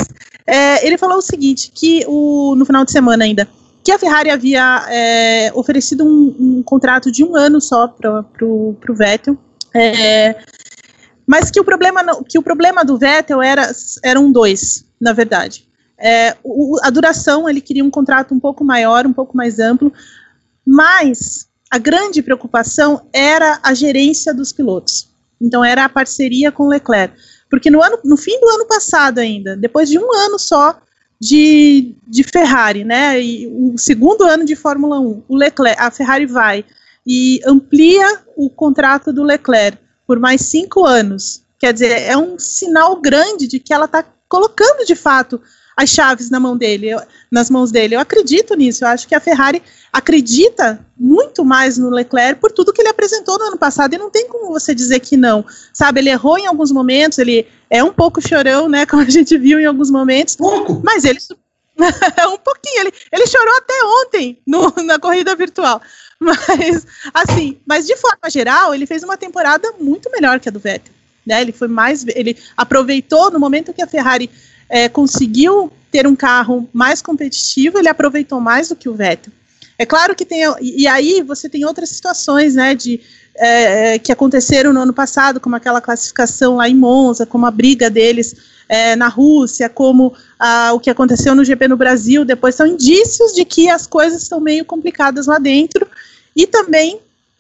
É, 0.47 0.87
ele 0.87 0.97
falou 0.97 1.17
o 1.17 1.21
seguinte, 1.21 1.69
que 1.75 2.05
o, 2.07 2.55
no 2.55 2.65
final 2.65 2.85
de 2.85 2.91
semana 2.91 3.25
ainda, 3.25 3.45
que 3.83 3.91
a 3.91 3.99
Ferrari 3.99 4.29
havia 4.29 4.85
é, 4.89 5.51
oferecido 5.53 6.05
um, 6.05 6.35
um, 6.39 6.63
contrato 6.63 7.11
de 7.11 7.23
um 7.23 7.35
ano 7.35 7.59
só 7.59 7.87
para 7.87 8.21
o 8.41 8.75
Vettel, 8.91 9.37
é, 9.75 10.37
mas 11.25 11.51
que 11.51 11.59
o 11.59 11.65
problema 11.65 12.01
que 12.27 12.39
o 12.39 12.41
problema 12.41 12.85
do 12.85 12.97
Vettel 12.97 13.41
era 13.41 13.69
eram 14.03 14.31
dois, 14.31 14.85
na 14.99 15.11
verdade. 15.11 15.67
É, 15.99 16.37
o, 16.43 16.77
a 16.83 16.89
duração 16.89 17.49
ele 17.49 17.59
queria 17.59 17.83
um 17.83 17.89
contrato 17.89 18.33
um 18.33 18.39
pouco 18.39 18.63
maior, 18.63 19.05
um 19.05 19.13
pouco 19.13 19.35
mais 19.35 19.59
amplo, 19.59 19.91
mas 20.65 21.47
a 21.69 21.77
grande 21.77 22.21
preocupação 22.21 23.01
era 23.11 23.59
a 23.61 23.73
gerência 23.73 24.33
dos 24.33 24.53
pilotos. 24.53 25.09
Então 25.41 25.63
era 25.63 25.85
a 25.85 25.89
parceria 25.89 26.51
com 26.51 26.67
Leclerc. 26.67 27.13
Porque 27.49 27.69
no, 27.69 27.81
ano, 27.81 27.99
no 28.03 28.17
fim 28.17 28.39
do 28.39 28.49
ano 28.49 28.65
passado 28.65 29.19
ainda, 29.19 29.55
depois 29.55 29.89
de 29.89 29.97
um 29.97 30.13
ano 30.13 30.37
só 30.37 30.77
de, 31.19 31.95
de 32.07 32.23
Ferrari, 32.23 32.83
né, 32.83 33.21
e 33.21 33.47
o 33.47 33.77
segundo 33.77 34.23
ano 34.23 34.45
de 34.45 34.55
Fórmula 34.55 34.99
1, 34.99 35.23
o 35.27 35.35
Leclerc, 35.35 35.81
a 35.81 35.89
Ferrari 35.89 36.25
vai 36.25 36.65
e 37.05 37.39
amplia 37.45 38.21
o 38.35 38.49
contrato 38.49 39.13
do 39.13 39.23
Leclerc 39.23 39.77
por 40.05 40.19
mais 40.19 40.41
cinco 40.41 40.85
anos. 40.85 41.41
Quer 41.57 41.73
dizer, 41.73 41.91
é 42.01 42.15
um 42.17 42.37
sinal 42.37 42.99
grande 43.01 43.47
de 43.47 43.59
que 43.59 43.73
ela 43.73 43.85
está 43.85 44.05
colocando 44.29 44.85
de 44.85 44.95
fato 44.95 45.41
as 45.77 45.91
chaves 45.91 46.31
na 46.31 46.39
mão 46.39 46.57
dele, 46.57 46.89
eu, 46.89 46.99
nas 47.31 47.51
mãos 47.51 47.71
dele. 47.71 47.95
Eu 47.95 47.99
acredito 47.99 48.55
nisso. 48.55 48.83
Eu 48.83 48.87
acho 48.89 49.07
que 49.07 49.13
a 49.13 49.19
Ferrari 49.19 49.61
acredita 49.93 50.83
muito 50.97 51.45
mais 51.45 51.77
no 51.77 51.91
Leclerc 51.91 52.41
por 52.41 52.51
tudo 52.51 52.73
que 52.73 52.81
ele 52.81 52.89
apresentou 52.89 53.37
no 53.37 53.45
ano 53.45 53.57
passado 53.57 53.93
e 53.93 53.97
não 53.97 54.09
tem 54.09 54.27
como 54.27 54.51
você 54.51 54.73
dizer 54.73 54.99
que 54.99 55.15
não. 55.15 55.45
Sabe, 55.71 55.99
ele 55.99 56.09
errou 56.09 56.39
em 56.39 56.47
alguns 56.47 56.71
momentos, 56.71 57.19
ele 57.19 57.47
é 57.69 57.83
um 57.83 57.93
pouco 57.93 58.27
chorão, 58.27 58.67
né, 58.67 58.85
como 58.89 59.03
a 59.03 59.09
gente 59.09 59.37
viu 59.37 59.59
em 59.59 59.65
alguns 59.65 59.91
momentos. 59.91 60.35
Pouco. 60.35 60.81
Mas 60.83 61.05
ele 61.05 61.19
um 61.77 62.37
pouquinho, 62.39 62.81
ele, 62.81 62.93
ele 63.11 63.27
chorou 63.27 63.55
até 63.57 63.73
ontem 64.03 64.41
no, 64.47 64.73
na 64.83 64.97
corrida 64.97 65.35
virtual. 65.35 65.79
Mas, 66.19 66.87
assim, 67.13 67.59
mas 67.63 67.85
de 67.85 67.95
forma 67.95 68.27
geral, 68.27 68.73
ele 68.73 68.87
fez 68.87 69.03
uma 69.03 69.15
temporada 69.15 69.71
muito 69.79 70.09
melhor 70.09 70.39
que 70.39 70.49
a 70.49 70.51
do 70.51 70.59
Vettel. 70.59 70.91
Né? 71.27 71.41
Ele 71.41 71.51
foi 71.51 71.67
mais. 71.67 72.05
Ele 72.07 72.37
aproveitou 72.55 73.29
no 73.29 73.39
momento 73.39 73.73
que 73.73 73.81
a 73.81 73.87
Ferrari 73.87 74.29
é, 74.69 74.87
conseguiu 74.87 75.71
ter 75.91 76.07
um 76.07 76.15
carro 76.15 76.69
mais 76.73 77.01
competitivo, 77.01 77.77
ele 77.77 77.89
aproveitou 77.89 78.39
mais 78.39 78.69
do 78.69 78.75
que 78.75 78.89
o 78.89 78.93
Vettel. 78.93 79.33
É 79.79 79.85
claro 79.85 80.15
que 80.15 80.25
tem, 80.25 80.41
e 80.59 80.87
aí 80.87 81.21
você 81.21 81.47
tem 81.47 81.63
outras 81.63 81.89
situações, 81.89 82.55
né, 82.55 82.73
de, 82.73 82.99
é, 83.35 83.93
é, 83.93 83.99
que 83.99 84.11
aconteceram 84.11 84.73
no 84.73 84.81
ano 84.81 84.93
passado, 84.93 85.39
como 85.39 85.55
aquela 85.55 85.79
classificação 85.79 86.55
lá 86.55 86.67
em 86.67 86.75
Monza, 86.75 87.27
como 87.27 87.45
a 87.45 87.51
briga 87.51 87.87
deles 87.87 88.35
é, 88.67 88.95
na 88.95 89.07
Rússia, 89.07 89.69
como 89.69 90.13
o 90.73 90.79
que 90.79 90.89
aconteceu 90.89 91.35
no 91.35 91.45
GP 91.45 91.67
no 91.67 91.77
Brasil, 91.77 92.25
depois 92.25 92.55
são 92.55 92.65
indícios 92.65 93.33
de 93.33 93.45
que 93.45 93.69
as 93.69 93.85
coisas 93.85 94.23
estão 94.23 94.39
meio 94.39 94.65
complicadas 94.65 95.27
lá 95.27 95.37
dentro, 95.37 95.87
e 96.35 96.47
também 96.47 96.99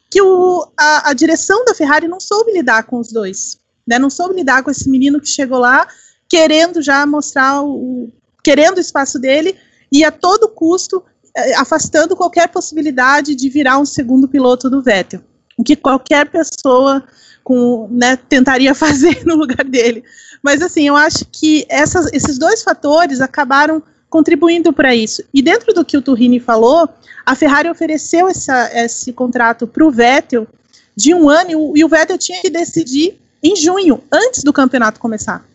que 0.09 0.21
o, 0.21 0.67
a, 0.77 1.09
a 1.09 1.13
direção 1.13 1.65
da 1.65 1.73
Ferrari 1.73 2.07
não 2.07 2.19
soube 2.19 2.51
lidar 2.51 2.83
com 2.83 2.99
os 2.99 3.11
dois, 3.11 3.57
né, 3.87 3.97
não 3.97 4.09
soube 4.09 4.35
lidar 4.35 4.63
com 4.63 4.69
esse 4.69 4.89
menino 4.89 5.21
que 5.21 5.29
chegou 5.29 5.59
lá, 5.59 5.87
querendo 6.27 6.81
já 6.81 7.05
mostrar 7.05 7.63
o 7.63 8.09
querendo 8.43 8.77
o 8.77 8.81
espaço 8.81 9.19
dele 9.19 9.55
e 9.91 10.05
a 10.05 10.11
todo 10.11 10.47
custo 10.47 11.03
eh, 11.35 11.53
afastando 11.55 12.15
qualquer 12.15 12.47
possibilidade 12.47 13.35
de 13.35 13.49
virar 13.49 13.77
um 13.77 13.85
segundo 13.85 14.27
piloto 14.27 14.69
do 14.69 14.81
Vettel, 14.81 15.21
o 15.57 15.63
que 15.63 15.75
qualquer 15.75 16.29
pessoa 16.29 17.03
com, 17.43 17.89
né, 17.91 18.15
tentaria 18.15 18.73
fazer 18.75 19.25
no 19.25 19.35
lugar 19.35 19.65
dele. 19.65 20.03
Mas 20.41 20.61
assim, 20.61 20.87
eu 20.87 20.95
acho 20.95 21.25
que 21.31 21.65
essas, 21.69 22.11
esses 22.13 22.37
dois 22.37 22.63
fatores 22.63 23.19
acabaram 23.19 23.83
contribuindo 24.09 24.71
para 24.71 24.95
isso. 24.95 25.23
E 25.33 25.41
dentro 25.41 25.73
do 25.73 25.83
que 25.83 25.97
o 25.97 26.01
Turrini 26.01 26.39
falou, 26.39 26.87
a 27.25 27.35
Ferrari 27.35 27.69
ofereceu 27.69 28.27
essa, 28.29 28.69
esse 28.73 29.11
contrato 29.11 29.67
para 29.67 29.85
o 29.85 29.91
Vettel 29.91 30.47
de 30.95 31.13
um 31.13 31.29
ano 31.29 31.73
e 31.75 31.83
o 31.83 31.89
Vettel 31.89 32.17
tinha 32.17 32.41
que 32.41 32.49
decidir 32.49 33.19
em 33.43 33.55
junho, 33.55 34.03
antes 34.11 34.43
do 34.43 34.53
campeonato 34.53 34.99
começar. 34.99 35.45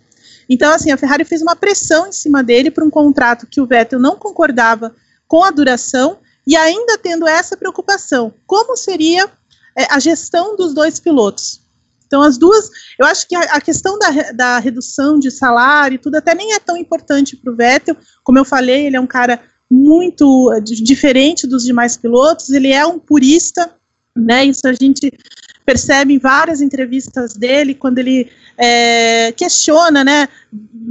Então, 0.49 0.73
assim, 0.73 0.91
a 0.91 0.97
Ferrari 0.97 1.25
fez 1.25 1.43
uma 1.43 1.57
pressão 1.57 2.07
em 2.07 2.13
cima 2.13 2.43
dele 2.43 2.71
para 2.71 2.85
um 2.85 2.91
contrato 2.91 3.47
que 3.47 3.61
o 3.61 3.67
Vettel 3.67 3.99
não 3.99 4.17
concordava 4.17 4.95
com 5.27 5.43
a 5.43 5.51
duração 5.51 6.19
e 6.47 6.57
ainda 6.57 6.99
tendo 6.99 7.27
essa 7.27 7.57
preocupação, 7.57 8.35
como 8.47 8.77
seria 8.77 9.31
é, 9.77 9.87
a 9.91 9.99
gestão 9.99 10.57
dos 10.57 10.75
dois 10.75 10.99
pilotos. 10.99 11.63
Então, 12.07 12.21
as 12.21 12.37
duas, 12.37 12.69
eu 12.99 13.07
acho 13.07 13.27
que 13.27 13.35
a, 13.35 13.41
a 13.41 13.61
questão 13.61 13.99
da, 13.99 14.11
da, 14.33 14.59
redução 14.59 15.19
de 15.19 15.31
salário 15.31 15.95
e 15.95 15.99
tudo 15.99 16.17
até 16.17 16.35
nem 16.35 16.53
é 16.53 16.59
tão 16.59 16.77
importante 16.77 17.37
para 17.37 17.51
o 17.51 17.57
Vettel. 17.57 17.97
Como 18.23 18.39
eu 18.39 18.45
falei, 18.45 18.87
ele 18.87 18.97
é 18.97 19.01
um 19.01 19.07
cara 19.07 19.41
muito 19.71 20.53
é, 20.53 20.61
diferente 20.61 21.47
dos 21.47 21.65
demais 21.65 21.97
pilotos, 21.97 22.51
ele 22.51 22.71
é 22.71 22.85
um 22.85 22.99
purista, 22.99 23.75
né? 24.15 24.45
Isso 24.45 24.67
a 24.69 24.75
gente 24.75 25.11
percebe 25.65 26.15
em 26.15 26.19
várias 26.19 26.61
entrevistas 26.61 27.35
dele, 27.35 27.75
quando 27.75 27.99
ele 27.99 28.31
é, 28.59 29.33
questiona 29.33 30.05
né, 30.05 30.29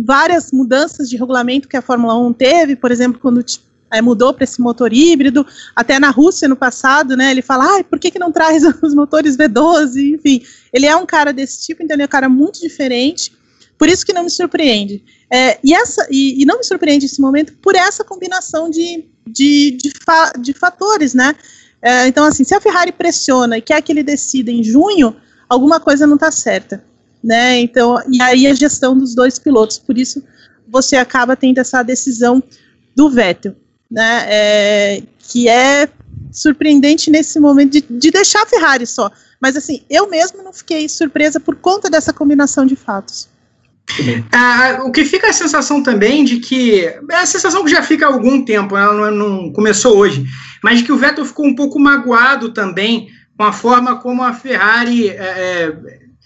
várias 0.06 0.52
mudanças 0.52 1.10
de 1.10 1.18
regulamento 1.18 1.68
que 1.68 1.78
a 1.78 1.82
Fórmula 1.82 2.18
1 2.18 2.34
teve, 2.34 2.76
por 2.76 2.92
exemplo, 2.92 3.20
quando 3.20 3.44
é, 3.92 4.02
mudou 4.02 4.34
para 4.34 4.46
esse 4.46 4.62
motor 4.62 4.94
híbrido, 4.94 5.46
até 5.76 6.00
na 6.00 6.10
Rússia 6.10 6.48
no 6.48 6.56
passado, 6.56 7.18
né, 7.18 7.32
ele 7.32 7.42
fala, 7.42 7.80
ah, 7.80 7.84
por 7.84 8.00
que, 8.00 8.10
que 8.10 8.20
não 8.20 8.32
traz 8.32 8.64
os 8.82 8.96
motores 8.96 9.36
V12, 9.36 10.16
enfim, 10.16 10.42
ele 10.72 10.86
é 10.86 10.96
um 10.96 11.06
cara 11.06 11.34
desse 11.34 11.66
tipo, 11.66 11.84
então 11.84 11.96
ele 11.96 12.04
é 12.04 12.06
um 12.06 12.10
cara 12.10 12.30
muito 12.30 12.62
diferente, 12.62 13.34
por 13.78 13.90
isso 13.90 14.06
que 14.06 14.14
não 14.14 14.24
me 14.24 14.30
surpreende. 14.30 15.04
É, 15.30 15.60
e, 15.64 15.74
essa, 15.74 16.08
e, 16.10 16.42
e, 16.42 16.46
não 16.46 16.60
me 16.60 16.64
surpreende 16.64 17.06
esse 17.06 17.20
momento 17.20 17.54
por 17.62 17.76
essa 17.76 18.04
combinação 18.04 18.70
de, 18.70 19.06
de, 19.28 19.72
de, 19.72 19.92
fa, 20.06 20.34
de 20.40 20.54
fatores, 20.54 21.14
né, 21.14 21.36
é, 21.82 22.08
então, 22.08 22.24
assim, 22.26 22.44
se 22.44 22.54
a 22.54 22.62
Ferrari 22.62 22.92
pressiona 22.92 23.58
e 23.58 23.62
quer 23.62 23.82
que 23.82 23.92
ele 23.92 24.04
decida 24.04 24.52
em 24.52 24.64
junho, 24.64 25.16
alguma 25.50 25.80
coisa 25.80 26.06
não 26.06 26.16
está 26.16 26.32
certa, 26.32 26.84
né? 27.24 27.60
Então, 27.60 27.98
e 28.10 28.22
aí 28.22 28.46
a 28.48 28.54
gestão 28.54 28.98
dos 28.98 29.16
dois 29.16 29.40
pilotos, 29.40 29.80
por 29.80 29.98
isso 29.98 30.24
você 30.68 30.96
acaba 30.96 31.36
tendo 31.36 31.58
essa 31.58 31.82
decisão 31.84 32.42
do 32.96 33.10
Vettel, 33.10 33.56
né? 33.90 34.26
É, 34.28 35.04
que 35.20 35.50
é 35.50 35.90
surpreendente 36.32 37.10
nesse 37.10 37.40
momento 37.40 37.72
de, 37.72 37.82
de 37.82 38.12
deixar 38.12 38.44
a 38.44 38.46
Ferrari 38.46 38.86
só. 38.86 39.12
Mas 39.40 39.58
assim, 39.58 39.82
eu 39.90 40.08
mesmo 40.08 40.44
não 40.44 40.54
fiquei 40.54 40.88
surpresa 40.88 41.40
por 41.40 41.56
conta 41.56 41.90
dessa 41.90 42.14
combinação 42.14 42.66
de 42.66 42.76
fatos. 42.76 43.28
Ah, 44.32 44.84
o 44.86 44.92
que 44.92 45.04
fica 45.04 45.30
a 45.30 45.34
sensação 45.34 45.84
também 45.84 46.24
de 46.24 46.40
que. 46.40 46.86
É 46.86 47.16
a 47.16 47.26
sensação 47.26 47.64
que 47.66 47.72
já 47.72 47.84
fica 47.84 48.06
há 48.06 48.14
algum 48.14 48.46
tempo, 48.46 48.78
ela 48.78 48.94
não, 48.94 49.12
não 49.12 49.52
começou 49.52 49.98
hoje, 49.98 50.24
mas 50.64 50.82
que 50.82 50.92
o 50.92 50.98
Vettel 50.98 51.26
ficou 51.26 51.46
um 51.46 51.56
pouco 51.56 51.80
magoado 51.80 52.50
também 52.50 53.10
com 53.38 53.44
a 53.44 53.52
forma 53.52 53.98
como 53.98 54.22
a 54.22 54.34
Ferrari 54.34 55.10
é, 55.10 55.14
é, 55.14 55.74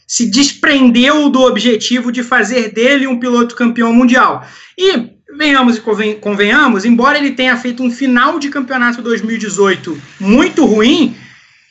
se 0.05 0.29
desprendeu 0.29 1.29
do 1.29 1.41
objetivo 1.41 2.11
de 2.11 2.21
fazer 2.21 2.73
dele 2.73 3.07
um 3.07 3.19
piloto 3.19 3.55
campeão 3.55 3.93
mundial. 3.93 4.45
E 4.77 5.15
venhamos 5.37 5.77
e 5.77 6.15
convenhamos, 6.15 6.85
embora 6.85 7.17
ele 7.17 7.31
tenha 7.31 7.55
feito 7.57 7.83
um 7.83 7.91
final 7.91 8.39
de 8.39 8.49
campeonato 8.49 9.01
2018 9.01 10.01
muito 10.19 10.65
ruim, 10.65 11.15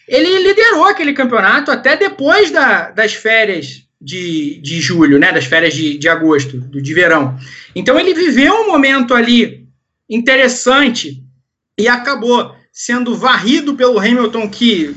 ele 0.07 0.47
liderou 0.47 0.85
aquele 0.85 1.13
campeonato 1.13 1.71
até 1.71 1.97
depois 1.97 2.51
da, 2.51 2.91
das 2.91 3.15
férias 3.15 3.85
de, 4.01 4.61
de 4.63 4.81
julho, 4.81 5.19
né, 5.19 5.33
das 5.33 5.47
férias 5.47 5.73
de, 5.75 5.97
de 5.97 6.09
agosto, 6.09 6.59
do, 6.59 6.81
de 6.81 6.95
verão. 6.95 7.39
Então 7.75 7.99
ele 7.99 8.13
viveu 8.13 8.53
um 8.55 8.67
momento 8.67 9.15
ali 9.15 9.67
interessante 10.09 11.23
e 11.79 11.89
acabou 11.89 12.54
sendo 12.75 13.15
varrido 13.15 13.77
pelo 13.77 14.01
Hamilton, 14.01 14.51
que 14.51 14.97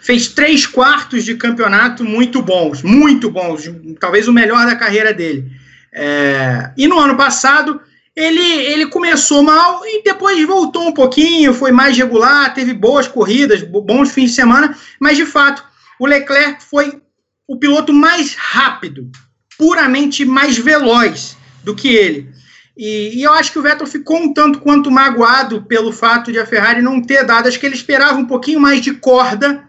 fez 0.00 0.28
três 0.28 0.66
quartos 0.66 1.22
de 1.22 1.34
campeonato 1.34 2.02
muito 2.02 2.40
bons, 2.40 2.82
muito 2.82 3.30
bons, 3.30 3.70
talvez 4.00 4.26
o 4.26 4.32
melhor 4.32 4.64
da 4.64 4.74
carreira 4.74 5.12
dele. 5.12 5.44
É, 5.92 6.72
e 6.78 6.88
no 6.88 6.98
ano 6.98 7.14
passado 7.14 7.78
ele, 8.16 8.40
ele 8.40 8.86
começou 8.86 9.42
mal 9.42 9.82
e 9.84 10.02
depois 10.02 10.42
voltou 10.46 10.88
um 10.88 10.94
pouquinho, 10.94 11.52
foi 11.52 11.70
mais 11.70 11.96
regular, 11.96 12.54
teve 12.54 12.72
boas 12.72 13.06
corridas, 13.06 13.62
bons 13.62 14.10
fins 14.10 14.30
de 14.30 14.36
semana, 14.36 14.74
mas 14.98 15.18
de 15.18 15.26
fato 15.26 15.62
o 16.00 16.06
Leclerc 16.06 16.64
foi 16.64 17.00
o 17.46 17.58
piloto 17.58 17.92
mais 17.92 18.34
rápido, 18.34 19.10
puramente 19.58 20.24
mais 20.24 20.56
veloz 20.56 21.36
do 21.62 21.74
que 21.74 21.88
ele. 21.88 22.33
E, 22.76 23.20
e, 23.20 23.22
eu 23.22 23.32
acho 23.32 23.52
que 23.52 23.58
o 23.58 23.62
Vettel 23.62 23.86
ficou 23.86 24.16
um 24.16 24.34
tanto 24.34 24.60
quanto 24.60 24.90
magoado 24.90 25.62
pelo 25.62 25.92
fato 25.92 26.32
de 26.32 26.38
a 26.38 26.46
Ferrari 26.46 26.82
não 26.82 27.00
ter 27.00 27.24
dado. 27.24 27.46
Acho 27.46 27.58
que 27.58 27.66
ele 27.66 27.76
esperava 27.76 28.18
um 28.18 28.26
pouquinho 28.26 28.58
mais 28.60 28.80
de 28.80 28.94
corda 28.94 29.62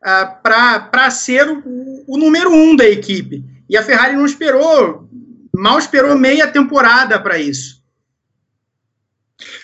uh, 0.00 0.42
para 0.42 1.10
ser 1.10 1.48
o, 1.48 2.04
o, 2.06 2.16
número 2.16 2.52
um 2.52 2.76
da 2.76 2.88
equipe. 2.88 3.44
E 3.68 3.76
a 3.76 3.82
Ferrari 3.82 4.14
não 4.14 4.24
esperou, 4.24 5.08
mal 5.52 5.78
esperou 5.78 6.16
meia 6.16 6.46
temporada 6.46 7.18
para 7.18 7.38
isso. 7.38 7.82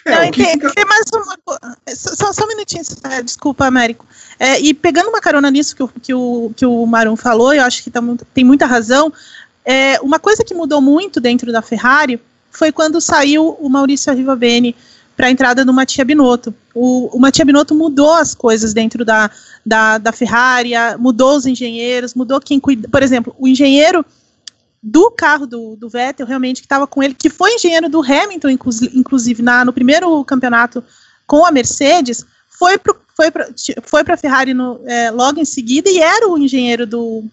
É, 0.05 0.27
não, 0.27 0.33
fica... 0.33 0.73
tem, 0.73 0.85
mais 0.85 1.05
uma 1.15 1.37
só, 1.95 2.33
só 2.33 2.45
um 2.45 2.49
minutinho, 2.49 2.83
é, 3.05 3.23
desculpa, 3.23 3.65
Américo. 3.65 4.05
É, 4.37 4.59
e 4.59 4.75
pegando 4.75 5.09
uma 5.09 5.21
carona 5.21 5.53
nisso 5.53 5.77
que 5.77 5.83
o, 5.85 5.89
que 5.89 6.15
o, 6.15 6.53
que 6.57 6.67
o 6.67 6.85
Marum 6.85 7.17
falou, 7.17 7.55
eu 7.55 7.63
acho 7.63 7.85
que 7.85 7.91
tá 7.93 8.01
tem 8.35 8.43
muita 8.43 8.67
razão. 8.67 9.13
É, 9.65 10.01
uma 10.01 10.19
coisa 10.19 10.43
que 10.43 10.55
mudou 10.55 10.81
muito 10.81 11.21
dentro 11.21 11.53
da 11.53 11.63
Ferrari 11.63 12.21
foi 12.51 12.73
quando 12.73 13.01
saiu 13.01 13.57
o 13.61 13.69
Maurício 13.69 14.13
Arrivabene 14.13 14.75
para 15.17 15.27
a 15.27 15.31
entrada 15.31 15.65
do 15.65 15.73
Mattia 15.73 16.05
Binotto. 16.05 16.55
O, 16.75 17.17
o 17.17 17.19
Mattia 17.19 17.45
Binotto 17.45 17.75
mudou 17.75 18.15
as 18.15 18.35
coisas 18.35 18.73
dentro 18.73 19.05
da, 19.05 19.31
da, 19.67 19.99
da 19.99 20.13
Ferrari, 20.13 20.71
mudou 20.99 21.37
os 21.37 21.45
engenheiros, 21.45 22.15
mudou 22.15 22.41
quem 22.41 22.61
cuida. 22.61 22.89
Por 22.89 23.03
exemplo, 23.03 23.35
o 23.39 23.49
engenheiro 23.49 24.05
do 24.81 25.11
carro 25.11 25.47
do, 25.47 25.77
do 25.77 25.89
Vettel, 25.89 26.27
realmente, 26.27 26.61
que 26.61 26.67
estava 26.67 26.87
com 26.87 27.03
ele, 27.03 27.15
que 27.15 27.29
foi 27.29 27.55
engenheiro 27.55 27.89
do 27.89 28.01
Hamilton, 28.01 28.51
inclusive, 28.95 29.43
na, 29.43 29.65
no 29.65 29.73
primeiro 29.73 30.25
campeonato 30.25 30.85
com 31.27 31.45
a 31.45 31.51
Mercedes, 31.51 32.25
foi 32.49 32.79
para 32.79 32.95
foi 33.19 33.33
foi 33.83 34.03
a 34.07 34.17
Ferrari 34.17 34.55
no, 34.55 34.81
é, 34.87 35.11
logo 35.11 35.41
em 35.41 35.45
seguida 35.45 35.91
e 35.91 35.99
era 35.99 36.29
o 36.29 36.39
engenheiro 36.39 36.87
do, 36.87 37.25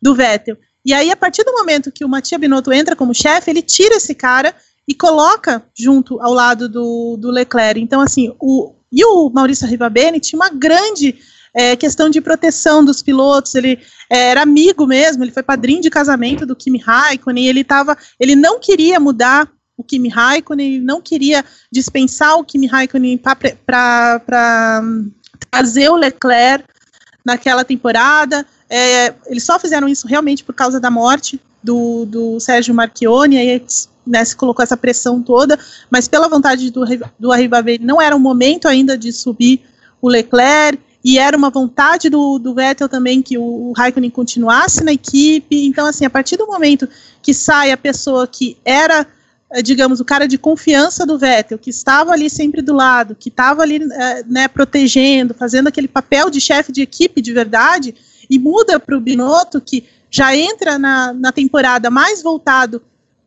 do 0.00 0.14
Vettel. 0.14 0.56
E 0.84 0.92
aí, 0.92 1.10
a 1.10 1.16
partir 1.16 1.44
do 1.44 1.52
momento 1.52 1.92
que 1.92 2.04
o 2.04 2.08
Mattia 2.08 2.38
Binotto 2.38 2.72
entra 2.72 2.96
como 2.96 3.14
chefe, 3.14 3.50
ele 3.50 3.62
tira 3.62 3.96
esse 3.96 4.14
cara 4.14 4.54
e 4.86 4.94
coloca 4.94 5.64
junto 5.78 6.20
ao 6.20 6.32
lado 6.32 6.68
do, 6.68 7.16
do 7.16 7.30
Leclerc. 7.30 7.80
Então, 7.80 8.00
assim, 8.00 8.34
o, 8.40 8.74
e 8.90 9.04
o 9.04 9.30
Maurício 9.30 9.66
Rivabene 9.66 10.18
tinha 10.18 10.38
uma 10.38 10.50
grande 10.50 11.18
é, 11.54 11.76
questão 11.76 12.08
de 12.08 12.20
proteção 12.20 12.84
dos 12.84 13.02
pilotos, 13.02 13.54
ele 13.54 13.78
é, 14.10 14.30
era 14.30 14.42
amigo 14.42 14.86
mesmo, 14.86 15.22
ele 15.22 15.30
foi 15.30 15.42
padrinho 15.42 15.82
de 15.82 15.90
casamento 15.90 16.46
do 16.46 16.56
Kimi 16.56 16.78
Raikkonen, 16.78 17.46
ele 17.46 17.62
tava, 17.62 17.96
ele 18.18 18.34
não 18.34 18.58
queria 18.58 18.98
mudar 18.98 19.50
o 19.76 19.84
Kimi 19.84 20.08
Raikkonen, 20.08 20.74
ele 20.74 20.84
não 20.84 21.00
queria 21.00 21.44
dispensar 21.70 22.36
o 22.36 22.44
Kimi 22.44 22.66
Raikkonen 22.66 23.18
para 23.18 24.82
trazer 25.50 25.90
o 25.90 25.96
Leclerc 25.96 26.64
naquela 27.24 27.64
temporada, 27.64 28.46
é, 28.74 29.14
eles 29.26 29.44
só 29.44 29.58
fizeram 29.58 29.86
isso 29.86 30.08
realmente 30.08 30.42
por 30.42 30.54
causa 30.54 30.80
da 30.80 30.90
morte 30.90 31.38
do, 31.62 32.06
do 32.06 32.40
Sérgio 32.40 32.74
Marchione, 32.74 33.36
aí 33.36 33.62
né, 34.06 34.24
se 34.24 34.34
colocou 34.34 34.62
essa 34.62 34.78
pressão 34.78 35.22
toda, 35.22 35.58
mas 35.90 36.08
pela 36.08 36.26
vontade 36.26 36.70
do, 36.70 36.82
do 37.18 37.30
Arribaveri 37.30 37.84
não 37.84 38.00
era 38.00 38.16
o 38.16 38.18
momento 38.18 38.66
ainda 38.66 38.96
de 38.96 39.12
subir 39.12 39.60
o 40.00 40.08
Leclerc, 40.08 40.80
e 41.04 41.18
era 41.18 41.36
uma 41.36 41.50
vontade 41.50 42.08
do, 42.08 42.38
do 42.38 42.54
Vettel 42.54 42.88
também 42.88 43.20
que 43.20 43.36
o, 43.36 43.42
o 43.42 43.72
Raikkonen 43.72 44.08
continuasse 44.08 44.82
na 44.82 44.92
equipe, 44.92 45.66
então 45.66 45.84
assim, 45.84 46.06
a 46.06 46.10
partir 46.10 46.38
do 46.38 46.46
momento 46.46 46.88
que 47.20 47.34
sai 47.34 47.72
a 47.72 47.76
pessoa 47.76 48.26
que 48.26 48.56
era 48.64 49.06
eh, 49.52 49.60
digamos, 49.60 50.00
o 50.00 50.04
cara 50.04 50.26
de 50.26 50.38
confiança 50.38 51.04
do 51.04 51.18
Vettel, 51.18 51.58
que 51.58 51.68
estava 51.68 52.12
ali 52.12 52.30
sempre 52.30 52.62
do 52.62 52.72
lado, 52.72 53.14
que 53.14 53.28
estava 53.28 53.62
ali 53.62 53.80
eh, 53.82 54.24
né, 54.26 54.48
protegendo, 54.48 55.34
fazendo 55.34 55.66
aquele 55.66 55.88
papel 55.88 56.30
de 56.30 56.40
chefe 56.40 56.72
de 56.72 56.80
equipe 56.80 57.20
de 57.20 57.32
verdade, 57.32 57.94
e 58.32 58.38
muda 58.38 58.80
para 58.80 58.96
o 58.96 59.00
Binotto, 59.00 59.60
que 59.60 59.84
já 60.10 60.36
entra 60.36 60.78
na, 60.78 61.12
na 61.12 61.32
temporada 61.32 61.90
mais 61.90 62.22
voltado 62.22 62.82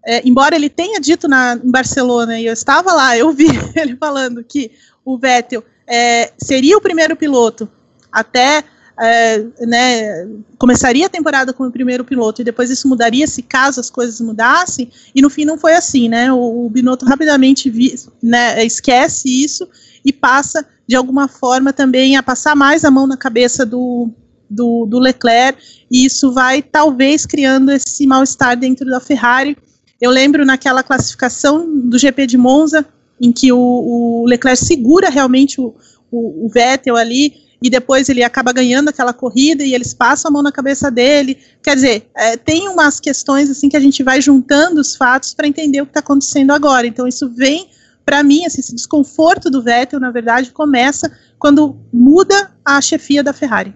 é, 0.06 0.22
embora 0.28 0.56
ele 0.56 0.70
tenha 0.70 1.00
dito 1.00 1.28
na, 1.28 1.60
em 1.62 1.72
Barcelona, 1.72 2.40
e 2.40 2.46
eu 2.46 2.54
estava 2.54 2.94
lá, 2.94 3.18
eu 3.18 3.32
vi 3.32 3.48
ele 3.76 3.96
falando 3.96 4.44
que 4.44 4.72
o 5.04 5.18
Vettel 5.18 5.64
é, 5.88 6.32
seria 6.38 6.78
o 6.78 6.82
primeiro 6.82 7.16
piloto 7.16 7.68
até 8.12 8.64
é, 9.02 9.44
né, 9.62 10.28
começaria 10.58 11.08
a 11.08 11.10
temporada 11.10 11.52
como 11.52 11.68
o 11.68 11.72
primeiro 11.72 12.06
piloto 12.06 12.42
e 12.42 12.46
depois 12.46 12.70
isso 12.70 12.88
mudaria 12.88 13.28
se 13.28 13.42
caso 13.42 13.82
as 13.82 13.90
coisas 13.90 14.22
mudassem, 14.22 14.92
e 15.14 15.22
no 15.22 15.30
fim 15.30 15.44
não 15.44 15.58
foi 15.58 15.74
assim, 15.74 16.08
né? 16.08 16.32
O, 16.32 16.66
o 16.66 16.70
Binotto 16.70 17.06
rapidamente 17.06 17.70
vi, 17.70 17.96
né, 18.22 18.64
esquece 18.64 19.28
isso 19.28 19.68
e 20.06 20.14
passa 20.14 20.66
de 20.88 20.96
alguma 20.96 21.28
forma 21.28 21.74
também 21.74 22.16
a 22.16 22.24
passar 22.24 22.56
mais 22.56 22.86
a 22.86 22.92
mão 22.92 23.08
na 23.08 23.18
cabeça 23.18 23.66
do, 23.66 24.12
do, 24.50 24.86
do 24.86 25.00
Leclerc, 25.00 25.60
e 25.90 26.06
isso 26.06 26.32
vai 26.32 26.62
talvez 26.62 27.26
criando 27.26 27.72
esse 27.72 28.06
mal-estar 28.06 28.58
dentro 28.58 28.86
da 28.86 29.00
Ferrari, 29.00 29.58
eu 30.00 30.12
lembro 30.12 30.46
naquela 30.46 30.84
classificação 30.84 31.68
do 31.82 31.98
GP 31.98 32.28
de 32.28 32.38
Monza, 32.38 32.86
em 33.20 33.32
que 33.32 33.52
o, 33.52 33.58
o 33.58 34.26
Leclerc 34.28 34.64
segura 34.64 35.10
realmente 35.10 35.60
o, 35.60 35.74
o, 36.12 36.46
o, 36.46 36.50
Vettel 36.50 36.96
ali, 36.98 37.46
e 37.62 37.70
depois 37.70 38.10
ele 38.10 38.22
acaba 38.22 38.52
ganhando 38.52 38.90
aquela 38.90 39.14
corrida 39.14 39.64
e 39.64 39.74
eles 39.74 39.94
passam 39.94 40.30
a 40.30 40.32
mão 40.32 40.44
na 40.44 40.52
cabeça 40.52 40.92
dele. 40.92 41.38
Quer 41.64 41.76
dizer, 41.76 42.10
é, 42.16 42.36
tem 42.36 42.68
umas 42.68 43.00
questões 43.00 43.50
assim 43.50 43.70
que 43.70 43.78
a 43.78 43.80
gente 43.80 44.04
vai 44.04 44.22
juntando 44.22 44.82
os 44.82 44.96
fatos 44.96 45.34
para 45.34 45.48
entender 45.48 45.82
o 45.82 45.86
que 45.86 45.92
está 45.92 46.02
acontecendo 46.02 46.52
agora. 46.52 46.86
Então 46.86 47.08
isso 47.08 47.30
vem 47.30 47.70
para 48.06 48.22
mim, 48.22 48.46
assim, 48.46 48.60
esse 48.60 48.76
desconforto 48.76 49.50
do 49.50 49.64
Vettel, 49.64 50.00
na 50.00 50.12
verdade, 50.12 50.52
começa 50.52 51.12
quando 51.40 51.78
muda 51.92 52.52
a 52.64 52.80
chefia 52.80 53.24
da 53.24 53.34
Ferrari. 53.34 53.74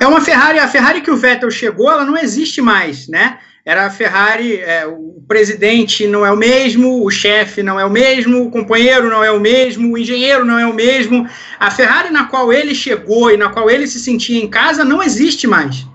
É 0.00 0.06
uma 0.06 0.20
Ferrari, 0.20 0.58
a 0.58 0.68
Ferrari 0.68 1.00
que 1.00 1.10
o 1.10 1.16
Vettel 1.16 1.50
chegou, 1.50 1.90
ela 1.90 2.04
não 2.04 2.16
existe 2.16 2.60
mais, 2.60 3.08
né? 3.08 3.38
era 3.64 3.86
a 3.86 3.90
Ferrari, 3.90 4.56
é, 4.56 4.86
o 4.86 5.24
presidente 5.26 6.06
não 6.06 6.24
é 6.24 6.30
o 6.30 6.36
mesmo, 6.36 7.02
o 7.02 7.10
chefe 7.10 7.62
não 7.62 7.80
é 7.80 7.84
o 7.84 7.90
mesmo, 7.90 8.42
o 8.42 8.50
companheiro 8.50 9.08
não 9.08 9.24
é 9.24 9.32
o 9.32 9.40
mesmo, 9.40 9.92
o 9.92 9.98
engenheiro 9.98 10.44
não 10.44 10.58
é 10.58 10.66
o 10.66 10.74
mesmo. 10.74 11.26
A 11.58 11.70
Ferrari 11.70 12.10
na 12.10 12.26
qual 12.26 12.52
ele 12.52 12.74
chegou 12.74 13.30
e 13.30 13.38
na 13.38 13.48
qual 13.48 13.70
ele 13.70 13.86
se 13.86 13.98
sentia 13.98 14.42
em 14.42 14.48
casa 14.48 14.84
não 14.84 15.02
existe 15.02 15.46
mais. 15.46 15.86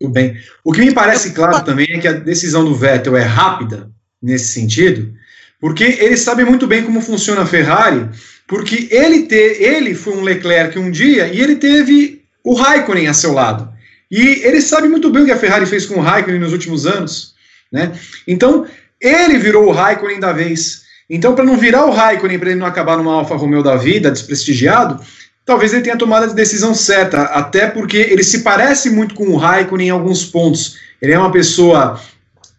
Tudo 0.00 0.12
bem. 0.12 0.34
O 0.64 0.72
que 0.72 0.80
me 0.80 0.94
parece 0.94 1.34
claro 1.34 1.62
também 1.62 1.88
é 1.90 1.98
que 1.98 2.08
a 2.08 2.12
decisão 2.12 2.64
do 2.64 2.74
Vettel 2.74 3.16
é 3.16 3.22
rápida 3.22 3.90
nesse 4.22 4.52
sentido, 4.52 5.12
porque 5.60 5.84
ele 5.84 6.16
sabe 6.16 6.42
muito 6.42 6.66
bem 6.66 6.84
como 6.84 7.02
funciona 7.02 7.42
a 7.42 7.46
Ferrari, 7.46 8.08
porque 8.48 8.88
ele, 8.90 9.26
te, 9.26 9.34
ele 9.34 9.94
foi 9.94 10.16
um 10.16 10.22
Leclerc 10.22 10.78
um 10.78 10.90
dia 10.90 11.28
e 11.28 11.38
ele 11.40 11.56
teve 11.56 12.22
o 12.42 12.54
Raikkonen 12.54 13.06
a 13.06 13.14
seu 13.14 13.34
lado. 13.34 13.70
E 14.10 14.18
ele 14.42 14.62
sabe 14.62 14.88
muito 14.88 15.10
bem 15.10 15.22
o 15.22 15.26
que 15.26 15.32
a 15.32 15.36
Ferrari 15.36 15.66
fez 15.66 15.84
com 15.84 15.96
o 15.96 16.00
Raikkonen 16.00 16.40
nos 16.40 16.52
últimos 16.52 16.86
anos. 16.86 17.34
Né? 17.70 17.92
Então, 18.26 18.66
ele 18.98 19.38
virou 19.38 19.66
o 19.66 19.70
Raikkonen 19.70 20.18
da 20.18 20.32
vez. 20.32 20.82
Então, 21.10 21.34
para 21.34 21.44
não 21.44 21.58
virar 21.58 21.84
o 21.84 21.90
Raikkonen, 21.90 22.38
para 22.38 22.50
ele 22.50 22.58
não 22.58 22.66
acabar 22.66 22.96
numa 22.96 23.12
Alfa 23.12 23.36
Romeo 23.36 23.62
da 23.62 23.76
vida, 23.76 24.10
desprestigiado, 24.10 24.98
talvez 25.44 25.74
ele 25.74 25.82
tenha 25.82 25.98
tomado 25.98 26.24
a 26.24 26.34
decisão 26.34 26.74
certa, 26.74 27.24
até 27.24 27.66
porque 27.66 27.98
ele 27.98 28.24
se 28.24 28.40
parece 28.40 28.88
muito 28.88 29.14
com 29.14 29.28
o 29.28 29.36
Raikkonen 29.36 29.88
em 29.88 29.90
alguns 29.90 30.24
pontos. 30.24 30.78
Ele 31.02 31.12
é 31.12 31.18
uma 31.18 31.30
pessoa 31.30 32.00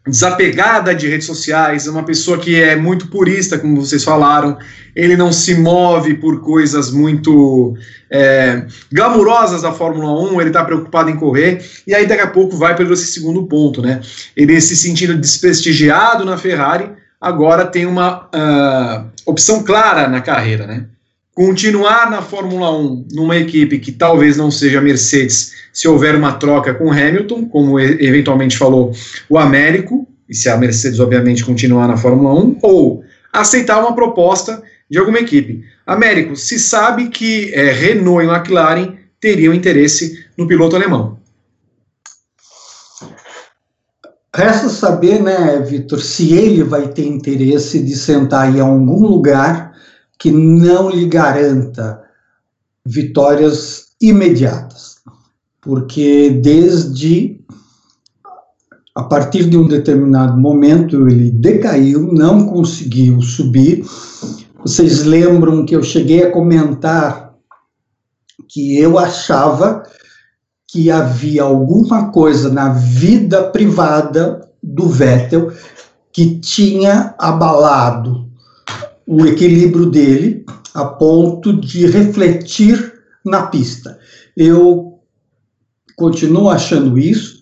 desapegada 0.10 0.94
de 0.94 1.07
redes 1.07 1.27
sociais, 1.27 1.88
uma 1.88 2.03
pessoa 2.03 2.38
que 2.38 2.61
é 2.61 2.76
muito 2.76 3.07
purista, 3.07 3.57
como 3.57 3.80
vocês 3.80 4.03
falaram, 4.03 4.57
ele 4.95 5.15
não 5.15 5.31
se 5.31 5.56
move 5.56 6.15
por 6.15 6.41
coisas 6.41 6.91
muito 6.91 7.76
é, 8.10 8.65
glamurosas 8.91 9.61
da 9.61 9.72
Fórmula 9.72 10.11
1, 10.31 10.41
ele 10.41 10.49
está 10.49 10.65
preocupado 10.65 11.10
em 11.10 11.15
correr, 11.15 11.64
e 11.86 11.94
aí 11.94 12.06
daqui 12.06 12.22
a 12.22 12.27
pouco 12.27 12.57
vai 12.57 12.76
pelo 12.76 12.94
esse 12.94 13.07
segundo 13.07 13.44
ponto, 13.44 13.81
né? 13.81 14.02
Ele 14.36 14.60
se 14.60 14.76
sentindo 14.76 15.15
desprestigiado 15.15 16.26
na 16.26 16.38
Ferrari, 16.38 16.90
agora 17.22 17.65
tem 17.65 17.86
uma 17.86 18.26
uh, 18.26 19.06
opção 19.26 19.64
clara 19.64 20.07
na 20.07 20.22
carreira, 20.22 20.65
né? 20.65 20.86
Continuar 21.40 22.11
na 22.11 22.22
Fórmula 22.22 22.70
1 22.78 23.07
numa 23.14 23.38
equipe 23.38 23.80
que 23.80 23.94
talvez 23.94 24.36
não 24.36 24.52
seja 24.52 24.80
a 24.80 24.82
Mercedes, 24.82 25.53
se 25.72 25.88
houver 25.88 26.14
uma 26.14 26.34
troca 26.34 26.74
com 26.74 26.91
Hamilton, 26.91 27.45
como 27.45 27.80
eventualmente 27.80 28.57
falou 28.57 28.91
o 29.30 29.38
Américo, 29.38 30.06
e 30.28 30.36
se 30.36 30.49
a 30.49 30.57
Mercedes, 30.57 30.99
obviamente, 30.99 31.45
continuar 31.45 31.88
na 31.88 31.95
Fórmula 31.95 32.34
1, 32.34 32.60
ou 32.61 33.06
aceitar 33.32 33.80
uma 33.80 33.95
proposta 33.95 34.61
de 34.90 34.98
alguma 34.98 35.20
equipe. 35.20 35.64
Américo, 35.88 36.36
se 36.36 36.60
sabe 36.60 37.07
que 37.07 37.53
é, 37.53 37.72
Renault 37.72 38.22
e 38.22 38.30
McLaren 38.30 38.98
teriam 39.22 39.53
interesse 39.53 40.26
no 40.38 40.45
piloto 40.45 40.76
alemão. 40.76 41.20
resta 44.36 44.68
saber, 44.68 45.22
né, 45.22 45.64
Vitor, 45.66 46.02
se 46.02 46.34
ele 46.34 46.66
vai 46.66 46.90
ter 46.90 47.07
interesse 47.07 47.80
de 47.80 47.95
sentar 47.95 48.53
em 48.53 48.60
algum 48.60 49.07
lugar 49.07 49.69
que 50.20 50.30
não 50.30 50.90
lhe 50.90 51.08
garanta 51.08 52.04
vitórias 52.86 53.94
imediatas, 54.02 54.98
porque 55.62 56.30
desde 56.30 57.40
a 58.94 59.04
partir 59.04 59.50
de 59.50 59.58
um 59.58 59.66
determinado 59.66 60.38
momento 60.38 61.08
ele 61.08 61.32
decaiu, 61.32 62.12
não 62.12 62.46
conseguiu 62.46 63.22
subir. 63.22 63.86
Vocês 64.62 65.06
lembram 65.06 65.66
que 65.66 65.74
eu 65.74 65.82
cheguei 65.82 66.24
a 66.24 66.32
comentar 66.32 67.34
que 68.50 68.78
eu 68.78 68.98
achava 68.98 69.84
que 70.68 70.91
havia 70.91 71.44
alguma 71.44 72.12
coisa 72.12 72.50
na 72.50 72.74
vida 72.74 73.44
privada 73.52 74.50
do 74.62 74.88
Vettel 74.90 75.52
que 76.12 76.40
tinha 76.40 77.16
abalado 77.18 78.29
o 79.10 79.26
equilíbrio 79.26 79.88
dele 79.88 80.45
a 80.72 80.86
ponto 80.86 81.52
de 81.52 81.88
refletir 81.88 82.94
na 83.26 83.48
pista. 83.48 83.98
Eu 84.38 84.99
continuo 85.95 86.48
achando 86.48 86.95
isso. 86.95 87.40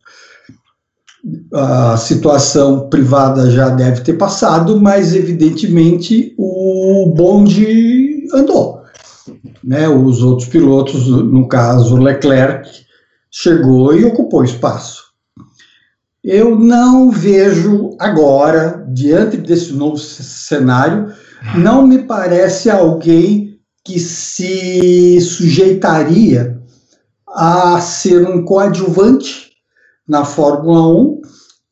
A 1.53 1.97
situação 1.97 2.87
privada 2.89 3.51
já 3.51 3.67
deve 3.67 3.99
ter 3.99 4.13
passado, 4.13 4.79
mas 4.79 5.13
evidentemente 5.13 6.33
o 6.37 7.11
bonde 7.13 8.29
andou. 8.33 8.83
Né? 9.61 9.89
Os 9.89 10.23
outros 10.23 10.47
pilotos, 10.47 11.05
no 11.05 11.49
caso 11.49 11.97
Leclerc, 11.97 12.69
chegou 13.29 13.93
e 13.93 14.05
ocupou 14.05 14.41
espaço. 14.41 15.03
Eu 16.23 16.57
não 16.57 17.11
vejo 17.11 17.97
agora, 17.99 18.85
diante 18.93 19.35
desse 19.35 19.73
novo 19.73 19.97
cenário, 19.97 21.11
não 21.57 21.85
me 21.85 22.03
parece 22.03 22.69
alguém 22.69 23.59
que 23.83 23.99
se 23.99 25.19
sujeitaria 25.21 26.61
a 27.27 27.79
ser 27.79 28.27
um 28.27 28.43
coadjuvante 28.43 29.51
na 30.07 30.25
Fórmula 30.25 30.87
1, 30.87 31.21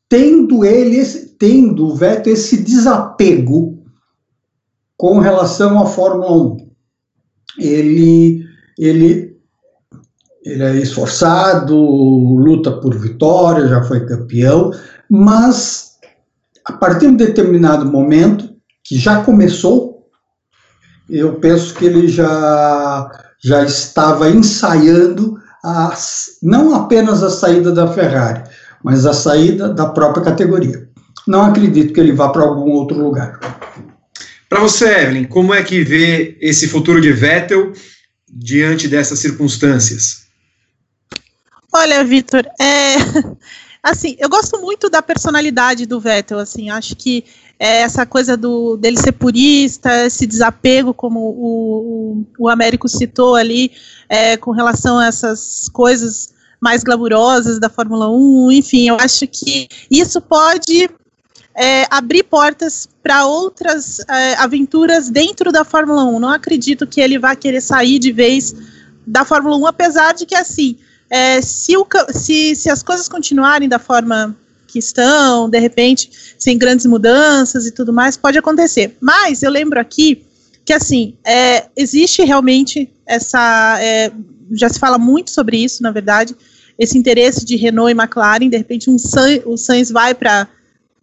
tendo 0.08 0.64
ele, 0.64 1.04
tendo 1.38 1.88
o 1.88 1.94
Vettel 1.94 2.34
esse 2.34 2.62
desapego 2.62 3.82
com 4.96 5.18
relação 5.18 5.80
à 5.80 5.86
Fórmula 5.86 6.54
1. 6.54 6.70
Ele, 7.58 8.44
ele, 8.78 9.36
ele 10.44 10.62
é 10.62 10.76
esforçado, 10.76 11.76
luta 11.76 12.72
por 12.80 12.94
vitória, 12.96 13.68
já 13.68 13.82
foi 13.82 14.06
campeão, 14.06 14.70
mas 15.10 15.96
a 16.64 16.72
partir 16.72 17.00
de 17.00 17.06
um 17.08 17.16
determinado 17.16 17.90
momento, 17.90 18.55
que 18.88 18.98
já 18.98 19.22
começou, 19.22 20.08
eu 21.08 21.34
penso 21.34 21.74
que 21.74 21.84
ele 21.84 22.08
já, 22.08 23.10
já 23.42 23.64
estava 23.64 24.30
ensaiando 24.30 25.38
a, 25.64 25.96
não 26.42 26.74
apenas 26.74 27.22
a 27.22 27.30
saída 27.30 27.72
da 27.72 27.92
Ferrari, 27.92 28.44
mas 28.82 29.04
a 29.04 29.12
saída 29.12 29.68
da 29.68 29.86
própria 29.86 30.24
categoria. 30.24 30.88
Não 31.26 31.42
acredito 31.42 31.92
que 31.92 31.98
ele 31.98 32.12
vá 32.12 32.28
para 32.28 32.42
algum 32.42 32.70
outro 32.70 32.96
lugar. 32.96 33.40
Para 34.48 34.60
você, 34.60 34.86
Evelyn, 34.86 35.24
como 35.24 35.52
é 35.52 35.62
que 35.64 35.82
vê 35.82 36.38
esse 36.40 36.68
futuro 36.68 37.00
de 37.00 37.12
Vettel 37.12 37.72
diante 38.28 38.86
dessas 38.86 39.18
circunstâncias? 39.18 40.26
Olha, 41.72 42.04
Vitor, 42.04 42.46
é, 42.60 42.94
assim, 43.82 44.16
eu 44.20 44.28
gosto 44.28 44.60
muito 44.60 44.88
da 44.88 45.02
personalidade 45.02 45.84
do 45.84 45.98
Vettel, 45.98 46.38
assim, 46.38 46.70
acho 46.70 46.94
que 46.94 47.24
é 47.58 47.82
essa 47.82 48.04
coisa 48.04 48.36
do, 48.36 48.76
dele 48.76 48.98
ser 48.98 49.12
purista, 49.12 50.06
esse 50.06 50.26
desapego, 50.26 50.92
como 50.92 51.20
o, 51.20 52.20
o, 52.20 52.26
o 52.38 52.48
Américo 52.48 52.88
citou 52.88 53.34
ali, 53.34 53.72
é, 54.08 54.36
com 54.36 54.50
relação 54.50 54.98
a 54.98 55.06
essas 55.06 55.68
coisas 55.72 56.34
mais 56.60 56.82
glamurosas 56.82 57.58
da 57.58 57.68
Fórmula 57.68 58.10
1, 58.10 58.52
enfim, 58.52 58.88
eu 58.88 58.96
acho 59.00 59.26
que 59.26 59.68
isso 59.90 60.20
pode 60.20 60.88
é, 61.54 61.86
abrir 61.90 62.24
portas 62.24 62.88
para 63.02 63.26
outras 63.26 64.00
é, 64.00 64.34
aventuras 64.34 65.08
dentro 65.08 65.50
da 65.50 65.64
Fórmula 65.64 66.04
1. 66.04 66.20
Não 66.20 66.30
acredito 66.30 66.86
que 66.86 67.00
ele 67.00 67.18
vá 67.18 67.34
querer 67.34 67.62
sair 67.62 67.98
de 67.98 68.12
vez 68.12 68.54
da 69.06 69.24
Fórmula 69.24 69.56
1, 69.56 69.66
apesar 69.66 70.12
de 70.12 70.26
que, 70.26 70.34
assim, 70.34 70.76
é, 71.08 71.40
se, 71.40 71.76
o, 71.76 71.86
se, 72.10 72.54
se 72.54 72.68
as 72.68 72.82
coisas 72.82 73.08
continuarem 73.08 73.68
da 73.68 73.78
forma 73.78 74.36
que 74.66 74.78
estão, 74.78 75.48
de 75.48 75.58
repente, 75.58 76.10
sem 76.38 76.58
grandes 76.58 76.86
mudanças 76.86 77.66
e 77.66 77.70
tudo 77.70 77.92
mais, 77.92 78.16
pode 78.16 78.38
acontecer. 78.38 78.96
Mas 79.00 79.42
eu 79.42 79.50
lembro 79.50 79.80
aqui 79.80 80.24
que, 80.64 80.72
assim, 80.72 81.14
é, 81.24 81.66
existe 81.76 82.22
realmente 82.24 82.90
essa. 83.06 83.78
É, 83.80 84.12
já 84.52 84.68
se 84.68 84.78
fala 84.78 84.98
muito 84.98 85.30
sobre 85.30 85.56
isso, 85.56 85.82
na 85.82 85.90
verdade, 85.90 86.34
esse 86.78 86.96
interesse 86.96 87.44
de 87.44 87.56
Renault 87.56 87.90
e 87.90 87.98
McLaren. 87.98 88.48
De 88.48 88.56
repente, 88.56 88.90
um 88.90 88.98
Sainz, 88.98 89.42
o 89.44 89.56
Sainz 89.56 89.90
vai 89.90 90.14
para 90.14 90.48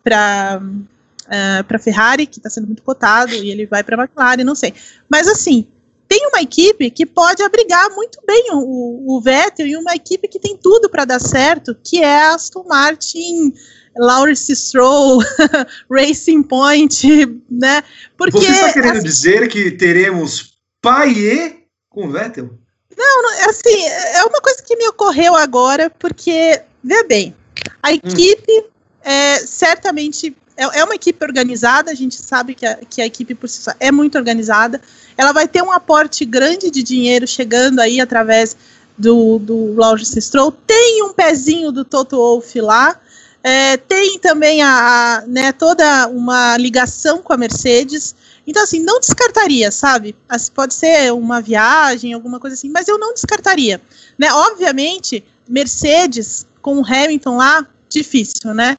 para 0.04 0.62
uh, 0.62 1.64
para 1.64 1.80
Ferrari, 1.80 2.26
que 2.26 2.40
está 2.40 2.50
sendo 2.50 2.68
muito 2.68 2.84
cotado, 2.84 3.34
e 3.34 3.50
ele 3.50 3.66
vai 3.66 3.84
para 3.84 3.98
McLaren, 3.98 4.44
não 4.44 4.56
sei. 4.56 4.74
Mas 5.10 5.28
assim, 5.28 5.68
tem 6.14 6.28
uma 6.28 6.42
equipe 6.44 6.92
que 6.92 7.08
pode 7.08 7.42
abrigar 7.42 7.90
muito 7.96 8.20
bem 8.24 8.50
o, 8.52 9.16
o 9.18 9.20
Vettel 9.20 9.66
e 9.66 9.76
uma 9.76 9.96
equipe 9.96 10.28
que 10.28 10.40
tem 10.40 10.56
tudo 10.56 10.88
para 10.88 11.06
dar 11.06 11.20
certo, 11.20 11.76
que 11.84 12.04
é 12.04 12.28
a 12.28 12.36
Aston 12.36 12.64
Martin, 12.68 13.52
Lawrence 13.98 14.56
Stroll, 14.56 15.24
Racing 15.90 16.44
Point, 16.44 17.42
né? 17.50 17.84
Porque 18.16 18.38
você 18.38 18.52
está 18.52 18.74
querendo 18.74 18.98
assim, 18.98 19.08
dizer 19.08 19.48
que 19.48 19.72
teremos 19.72 20.54
Paier 20.84 21.64
com 21.90 22.12
Vettel? 22.12 22.60
Não, 22.96 23.24
não, 23.24 23.50
assim, 23.50 23.84
é 23.84 24.24
uma 24.24 24.40
coisa 24.40 24.62
que 24.62 24.76
me 24.76 24.88
ocorreu 24.90 25.36
agora, 25.36 25.90
porque, 25.90 26.62
vê 26.84 27.04
bem, 27.06 27.36
a 27.82 27.90
hum. 27.90 27.94
equipe 27.94 28.60
hum. 28.60 28.70
é, 29.04 29.40
certamente 29.40 30.36
é, 30.56 30.80
é, 30.80 30.84
uma 30.84 30.94
equipe 30.94 31.26
organizada, 31.26 31.90
a 31.90 31.96
gente 31.96 32.16
sabe 32.22 32.54
que 32.54 32.68
a, 32.68 32.76
que 32.88 33.02
a 33.02 33.06
equipe 33.08 33.34
por 33.34 33.50
si 33.50 33.64
só 33.64 33.72
é 33.80 33.92
muito 33.92 34.16
organizada. 34.16 34.80
Ela 35.18 35.32
vai 35.32 35.48
ter 35.48 35.62
um 35.62 35.72
aporte 35.72 36.26
grande 36.26 36.70
de 36.70 36.84
dinheiro 36.84 37.28
chegando 37.28 37.80
aí 37.80 38.00
através 38.00 38.56
do, 38.98 39.40
do 39.40 39.74
Lawrence 39.76 40.20
Stroll. 40.22 40.52
Tem 40.52 41.04
um 41.04 41.14
pezinho 41.14 41.72
do 41.72 41.84
Toto 41.84 42.18
Wolff 42.18 42.60
lá. 42.62 43.00
É, 43.44 43.76
tem 43.76 44.18
também 44.20 44.62
a, 44.62 44.70
a, 44.70 45.28
né, 45.28 45.52
toda 45.52 46.08
uma 46.08 46.58
ligação 46.58 47.22
com 47.22 47.34
a 47.34 47.38
Mercedes. 47.38 48.16
Então, 48.48 48.64
assim, 48.64 48.80
não 48.80 49.00
descartaria, 49.00 49.72
sabe? 49.72 50.16
Assim, 50.28 50.52
pode 50.52 50.74
ser 50.74 51.12
uma 51.14 51.42
viagem, 51.42 52.14
alguma 52.14 52.40
coisa 52.40 52.56
assim, 52.56 52.70
mas 52.70 52.88
eu 52.88 52.98
não 52.98 53.14
descartaria. 53.14 53.82
Né? 54.18 54.32
Obviamente, 54.32 55.24
Mercedes 55.48 56.46
com 56.62 56.80
o 56.80 56.86
Hamilton 56.86 57.36
lá, 57.36 57.68
difícil, 57.90 58.54
né? 58.54 58.78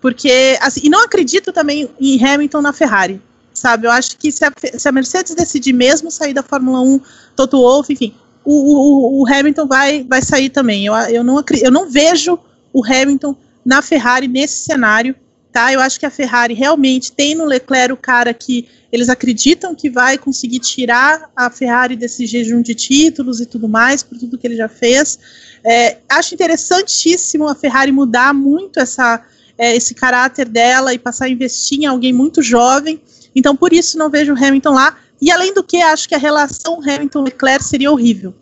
Porque, 0.00 0.56
assim, 0.60 0.80
e 0.84 0.88
não 0.88 1.04
acredito 1.04 1.52
também 1.52 1.90
em 2.00 2.24
Hamilton 2.24 2.62
na 2.62 2.72
Ferrari, 2.72 3.20
sabe? 3.58 3.86
Eu 3.86 3.90
acho 3.90 4.16
que 4.16 4.30
se 4.32 4.44
a, 4.44 4.52
se 4.76 4.88
a 4.88 4.92
Mercedes 4.92 5.34
decidir 5.34 5.72
mesmo 5.72 6.10
sair 6.10 6.32
da 6.32 6.42
Fórmula 6.42 6.80
1, 6.80 7.00
Toto 7.36 7.58
Wolff, 7.58 7.92
enfim, 7.92 8.14
o, 8.44 8.52
o, 8.52 9.22
o, 9.22 9.26
Hamilton 9.26 9.66
vai, 9.66 10.04
vai 10.04 10.22
sair 10.22 10.48
também. 10.48 10.86
Eu, 10.86 10.94
eu, 10.94 11.22
não, 11.22 11.42
eu 11.60 11.70
não 11.70 11.90
vejo 11.90 12.38
o 12.72 12.84
Hamilton 12.84 13.36
na 13.64 13.82
Ferrari 13.82 14.26
nesse 14.26 14.64
cenário, 14.64 15.14
tá? 15.52 15.72
Eu 15.72 15.80
acho 15.80 16.00
que 16.00 16.06
a 16.06 16.10
Ferrari 16.10 16.54
realmente 16.54 17.12
tem 17.12 17.34
no 17.34 17.44
Leclerc 17.44 17.92
o 17.92 17.96
cara 17.96 18.32
que 18.32 18.66
eles 18.90 19.08
acreditam 19.08 19.74
que 19.74 19.90
vai 19.90 20.16
conseguir 20.16 20.60
tirar 20.60 21.30
a 21.36 21.50
Ferrari 21.50 21.94
desse 21.94 22.26
jejum 22.26 22.62
de 22.62 22.74
títulos 22.74 23.40
e 23.40 23.46
tudo 23.46 23.68
mais, 23.68 24.02
por 24.02 24.16
tudo 24.16 24.38
que 24.38 24.46
ele 24.46 24.56
já 24.56 24.68
fez. 24.68 25.18
É, 25.62 25.98
acho 26.08 26.34
interessantíssimo 26.34 27.46
a 27.46 27.54
Ferrari 27.54 27.92
mudar 27.92 28.32
muito 28.32 28.80
essa 28.80 29.22
é, 29.58 29.74
esse 29.74 29.92
caráter 29.92 30.48
dela 30.48 30.94
e 30.94 30.98
passar 30.98 31.24
a 31.24 31.28
investir 31.28 31.80
em 31.80 31.86
alguém 31.86 32.12
muito 32.12 32.40
jovem. 32.40 33.02
Então, 33.38 33.54
por 33.54 33.72
isso, 33.72 33.96
não 33.96 34.10
vejo 34.10 34.34
o 34.34 34.36
Hamilton 34.36 34.72
lá. 34.72 34.96
E 35.22 35.30
além 35.30 35.54
do 35.54 35.62
que, 35.62 35.76
acho 35.76 36.08
que 36.08 36.14
a 36.14 36.18
relação 36.18 36.80
Hamilton-Leclerc 36.82 37.64
seria 37.64 37.90
horrível. 37.90 38.34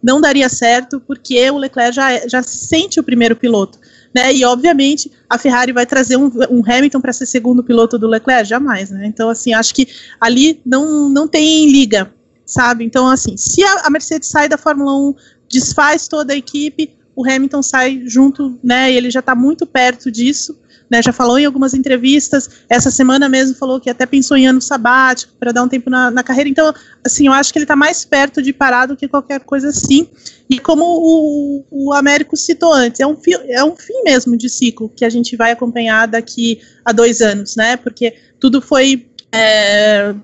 Não 0.00 0.20
daria 0.20 0.48
certo, 0.48 1.00
porque 1.00 1.50
o 1.50 1.58
Leclerc 1.58 1.96
já, 1.96 2.12
é, 2.12 2.28
já 2.28 2.40
se 2.40 2.66
sente 2.66 3.00
o 3.00 3.02
primeiro 3.02 3.34
piloto. 3.34 3.80
Né? 4.14 4.32
E, 4.32 4.44
obviamente, 4.44 5.10
a 5.28 5.36
Ferrari 5.36 5.72
vai 5.72 5.84
trazer 5.84 6.16
um, 6.16 6.30
um 6.48 6.62
Hamilton 6.64 7.00
para 7.00 7.12
ser 7.12 7.26
segundo 7.26 7.64
piloto 7.64 7.98
do 7.98 8.06
Leclerc? 8.06 8.48
Jamais, 8.48 8.90
né? 8.90 9.06
Então, 9.06 9.28
assim, 9.28 9.52
acho 9.52 9.74
que 9.74 9.88
ali 10.20 10.60
não, 10.64 11.08
não 11.08 11.26
tem 11.26 11.68
liga, 11.68 12.12
sabe? 12.46 12.84
Então, 12.84 13.08
assim, 13.08 13.36
se 13.36 13.64
a, 13.64 13.86
a 13.86 13.90
Mercedes 13.90 14.28
sai 14.28 14.48
da 14.48 14.56
Fórmula 14.56 14.96
1, 14.96 15.14
desfaz 15.50 16.06
toda 16.06 16.32
a 16.32 16.36
equipe, 16.36 16.96
o 17.16 17.28
Hamilton 17.28 17.62
sai 17.62 18.02
junto, 18.06 18.56
né? 18.62 18.92
Ele 18.92 19.10
já 19.10 19.20
está 19.20 19.34
muito 19.34 19.66
perto 19.66 20.12
disso 20.12 20.56
né, 20.90 21.02
já 21.02 21.12
falou 21.12 21.38
em 21.38 21.44
algumas 21.44 21.74
entrevistas, 21.74 22.48
essa 22.68 22.90
semana 22.90 23.28
mesmo 23.28 23.56
falou 23.56 23.80
que 23.80 23.90
até 23.90 24.06
pensou 24.06 24.36
em 24.36 24.46
ano 24.46 24.60
sabático 24.60 25.32
para 25.38 25.52
dar 25.52 25.62
um 25.62 25.68
tempo 25.68 25.88
na, 25.88 26.10
na, 26.10 26.22
carreira. 26.22 26.48
Então, 26.48 26.72
assim, 27.04 27.26
eu 27.26 27.32
acho 27.32 27.52
que 27.52 27.58
ele 27.58 27.64
está 27.64 27.76
mais 27.76 28.04
perto 28.04 28.42
de 28.42 28.52
parar 28.52 28.86
do 28.86 28.96
que 28.96 29.08
qualquer 29.08 29.40
coisa 29.40 29.68
assim. 29.68 30.08
E 30.48 30.58
como 30.58 30.84
o, 30.84 31.64
o 31.70 31.92
Américo 31.92 32.36
citou 32.36 32.72
antes, 32.72 33.00
é 33.00 33.06
um, 33.06 33.16
fi, 33.16 33.32
é 33.48 33.64
um 33.64 33.74
fim 33.74 34.02
mesmo 34.04 34.36
de 34.36 34.48
ciclo 34.48 34.88
que 34.88 35.04
a 35.04 35.10
gente 35.10 35.36
vai 35.36 35.52
acompanhar 35.52 36.06
daqui 36.06 36.60
a 36.84 36.92
dois 36.92 37.20
anos, 37.20 37.56
né? 37.56 37.76
Porque 37.76 38.14
tudo 38.38 38.60
foi 38.60 39.08
é, 39.32 40.14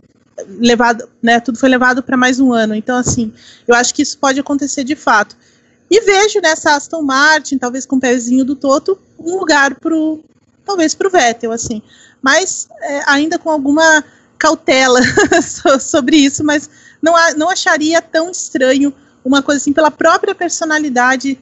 levado, 0.47 1.09
né? 1.23 1.41
Tudo 1.41 1.59
foi 1.59 1.69
levado 1.69 2.03
para 2.03 2.16
mais 2.16 2.39
um 2.39 2.53
ano. 2.53 2.74
Então, 2.74 2.97
assim, 2.97 3.32
eu 3.66 3.74
acho 3.74 3.95
que 3.95 4.03
isso 4.03 4.19
pode 4.19 4.39
acontecer 4.39 4.85
de 4.85 4.95
fato. 4.95 5.37
E 5.91 6.01
vejo 6.03 6.41
nessa 6.41 6.77
Aston 6.77 7.03
Martin, 7.03 7.59
talvez 7.59 7.85
com 7.85 7.97
o 7.97 8.01
pezinho 8.01 8.45
do 8.45 8.55
Toto, 8.55 8.99
um 9.19 9.37
lugar 9.37 9.74
pro, 9.81 10.23
talvez 10.71 10.95
para 10.95 11.09
o 11.09 11.11
Vettel, 11.11 11.53
assim. 11.53 11.83
Mas 12.23 12.69
é, 12.83 13.03
ainda 13.07 13.39
com 13.39 13.51
alguma 13.51 14.05
cautela 14.39 15.01
sobre 15.81 16.17
isso, 16.17 16.45
mas 16.45 16.71
não, 17.03 17.15
não 17.37 17.51
acharia 17.51 18.01
tão 18.01 18.31
estranho 18.31 18.93
uma 19.25 19.43
coisa 19.43 19.61
assim 19.61 19.73
pela 19.73 19.91
própria 19.91 20.35
personalidade 20.35 21.39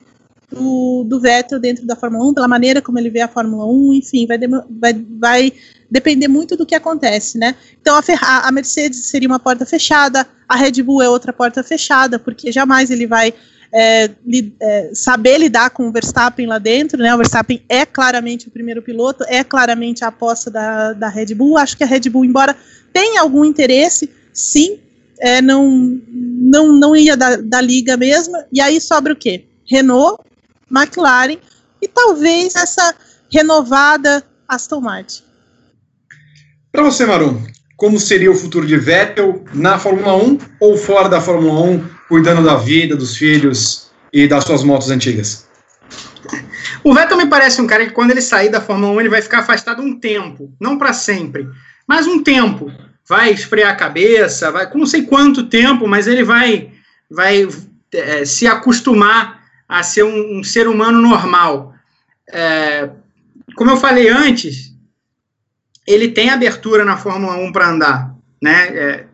do, 0.50 1.04
do 1.04 1.20
Vettel 1.20 1.60
dentro 1.60 1.86
da 1.86 1.94
Fórmula 1.94 2.24
1, 2.30 2.34
pela 2.34 2.48
maneira 2.48 2.82
como 2.82 2.98
ele 2.98 3.10
vê 3.10 3.20
a 3.20 3.28
Fórmula 3.28 3.66
1, 3.66 3.94
enfim, 3.94 4.26
vai, 4.26 4.38
vai, 4.70 5.06
vai 5.18 5.52
depender 5.90 6.26
muito 6.26 6.56
do 6.56 6.66
que 6.66 6.74
acontece, 6.74 7.38
né? 7.38 7.54
Então 7.80 7.94
a, 7.96 8.48
a 8.48 8.50
Mercedes 8.50 9.08
seria 9.08 9.28
uma 9.28 9.38
porta 9.38 9.66
fechada, 9.66 10.26
a 10.48 10.56
Red 10.56 10.82
Bull 10.82 11.02
é 11.02 11.08
outra 11.08 11.32
porta 11.32 11.62
fechada, 11.62 12.18
porque 12.18 12.50
jamais 12.50 12.90
ele 12.90 13.06
vai 13.06 13.32
é, 13.72 14.10
li, 14.24 14.54
é, 14.60 14.90
saber 14.94 15.38
lidar 15.38 15.70
com 15.70 15.88
o 15.88 15.92
Verstappen 15.92 16.46
lá 16.46 16.58
dentro, 16.58 16.98
né? 16.98 17.14
O 17.14 17.18
Verstappen 17.18 17.62
é 17.68 17.84
claramente 17.84 18.48
o 18.48 18.50
primeiro 18.50 18.82
piloto, 18.82 19.24
é 19.28 19.44
claramente 19.44 20.04
a 20.04 20.08
aposta 20.08 20.50
da, 20.50 20.92
da 20.92 21.08
Red 21.08 21.34
Bull. 21.34 21.58
Acho 21.58 21.76
que 21.76 21.84
a 21.84 21.86
Red 21.86 22.08
Bull, 22.10 22.24
embora 22.24 22.56
tenha 22.92 23.20
algum 23.20 23.44
interesse, 23.44 24.10
sim, 24.32 24.80
é, 25.20 25.42
não, 25.42 26.00
não, 26.08 26.72
não 26.72 26.96
ia 26.96 27.16
da, 27.16 27.36
da 27.36 27.60
liga 27.60 27.96
mesmo. 27.96 28.34
E 28.52 28.60
aí 28.60 28.80
sobra 28.80 29.12
o 29.12 29.16
quê? 29.16 29.44
Renault, 29.70 30.22
McLaren 30.70 31.38
e 31.80 31.88
talvez 31.88 32.54
essa 32.54 32.94
renovada 33.30 34.24
Aston 34.48 34.80
Martin. 34.80 35.22
Para 36.72 36.82
você, 36.82 37.04
Maru, 37.04 37.40
como 37.76 37.98
seria 37.98 38.30
o 38.30 38.34
futuro 38.34 38.66
de 38.66 38.76
Vettel 38.76 39.44
na 39.54 39.78
Fórmula 39.78 40.16
1 40.16 40.38
ou 40.60 40.76
fora 40.76 41.08
da 41.08 41.20
Fórmula 41.20 41.60
1, 41.60 41.97
cuidando 42.08 42.42
da 42.42 42.56
vida, 42.56 42.96
dos 42.96 43.16
filhos 43.16 43.90
e 44.12 44.26
das 44.26 44.44
suas 44.44 44.64
motos 44.64 44.90
antigas? 44.90 45.46
O 46.82 46.94
Vettel 46.94 47.16
me 47.16 47.26
parece 47.26 47.60
um 47.60 47.66
cara 47.66 47.86
que 47.86 47.92
quando 47.92 48.10
ele 48.10 48.22
sair 48.22 48.48
da 48.48 48.60
Fórmula 48.60 48.92
1 48.92 49.00
ele 49.00 49.08
vai 49.08 49.22
ficar 49.22 49.40
afastado 49.40 49.82
um 49.82 49.98
tempo, 49.98 50.52
não 50.60 50.78
para 50.78 50.92
sempre, 50.92 51.48
mas 51.86 52.06
um 52.06 52.22
tempo. 52.22 52.72
Vai 53.08 53.30
esfriar 53.30 53.72
a 53.72 53.76
cabeça, 53.76 54.50
vai, 54.50 54.68
não 54.74 54.84
sei 54.84 55.02
quanto 55.02 55.48
tempo, 55.48 55.88
mas 55.88 56.06
ele 56.06 56.22
vai, 56.22 56.70
vai 57.10 57.48
é, 57.92 58.24
se 58.26 58.46
acostumar 58.46 59.42
a 59.66 59.82
ser 59.82 60.02
um, 60.02 60.38
um 60.38 60.44
ser 60.44 60.68
humano 60.68 61.00
normal. 61.00 61.74
É, 62.30 62.90
como 63.56 63.70
eu 63.70 63.78
falei 63.78 64.08
antes, 64.08 64.74
ele 65.86 66.08
tem 66.08 66.28
abertura 66.28 66.84
na 66.84 66.98
Fórmula 66.98 67.36
1 67.36 67.50
para 67.50 67.70
andar, 67.70 68.14
né? 68.42 68.68
É, 68.76 69.07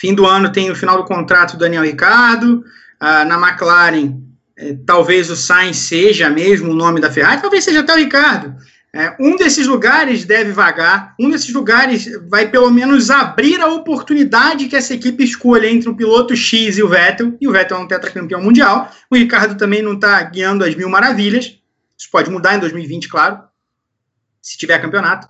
fim 0.00 0.14
do 0.14 0.26
ano 0.26 0.50
tem 0.50 0.70
o 0.70 0.74
final 0.74 0.96
do 0.96 1.04
contrato 1.04 1.52
do 1.52 1.58
Daniel 1.58 1.84
Ricardo, 1.84 2.64
ah, 2.98 3.24
na 3.24 3.36
McLaren 3.36 4.18
é, 4.56 4.74
talvez 4.86 5.30
o 5.30 5.36
Sainz 5.36 5.76
seja 5.76 6.30
mesmo 6.30 6.70
o 6.70 6.74
nome 6.74 7.00
da 7.00 7.10
Ferrari, 7.10 7.40
talvez 7.40 7.64
seja 7.64 7.80
até 7.80 7.92
o 7.92 7.98
Ricardo. 7.98 8.56
É, 8.92 9.14
um 9.20 9.36
desses 9.36 9.66
lugares 9.66 10.24
deve 10.24 10.50
vagar, 10.52 11.14
um 11.18 11.30
desses 11.30 11.52
lugares 11.52 12.10
vai 12.28 12.50
pelo 12.50 12.70
menos 12.70 13.08
abrir 13.08 13.60
a 13.60 13.68
oportunidade 13.68 14.66
que 14.66 14.74
essa 14.74 14.94
equipe 14.94 15.22
escolha 15.22 15.70
entre 15.70 15.88
o 15.88 15.94
piloto 15.94 16.34
X 16.34 16.76
e 16.76 16.82
o 16.82 16.88
Vettel, 16.88 17.36
e 17.40 17.46
o 17.46 17.52
Vettel 17.52 17.76
é 17.76 17.80
um 17.80 17.86
tetracampeão 17.86 18.42
mundial, 18.42 18.90
o 19.08 19.16
Ricardo 19.16 19.56
também 19.56 19.80
não 19.80 19.94
está 19.94 20.20
guiando 20.22 20.64
as 20.64 20.74
mil 20.74 20.88
maravilhas, 20.88 21.56
isso 21.96 22.08
pode 22.10 22.30
mudar 22.30 22.56
em 22.56 22.58
2020, 22.58 23.08
claro, 23.08 23.38
se 24.42 24.58
tiver 24.58 24.80
campeonato. 24.80 25.28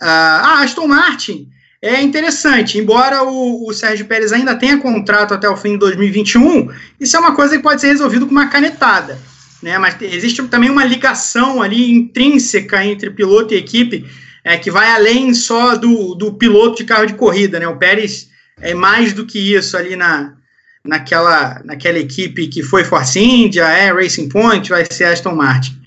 Ah, 0.00 0.62
Aston 0.62 0.86
Martin 0.86 1.48
é 1.86 2.00
interessante, 2.00 2.78
embora 2.78 3.22
o, 3.22 3.68
o, 3.68 3.74
Sérgio 3.74 4.06
Pérez 4.06 4.32
ainda 4.32 4.54
tenha 4.54 4.78
contrato 4.78 5.34
até 5.34 5.46
o 5.46 5.56
fim 5.56 5.72
de 5.72 5.80
2021, 5.80 6.70
isso 6.98 7.14
é 7.14 7.20
uma 7.20 7.34
coisa 7.34 7.56
que 7.56 7.62
pode 7.62 7.82
ser 7.82 7.88
resolvido 7.88 8.24
com 8.24 8.32
uma 8.32 8.48
canetada. 8.48 9.18
Né? 9.62 9.76
Mas 9.76 9.96
existe 10.00 10.42
também 10.44 10.70
uma 10.70 10.84
ligação 10.84 11.60
ali 11.60 11.90
intrínseca 11.90 12.82
entre 12.82 13.10
piloto 13.10 13.52
e 13.52 13.58
equipe 13.58 14.06
é, 14.42 14.56
que 14.56 14.70
vai 14.70 14.90
além 14.92 15.34
só 15.34 15.76
do, 15.76 16.14
do 16.14 16.32
piloto 16.32 16.78
de 16.78 16.84
carro 16.84 17.06
de 17.06 17.14
corrida. 17.14 17.60
Né? 17.60 17.68
O 17.68 17.76
Pérez 17.76 18.28
é 18.62 18.72
mais 18.72 19.12
do 19.12 19.26
que 19.26 19.54
isso 19.54 19.76
ali 19.76 19.94
na, 19.94 20.34
naquela, 20.82 21.60
naquela 21.64 21.98
equipe 21.98 22.48
que 22.48 22.62
foi 22.62 22.84
Force 22.84 23.18
India, 23.18 23.64
é 23.64 23.92
Racing 23.92 24.30
Point, 24.30 24.70
vai 24.70 24.86
ser 24.90 25.04
Aston 25.04 25.34
Martin. 25.34 25.78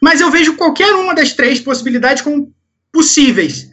Mas 0.00 0.20
eu 0.20 0.30
vejo 0.30 0.54
qualquer 0.54 0.92
uma 0.94 1.14
das 1.14 1.32
três 1.32 1.58
possibilidades 1.60 2.22
como 2.22 2.52
possíveis. 2.92 3.69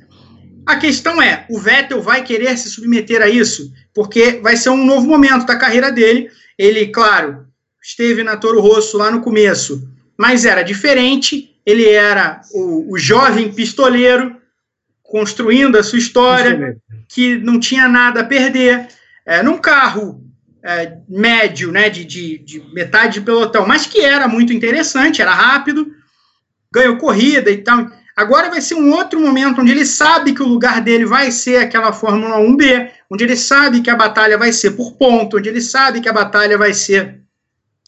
A 0.67 0.75
questão 0.75 1.21
é, 1.21 1.45
o 1.49 1.57
Vettel 1.57 2.01
vai 2.01 2.21
querer 2.25 2.57
se 2.57 2.69
submeter 2.69 3.21
a 3.21 3.29
isso? 3.29 3.71
Porque 3.93 4.41
vai 4.43 4.57
ser 4.57 4.69
um 4.69 4.83
novo 4.83 5.07
momento 5.07 5.45
da 5.45 5.55
carreira 5.55 5.89
dele. 5.89 6.29
Ele, 6.57 6.87
claro, 6.87 7.47
esteve 7.81 8.21
na 8.21 8.35
Toro 8.35 8.59
Rosso 8.59 8.97
lá 8.97 9.09
no 9.09 9.21
começo, 9.21 9.89
mas 10.19 10.43
era 10.43 10.63
diferente. 10.63 11.57
Ele 11.65 11.87
era 11.89 12.41
o, 12.51 12.93
o 12.93 12.97
jovem 12.97 13.49
pistoleiro 13.53 14.35
construindo 15.01 15.77
a 15.77 15.83
sua 15.83 15.99
história, 15.99 16.75
que 17.07 17.37
não 17.37 17.61
tinha 17.61 17.87
nada 17.87 18.19
a 18.19 18.25
perder. 18.25 18.89
É, 19.25 19.41
num 19.41 19.57
carro 19.57 20.21
é, 20.61 20.97
médio, 21.07 21.71
né, 21.71 21.89
de, 21.89 22.03
de, 22.03 22.39
de 22.39 22.59
metade 22.73 23.13
de 23.13 23.21
pelotão, 23.21 23.65
mas 23.65 23.85
que 23.85 24.01
era 24.01 24.27
muito 24.27 24.51
interessante, 24.51 25.21
era 25.21 25.33
rápido, 25.33 25.89
ganhou 26.69 26.97
corrida 26.97 27.49
e 27.49 27.57
tal. 27.59 27.89
Agora 28.17 28.49
vai 28.49 28.59
ser 28.61 28.73
um 28.73 28.91
outro 28.91 29.19
momento 29.19 29.61
onde 29.61 29.71
ele 29.71 29.85
sabe 29.85 30.33
que 30.33 30.41
o 30.41 30.47
lugar 30.47 30.81
dele 30.81 31.05
vai 31.05 31.29
ser 31.29 31.57
aquela 31.57 31.93
Fórmula 31.93 32.37
1B, 32.39 32.89
onde 33.11 33.23
ele 33.23 33.37
sabe 33.37 33.81
que 33.81 33.91
a 33.91 33.95
batalha 33.95 34.39
vai 34.39 34.51
ser 34.51 34.71
por 34.71 34.93
ponto, 34.93 35.37
onde 35.37 35.47
ele 35.47 35.61
sabe 35.61 36.01
que 36.01 36.09
a 36.09 36.13
batalha 36.13 36.57
vai 36.57 36.73
ser 36.73 37.21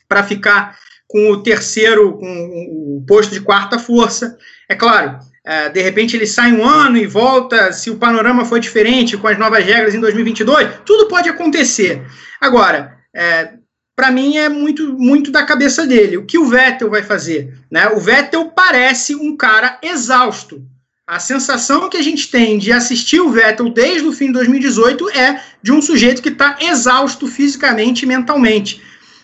para 0.07 0.23
ficar 0.23 0.77
com 1.07 1.31
o 1.31 1.41
terceiro, 1.41 2.13
com 2.13 2.97
o 2.97 3.03
posto 3.07 3.33
de 3.33 3.41
quarta 3.41 3.79
força. 3.79 4.37
É 4.69 4.75
claro, 4.75 5.17
é, 5.43 5.67
de 5.67 5.81
repente 5.81 6.15
ele 6.15 6.27
sai 6.27 6.53
um 6.53 6.63
ano 6.63 6.97
e 6.97 7.07
volta, 7.07 7.73
se 7.73 7.89
o 7.89 7.97
panorama 7.97 8.45
for 8.45 8.59
diferente 8.59 9.17
com 9.17 9.27
as 9.27 9.39
novas 9.39 9.65
regras 9.65 9.95
em 9.95 9.99
2022, 9.99 10.81
tudo 10.85 11.07
pode 11.07 11.27
acontecer. 11.27 12.05
Agora, 12.39 12.99
é, 13.11 13.53
para 13.99 14.11
mim 14.11 14.37
é 14.37 14.47
muito 14.47 14.93
muito 14.93 15.29
da 15.29 15.43
cabeça 15.43 15.85
dele. 15.85 16.15
O 16.15 16.25
que 16.25 16.37
o 16.37 16.45
Vettel 16.45 16.89
vai 16.89 17.03
fazer? 17.03 17.53
Né? 17.69 17.89
O 17.89 17.99
Vettel 17.99 18.45
parece 18.45 19.13
um 19.13 19.35
cara 19.35 19.77
exausto. 19.83 20.63
A 21.05 21.19
sensação 21.19 21.89
que 21.89 21.97
a 21.97 22.01
gente 22.01 22.31
tem 22.31 22.57
de 22.57 22.71
assistir 22.71 23.19
o 23.19 23.29
Vettel 23.29 23.67
desde 23.69 24.07
o 24.07 24.13
fim 24.13 24.27
de 24.27 24.33
2018 24.33 25.09
é 25.09 25.41
de 25.61 25.73
um 25.73 25.81
sujeito 25.81 26.21
que 26.21 26.29
está 26.29 26.55
exausto 26.61 27.27
fisicamente 27.27 28.03
e 28.03 28.05
mentalmente. 28.05 28.81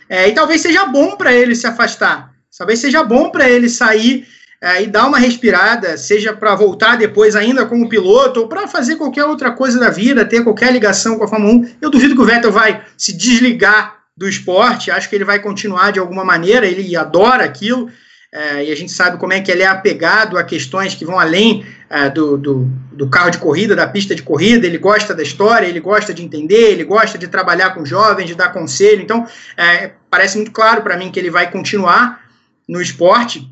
É, 0.09 0.27
e 0.27 0.33
talvez 0.33 0.59
seja 0.59 0.83
bom 0.83 1.15
para 1.15 1.33
ele 1.33 1.55
se 1.55 1.65
afastar. 1.65 2.33
Talvez 2.57 2.79
seja 2.79 3.01
bom 3.01 3.29
para 3.29 3.49
ele 3.49 3.69
sair 3.69 4.27
é, 4.59 4.83
e 4.83 4.87
dar 4.87 5.07
uma 5.07 5.19
respirada, 5.19 5.95
seja 5.95 6.33
para 6.33 6.53
voltar 6.53 6.97
depois 6.97 7.33
ainda 7.33 7.65
como 7.65 7.87
piloto 7.87 8.41
ou 8.41 8.49
para 8.49 8.67
fazer 8.67 8.97
qualquer 8.97 9.23
outra 9.23 9.51
coisa 9.51 9.79
da 9.79 9.89
vida, 9.89 10.25
ter 10.25 10.43
qualquer 10.43 10.73
ligação 10.73 11.17
com 11.17 11.23
a 11.23 11.29
Fórmula 11.29 11.53
1. 11.53 11.75
Eu 11.79 11.89
duvido 11.89 12.13
que 12.13 12.21
o 12.21 12.25
Vettel 12.25 12.51
vai 12.51 12.83
se 12.97 13.13
desligar 13.13 14.03
do 14.17 14.29
esporte, 14.29 14.91
acho 14.91 15.09
que 15.09 15.15
ele 15.15 15.25
vai 15.25 15.39
continuar 15.39 15.91
de 15.91 15.99
alguma 15.99 16.23
maneira, 16.23 16.65
ele 16.65 16.95
adora 16.95 17.43
aquilo, 17.43 17.91
é, 18.31 18.65
e 18.65 18.71
a 18.71 18.75
gente 18.75 18.91
sabe 18.91 19.17
como 19.17 19.33
é 19.33 19.41
que 19.41 19.51
ele 19.51 19.63
é 19.63 19.67
apegado 19.67 20.37
a 20.37 20.43
questões 20.43 20.95
que 20.95 21.05
vão 21.05 21.19
além 21.19 21.65
é, 21.89 22.09
do, 22.09 22.37
do, 22.37 22.65
do, 22.91 23.09
carro 23.09 23.29
de 23.29 23.37
corrida, 23.37 23.75
da 23.75 23.87
pista 23.87 24.15
de 24.15 24.23
corrida, 24.23 24.65
ele 24.65 24.77
gosta 24.77 25.13
da 25.13 25.23
história, 25.23 25.67
ele 25.67 25.79
gosta 25.79 26.13
de 26.13 26.23
entender, 26.23 26.71
ele 26.71 26.83
gosta 26.83 27.17
de 27.17 27.27
trabalhar 27.27 27.71
com 27.71 27.85
jovens, 27.85 28.27
de 28.27 28.35
dar 28.35 28.53
conselho, 28.53 29.01
então 29.01 29.27
é, 29.57 29.91
parece 30.09 30.37
muito 30.37 30.51
claro 30.51 30.81
para 30.81 30.97
mim 30.97 31.11
que 31.11 31.19
ele 31.19 31.29
vai 31.29 31.51
continuar 31.51 32.21
no 32.67 32.81
esporte, 32.81 33.49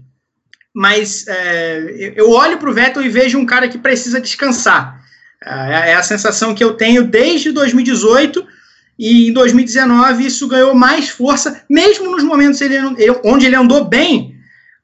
mas 0.73 1.27
é, 1.27 2.13
eu 2.15 2.29
olho 2.31 2.57
para 2.57 2.69
o 2.69 2.73
Vettel 2.73 3.03
e 3.03 3.09
vejo 3.09 3.37
um 3.37 3.45
cara 3.45 3.67
que 3.67 3.77
precisa 3.77 4.19
descansar, 4.19 5.01
é, 5.43 5.91
é 5.91 5.95
a 5.95 6.03
sensação 6.03 6.55
que 6.55 6.63
eu 6.63 6.73
tenho 6.73 7.03
desde 7.03 7.51
2018, 7.51 8.47
e 8.97 9.29
em 9.29 9.33
2019 9.33 10.25
isso 10.25 10.47
ganhou 10.47 10.75
mais 10.75 11.09
força, 11.09 11.63
mesmo 11.69 12.11
nos 12.11 12.23
momentos 12.23 12.61
ele, 12.61 12.77
onde 13.23 13.45
ele 13.45 13.55
andou 13.55 13.85
bem, 13.85 14.35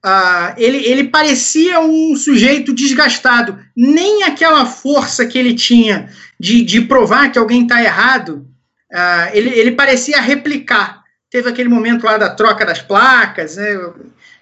uh, 0.03 0.53
ele, 0.57 0.77
ele 0.77 1.03
parecia 1.05 1.79
um 1.79 2.15
sujeito 2.15 2.73
desgastado. 2.73 3.59
Nem 3.75 4.23
aquela 4.23 4.65
força 4.65 5.25
que 5.25 5.37
ele 5.37 5.53
tinha 5.53 6.09
de, 6.39 6.63
de 6.63 6.81
provar 6.81 7.31
que 7.31 7.39
alguém 7.39 7.63
está 7.63 7.83
errado, 7.83 8.47
uh, 8.91 9.29
ele, 9.31 9.49
ele 9.49 9.71
parecia 9.71 10.19
replicar. 10.19 11.03
Teve 11.29 11.47
aquele 11.47 11.69
momento 11.69 12.05
lá 12.05 12.17
da 12.17 12.29
troca 12.29 12.65
das 12.65 12.81
placas, 12.81 13.55
né, 13.55 13.77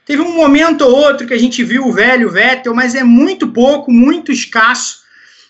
Teve 0.08 0.22
um 0.22 0.38
momento 0.38 0.86
ou 0.86 0.96
outro 0.96 1.28
que 1.28 1.34
a 1.34 1.38
gente 1.38 1.62
viu 1.66 1.86
o 1.86 1.92
velho 1.92 2.32
Vettel, 2.32 2.74
mas 2.74 2.96
é 2.96 3.04
muito 3.04 3.50
pouco, 3.50 3.92
muito 3.92 4.32
escasso. 4.32 5.02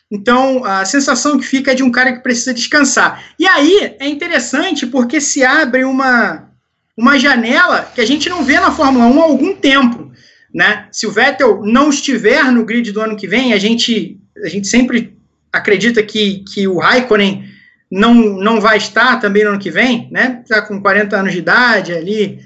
Então, 0.09 0.63
a 0.63 0.85
sensação 0.85 1.37
que 1.37 1.45
fica 1.45 1.71
é 1.71 1.75
de 1.75 1.83
um 1.83 1.91
cara 1.91 2.13
que 2.13 2.23
precisa 2.23 2.53
descansar. 2.53 3.23
E 3.37 3.45
aí 3.45 3.95
é 3.99 4.07
interessante 4.07 4.87
porque 4.87 5.19
se 5.19 5.43
abre 5.43 5.83
uma, 5.83 6.49
uma 6.95 7.19
janela 7.19 7.91
que 7.93 7.99
a 7.99 8.05
gente 8.05 8.29
não 8.29 8.43
vê 8.43 8.59
na 8.59 8.71
Fórmula 8.71 9.05
1 9.05 9.19
há 9.19 9.23
algum 9.23 9.55
tempo. 9.55 10.11
Né? 10.53 10.87
Se 10.91 11.05
o 11.05 11.11
Vettel 11.11 11.61
não 11.63 11.89
estiver 11.89 12.43
no 12.51 12.65
grid 12.65 12.91
do 12.91 13.01
ano 13.01 13.17
que 13.17 13.27
vem, 13.27 13.53
a 13.53 13.57
gente, 13.57 14.17
a 14.43 14.47
gente 14.47 14.67
sempre 14.67 15.17
acredita 15.51 16.01
que, 16.01 16.43
que 16.53 16.67
o 16.67 16.79
Raikkonen 16.79 17.43
não, 17.91 18.13
não 18.13 18.61
vai 18.61 18.77
estar 18.77 19.17
também 19.19 19.43
no 19.43 19.51
ano 19.51 19.59
que 19.59 19.71
vem, 19.71 20.09
né? 20.11 20.41
Está 20.43 20.61
com 20.61 20.81
40 20.81 21.15
anos 21.15 21.31
de 21.31 21.39
idade 21.39 21.93
ali, 21.93 22.39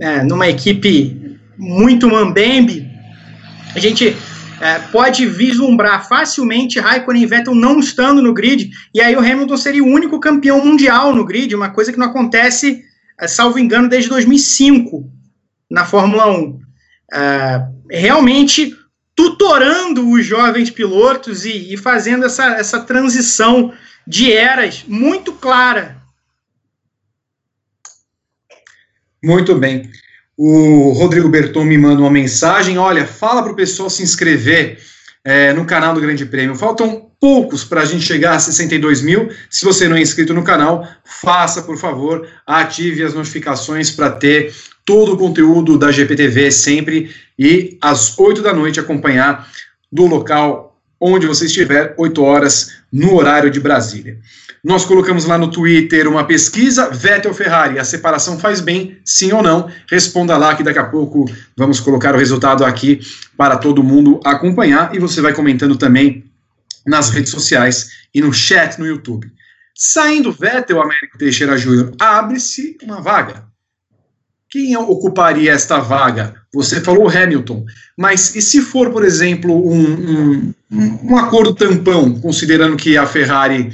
é, 0.00 0.22
numa 0.22 0.48
equipe 0.48 1.38
muito 1.58 2.08
mambembe. 2.08 2.88
A 3.74 3.78
gente 3.78 4.16
é, 4.60 4.78
pode 4.90 5.26
vislumbrar 5.26 6.08
facilmente 6.08 6.80
Raikkonen 6.80 7.22
e 7.22 7.26
Vettel 7.26 7.54
não 7.54 7.78
estando 7.78 8.22
no 8.22 8.32
grid, 8.32 8.70
e 8.94 9.00
aí 9.00 9.14
o 9.14 9.20
Hamilton 9.20 9.56
seria 9.56 9.84
o 9.84 9.88
único 9.88 10.18
campeão 10.20 10.64
mundial 10.64 11.14
no 11.14 11.24
grid, 11.24 11.54
uma 11.54 11.70
coisa 11.70 11.92
que 11.92 11.98
não 11.98 12.06
acontece, 12.06 12.82
é, 13.20 13.28
salvo 13.28 13.58
engano, 13.58 13.88
desde 13.88 14.08
2005 14.10 15.10
na 15.70 15.84
Fórmula 15.84 16.30
1 16.30 16.42
uh, 16.42 16.60
realmente 17.90 18.74
tutorando 19.14 20.10
os 20.10 20.24
jovens 20.24 20.70
pilotos 20.70 21.44
e, 21.44 21.72
e 21.72 21.76
fazendo 21.76 22.26
essa, 22.26 22.56
essa 22.56 22.80
transição 22.80 23.72
de 24.06 24.32
eras 24.32 24.84
muito 24.86 25.32
clara. 25.32 25.96
Muito 29.22 29.54
bem. 29.54 29.90
O 30.36 30.92
Rodrigo 30.92 31.28
Berton 31.28 31.64
me 31.64 31.78
manda 31.78 32.00
uma 32.00 32.10
mensagem. 32.10 32.76
Olha, 32.76 33.06
fala 33.06 33.42
para 33.42 33.52
o 33.52 33.56
pessoal 33.56 33.88
se 33.88 34.02
inscrever 34.02 34.78
é, 35.24 35.52
no 35.52 35.64
canal 35.64 35.94
do 35.94 36.00
Grande 36.00 36.26
Prêmio. 36.26 36.54
Faltam 36.54 37.06
poucos 37.18 37.64
para 37.64 37.80
a 37.80 37.84
gente 37.84 38.04
chegar 38.04 38.34
a 38.34 38.38
62 38.38 39.00
mil. 39.00 39.30
Se 39.48 39.64
você 39.64 39.88
não 39.88 39.96
é 39.96 40.00
inscrito 40.00 40.34
no 40.34 40.44
canal, 40.44 40.86
faça, 41.04 41.62
por 41.62 41.78
favor, 41.78 42.28
ative 42.46 43.02
as 43.02 43.14
notificações 43.14 43.90
para 43.90 44.10
ter 44.10 44.54
todo 44.84 45.14
o 45.14 45.16
conteúdo 45.16 45.78
da 45.78 45.90
GPTV 45.90 46.50
sempre 46.50 47.10
e 47.38 47.76
às 47.80 48.18
8 48.18 48.42
da 48.42 48.52
noite 48.52 48.78
acompanhar 48.78 49.48
do 49.90 50.06
local 50.06 50.78
onde 51.00 51.26
você 51.26 51.46
estiver, 51.46 51.94
8 51.98 52.22
horas, 52.22 52.75
no 52.92 53.14
horário 53.14 53.50
de 53.50 53.60
Brasília. 53.60 54.18
Nós 54.62 54.84
colocamos 54.84 55.24
lá 55.24 55.36
no 55.38 55.50
Twitter 55.50 56.08
uma 56.08 56.24
pesquisa, 56.24 56.90
Vettel 56.90 57.34
Ferrari, 57.34 57.78
a 57.78 57.84
separação 57.84 58.38
faz 58.38 58.60
bem, 58.60 58.98
sim 59.04 59.32
ou 59.32 59.42
não? 59.42 59.70
Responda 59.88 60.36
lá 60.36 60.54
que 60.54 60.62
daqui 60.62 60.78
a 60.78 60.84
pouco 60.84 61.24
vamos 61.56 61.78
colocar 61.78 62.14
o 62.14 62.18
resultado 62.18 62.64
aqui 62.64 63.00
para 63.36 63.56
todo 63.56 63.82
mundo 63.82 64.20
acompanhar 64.24 64.94
e 64.94 64.98
você 64.98 65.20
vai 65.20 65.32
comentando 65.32 65.76
também 65.76 66.24
nas 66.86 67.10
redes 67.10 67.30
sociais 67.30 67.90
e 68.14 68.20
no 68.20 68.32
chat 68.32 68.78
no 68.78 68.86
YouTube. 68.86 69.30
Saindo 69.74 70.32
Vettel, 70.32 70.80
Américo 70.80 71.18
Teixeira 71.18 71.56
Júnior, 71.58 71.92
abre-se 72.00 72.76
uma 72.82 73.00
vaga. 73.00 73.44
Quem 74.48 74.76
ocuparia 74.76 75.52
esta 75.52 75.78
vaga? 75.80 76.34
Você 76.56 76.80
falou 76.80 77.08
Hamilton, 77.08 77.64
mas 77.96 78.34
e 78.34 78.40
se 78.40 78.62
for, 78.62 78.90
por 78.90 79.04
exemplo, 79.04 79.54
um, 79.70 80.54
um, 80.72 80.98
um 81.04 81.16
acordo 81.16 81.54
tampão, 81.54 82.18
considerando 82.18 82.76
que 82.76 82.96
a 82.96 83.06
Ferrari 83.06 83.70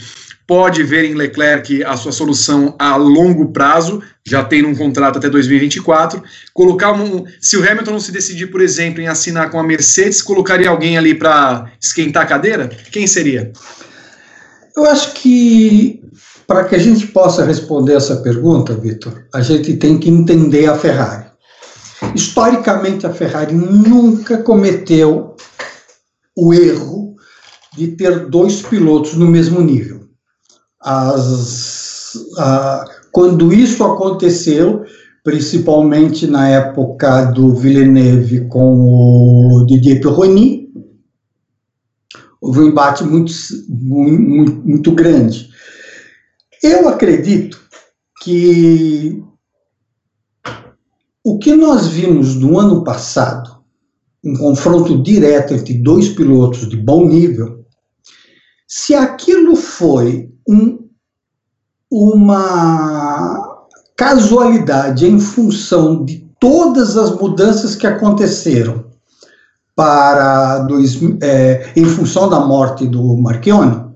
pode 0.49 0.83
ver 0.83 1.05
em 1.05 1.15
Leclerc 1.15 1.85
a 1.85 1.97
sua 1.97 2.11
solução 2.11 2.75
a 2.79 2.97
longo 2.97 3.53
prazo, 3.53 4.03
já 4.27 4.43
tem 4.43 4.65
um 4.65 4.75
contrato 4.75 5.19
até 5.19 5.31
2024, 5.31 6.23
colocar 6.53 6.93
um, 6.93 7.25
se 7.41 7.57
o 7.57 7.67
Hamilton 7.67 7.93
não 7.93 8.01
se 8.01 8.11
decidir, 8.11 8.49
por 8.49 8.61
exemplo, 8.61 9.01
em 9.01 9.07
assinar 9.07 9.51
com 9.51 9.61
a 9.61 9.63
Mercedes, 9.63 10.21
colocaria 10.21 10.69
alguém 10.69 10.99
ali 10.99 11.15
para 11.15 11.71
esquentar 11.81 12.25
a 12.25 12.27
cadeira? 12.27 12.69
Quem 12.91 13.07
seria? 13.07 13.53
Eu 14.77 14.87
acho 14.87 15.15
que 15.15 16.03
para 16.49 16.65
que 16.65 16.75
a 16.75 16.79
gente 16.79 17.07
possa 17.07 17.45
responder 17.45 17.95
essa 17.95 18.17
pergunta, 18.17 18.75
Vitor, 18.75 19.23
a 19.33 19.41
gente 19.41 19.77
tem 19.77 19.97
que 19.99 20.11
entender 20.11 20.67
a 20.67 20.77
Ferrari. 20.77 21.32
Historicamente, 22.15 23.07
a 23.07 23.13
Ferrari 23.13 23.55
nunca 23.55 24.39
cometeu 24.39 25.37
o 26.37 26.53
erro 26.53 27.15
de 27.75 27.89
ter 27.89 28.29
dois 28.29 28.61
pilotos 28.63 29.15
no 29.15 29.27
mesmo 29.27 29.61
nível. 29.61 30.09
As, 30.81 32.13
a, 32.39 32.85
quando 33.11 33.53
isso 33.53 33.85
aconteceu, 33.85 34.85
principalmente 35.25 36.27
na 36.27 36.49
época 36.49 37.27
do 37.27 37.55
Villeneuve 37.55 38.49
com 38.49 38.81
o 38.81 39.67
Didier 39.67 40.01
Pironi, 40.01 40.69
houve 42.41 42.61
um 42.61 42.67
embate 42.67 43.05
muito, 43.05 43.33
muito, 43.69 44.53
muito 44.67 44.93
grande. 44.93 45.49
Eu 46.63 46.89
acredito 46.89 47.61
que 48.23 49.23
o 51.25 51.39
que 51.39 51.55
nós 51.55 51.87
vimos 51.87 52.35
no 52.35 52.59
ano 52.59 52.83
passado, 52.83 53.63
um 54.25 54.35
confronto 54.37 55.03
direto 55.03 55.55
entre 55.55 55.75
dois 55.75 56.09
pilotos 56.09 56.69
de 56.69 56.77
bom 56.77 57.07
nível, 57.07 57.65
se 58.67 58.95
aquilo 58.95 59.55
foi 59.55 60.33
um, 60.49 60.89
uma 61.91 63.59
casualidade 63.97 65.07
em 65.07 65.21
função 65.21 66.05
de 66.05 66.27
todas 66.41 66.97
as 66.97 67.11
mudanças 67.13 67.77
que 67.77 67.87
aconteceram 67.87 68.87
para 69.77 70.59
dois, 70.61 70.99
é, 71.23 71.73
em 71.77 71.85
função 71.85 72.29
da 72.29 72.41
morte 72.41 72.87
do 72.87 73.17
Marchione, 73.17 73.93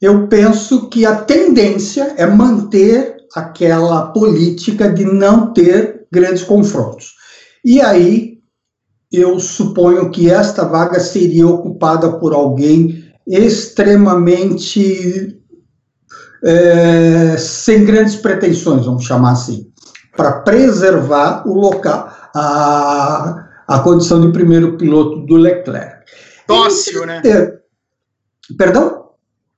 eu 0.00 0.28
penso 0.28 0.88
que 0.88 1.04
a 1.04 1.16
tendência 1.16 2.14
é 2.16 2.24
manter 2.24 3.17
aquela 3.34 4.12
política 4.12 4.92
de 4.92 5.04
não 5.04 5.52
ter 5.52 6.06
grandes 6.10 6.42
confrontos. 6.42 7.14
E 7.64 7.80
aí 7.80 8.38
eu 9.12 9.38
suponho 9.40 10.10
que 10.10 10.30
esta 10.30 10.64
vaga 10.64 11.00
seria 11.00 11.46
ocupada 11.46 12.18
por 12.18 12.34
alguém 12.34 13.10
extremamente 13.26 15.38
é, 16.42 17.36
sem 17.36 17.84
grandes 17.84 18.16
pretensões, 18.16 18.86
vamos 18.86 19.04
chamar 19.04 19.32
assim, 19.32 19.70
para 20.16 20.40
preservar 20.40 21.46
o 21.46 21.54
local, 21.54 22.12
a, 22.34 23.46
a 23.66 23.78
condição 23.80 24.20
de 24.20 24.32
primeiro 24.32 24.76
piloto 24.76 25.26
do 25.26 25.36
Leclerc. 25.36 26.04
Dócil, 26.46 27.06
né? 27.06 27.22
É, 27.24 27.58
perdão? 28.56 28.97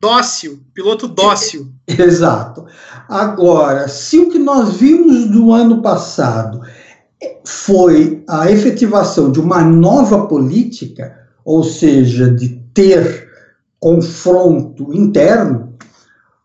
Dócil, 0.01 0.60
piloto 0.72 1.06
dócil. 1.06 1.68
Exato. 1.86 2.64
Agora, 3.09 3.86
se 3.86 4.18
o 4.18 4.31
que 4.31 4.39
nós 4.39 4.77
vimos 4.77 5.28
no 5.28 5.52
ano 5.52 5.82
passado 5.82 6.62
foi 7.44 8.24
a 8.27 8.51
efetivação 8.51 9.31
de 9.31 9.39
uma 9.39 9.62
nova 9.62 10.27
política, 10.27 11.14
ou 11.44 11.62
seja, 11.62 12.31
de 12.31 12.48
ter 12.72 13.28
confronto 13.78 14.94
interno, 14.94 15.74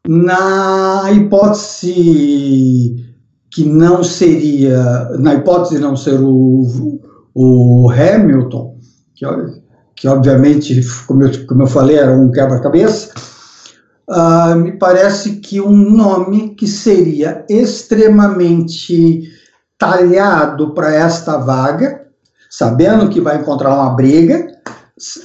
na 0.08 1.12
hipótese 1.14 2.96
que 3.50 3.64
não 3.64 4.04
seria, 4.04 5.10
na 5.18 5.34
hipótese 5.36 5.76
de 5.76 5.82
não 5.82 5.96
ser 5.96 6.20
o, 6.22 7.00
o 7.34 7.90
Hamilton, 7.90 8.78
que, 9.16 9.26
que 9.96 10.08
obviamente, 10.08 10.82
como 11.08 11.24
eu, 11.24 11.48
como 11.48 11.64
eu 11.64 11.68
falei, 11.68 11.98
era 11.98 12.12
um 12.12 12.30
quebra-cabeça, 12.32 13.14
uh, 14.10 14.56
me 14.56 14.74
parece 14.74 15.38
que 15.38 15.62
um 15.62 15.76
nome 15.76 16.56
que 16.56 16.68
seria 16.68 17.46
extremamente 17.50 19.30
talhado 19.78 20.74
para 20.74 20.94
esta 20.94 21.38
vaga, 21.38 22.08
sabendo 22.50 23.10
que 23.10 23.20
vai 23.20 23.38
encontrar 23.38 23.76
uma 23.76 23.90
briga, 23.90 24.48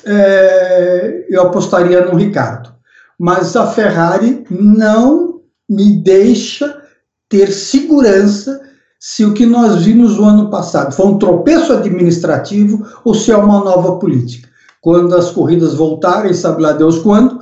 é, 0.04 1.26
eu 1.28 1.42
apostaria 1.42 2.04
no 2.04 2.16
Ricardo. 2.16 2.74
Mas 3.18 3.54
a 3.54 3.66
Ferrari 3.68 4.44
não 4.50 5.40
me 5.68 6.02
deixa 6.02 6.82
ter 7.28 7.52
segurança 7.52 8.60
se 8.98 9.24
o 9.24 9.32
que 9.32 9.46
nós 9.46 9.82
vimos 9.82 10.18
no 10.18 10.24
ano 10.24 10.50
passado 10.50 10.92
foi 10.92 11.06
um 11.06 11.18
tropeço 11.18 11.72
administrativo 11.72 12.86
ou 13.04 13.14
se 13.14 13.30
é 13.30 13.36
uma 13.36 13.60
nova 13.60 13.98
política. 13.98 14.48
Quando 14.80 15.14
as 15.14 15.30
corridas 15.30 15.74
voltarem, 15.74 16.34
sabe 16.34 16.62
lá 16.62 16.72
Deus 16.72 16.98
quando, 16.98 17.38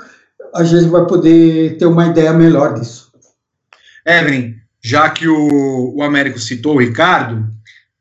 a 0.54 0.64
gente 0.64 0.88
vai 0.88 1.06
poder 1.06 1.76
ter 1.78 1.86
uma 1.86 2.06
ideia 2.06 2.32
melhor 2.32 2.74
disso. 2.74 3.10
Evelyn, 4.06 4.54
já 4.82 5.10
que 5.10 5.28
o, 5.28 5.94
o 5.96 6.02
Américo 6.02 6.38
citou 6.38 6.76
o 6.76 6.78
Ricardo, 6.78 7.46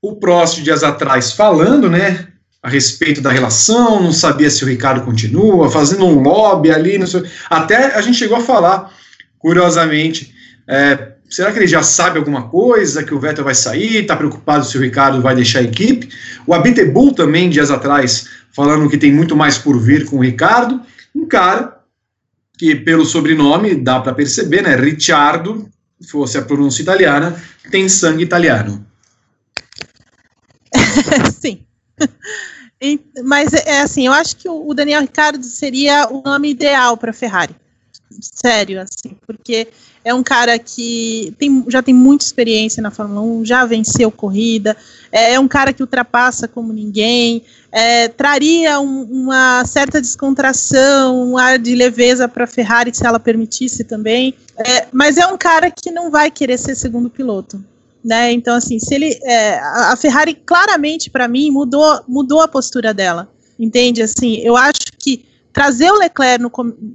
o 0.02 0.16
Prost 0.16 0.62
dias 0.62 0.84
atrás 0.84 1.32
falando, 1.32 1.90
né, 1.90 2.28
a 2.62 2.70
respeito 2.70 3.22
da 3.22 3.32
relação, 3.32 4.02
não 4.02 4.12
sabia 4.12 4.50
se 4.50 4.64
o 4.64 4.68
Ricardo 4.68 5.06
continua, 5.06 5.70
fazendo 5.70 6.06
um 6.06 6.22
lobby 6.22 6.72
ali, 6.72 7.06
sei, 7.08 7.24
até 7.50 7.96
a 7.96 8.02
gente 8.02 8.18
chegou 8.18 8.38
a 8.38 8.42
falar, 8.42 8.92
curiosamente, 9.40 10.34
é, 10.68 11.14
Será 11.30 11.52
que 11.52 11.60
ele 11.60 11.68
já 11.68 11.84
sabe 11.84 12.18
alguma 12.18 12.48
coisa, 12.48 13.04
que 13.04 13.14
o 13.14 13.20
Vettel 13.20 13.44
vai 13.44 13.54
sair, 13.54 13.98
está 13.98 14.16
preocupado 14.16 14.66
se 14.66 14.78
o 14.78 14.82
Ricardo 14.82 15.22
vai 15.22 15.36
deixar 15.36 15.60
a 15.60 15.64
equipe? 15.64 16.10
O 16.46 16.54
Abitebull 16.54 17.14
também, 17.14 17.50
dias 17.50 17.70
atrás, 17.70 18.30
falando 18.52 18.90
que 18.90 18.98
tem 18.98 19.12
muito 19.12 19.36
mais 19.36 19.58
por 19.58 19.78
vir 19.78 20.06
com 20.06 20.18
o 20.18 20.24
Ricardo. 20.24 20.82
Um 21.14 21.28
cara 21.28 21.77
que, 22.58 22.76
pelo 22.76 23.06
sobrenome, 23.06 23.76
dá 23.76 24.00
para 24.00 24.14
perceber, 24.14 24.64
né? 24.64 24.76
Ricciardo, 24.76 25.70
fosse 26.10 26.38
a 26.38 26.42
pronúncia 26.42 26.82
italiana, 26.82 27.42
tem 27.70 27.88
sangue 27.88 28.24
italiano. 28.24 28.86
Sim. 31.40 31.66
Mas 33.24 33.54
é 33.54 33.82
assim, 33.82 34.06
eu 34.06 34.14
acho 34.14 34.36
que 34.36 34.48
o 34.48 34.74
Daniel 34.74 35.02
Ricardo 35.02 35.44
seria 35.44 36.08
o 36.12 36.22
nome 36.22 36.52
ideal 36.52 36.96
para 36.96 37.12
Ferrari. 37.12 37.56
Sério, 38.10 38.82
assim, 38.82 39.16
porque 39.26 39.68
é 40.04 40.14
um 40.14 40.24
cara 40.24 40.58
que 40.58 41.34
tem, 41.38 41.66
já 41.68 41.84
tem 41.84 41.94
muita 41.94 42.24
experiência 42.24 42.82
na 42.82 42.90
Fórmula 42.90 43.22
1, 43.22 43.46
já 43.46 43.66
venceu 43.66 44.10
corrida, 44.10 44.78
é, 45.12 45.34
é 45.34 45.40
um 45.40 45.48
cara 45.48 45.74
que 45.74 45.84
ultrapassa 45.84 46.48
como 46.48 46.72
ninguém, 46.72 47.44
é, 47.72 48.08
traria 48.08 48.80
um, 48.80 49.04
uma 49.04 49.66
certa 49.66 50.00
descontração, 50.00 51.32
um 51.32 51.38
ar 51.38 51.60
de 51.60 51.76
leveza 51.76 52.28
para 52.28 52.46
a 52.46 52.48
Ferrari, 52.48 52.96
se 52.96 53.06
ela 53.06 53.20
permitisse 53.20 53.84
também. 53.84 54.34
É, 54.58 54.88
mas 54.92 55.18
é 55.18 55.28
um 55.28 55.38
cara 55.38 55.70
que 55.70 55.92
não 55.92 56.10
vai 56.10 56.32
querer 56.32 56.58
ser 56.58 56.76
segundo 56.76 57.10
piloto. 57.10 57.64
Né? 58.04 58.32
Então, 58.32 58.56
assim, 58.56 58.80
se 58.80 58.96
ele. 58.96 59.20
É, 59.24 59.60
a 59.60 59.96
Ferrari 59.98 60.34
claramente, 60.34 61.10
para 61.10 61.28
mim, 61.28 61.52
mudou, 61.52 62.02
mudou 62.08 62.40
a 62.40 62.48
postura 62.48 62.94
dela. 62.94 63.30
Entende? 63.60 64.02
Assim, 64.02 64.38
eu 64.38 64.56
acho 64.56 64.86
que 64.98 65.26
trazer 65.58 65.90
o 65.90 65.98
Leclerc 65.98 66.40
no, 66.40 66.52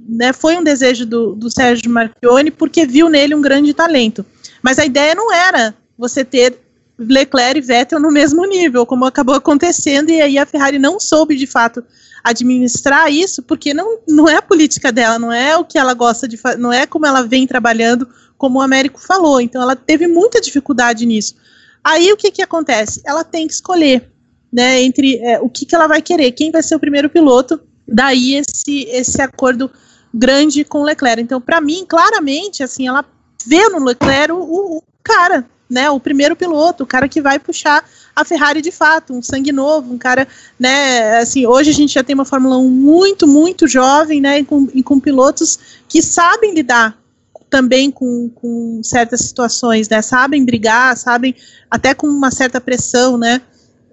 né, 0.07 0.31
foi 0.31 0.55
um 0.55 0.63
desejo 0.63 1.05
do, 1.05 1.35
do 1.35 1.51
Sérgio 1.51 1.91
Marchione 1.91 2.49
porque 2.49 2.85
viu 2.85 3.09
nele 3.09 3.35
um 3.35 3.41
grande 3.41 3.73
talento. 3.73 4.25
Mas 4.61 4.79
a 4.79 4.85
ideia 4.85 5.13
não 5.13 5.33
era 5.33 5.75
você 5.97 6.23
ter 6.23 6.57
Leclerc 6.97 7.57
e 7.57 7.61
Vettel 7.61 7.99
no 7.99 8.09
mesmo 8.09 8.45
nível, 8.45 8.85
como 8.85 9.03
acabou 9.03 9.35
acontecendo, 9.35 10.11
e 10.11 10.21
aí 10.21 10.37
a 10.37 10.45
Ferrari 10.45 10.79
não 10.79 10.97
soube 10.97 11.35
de 11.35 11.45
fato 11.45 11.83
administrar 12.23 13.11
isso, 13.11 13.43
porque 13.43 13.73
não, 13.73 13.99
não 14.07 14.29
é 14.29 14.37
a 14.37 14.41
política 14.41 14.93
dela, 14.93 15.19
não 15.19 15.33
é 15.33 15.57
o 15.57 15.65
que 15.65 15.77
ela 15.77 15.93
gosta 15.93 16.25
de 16.25 16.37
fazer, 16.37 16.57
não 16.57 16.71
é 16.71 16.85
como 16.85 17.05
ela 17.05 17.21
vem 17.21 17.45
trabalhando, 17.45 18.07
como 18.37 18.59
o 18.59 18.61
Américo 18.61 19.01
falou. 19.01 19.41
Então 19.41 19.61
ela 19.61 19.75
teve 19.75 20.07
muita 20.07 20.39
dificuldade 20.39 21.05
nisso. 21.05 21.35
Aí 21.83 22.13
o 22.13 22.15
que, 22.15 22.31
que 22.31 22.41
acontece? 22.41 23.01
Ela 23.05 23.25
tem 23.25 23.45
que 23.45 23.53
escolher 23.55 24.09
né, 24.53 24.81
entre 24.81 25.17
é, 25.17 25.41
o 25.41 25.49
que, 25.49 25.65
que 25.65 25.75
ela 25.75 25.87
vai 25.87 26.01
querer, 26.01 26.31
quem 26.31 26.49
vai 26.49 26.63
ser 26.63 26.75
o 26.75 26.79
primeiro 26.79 27.09
piloto 27.09 27.59
daí 27.87 28.35
esse, 28.35 28.83
esse 28.89 29.21
acordo 29.21 29.69
grande 30.13 30.63
com 30.63 30.79
o 30.79 30.83
Leclerc. 30.83 31.21
Então, 31.21 31.41
para 31.41 31.59
mim, 31.59 31.85
claramente, 31.87 32.63
assim, 32.63 32.87
ela 32.87 33.03
vê 33.45 33.67
no 33.69 33.83
Leclerc 33.83 34.31
o, 34.31 34.77
o, 34.77 34.83
cara, 35.03 35.45
né, 35.69 35.89
o 35.89 35.99
primeiro 35.99 36.35
piloto, 36.35 36.83
o 36.83 36.87
cara 36.87 37.09
que 37.09 37.21
vai 37.21 37.39
puxar 37.39 37.83
a 38.15 38.23
Ferrari 38.23 38.61
de 38.61 38.71
fato, 38.71 39.13
um 39.13 39.23
sangue 39.23 39.51
novo, 39.51 39.93
um 39.93 39.97
cara, 39.97 40.27
né, 40.59 41.17
assim, 41.17 41.47
hoje 41.47 41.71
a 41.71 41.73
gente 41.73 41.93
já 41.95 42.03
tem 42.03 42.13
uma 42.13 42.25
Fórmula 42.25 42.57
1 42.57 42.69
muito, 42.69 43.27
muito 43.27 43.67
jovem, 43.67 44.21
né, 44.21 44.39
e 44.39 44.45
com, 44.45 44.67
e 44.73 44.83
com 44.83 44.99
pilotos 44.99 45.57
que 45.87 46.01
sabem 46.01 46.53
lidar 46.53 46.97
também 47.49 47.91
com, 47.91 48.29
com 48.29 48.81
certas 48.83 49.21
situações, 49.21 49.89
né, 49.89 50.01
sabem 50.01 50.45
brigar, 50.45 50.95
sabem 50.95 51.35
até 51.69 51.93
com 51.93 52.07
uma 52.07 52.31
certa 52.31 52.61
pressão, 52.61 53.17
né, 53.17 53.41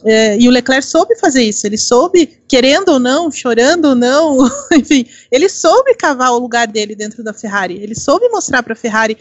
é, 0.05 0.39
e 0.39 0.49
o 0.49 0.51
Leclerc 0.51 0.85
soube 0.85 1.15
fazer 1.17 1.43
isso, 1.43 1.67
ele 1.67 1.77
soube, 1.77 2.39
querendo 2.49 2.91
ou 2.91 2.99
não, 2.99 3.31
chorando 3.31 3.87
ou 3.87 3.95
não, 3.95 4.51
enfim, 4.73 5.07
ele 5.31 5.49
soube 5.49 5.95
cavar 5.95 6.33
o 6.33 6.39
lugar 6.39 6.67
dele 6.67 6.95
dentro 6.95 7.23
da 7.23 7.33
Ferrari, 7.35 7.79
ele 7.83 7.95
soube 7.95 8.29
mostrar 8.29 8.63
para 8.63 8.73
a 8.73 8.77
Ferrari 8.77 9.19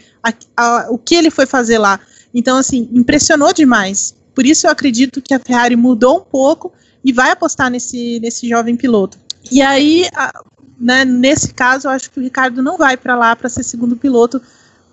o 0.88 0.98
que 0.98 1.14
ele 1.14 1.30
foi 1.30 1.46
fazer 1.46 1.78
lá. 1.78 2.00
Então, 2.32 2.56
assim, 2.56 2.88
impressionou 2.92 3.52
demais. 3.52 4.14
Por 4.34 4.46
isso 4.46 4.66
eu 4.66 4.70
acredito 4.70 5.20
que 5.20 5.34
a 5.34 5.38
Ferrari 5.38 5.76
mudou 5.76 6.18
um 6.18 6.24
pouco 6.24 6.72
e 7.04 7.12
vai 7.12 7.30
apostar 7.30 7.70
nesse, 7.70 8.20
nesse 8.20 8.48
jovem 8.48 8.76
piloto. 8.76 9.18
E 9.50 9.60
aí, 9.60 10.08
a, 10.14 10.32
né, 10.80 11.04
nesse 11.04 11.52
caso, 11.52 11.88
eu 11.88 11.90
acho 11.90 12.10
que 12.10 12.20
o 12.20 12.22
Ricardo 12.22 12.62
não 12.62 12.78
vai 12.78 12.96
para 12.96 13.16
lá 13.16 13.34
para 13.34 13.48
ser 13.48 13.64
segundo 13.64 13.96
piloto 13.96 14.40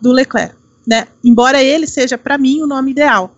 do 0.02 0.12
Leclerc. 0.12 0.56
Né? 0.86 1.08
Embora 1.24 1.62
ele 1.62 1.86
seja, 1.86 2.18
para 2.18 2.38
mim, 2.38 2.62
o 2.62 2.68
nome 2.68 2.92
ideal. 2.92 3.37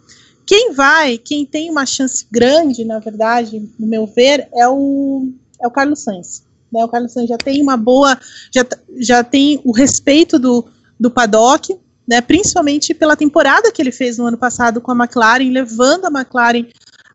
Quem 0.50 0.74
vai, 0.74 1.16
quem 1.20 1.46
tem 1.46 1.70
uma 1.70 1.86
chance 1.86 2.26
grande, 2.32 2.84
na 2.84 2.98
verdade, 2.98 3.70
no 3.78 3.86
meu 3.86 4.08
ver, 4.08 4.50
é 4.52 4.68
o, 4.68 5.32
é 5.62 5.68
o 5.68 5.70
Carlos 5.70 6.00
Sainz. 6.00 6.42
Né? 6.74 6.84
O 6.84 6.88
Carlos 6.88 7.14
Sainz 7.14 7.30
já 7.30 7.38
tem 7.38 7.62
uma 7.62 7.78
boa, 7.78 8.18
já, 8.52 8.66
já 8.98 9.24
tem 9.24 9.62
o 9.64 9.72
respeito 9.72 10.40
do, 10.40 10.66
do 11.00 11.12
paddock, 11.12 11.78
né? 12.08 12.20
principalmente 12.20 12.96
pela 12.96 13.16
temporada 13.16 13.72
que 13.72 13.80
ele 13.80 13.92
fez 13.92 14.18
no 14.18 14.26
ano 14.26 14.40
passado 14.40 14.82
com 14.82 14.92
a 14.92 14.96
McLaren, 14.96 15.52
levando 15.52 16.06
a 16.06 16.20
McLaren 16.20 16.66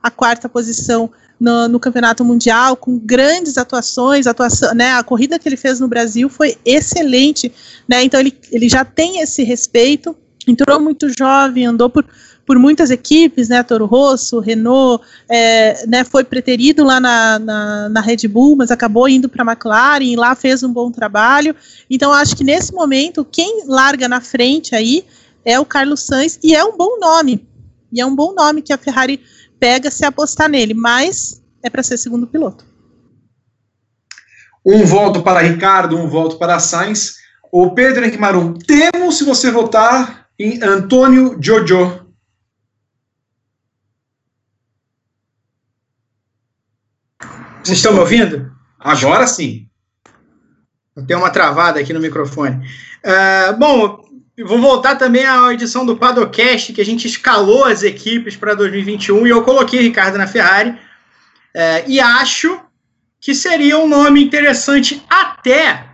à 0.01 0.13
quarta 0.13 0.49
posição 0.49 1.11
no, 1.41 1.67
no, 1.67 1.81
campeonato 1.81 2.25
mundial, 2.25 2.77
com 2.77 2.97
grandes 2.97 3.59
atuações, 3.59 4.29
atuação, 4.29 4.73
né, 4.77 4.93
a 4.93 5.03
corrida 5.03 5.41
que 5.41 5.49
ele 5.49 5.57
fez 5.57 5.81
no 5.81 5.89
Brasil 5.89 6.29
foi 6.29 6.57
excelente, 6.65 7.53
né, 7.89 8.05
então 8.05 8.21
ele, 8.21 8.39
ele 8.53 8.69
já 8.69 8.85
tem 8.85 9.21
esse 9.21 9.43
respeito, 9.43 10.17
entrou 10.47 10.79
muito 10.79 11.09
jovem, 11.09 11.67
andou 11.67 11.91
por 11.91 12.07
por 12.47 12.59
muitas 12.59 12.91
equipes, 12.91 13.49
né, 13.49 13.63
Toro 13.63 13.87
Rosso, 13.87 14.39
Renault, 14.41 15.05
é, 15.29 15.87
né, 15.87 16.05
foi 16.05 16.25
preterido 16.25 16.85
lá 16.85 17.01
na, 17.01 17.39
na, 17.39 17.89
na, 17.89 18.01
Red 18.01 18.29
Bull, 18.29 18.57
mas 18.57 18.71
acabou 18.71 19.09
indo 19.09 19.29
para 19.29 19.43
a 19.43 19.53
McLaren 19.53 20.05
e 20.05 20.17
lá 20.17 20.35
fez 20.35 20.63
um 20.63 20.73
bom 20.73 20.91
trabalho. 20.91 21.55
Então, 21.89 22.13
acho 22.13 22.37
que 22.37 22.45
nesse 22.45 22.73
momento, 22.73 23.25
quem 23.25 23.65
larga 23.67 24.09
na 24.09 24.21
frente 24.21 24.75
aí 24.75 25.05
é 25.45 25.59
o 25.59 25.65
Carlos 25.65 26.01
Sainz, 26.01 26.39
e 26.43 26.55
é 26.55 26.65
um 26.65 26.77
bom 26.77 26.99
nome. 26.99 27.47
E 27.93 28.01
é 28.01 28.07
um 28.07 28.15
bom 28.15 28.35
nome 28.35 28.63
que 28.63 28.73
a 28.73 28.79
Ferrari 28.79 29.21
pega 29.59 29.91
se 29.91 30.05
apostar 30.05 30.49
nele, 30.49 30.75
mas 30.75 31.43
é 31.63 31.71
para 31.71 31.83
ser 31.83 31.97
segundo 31.97 32.27
piloto. 32.27 32.65
Um 34.65 34.85
voto 34.85 35.23
para 35.23 35.41
Ricardo, 35.41 35.97
um 35.97 36.09
voto 36.09 36.39
para 36.39 36.59
Sainz. 36.59 37.17
O 37.53 37.71
Pedro 37.71 38.03
Henrique 38.03 38.19
Marum, 38.19 38.55
temos 38.55 39.19
se 39.19 39.25
você 39.25 39.51
votar 39.51 40.27
em 40.39 40.63
Antônio 40.63 41.37
Jojo. 41.41 42.04
Vocês 47.65 47.79
estão 47.79 47.95
me 47.95 48.01
ouvindo? 48.01 48.53
Agora 48.79 49.27
sim. 49.27 49.67
Tem 51.07 51.17
uma 51.17 51.31
travada 51.31 51.81
aqui 51.81 51.95
no 51.95 52.01
microfone. 52.01 52.57
Uh, 53.03 53.57
bom, 53.57 54.05
vou 54.45 54.61
voltar 54.61 54.97
também 54.97 55.25
à 55.25 55.51
edição 55.51 55.87
do 55.87 55.97
Padocast, 55.97 56.75
que 56.75 56.81
a 56.83 56.85
gente 56.85 57.07
escalou 57.07 57.65
as 57.65 57.83
equipes 57.83 58.37
para 58.37 58.55
2021 58.55 59.27
e 59.27 59.31
eu 59.31 59.43
coloquei 59.43 59.81
Ricardo 59.81 60.19
na 60.19 60.27
Ferrari. 60.27 60.71
Uh, 60.71 61.89
e 61.89 62.01
acho 62.01 62.61
que 63.19 63.35
seria 63.35 63.79
um 63.79 63.89
nome 63.89 64.23
interessante, 64.23 65.03
até 65.09 65.87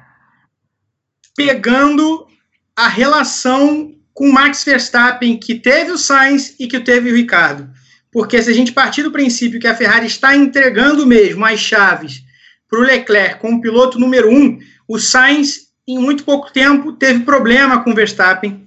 pegando 1.37 2.27
a 2.75 2.89
relação 2.89 3.95
com 4.13 4.33
Max 4.33 4.65
Verstappen, 4.65 5.39
que 5.39 5.55
teve 5.55 5.93
o 5.93 5.99
Sainz 5.99 6.57
e 6.59 6.67
que 6.67 6.81
teve 6.81 7.13
o 7.13 7.15
Ricardo. 7.15 7.71
Porque 8.13 8.43
se 8.43 8.51
a 8.51 8.53
gente 8.53 8.73
partir 8.73 9.03
do 9.03 9.13
princípio 9.13 9.61
que 9.61 9.67
a 9.67 9.75
Ferrari 9.75 10.07
está 10.07 10.37
entregando 10.37 11.07
mesmo 11.07 11.45
as 11.45 11.61
chaves 11.61 12.23
para 12.69 12.81
o 12.81 12.83
Leclerc 12.83 13.41
como 13.41 13.61
piloto 13.61 13.99
número 13.99 14.31
um, 14.31 14.59
o 14.89 14.99
Sainz, 14.99 15.69
em 15.87 15.99
muito 15.99 16.25
pouco 16.25 16.53
tempo, 16.53 16.93
teve 16.93 17.21
problema 17.21 17.83
com 17.83 17.91
o 17.91 17.95
Verstappen. 17.95 18.67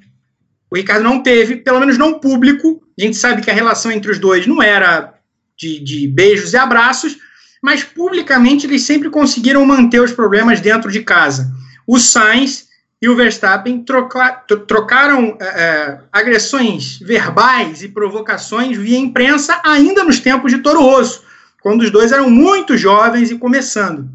O 0.69 0.75
Ricardo 0.75 1.03
não 1.03 1.21
teve, 1.21 1.57
pelo 1.57 1.79
menos 1.79 1.97
não 1.97 2.19
público. 2.19 2.81
A 2.97 3.01
gente 3.03 3.17
sabe 3.17 3.41
que 3.41 3.51
a 3.51 3.53
relação 3.53 3.91
entre 3.91 4.11
os 4.11 4.19
dois 4.19 4.47
não 4.47 4.61
era 4.61 5.13
de, 5.57 5.79
de 5.79 6.07
beijos 6.07 6.53
e 6.53 6.57
abraços, 6.57 7.17
mas 7.61 7.83
publicamente 7.83 8.65
eles 8.65 8.81
sempre 8.81 9.09
conseguiram 9.09 9.65
manter 9.65 10.01
os 10.01 10.11
problemas 10.11 10.59
dentro 10.59 10.91
de 10.91 11.01
casa. 11.01 11.51
O 11.87 11.99
Sainz 11.99 12.62
e 13.03 13.09
o 13.09 13.17
Verstappen 13.17 13.83
troca, 13.83 14.31
trocaram 14.65 15.37
é, 15.37 15.45
é, 15.45 15.99
agressões 16.09 16.97
verbais 16.99 17.83
e 17.83 17.89
provocações 17.89 18.77
via 18.77 18.97
imprensa 18.97 19.59
ainda 19.61 20.05
nos 20.05 20.21
tempos 20.21 20.53
de 20.53 20.59
Toro 20.59 20.79
Rosso, 20.79 21.21
quando 21.61 21.81
os 21.81 21.91
dois 21.91 22.13
eram 22.13 22.29
muito 22.29 22.77
jovens 22.77 23.29
e 23.29 23.37
começando. 23.37 24.09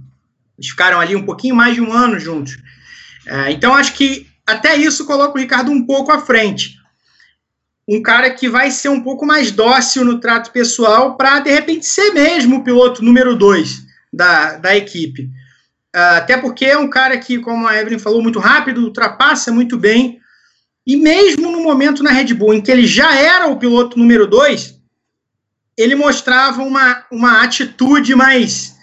Eles 0.56 0.70
ficaram 0.70 0.98
ali 0.98 1.14
um 1.14 1.26
pouquinho 1.26 1.54
mais 1.54 1.74
de 1.74 1.82
um 1.82 1.92
ano 1.92 2.18
juntos. 2.18 2.56
É, 3.26 3.52
então, 3.52 3.74
acho 3.74 3.92
que 3.92 4.26
até 4.46 4.74
isso 4.74 5.04
coloca 5.04 5.36
o 5.36 5.38
Ricardo 5.38 5.70
um 5.70 5.84
pouco 5.84 6.10
à 6.10 6.18
frente. 6.18 6.78
Um 7.86 8.00
cara 8.00 8.30
que 8.30 8.48
vai 8.48 8.70
ser 8.70 8.88
um 8.88 9.02
pouco 9.02 9.26
mais 9.26 9.50
dócil 9.50 10.02
no 10.02 10.18
trato 10.18 10.50
pessoal 10.50 11.14
para, 11.14 11.40
de 11.40 11.50
repente, 11.50 11.84
ser 11.84 12.12
mesmo 12.12 12.56
o 12.56 12.64
piloto 12.64 13.04
número 13.04 13.36
dois 13.36 13.82
da, 14.10 14.56
da 14.56 14.74
equipe. 14.74 15.28
Uh, 15.94 16.16
até 16.18 16.36
porque 16.36 16.66
é 16.66 16.76
um 16.76 16.88
cara 16.88 17.16
que, 17.16 17.38
como 17.38 17.66
a 17.66 17.76
Evelyn 17.78 17.98
falou, 17.98 18.22
muito 18.22 18.38
rápido, 18.38 18.82
ultrapassa 18.82 19.50
muito 19.50 19.76
bem. 19.76 20.20
E 20.86 20.96
mesmo 20.96 21.50
no 21.50 21.62
momento 21.62 22.02
na 22.02 22.10
Red 22.10 22.34
Bull 22.34 22.54
em 22.54 22.60
que 22.60 22.70
ele 22.70 22.86
já 22.86 23.14
era 23.14 23.46
o 23.46 23.58
piloto 23.58 23.98
número 23.98 24.26
dois, 24.26 24.78
ele 25.76 25.94
mostrava 25.94 26.62
uma, 26.62 27.04
uma 27.10 27.42
atitude 27.42 28.14
mais, 28.14 28.74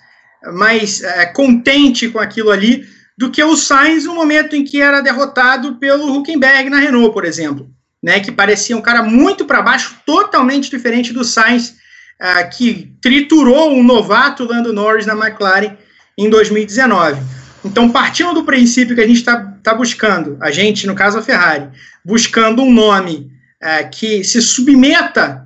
mais 0.53 1.01
é, 1.01 1.25
contente 1.25 2.09
com 2.09 2.19
aquilo 2.19 2.51
ali 2.51 2.87
do 3.17 3.31
que 3.31 3.43
o 3.43 3.55
Sainz 3.55 4.05
no 4.05 4.15
momento 4.15 4.55
em 4.55 4.63
que 4.63 4.81
era 4.81 5.01
derrotado 5.01 5.75
pelo 5.75 6.15
Huckenberg 6.15 6.69
na 6.69 6.79
Renault, 6.79 7.13
por 7.13 7.25
exemplo. 7.25 7.69
né, 8.05 8.19
que 8.19 8.31
parecia 8.31 8.77
um 8.77 8.83
cara 8.83 9.01
muito 9.01 9.45
para 9.45 9.63
baixo, 9.63 9.95
totalmente 10.05 10.69
diferente 10.69 11.11
do 11.11 11.23
Sainz, 11.23 11.75
uh, 12.21 12.55
que 12.55 12.95
triturou 13.01 13.73
um 13.73 13.83
novato 13.83 14.45
Lando 14.45 14.71
Norris 14.71 15.07
na 15.07 15.13
McLaren 15.13 15.75
em 16.17 16.29
2019. 16.29 17.21
Então, 17.63 17.89
partindo 17.89 18.33
do 18.33 18.43
princípio 18.43 18.95
que 18.95 19.01
a 19.01 19.07
gente 19.07 19.17
está 19.17 19.37
tá 19.63 19.73
buscando, 19.73 20.37
a 20.39 20.51
gente, 20.51 20.85
no 20.85 20.93
caso 20.93 21.17
a 21.17 21.21
Ferrari, 21.21 21.69
buscando 22.03 22.61
um 22.61 22.71
nome 22.71 23.31
uh, 23.63 23.89
que 23.89 24.23
se 24.23 24.41
submeta 24.41 25.45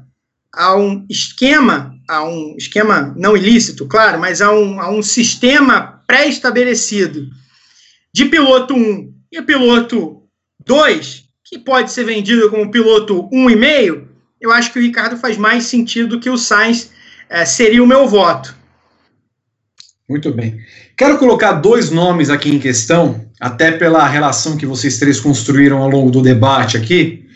a 0.54 0.76
um 0.76 1.06
esquema, 1.10 1.96
a 2.08 2.24
um 2.24 2.56
esquema 2.58 3.14
não 3.18 3.38
ilícito, 3.38 3.86
claro, 3.86 4.20
mas 4.20 4.42
a 4.42 4.52
um, 4.52 4.80
a 4.82 4.92
um 4.92 5.02
sistema 5.02 6.04
pré-estabelecido 6.06 7.30
de 8.14 8.26
piloto 8.26 8.76
1 8.76 9.14
e 9.32 9.42
piloto 9.42 10.24
2, 10.66 11.24
que 11.46 11.58
pode 11.58 11.92
ser 11.92 12.04
vendido 12.04 12.50
como 12.50 12.72
piloto 12.72 13.30
1,5, 13.32 14.08
eu 14.42 14.52
acho 14.52 14.74
que 14.74 14.80
o 14.80 14.82
Ricardo 14.82 15.18
faz 15.18 15.38
mais 15.38 15.66
sentido 15.66 16.10
do 16.10 16.20
que 16.20 16.30
o 16.30 16.38
Sainz 16.38 16.92
é, 17.30 17.46
seria 17.46 17.84
o 17.84 17.88
meu 17.88 18.08
voto. 18.08 18.56
Muito 20.10 20.34
bem. 20.34 20.58
Quero 20.98 21.20
colocar 21.20 21.54
dois 21.54 21.92
nomes 21.92 22.32
aqui 22.32 22.50
em 22.50 22.58
questão, 22.58 23.24
até 23.40 23.72
pela 23.72 24.08
relação 24.08 24.58
que 24.58 24.66
vocês 24.66 24.98
três 24.98 25.20
construíram 25.20 25.84
ao 25.84 25.90
longo 25.90 26.10
do 26.10 26.22
debate 26.22 26.76
aqui. 26.76 27.28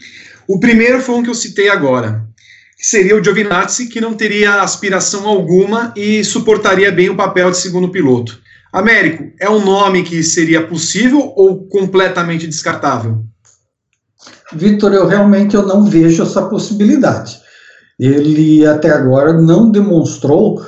O 0.48 0.60
primeiro 0.60 1.00
foi 1.00 1.16
um 1.16 1.24
que 1.24 1.30
eu 1.30 1.36
citei 1.36 1.70
agora, 1.70 2.26
que 2.76 2.86
seria 2.86 3.16
o 3.16 3.24
Giovinazzi, 3.24 3.88
que 3.88 4.02
não 4.02 4.16
teria 4.16 4.62
aspiração 4.62 5.28
alguma 5.28 5.94
e 5.95 6.24
suportaria 6.24 6.91
bem 6.91 7.10
o 7.10 7.16
papel 7.16 7.52
de 7.52 7.58
segundo 7.58 7.90
piloto. 7.90 8.41
Américo, 8.74 9.32
é 9.40 9.48
um 9.48 9.64
nome 9.64 10.02
que 10.02 10.24
seria 10.24 10.66
possível 10.66 11.32
ou 11.36 11.68
completamente 11.68 12.48
descartável? 12.48 13.24
Vitor, 14.52 14.91
eu 14.94 15.06
realmente 15.06 15.56
eu 15.56 15.62
não 15.62 15.86
vejo 15.86 16.24
essa 16.24 16.41
possibilidade. 16.50 17.40
Ele 18.00 18.66
até 18.66 18.90
agora 18.90 19.32
não 19.32 19.70
demonstrou. 19.70 20.66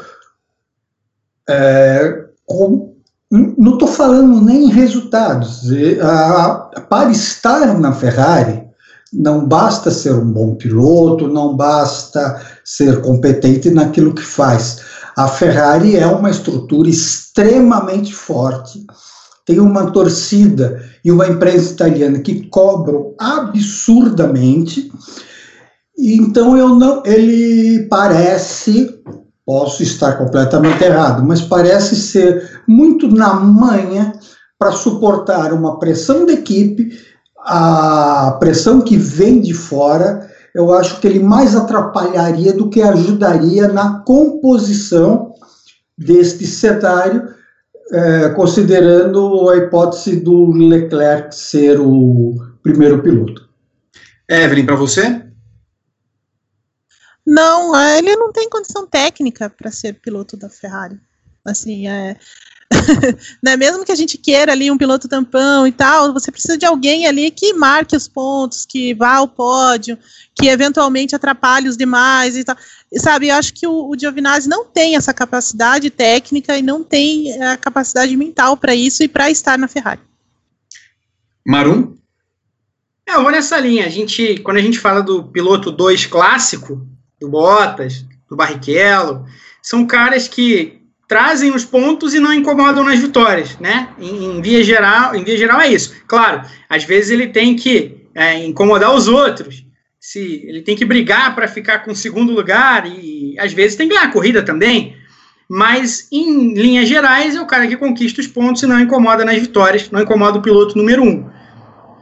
É, 1.47 2.25
com, 2.45 2.95
não 3.31 3.73
estou 3.73 3.87
falando 3.87 4.41
nem 4.41 4.65
em 4.65 4.71
resultados. 4.71 5.63
A, 6.01 6.69
a, 6.75 6.81
para 6.81 7.11
estar 7.11 7.77
na 7.79 7.93
Ferrari, 7.93 8.63
não 9.13 9.45
basta 9.45 9.91
ser 9.91 10.13
um 10.13 10.31
bom 10.31 10.55
piloto, 10.55 11.27
não 11.27 11.55
basta 11.55 12.41
ser 12.63 13.01
competente 13.01 13.69
naquilo 13.69 14.13
que 14.13 14.23
faz. 14.23 14.81
A 15.15 15.27
Ferrari 15.27 15.95
é 15.95 16.05
uma 16.05 16.29
estrutura 16.29 16.89
extremamente 16.89 18.13
forte 18.13 18.85
tem 19.45 19.59
uma 19.59 19.91
torcida 19.91 20.83
e 21.03 21.11
uma 21.11 21.27
empresa 21.27 21.71
italiana 21.71 22.19
que 22.19 22.47
cobram 22.47 23.13
absurdamente. 23.19 24.91
Então 25.97 26.57
eu 26.57 26.69
não, 26.69 27.03
ele 27.05 27.87
parece, 27.87 28.99
posso 29.45 29.83
estar 29.83 30.17
completamente 30.17 30.83
errado, 30.83 31.23
mas 31.23 31.41
parece 31.41 31.95
ser 31.95 32.61
muito 32.67 33.07
na 33.07 33.33
manha 33.35 34.13
para 34.57 34.71
suportar 34.71 35.53
uma 35.53 35.77
pressão 35.77 36.25
da 36.25 36.33
equipe, 36.33 36.97
a 37.39 38.37
pressão 38.39 38.81
que 38.81 38.97
vem 38.97 39.39
de 39.39 39.53
fora. 39.53 40.27
Eu 40.53 40.73
acho 40.73 40.99
que 40.99 41.07
ele 41.07 41.19
mais 41.19 41.55
atrapalharia 41.55 42.53
do 42.53 42.69
que 42.69 42.81
ajudaria 42.81 43.67
na 43.67 43.99
composição 43.99 45.33
deste 45.97 46.47
cenário 46.47 47.35
é, 47.91 48.29
considerando 48.29 49.49
a 49.49 49.57
hipótese 49.57 50.19
do 50.19 50.51
Leclerc 50.51 51.35
ser 51.35 51.79
o 51.79 52.35
primeiro 52.63 53.01
piloto. 53.01 53.47
Evelyn, 54.27 54.65
para 54.65 54.75
você? 54.75 55.24
Não, 57.35 57.75
é, 57.75 57.97
ele 57.97 58.15
não 58.15 58.31
tem 58.31 58.49
condição 58.49 58.87
técnica 58.87 59.49
para 59.49 59.69
ser 59.69 59.95
piloto 59.95 60.37
da 60.37 60.49
Ferrari. 60.49 60.97
Assim, 61.43 61.85
é, 61.85 62.15
né, 63.43 63.57
mesmo 63.57 63.83
que 63.83 63.91
a 63.91 63.95
gente 63.95 64.17
queira 64.17 64.53
ali 64.53 64.71
um 64.71 64.77
piloto 64.77 65.09
tampão 65.09 65.67
e 65.67 65.71
tal, 65.73 66.13
você 66.13 66.31
precisa 66.31 66.57
de 66.57 66.65
alguém 66.65 67.05
ali 67.05 67.29
que 67.29 67.51
marque 67.51 67.93
os 67.93 68.07
pontos, 68.07 68.65
que 68.65 68.93
vá 68.93 69.15
ao 69.15 69.27
pódio, 69.27 69.99
que 70.33 70.47
eventualmente 70.47 71.13
atrapalhe 71.13 71.67
os 71.67 71.75
demais 71.75 72.37
e 72.37 72.45
tal. 72.45 72.55
E, 72.89 73.01
sabe, 73.01 73.27
eu 73.27 73.35
acho 73.35 73.53
que 73.53 73.67
o, 73.67 73.89
o 73.89 73.99
Giovinazzi 73.99 74.47
não 74.47 74.63
tem 74.63 74.95
essa 74.95 75.13
capacidade 75.13 75.89
técnica 75.89 76.57
e 76.57 76.61
não 76.61 76.85
tem 76.85 77.43
a 77.43 77.57
capacidade 77.57 78.15
mental 78.15 78.55
para 78.55 78.73
isso 78.73 79.03
e 79.03 79.09
para 79.09 79.29
estar 79.29 79.57
na 79.57 79.67
Ferrari. 79.67 79.99
Marum? 81.45 81.97
É, 83.05 83.15
eu 83.15 83.23
vou 83.23 83.31
nessa 83.31 83.59
linha. 83.59 83.85
A 83.85 83.89
gente, 83.89 84.37
quando 84.37 84.55
a 84.55 84.61
gente 84.61 84.79
fala 84.79 85.03
do 85.03 85.21
piloto 85.25 85.69
2 85.69 86.05
clássico, 86.05 86.94
do 87.19 87.29
Bottas, 87.29 88.05
do 88.29 88.35
Barrichello, 88.35 89.25
são 89.61 89.85
caras 89.85 90.27
que 90.27 90.81
trazem 91.07 91.53
os 91.53 91.63
pontos 91.63 92.13
e 92.13 92.19
não 92.19 92.33
incomodam 92.33 92.83
nas 92.83 92.99
vitórias, 92.99 93.57
né? 93.59 93.89
Em, 93.99 94.37
em, 94.37 94.41
via 94.41 94.63
geral, 94.63 95.15
em 95.15 95.23
via 95.23 95.37
geral 95.37 95.61
é 95.61 95.67
isso. 95.67 95.95
Claro, 96.07 96.41
às 96.69 96.83
vezes 96.83 97.11
ele 97.11 97.27
tem 97.27 97.55
que 97.55 98.07
é, 98.13 98.43
incomodar 98.45 98.93
os 98.93 99.07
outros, 99.07 99.63
se 99.99 100.43
ele 100.45 100.61
tem 100.61 100.75
que 100.75 100.85
brigar 100.85 101.33
para 101.35 101.47
ficar 101.47 101.79
com 101.79 101.91
o 101.91 101.95
segundo 101.95 102.33
lugar 102.33 102.85
e 102.87 103.35
às 103.39 103.53
vezes 103.53 103.75
tem 103.75 103.87
que 103.87 103.95
ganhar 103.95 104.07
a 104.07 104.11
corrida 104.11 104.43
também. 104.43 104.95
Mas 105.47 106.07
em 106.11 106.53
linhas 106.53 106.89
gerais 106.89 107.35
é 107.35 107.41
o 107.41 107.45
cara 107.45 107.67
que 107.67 107.77
conquista 107.77 108.19
os 108.19 108.27
pontos 108.27 108.63
e 108.63 108.67
não 108.67 108.79
incomoda 108.79 109.23
nas 109.23 109.39
vitórias, 109.39 109.91
não 109.91 110.01
incomoda 110.01 110.39
o 110.39 110.41
piloto 110.41 110.77
número 110.77 111.03
um. 111.03 111.29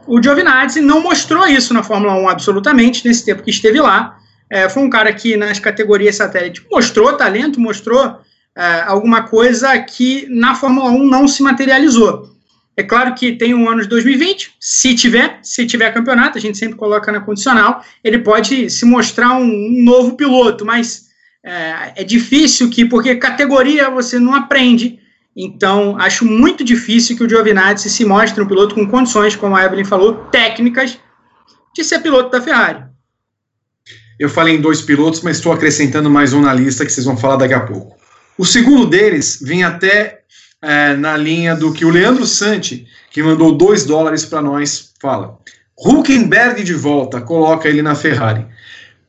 O 0.06 0.22
Giovinazzi 0.22 0.80
não 0.80 1.02
mostrou 1.02 1.46
isso 1.46 1.72
na 1.74 1.82
Fórmula 1.82 2.14
1 2.14 2.28
absolutamente 2.28 3.06
nesse 3.06 3.24
tempo 3.24 3.42
que 3.42 3.50
esteve 3.50 3.80
lá. 3.80 4.18
É, 4.54 4.68
foi 4.68 4.84
um 4.84 4.88
cara 4.88 5.12
que 5.12 5.36
nas 5.36 5.58
categorias 5.58 6.14
satélite 6.14 6.64
mostrou 6.70 7.12
talento, 7.14 7.58
mostrou 7.58 8.20
é, 8.56 8.82
alguma 8.86 9.24
coisa 9.24 9.76
que 9.80 10.28
na 10.30 10.54
Fórmula 10.54 10.90
1 10.90 11.04
não 11.08 11.26
se 11.26 11.42
materializou. 11.42 12.30
É 12.76 12.84
claro 12.84 13.16
que 13.16 13.32
tem 13.32 13.52
um 13.52 13.68
ano 13.68 13.82
de 13.82 13.88
2020, 13.88 14.54
se 14.60 14.94
tiver, 14.94 15.40
se 15.42 15.66
tiver 15.66 15.92
campeonato, 15.92 16.38
a 16.38 16.40
gente 16.40 16.56
sempre 16.56 16.76
coloca 16.76 17.10
na 17.10 17.18
condicional, 17.18 17.84
ele 18.04 18.18
pode 18.18 18.70
se 18.70 18.84
mostrar 18.84 19.34
um, 19.34 19.42
um 19.42 19.82
novo 19.82 20.16
piloto, 20.16 20.64
mas 20.64 21.06
é, 21.42 21.94
é, 21.96 22.04
difícil 22.04 22.70
que, 22.70 22.84
porque 22.84 23.16
categoria 23.16 23.90
você 23.90 24.20
não 24.20 24.36
aprende, 24.36 25.00
então 25.36 25.96
acho 25.98 26.24
muito 26.24 26.62
difícil 26.62 27.16
que 27.16 27.24
o 27.24 27.28
Giovinazzi 27.28 27.90
se 27.90 28.04
mostre 28.04 28.40
um 28.40 28.46
piloto 28.46 28.76
com 28.76 28.86
condições, 28.86 29.34
como 29.34 29.56
a 29.56 29.64
Evelyn 29.64 29.84
falou, 29.84 30.26
técnicas 30.30 30.96
de 31.74 31.82
ser 31.82 31.98
piloto 31.98 32.30
da 32.30 32.40
Ferrari. 32.40 32.93
Eu 34.18 34.28
falei 34.28 34.54
em 34.54 34.60
dois 34.60 34.80
pilotos, 34.80 35.22
mas 35.22 35.36
estou 35.36 35.52
acrescentando 35.52 36.08
mais 36.08 36.32
um 36.32 36.40
na 36.40 36.54
lista 36.54 36.84
que 36.86 36.92
vocês 36.92 37.04
vão 37.04 37.16
falar 37.16 37.36
daqui 37.36 37.54
a 37.54 37.60
pouco. 37.60 37.96
O 38.38 38.44
segundo 38.44 38.86
deles 38.86 39.40
vem 39.42 39.64
até 39.64 40.20
é, 40.62 40.94
na 40.94 41.16
linha 41.16 41.56
do 41.56 41.72
que 41.72 41.84
o 41.84 41.90
Leandro 41.90 42.24
Santi, 42.24 42.86
que 43.10 43.22
mandou 43.22 43.52
2 43.52 43.84
dólares 43.84 44.24
para 44.24 44.40
nós, 44.40 44.92
fala. 45.00 45.38
Huckenberg 45.76 46.62
de 46.62 46.74
volta, 46.74 47.20
coloca 47.20 47.68
ele 47.68 47.82
na 47.82 47.94
Ferrari. 47.96 48.46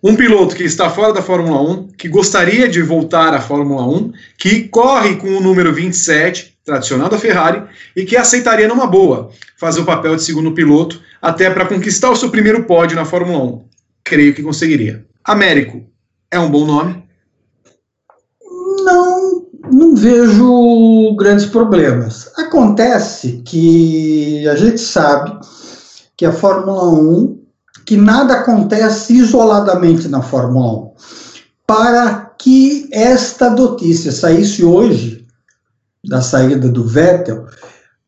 Um 0.01 0.15
piloto 0.15 0.55
que 0.55 0.63
está 0.63 0.89
fora 0.89 1.13
da 1.13 1.21
Fórmula 1.21 1.61
1, 1.61 1.87
que 1.97 2.07
gostaria 2.07 2.67
de 2.67 2.81
voltar 2.81 3.33
à 3.33 3.41
Fórmula 3.41 3.87
1, 3.87 4.11
que 4.37 4.67
corre 4.67 5.15
com 5.15 5.29
o 5.29 5.41
número 5.41 5.71
27, 5.71 6.57
tradicional 6.65 7.09
da 7.09 7.17
Ferrari, 7.17 7.63
e 7.95 8.05
que 8.05 8.17
aceitaria 8.17 8.67
numa 8.67 8.87
boa 8.87 9.29
fazer 9.57 9.81
o 9.81 9.85
papel 9.85 10.15
de 10.15 10.23
segundo 10.23 10.51
piloto, 10.51 11.01
até 11.21 11.49
para 11.49 11.65
conquistar 11.65 12.09
o 12.09 12.15
seu 12.15 12.29
primeiro 12.29 12.63
pódio 12.63 12.95
na 12.95 13.05
Fórmula 13.05 13.43
1. 13.43 13.74
Creio 14.05 14.35
que 14.35 14.43
conseguiria. 14.43 15.05
Américo 15.23 15.83
é 16.29 16.39
um 16.39 16.49
bom 16.49 16.63
nome, 16.63 17.03
não, 18.83 19.47
não 19.71 19.95
vejo 19.95 21.15
grandes 21.15 21.47
problemas. 21.47 22.31
Acontece 22.37 23.41
que 23.43 24.47
a 24.47 24.55
gente 24.55 24.79
sabe 24.79 25.37
que 26.15 26.23
a 26.23 26.31
Fórmula 26.31 26.87
1, 26.91 27.41
que 27.83 27.97
nada 27.97 28.35
acontece 28.35 29.13
isoladamente 29.13 30.07
na 30.07 30.21
Fórmula 30.21 30.71
1. 30.73 30.93
Para 31.65 32.35
que 32.37 32.87
esta 32.91 33.49
notícia 33.49 34.11
saísse 34.11 34.63
hoje, 34.63 35.25
da 36.07 36.21
saída 36.21 36.69
do 36.69 36.83
Vettel, 36.83 37.47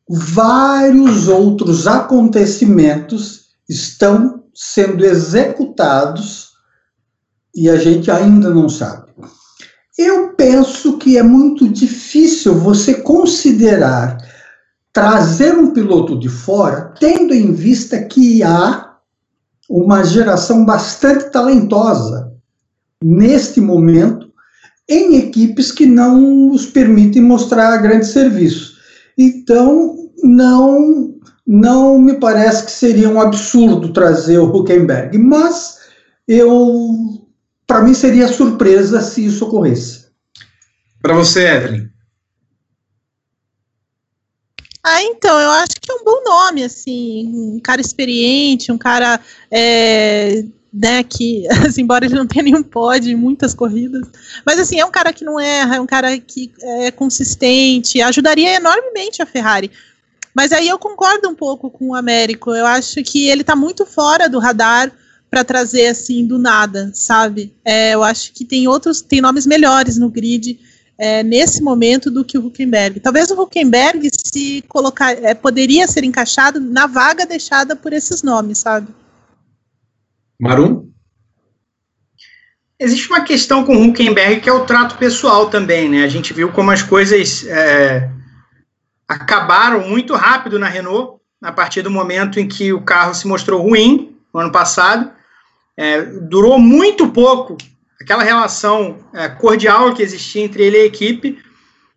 vários 0.08 1.28
outros 1.28 1.88
acontecimentos 1.88 3.48
estão 3.68 4.44
sendo 4.60 5.06
executados 5.06 6.54
e 7.56 7.70
a 7.70 7.78
gente 7.78 8.10
ainda 8.10 8.50
não 8.50 8.68
sabe. 8.68 9.12
Eu 9.96 10.34
penso 10.34 10.98
que 10.98 11.16
é 11.16 11.22
muito 11.22 11.70
difícil 11.70 12.56
você 12.56 12.96
considerar 12.96 14.18
trazer 14.92 15.56
um 15.56 15.72
piloto 15.72 16.20
de 16.20 16.28
fora, 16.28 16.92
tendo 17.00 17.36
em 17.36 17.54
vista 17.54 18.04
que 18.04 18.42
há 18.42 18.96
uma 19.70 20.04
geração 20.04 20.66
bastante 20.66 21.30
talentosa 21.32 22.34
neste 23.04 23.62
momento 23.62 24.28
em 24.90 25.18
equipes 25.18 25.72
que 25.72 25.86
não 25.86 26.50
os 26.50 26.66
permitem 26.66 27.22
mostrar 27.22 27.78
grande 27.78 28.08
serviço. 28.08 28.76
Então, 29.16 30.10
não 30.24 31.17
não 31.48 31.98
me 31.98 32.20
parece 32.20 32.66
que 32.66 32.72
seria 32.72 33.08
um 33.08 33.22
absurdo 33.22 33.94
trazer 33.94 34.38
o 34.38 34.54
Huckenberg, 34.54 35.18
mas 35.18 35.80
eu, 36.28 37.26
para 37.66 37.82
mim 37.82 37.94
seria 37.94 38.28
surpresa 38.28 39.00
se 39.00 39.26
isso 39.26 39.46
ocorresse. 39.46 40.08
Para 41.02 41.14
você, 41.14 41.48
Evelyn? 41.48 41.88
Ah, 44.84 45.02
então, 45.04 45.40
eu 45.40 45.50
acho 45.52 45.76
que 45.82 45.92
é 45.92 45.96
um 45.96 46.04
bom 46.04 46.22
nome, 46.24 46.64
assim, 46.64 47.32
um 47.56 47.60
cara 47.60 47.80
experiente, 47.80 48.72
um 48.72 48.78
cara 48.78 49.20
é, 49.52 50.44
né, 50.74 51.04
que, 51.04 51.48
assim, 51.66 51.82
embora 51.82 52.06
ele 52.06 52.16
não 52.16 52.28
tenha 52.28 52.44
nenhum 52.44 52.64
pódio 52.64 53.12
em 53.12 53.16
muitas 53.16 53.54
corridas, 53.54 54.08
mas 54.46 54.60
assim, 54.60 54.80
é 54.80 54.86
um 54.86 54.92
cara 54.92 55.12
que 55.12 55.26
não 55.26 55.40
erra, 55.40 55.78
é 55.78 55.82
um 55.82 55.86
cara 55.86 56.18
que 56.20 56.52
é 56.62 56.92
consistente, 56.92 58.02
ajudaria 58.02 58.56
enormemente 58.56 59.22
a 59.22 59.26
Ferrari. 59.26 59.72
Mas 60.38 60.52
aí 60.52 60.68
eu 60.68 60.78
concordo 60.78 61.28
um 61.28 61.34
pouco 61.34 61.68
com 61.68 61.90
o 61.90 61.96
Américo, 61.96 62.52
eu 62.52 62.68
acho 62.68 63.02
que 63.02 63.28
ele 63.28 63.42
está 63.42 63.56
muito 63.56 63.88
fora 63.88 64.30
do 64.30 64.38
radar 64.38 64.92
para 65.32 65.44
trazer 65.44 65.88
assim 65.88 66.28
do 66.28 66.38
nada, 66.38 66.92
sabe? 66.94 67.56
É, 67.66 67.96
eu 67.96 68.04
acho 68.04 68.32
que 68.32 68.46
tem 68.46 68.68
outros, 68.68 69.02
tem 69.02 69.20
nomes 69.20 69.48
melhores 69.48 69.98
no 69.98 70.12
grid 70.12 70.60
é, 70.96 71.24
nesse 71.24 71.64
momento 71.64 72.12
do 72.12 72.24
que 72.24 72.38
o 72.38 72.46
Huckenberg. 72.46 73.00
Talvez 73.00 73.32
o 73.32 73.42
Huckenberg 73.42 74.08
se 74.14 74.64
colocar, 74.68 75.12
é, 75.24 75.34
poderia 75.34 75.88
ser 75.88 76.04
encaixado 76.04 76.60
na 76.60 76.86
vaga 76.86 77.26
deixada 77.26 77.76
por 77.76 77.92
esses 77.92 78.22
nomes, 78.22 78.60
sabe? 78.60 78.90
Marum? 80.40 80.88
Existe 82.80 83.10
uma 83.10 83.22
questão 83.22 83.66
com 83.66 83.76
o 83.76 83.88
Huckenberg 83.88 84.42
que 84.42 84.50
é 84.50 84.54
o 84.54 84.68
trato 84.68 85.00
pessoal 85.00 85.50
também, 85.50 85.90
né? 85.90 86.04
A 86.04 86.08
gente 86.08 86.32
viu 86.32 86.52
como 86.52 86.70
as 86.70 86.84
coisas 86.84 87.44
é, 87.48 88.12
acabaram 89.08 89.88
muito 89.88 90.16
rápido 90.16 90.60
na 90.60 90.68
Renault, 90.68 91.20
a 91.42 91.52
partir 91.52 91.82
do 91.82 91.92
momento 91.92 92.40
em 92.40 92.48
que 92.48 92.74
o 92.74 92.82
carro 92.82 93.14
se 93.14 93.28
mostrou 93.28 93.62
ruim, 93.62 94.18
no 94.34 94.42
ano 94.42 94.52
passado. 94.52 95.12
É, 95.76 96.02
durou 96.02 96.60
muito 96.60 97.10
pouco 97.10 97.58
aquela 98.02 98.24
relação 98.24 98.98
é, 99.14 99.28
cordial 99.28 99.94
que 99.94 100.02
existia 100.02 100.44
entre 100.44 100.64
ele 100.64 100.78
e 100.78 100.82
a 100.82 100.86
equipe. 100.86 101.40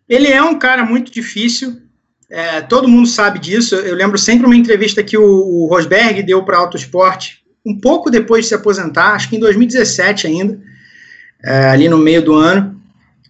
Ele 0.07 0.27
é 0.27 0.41
um 0.41 0.57
cara 0.57 0.83
muito 0.83 1.11
difícil, 1.11 1.81
é, 2.29 2.61
todo 2.61 2.87
mundo 2.87 3.07
sabe 3.07 3.39
disso. 3.39 3.75
Eu 3.75 3.95
lembro 3.95 4.17
sempre 4.17 4.45
uma 4.45 4.55
entrevista 4.55 5.03
que 5.03 5.17
o, 5.17 5.23
o 5.23 5.67
Rosberg 5.67 6.23
deu 6.23 6.43
para 6.43 6.57
Autosport, 6.57 7.37
um 7.65 7.79
pouco 7.79 8.09
depois 8.09 8.45
de 8.45 8.49
se 8.49 8.55
aposentar, 8.55 9.13
acho 9.13 9.29
que 9.29 9.35
em 9.35 9.39
2017 9.39 10.27
ainda, 10.27 10.59
é, 11.43 11.69
ali 11.69 11.87
no 11.87 11.97
meio 11.97 12.23
do 12.23 12.33
ano, 12.33 12.80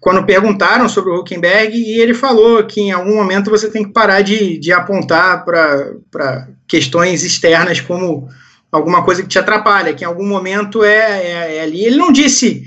quando 0.02 0.26
perguntaram 0.26 0.90
sobre 0.90 1.12
o 1.12 1.20
Huckenberg, 1.20 1.78
e 1.78 2.00
ele 2.00 2.16
falou 2.16 2.64
que 2.64 2.82
em 2.82 2.92
algum 2.92 3.14
momento 3.14 3.52
você 3.52 3.70
tem 3.70 3.84
que 3.84 3.94
parar 3.94 4.22
de, 4.22 4.58
de 4.58 4.72
apontar 4.74 5.46
para 5.46 6.48
questões 6.68 7.24
externas 7.24 7.80
como 7.80 8.28
alguma 8.72 9.04
coisa 9.04 9.22
que 9.22 9.28
te 9.28 9.38
atrapalha, 9.38 9.94
que 9.94 10.04
em 10.04 10.08
algum 10.08 10.28
momento 10.28 10.84
é, 10.84 11.22
é, 11.22 11.58
é, 11.58 11.62
ali. 11.62 11.86
Ele 11.86 11.98
não 11.98 12.12
disse 12.12 12.64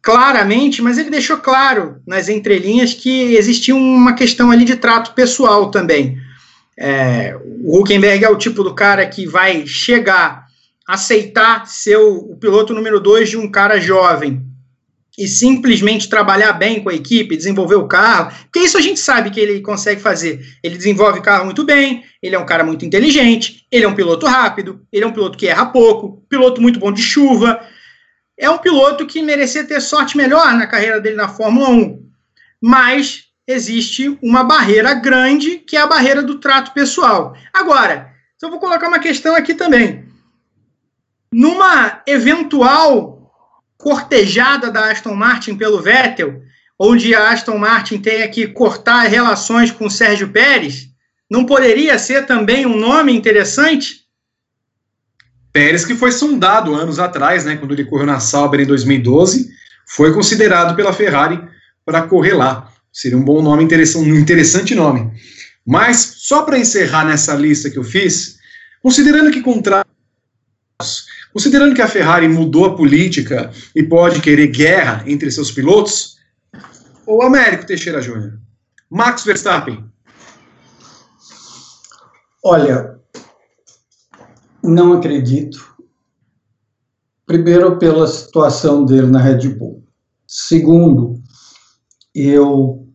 claramente, 0.00 0.80
mas 0.80 0.98
ele 0.98 1.10
deixou 1.10 1.38
claro 1.38 1.96
nas 2.06 2.28
entrelinhas 2.28 2.94
que 2.94 3.34
existia 3.34 3.74
uma 3.74 4.12
questão 4.12 4.52
ali 4.52 4.64
de 4.64 4.76
trato 4.76 5.14
pessoal 5.14 5.72
também. 5.72 6.16
É, 6.78 7.36
o 7.64 7.80
Huckenberg 7.80 8.24
é 8.24 8.30
o 8.30 8.38
tipo 8.38 8.62
do 8.62 8.72
cara 8.72 9.04
que 9.04 9.26
vai 9.26 9.66
chegar, 9.66 10.44
aceitar 10.86 11.66
ser 11.66 11.96
o, 11.96 12.18
o 12.18 12.36
piloto 12.36 12.72
número 12.72 13.00
dois 13.00 13.28
de 13.28 13.36
um 13.36 13.50
cara 13.50 13.80
jovem 13.80 14.47
e 15.18 15.26
simplesmente 15.26 16.08
trabalhar 16.08 16.52
bem 16.52 16.80
com 16.80 16.88
a 16.88 16.94
equipe, 16.94 17.36
desenvolver 17.36 17.74
o 17.74 17.88
carro, 17.88 18.32
porque 18.44 18.60
isso 18.60 18.78
a 18.78 18.80
gente 18.80 19.00
sabe 19.00 19.30
que 19.30 19.40
ele 19.40 19.60
consegue 19.60 20.00
fazer. 20.00 20.40
Ele 20.62 20.76
desenvolve 20.76 21.18
o 21.18 21.22
carro 21.22 21.44
muito 21.44 21.64
bem, 21.64 22.04
ele 22.22 22.36
é 22.36 22.38
um 22.38 22.46
cara 22.46 22.62
muito 22.62 22.84
inteligente, 22.84 23.66
ele 23.68 23.84
é 23.84 23.88
um 23.88 23.96
piloto 23.96 24.26
rápido, 24.26 24.80
ele 24.92 25.02
é 25.02 25.06
um 25.08 25.12
piloto 25.12 25.36
que 25.36 25.48
erra 25.48 25.66
pouco, 25.66 26.24
piloto 26.28 26.62
muito 26.62 26.78
bom 26.78 26.92
de 26.92 27.02
chuva. 27.02 27.60
É 28.38 28.48
um 28.48 28.58
piloto 28.58 29.04
que 29.06 29.20
merecia 29.20 29.64
ter 29.64 29.80
sorte 29.80 30.16
melhor 30.16 30.54
na 30.54 30.68
carreira 30.68 31.00
dele 31.00 31.16
na 31.16 31.28
Fórmula 31.28 31.68
1. 31.70 32.00
Mas 32.62 33.24
existe 33.44 34.16
uma 34.22 34.44
barreira 34.44 34.94
grande, 34.94 35.56
que 35.56 35.76
é 35.76 35.80
a 35.80 35.86
barreira 35.88 36.22
do 36.22 36.38
trato 36.38 36.72
pessoal. 36.72 37.36
Agora, 37.52 38.12
eu 38.40 38.50
vou 38.50 38.60
colocar 38.60 38.86
uma 38.86 39.00
questão 39.00 39.34
aqui 39.34 39.52
também. 39.52 40.04
Numa 41.32 42.02
eventual 42.06 43.17
cortejada 43.78 44.70
da 44.70 44.90
Aston 44.90 45.14
Martin 45.14 45.56
pelo 45.56 45.80
Vettel, 45.80 46.42
onde 46.78 47.14
a 47.14 47.30
Aston 47.30 47.56
Martin 47.56 47.98
tenha 47.98 48.28
que 48.28 48.48
cortar 48.48 49.04
relações 49.04 49.70
com 49.70 49.86
o 49.86 49.90
Sérgio 49.90 50.28
Pérez, 50.28 50.88
não 51.30 51.46
poderia 51.46 51.98
ser 51.98 52.26
também 52.26 52.66
um 52.66 52.76
nome 52.76 53.12
interessante? 53.12 54.06
Pérez, 55.52 55.84
que 55.84 55.94
foi 55.94 56.12
sondado 56.12 56.74
anos 56.74 56.98
atrás, 56.98 57.44
né, 57.44 57.56
quando 57.56 57.72
ele 57.72 57.84
correu 57.84 58.06
na 58.06 58.20
Sauber 58.20 58.60
em 58.60 58.66
2012, 58.66 59.48
foi 59.86 60.12
considerado 60.12 60.76
pela 60.76 60.92
Ferrari 60.92 61.40
para 61.84 62.02
correr 62.02 62.34
lá. 62.34 62.70
Seria 62.92 63.16
um 63.16 63.24
bom 63.24 63.40
nome, 63.42 63.64
um 63.64 64.14
interessante 64.16 64.74
nome. 64.74 65.12
Mas, 65.66 66.14
só 66.18 66.42
para 66.42 66.58
encerrar 66.58 67.04
nessa 67.04 67.34
lista 67.34 67.70
que 67.70 67.78
eu 67.78 67.84
fiz, 67.84 68.38
considerando 68.82 69.30
que 69.30 69.42
contratos 69.42 69.88
Considerando 71.32 71.74
que 71.74 71.82
a 71.82 71.88
Ferrari 71.88 72.28
mudou 72.28 72.64
a 72.64 72.76
política 72.76 73.52
e 73.74 73.82
pode 73.82 74.20
querer 74.20 74.48
guerra 74.48 75.04
entre 75.06 75.30
seus 75.30 75.50
pilotos, 75.50 76.16
o 77.06 77.22
Américo 77.22 77.66
Teixeira 77.66 78.00
Júnior, 78.00 78.38
Max 78.90 79.24
Verstappen. 79.24 79.84
Olha, 82.44 82.98
não 84.62 84.94
acredito. 84.94 85.76
Primeiro, 87.26 87.78
pela 87.78 88.06
situação 88.06 88.84
dele 88.84 89.06
na 89.06 89.20
Red 89.20 89.48
Bull. 89.50 89.84
Segundo, 90.26 91.22
eu 92.14 92.86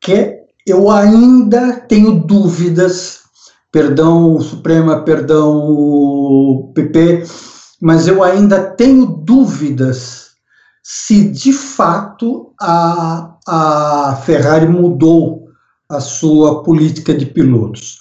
que 0.00 0.38
eu 0.66 0.90
ainda 0.90 1.80
tenho 1.80 2.20
dúvidas 2.20 3.22
perdão 3.70 4.40
Suprema, 4.40 5.02
perdão 5.02 6.72
PP, 6.74 7.24
mas 7.80 8.08
eu 8.08 8.22
ainda 8.22 8.70
tenho 8.70 9.06
dúvidas 9.06 10.28
se 10.82 11.28
de 11.30 11.52
fato 11.52 12.52
a, 12.60 13.36
a 13.46 14.16
Ferrari 14.24 14.66
mudou 14.66 15.48
a 15.88 16.00
sua 16.00 16.62
política 16.62 17.14
de 17.14 17.26
pilotos. 17.26 17.98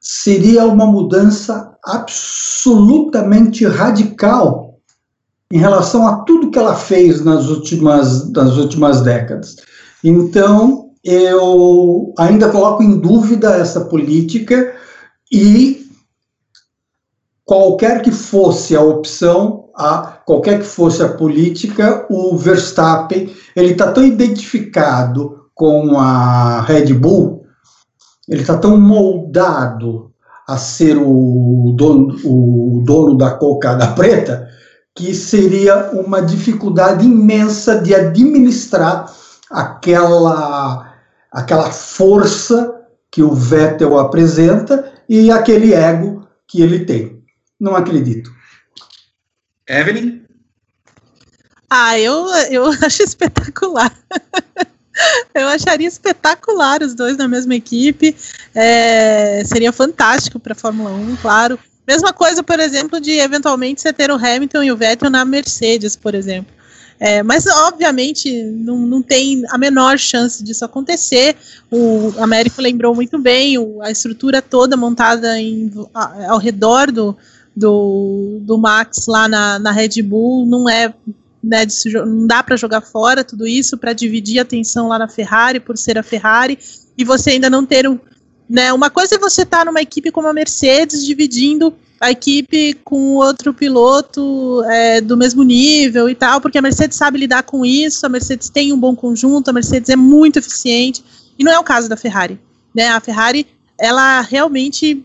Seria 0.00 0.64
uma 0.64 0.86
mudança 0.86 1.76
absolutamente 1.84 3.66
radical 3.66 4.78
em 5.52 5.58
relação 5.58 6.06
a 6.06 6.22
tudo 6.22 6.50
que 6.50 6.58
ela 6.58 6.76
fez 6.76 7.24
nas 7.24 7.48
últimas, 7.48 8.30
nas 8.32 8.56
últimas 8.56 9.00
décadas. 9.00 9.56
Então, 10.02 10.89
eu 11.04 12.12
ainda 12.18 12.50
coloco 12.50 12.82
em 12.82 12.98
dúvida 12.98 13.56
essa 13.56 13.82
política 13.82 14.74
e 15.32 15.86
qualquer 17.44 18.02
que 18.02 18.10
fosse 18.10 18.76
a 18.76 18.82
opção, 18.82 19.70
a 19.74 20.18
qualquer 20.24 20.60
que 20.60 20.66
fosse 20.66 21.02
a 21.02 21.08
política, 21.08 22.06
o 22.10 22.36
Verstappen 22.36 23.34
ele 23.56 23.72
está 23.72 23.90
tão 23.92 24.04
identificado 24.04 25.46
com 25.54 25.98
a 25.98 26.60
Red 26.62 26.92
Bull, 26.94 27.44
ele 28.28 28.42
está 28.42 28.56
tão 28.56 28.78
moldado 28.78 30.10
a 30.46 30.56
ser 30.56 30.96
o 30.96 31.74
dono, 31.76 32.16
o 32.24 32.82
dono 32.84 33.16
da 33.16 33.32
cocada 33.32 33.88
preta, 33.92 34.48
que 34.94 35.14
seria 35.14 35.90
uma 35.92 36.20
dificuldade 36.20 37.06
imensa 37.06 37.80
de 37.80 37.94
administrar 37.94 39.12
aquela 39.50 40.89
aquela 41.30 41.70
força 41.70 42.80
que 43.10 43.22
o 43.22 43.32
Vettel 43.32 43.98
apresenta 43.98 44.92
e 45.08 45.30
aquele 45.30 45.74
ego 45.74 46.26
que 46.46 46.62
ele 46.62 46.84
tem. 46.84 47.22
Não 47.58 47.74
acredito. 47.74 48.32
Evelyn? 49.68 50.22
Ah, 51.68 51.98
eu, 51.98 52.26
eu 52.50 52.66
acho 52.82 53.02
espetacular. 53.02 53.92
eu 55.34 55.48
acharia 55.48 55.86
espetacular 55.86 56.82
os 56.82 56.94
dois 56.94 57.16
na 57.16 57.28
mesma 57.28 57.54
equipe. 57.54 58.16
É, 58.54 59.42
seria 59.44 59.72
fantástico 59.72 60.40
para 60.40 60.52
a 60.52 60.56
Fórmula 60.56 60.90
1, 60.90 61.16
claro. 61.16 61.58
Mesma 61.86 62.12
coisa, 62.12 62.42
por 62.42 62.60
exemplo, 62.60 63.00
de 63.00 63.12
eventualmente 63.12 63.80
você 63.80 63.92
ter 63.92 64.10
o 64.10 64.14
Hamilton 64.14 64.62
e 64.62 64.72
o 64.72 64.76
Vettel 64.76 65.10
na 65.10 65.24
Mercedes, 65.24 65.96
por 65.96 66.14
exemplo. 66.14 66.59
É, 67.02 67.22
mas, 67.22 67.46
obviamente, 67.46 68.30
não, 68.42 68.76
não 68.76 69.00
tem 69.00 69.42
a 69.48 69.56
menor 69.56 69.98
chance 69.98 70.44
disso 70.44 70.66
acontecer. 70.66 71.34
O 71.70 72.12
Américo 72.18 72.60
lembrou 72.60 72.94
muito 72.94 73.18
bem 73.18 73.56
o, 73.56 73.80
a 73.80 73.90
estrutura 73.90 74.42
toda 74.42 74.76
montada 74.76 75.40
em, 75.40 75.72
ao 76.28 76.36
redor 76.36 76.92
do, 76.92 77.16
do, 77.56 78.38
do 78.42 78.58
Max 78.58 79.06
lá 79.06 79.26
na, 79.26 79.58
na 79.58 79.72
Red 79.72 80.02
Bull 80.02 80.44
não 80.44 80.68
é. 80.68 80.92
Né, 81.42 81.64
de, 81.64 81.74
não 81.94 82.26
dá 82.26 82.42
para 82.42 82.54
jogar 82.54 82.82
fora 82.82 83.24
tudo 83.24 83.46
isso 83.46 83.78
para 83.78 83.94
dividir 83.94 84.38
a 84.38 84.42
atenção 84.42 84.88
lá 84.88 84.98
na 84.98 85.08
Ferrari 85.08 85.58
por 85.58 85.78
ser 85.78 85.96
a 85.96 86.02
Ferrari 86.02 86.58
e 86.98 87.02
você 87.02 87.30
ainda 87.30 87.48
não 87.48 87.64
ter 87.64 87.88
um, 87.88 87.98
Né? 88.46 88.70
Uma 88.74 88.90
coisa 88.90 89.14
é 89.14 89.18
você 89.18 89.40
estar 89.40 89.60
tá 89.60 89.64
numa 89.64 89.80
equipe 89.80 90.10
como 90.10 90.28
a 90.28 90.34
Mercedes, 90.34 91.02
dividindo 91.02 91.72
a 92.00 92.10
equipe 92.10 92.74
com 92.82 93.16
outro 93.16 93.52
piloto 93.52 94.64
é, 94.64 95.02
do 95.02 95.18
mesmo 95.18 95.42
nível 95.42 96.08
e 96.08 96.14
tal, 96.14 96.40
porque 96.40 96.56
a 96.56 96.62
Mercedes 96.62 96.96
sabe 96.96 97.18
lidar 97.18 97.42
com 97.42 97.64
isso, 97.64 98.06
a 98.06 98.08
Mercedes 98.08 98.48
tem 98.48 98.72
um 98.72 98.80
bom 98.80 98.96
conjunto, 98.96 99.50
a 99.50 99.52
Mercedes 99.52 99.90
é 99.90 99.96
muito 99.96 100.38
eficiente, 100.38 101.04
e 101.38 101.44
não 101.44 101.52
é 101.52 101.58
o 101.58 101.64
caso 101.64 101.90
da 101.90 101.98
Ferrari. 101.98 102.40
Né? 102.74 102.88
A 102.88 103.00
Ferrari, 103.00 103.46
ela 103.78 104.22
realmente 104.22 105.04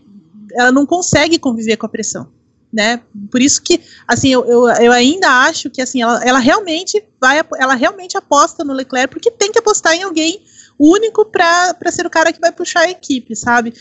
ela 0.54 0.72
não 0.72 0.86
consegue 0.86 1.38
conviver 1.38 1.76
com 1.76 1.84
a 1.84 1.88
pressão. 1.88 2.28
Né? 2.72 3.00
Por 3.30 3.40
isso 3.40 3.62
que, 3.62 3.80
assim, 4.06 4.30
eu, 4.30 4.44
eu, 4.44 4.68
eu 4.68 4.92
ainda 4.92 5.28
acho 5.28 5.70
que, 5.70 5.80
assim, 5.80 6.02
ela, 6.02 6.22
ela 6.24 6.38
realmente 6.38 7.02
vai, 7.20 7.40
ela 7.58 7.74
realmente 7.74 8.16
aposta 8.16 8.64
no 8.64 8.72
Leclerc, 8.72 9.12
porque 9.12 9.30
tem 9.30 9.52
que 9.52 9.58
apostar 9.58 9.94
em 9.94 10.02
alguém 10.02 10.42
único 10.78 11.24
para 11.24 11.74
ser 11.90 12.06
o 12.06 12.10
cara 12.10 12.32
que 12.32 12.40
vai 12.40 12.52
puxar 12.52 12.80
a 12.80 12.90
equipe, 12.90 13.34
sabe? 13.34 13.72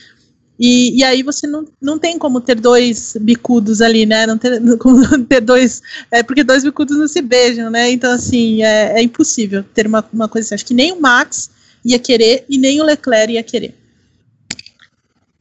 E, 0.60 0.98
e 0.98 1.04
aí 1.04 1.22
você 1.22 1.46
não, 1.46 1.66
não 1.82 2.00
tem 2.00 2.18
como 2.18 2.40
ter 2.40 2.56
dois 2.56 3.16
bicudos 3.20 3.82
ali, 3.82 4.06
né? 4.06 4.26
Não 4.26 4.38
ter, 4.38 4.62
como 4.80 5.24
ter 5.26 5.42
dois. 5.42 5.82
É 6.10 6.24
porque 6.24 6.44
dois 6.44 6.64
bicudos 6.64 6.98
não 6.98 7.08
se 7.08 7.22
beijam, 7.22 7.70
né? 7.70 7.92
Então, 7.92 8.12
assim, 8.12 8.64
é, 8.64 9.00
é 9.00 9.02
impossível 9.02 9.64
ter 9.74 9.86
uma, 9.86 10.04
uma 10.14 10.30
coisa 10.30 10.46
assim. 10.48 10.56
Acho 10.56 10.66
que 10.66 10.74
nem 10.74 10.94
o 10.94 11.02
Max 11.02 11.50
ia 11.84 12.00
querer 12.00 12.46
e 12.50 12.58
nem 12.58 12.82
o 12.82 12.86
Leclerc 12.86 13.34
ia 13.34 13.44
querer. 13.44 13.76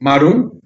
Maru? 0.01 0.61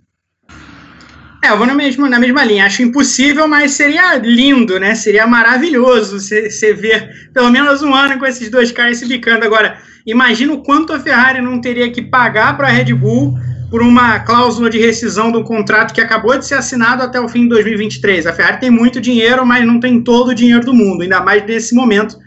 É, 1.44 1.50
eu 1.50 1.56
vou 1.56 1.66
na 1.66 1.74
mesma, 1.74 2.08
na 2.08 2.18
mesma 2.18 2.42
linha. 2.42 2.66
Acho 2.66 2.82
impossível, 2.82 3.46
mas 3.46 3.72
seria 3.72 4.16
lindo, 4.16 4.80
né? 4.80 4.94
Seria 4.94 5.26
maravilhoso 5.26 6.18
você 6.18 6.74
ver 6.74 7.30
pelo 7.32 7.50
menos 7.50 7.82
um 7.82 7.94
ano 7.94 8.18
com 8.18 8.26
esses 8.26 8.50
dois 8.50 8.72
caras 8.72 8.96
se 8.96 9.06
bicando. 9.06 9.44
Agora, 9.44 9.78
imagina 10.06 10.52
o 10.52 10.62
quanto 10.62 10.92
a 10.92 10.98
Ferrari 10.98 11.40
não 11.40 11.60
teria 11.60 11.92
que 11.92 12.02
pagar 12.02 12.56
para 12.56 12.66
a 12.66 12.70
Red 12.70 12.92
Bull 12.94 13.38
por 13.70 13.82
uma 13.82 14.20
cláusula 14.20 14.70
de 14.70 14.78
rescisão 14.78 15.30
do 15.30 15.44
contrato 15.44 15.92
que 15.92 16.00
acabou 16.00 16.36
de 16.38 16.46
ser 16.46 16.54
assinado 16.54 17.02
até 17.02 17.20
o 17.20 17.28
fim 17.28 17.42
de 17.42 17.50
2023. 17.50 18.26
A 18.26 18.32
Ferrari 18.32 18.60
tem 18.60 18.70
muito 18.70 19.00
dinheiro, 19.00 19.44
mas 19.44 19.66
não 19.66 19.78
tem 19.78 20.02
todo 20.02 20.28
o 20.28 20.34
dinheiro 20.34 20.64
do 20.64 20.74
mundo, 20.74 21.02
ainda 21.02 21.20
mais 21.20 21.44
nesse 21.46 21.74
momento 21.74 22.18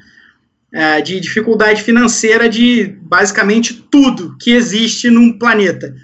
é, 0.74 1.02
de 1.02 1.20
dificuldade 1.20 1.82
financeira 1.84 2.48
de 2.48 2.96
basicamente 3.02 3.74
tudo 3.90 4.38
que 4.40 4.52
existe 4.52 5.10
num 5.10 5.38
planeta. 5.38 5.96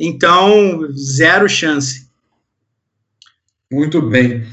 Então, 0.00 0.88
zero 0.92 1.48
chance. 1.48 2.08
Muito 3.70 4.00
bem. 4.00 4.46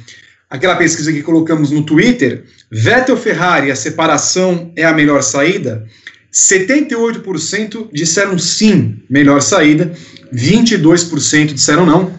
Aquela 0.49 0.76
pesquisa 0.76 1.12
que 1.12 1.24
colocamos 1.24 1.72
no 1.72 1.84
Twitter, 1.84 2.45
Vettel 2.70 3.18
Ferrari, 3.18 3.72
a 3.72 3.76
separação 3.76 4.72
é 4.76 4.84
a 4.84 4.94
melhor 4.94 5.24
saída? 5.24 5.88
78% 6.36 7.88
disseram 7.94 8.38
sim, 8.38 9.02
melhor 9.10 9.41
saída, 9.41 9.94
22% 10.34 11.53
disseram 11.53 11.86
não. 11.86 12.12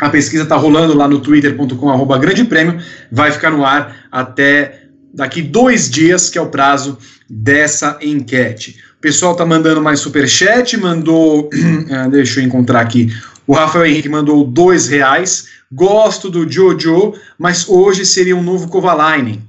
A 0.00 0.08
pesquisa 0.08 0.44
está 0.44 0.56
rolando 0.56 0.96
lá 0.96 1.06
no 1.06 1.20
twitter.com, 1.20 2.18
grande 2.18 2.44
prêmio, 2.44 2.80
vai 3.12 3.30
ficar 3.30 3.50
no 3.50 3.64
ar 3.64 4.06
até 4.10 4.84
daqui 5.12 5.42
dois 5.42 5.90
dias, 5.90 6.30
que 6.30 6.38
é 6.38 6.40
o 6.40 6.48
prazo 6.48 6.96
dessa 7.28 7.98
enquete. 8.00 8.76
O 8.96 9.00
pessoal 9.00 9.32
está 9.32 9.44
mandando 9.44 9.82
mais 9.82 10.00
superchat, 10.00 10.76
mandou, 10.78 11.50
ah, 11.90 12.08
deixa 12.08 12.40
eu 12.40 12.44
encontrar 12.44 12.80
aqui, 12.80 13.12
o 13.46 13.52
Rafael 13.52 13.86
Henrique 13.86 14.08
mandou 14.08 14.44
dois 14.44 14.88
reais, 14.88 15.48
gosto 15.70 16.30
do 16.30 16.50
Jojo, 16.50 17.14
mas 17.38 17.68
hoje 17.68 18.06
seria 18.06 18.36
um 18.36 18.42
novo 18.42 18.68
Kovalainen. 18.68 19.47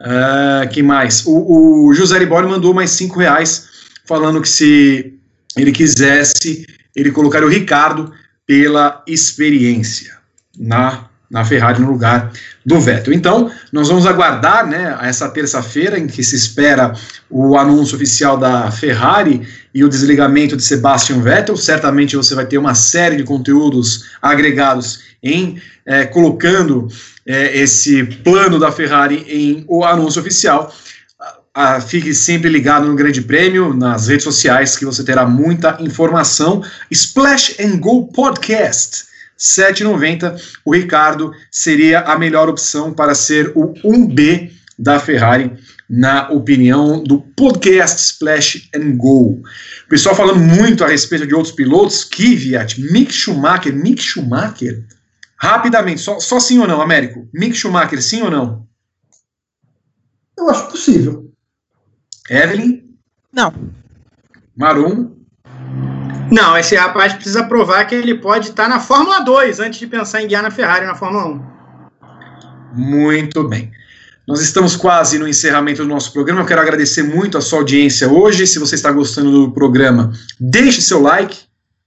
Uh, 0.00 0.68
que 0.70 0.82
mais? 0.82 1.24
O, 1.26 1.86
o 1.88 1.94
José 1.94 2.18
Libório 2.18 2.48
mandou 2.48 2.74
mais 2.74 2.90
cinco 2.90 3.18
reais, 3.18 3.68
falando 4.04 4.42
que 4.42 4.48
se 4.48 5.14
ele 5.56 5.72
quisesse, 5.72 6.66
ele 6.94 7.10
colocaria 7.10 7.46
o 7.46 7.50
Ricardo 7.50 8.12
pela 8.46 9.02
experiência 9.06 10.16
na, 10.58 11.06
na 11.30 11.44
Ferrari 11.44 11.80
no 11.80 11.90
lugar 11.90 12.30
do 12.64 12.78
Vettel. 12.78 13.12
Então, 13.12 13.50
nós 13.72 13.88
vamos 13.88 14.06
aguardar 14.06 14.66
né, 14.66 14.96
essa 15.02 15.28
terça-feira, 15.28 15.98
em 15.98 16.06
que 16.06 16.22
se 16.22 16.36
espera 16.36 16.92
o 17.30 17.56
anúncio 17.56 17.96
oficial 17.96 18.36
da 18.36 18.70
Ferrari 18.70 19.46
e 19.74 19.82
o 19.82 19.88
desligamento 19.88 20.56
de 20.56 20.62
Sebastian 20.62 21.20
Vettel. 21.20 21.56
Certamente 21.56 22.16
você 22.16 22.34
vai 22.34 22.46
ter 22.46 22.58
uma 22.58 22.74
série 22.74 23.16
de 23.16 23.24
conteúdos 23.24 24.04
agregados 24.20 25.00
em 25.22 25.60
é, 25.86 26.04
colocando 26.04 26.88
é, 27.24 27.56
esse 27.58 28.02
plano 28.04 28.58
da 28.58 28.72
Ferrari 28.72 29.24
em 29.28 29.64
o 29.68 29.84
anúncio 29.84 30.20
oficial. 30.20 30.74
Ah, 31.54 31.80
fique 31.80 32.12
sempre 32.12 32.50
ligado 32.50 32.86
no 32.86 32.94
Grande 32.94 33.22
Prêmio, 33.22 33.72
nas 33.72 34.08
redes 34.08 34.24
sociais, 34.24 34.76
que 34.76 34.84
você 34.84 35.02
terá 35.02 35.24
muita 35.24 35.78
informação. 35.80 36.62
Splash 36.90 37.56
and 37.58 37.78
Go 37.78 38.08
Podcast. 38.08 39.06
7,90. 39.38 40.38
O 40.64 40.74
Ricardo 40.74 41.32
seria 41.50 42.00
a 42.00 42.18
melhor 42.18 42.48
opção 42.48 42.92
para 42.92 43.14
ser 43.14 43.52
o 43.54 43.72
1B 43.84 44.50
da 44.78 45.00
Ferrari, 45.00 45.52
na 45.88 46.28
opinião 46.30 47.02
do 47.02 47.20
podcast 47.20 48.00
Splash 48.02 48.68
and 48.74 48.96
Go. 48.96 49.40
O 49.86 49.88
pessoal 49.88 50.14
falando 50.14 50.40
muito 50.40 50.84
a 50.84 50.88
respeito 50.88 51.26
de 51.26 51.34
outros 51.34 51.54
pilotos, 51.54 52.04
Kvyat, 52.04 52.80
Mick 52.92 53.12
Schumacher, 53.12 53.74
Mick 53.74 54.02
Schumacher 54.02 54.84
Rapidamente, 55.38 56.00
só, 56.00 56.18
só 56.18 56.40
sim 56.40 56.58
ou 56.58 56.66
não, 56.66 56.80
Américo? 56.80 57.28
Mick 57.32 57.54
Schumacher, 57.54 58.02
sim 58.02 58.22
ou 58.22 58.30
não? 58.30 58.66
Eu 60.36 60.48
acho 60.50 60.70
possível. 60.70 61.30
Evelyn? 62.28 62.82
Não. 63.32 63.52
Marum? 64.56 65.14
Não, 66.30 66.58
esse 66.58 66.74
rapaz 66.74 67.12
precisa 67.12 67.44
provar 67.44 67.84
que 67.84 67.94
ele 67.94 68.16
pode 68.16 68.48
estar 68.48 68.68
na 68.68 68.80
Fórmula 68.80 69.20
2 69.20 69.60
antes 69.60 69.78
de 69.78 69.86
pensar 69.86 70.22
em 70.22 70.26
guiar 70.26 70.42
na 70.42 70.50
Ferrari 70.50 70.86
na 70.86 70.94
Fórmula 70.94 71.26
1. 71.26 71.56
Muito 72.74 73.48
bem. 73.48 73.70
Nós 74.26 74.40
estamos 74.40 74.74
quase 74.74 75.20
no 75.20 75.28
encerramento 75.28 75.82
do 75.82 75.88
nosso 75.88 76.12
programa. 76.12 76.40
Eu 76.40 76.46
quero 76.46 76.60
agradecer 76.60 77.04
muito 77.04 77.38
a 77.38 77.40
sua 77.40 77.60
audiência 77.60 78.08
hoje. 78.10 78.46
Se 78.46 78.58
você 78.58 78.74
está 78.74 78.90
gostando 78.90 79.30
do 79.30 79.52
programa, 79.52 80.12
deixe 80.40 80.80
seu 80.82 81.00
like, 81.00 81.45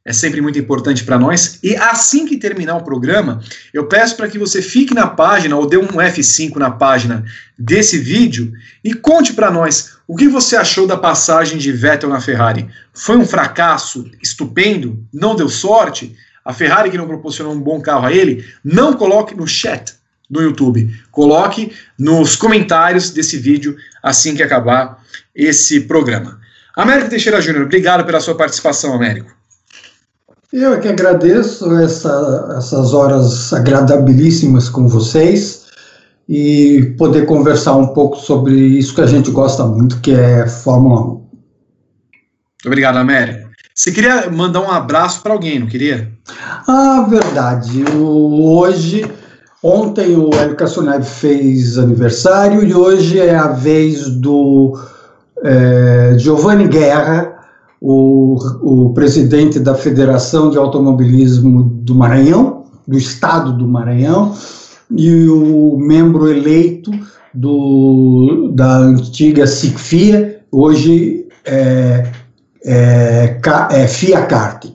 é 0.09 0.13
sempre 0.13 0.41
muito 0.41 0.57
importante 0.57 1.03
para 1.03 1.19
nós. 1.19 1.59
E 1.61 1.75
assim 1.75 2.25
que 2.25 2.35
terminar 2.35 2.75
o 2.77 2.83
programa, 2.83 3.43
eu 3.71 3.85
peço 3.85 4.17
para 4.17 4.27
que 4.27 4.39
você 4.39 4.59
fique 4.59 4.91
na 4.91 5.05
página 5.05 5.55
ou 5.55 5.67
dê 5.67 5.77
um 5.77 5.85
F5 5.85 6.55
na 6.55 6.71
página 6.71 7.23
desse 7.55 7.99
vídeo 7.99 8.51
e 8.83 8.95
conte 8.95 9.33
para 9.33 9.51
nós 9.51 9.97
o 10.07 10.15
que 10.15 10.27
você 10.27 10.55
achou 10.55 10.87
da 10.87 10.97
passagem 10.97 11.59
de 11.59 11.71
Vettel 11.71 12.09
na 12.09 12.19
Ferrari. 12.19 12.67
Foi 12.91 13.17
um 13.17 13.25
fracasso 13.25 14.09
estupendo? 14.19 15.05
Não 15.13 15.35
deu 15.35 15.47
sorte? 15.47 16.15
A 16.43 16.53
Ferrari 16.53 16.89
que 16.89 16.97
não 16.97 17.05
proporcionou 17.05 17.53
um 17.53 17.61
bom 17.61 17.79
carro 17.79 18.07
a 18.07 18.11
ele? 18.11 18.43
Não 18.63 18.93
coloque 18.93 19.35
no 19.35 19.45
chat 19.45 19.93
do 20.27 20.41
YouTube. 20.41 20.91
Coloque 21.11 21.71
nos 21.99 22.35
comentários 22.35 23.11
desse 23.11 23.37
vídeo 23.37 23.77
assim 24.01 24.35
que 24.35 24.41
acabar 24.41 25.03
esse 25.35 25.81
programa. 25.81 26.39
Américo 26.75 27.11
Teixeira 27.11 27.39
Júnior, 27.39 27.65
obrigado 27.65 28.03
pela 28.03 28.19
sua 28.19 28.33
participação, 28.33 28.95
Américo. 28.95 29.37
Eu 30.51 30.73
é 30.73 30.79
que 30.79 30.87
agradeço 30.87 31.71
essa, 31.77 32.55
essas 32.57 32.91
horas 32.91 33.53
agradabilíssimas 33.53 34.67
com 34.67 34.87
vocês 34.87 35.67
e 36.27 36.95
poder 36.97 37.27
conversar 37.27 37.75
um 37.75 37.87
pouco 37.87 38.17
sobre 38.17 38.55
isso 38.55 38.95
que 38.95 39.01
a 39.01 39.05
gente 39.05 39.29
gosta 39.29 39.63
muito, 39.63 40.01
que 40.01 40.11
é 40.11 40.47
Fórmula 40.47 41.01
1. 41.01 41.05
Muito 41.05 41.27
obrigado, 42.65 42.97
Américo. 42.97 43.49
Você 43.75 43.91
queria 43.91 44.27
mandar 44.29 44.61
um 44.61 44.71
abraço 44.71 45.21
para 45.21 45.33
alguém, 45.33 45.59
não 45.59 45.67
queria? 45.67 46.11
Ah, 46.67 47.05
verdade. 47.07 47.83
hoje, 47.95 49.09
ontem 49.63 50.15
o 50.15 50.33
Hélio 50.33 50.55
Cassonev 50.55 51.03
fez 51.03 51.77
aniversário 51.77 52.63
e 52.63 52.73
hoje 52.73 53.19
é 53.19 53.35
a 53.35 53.49
vez 53.49 54.09
do 54.09 54.79
é, 55.43 56.15
Giovanni 56.17 56.67
Guerra, 56.67 57.38
o, 57.81 58.37
o 58.61 58.93
presidente 58.93 59.59
da 59.59 59.73
Federação 59.73 60.49
de 60.49 60.57
Automobilismo 60.57 61.63
do 61.63 61.95
Maranhão, 61.95 62.65
do 62.87 62.97
Estado 62.97 63.53
do 63.53 63.67
Maranhão, 63.67 64.35
e 64.91 65.27
o 65.27 65.77
membro 65.77 66.29
eleito 66.29 66.91
do, 67.33 68.51
da 68.53 68.77
antiga 68.77 69.45
SICFIA, 69.45 70.41
hoje 70.51 71.27
é, 71.45 72.11
é, 72.65 73.39
é 73.71 73.87
FIA-CART. 73.87 74.73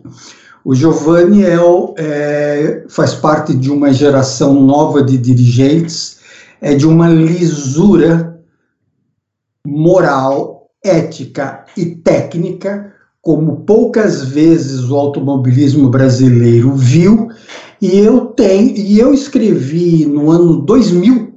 O 0.64 0.74
Giovanni 0.74 1.44
é, 1.44 1.58
é, 1.98 2.84
faz 2.88 3.14
parte 3.14 3.54
de 3.54 3.70
uma 3.70 3.92
geração 3.92 4.54
nova 4.62 5.02
de 5.02 5.18
dirigentes, 5.18 6.20
é 6.60 6.74
de 6.74 6.86
uma 6.86 7.08
lisura 7.08 8.40
moral, 9.66 10.70
ética 10.82 11.64
e 11.76 11.86
técnica 11.86 12.93
como 13.24 13.64
poucas 13.64 14.22
vezes 14.22 14.90
o 14.90 14.96
automobilismo 14.96 15.88
brasileiro 15.88 16.74
viu, 16.74 17.30
e 17.80 17.98
eu 17.98 18.26
tenho, 18.26 18.76
e 18.76 19.00
eu 19.00 19.14
escrevi 19.14 20.04
no 20.04 20.30
ano 20.30 20.58
2000 20.58 21.32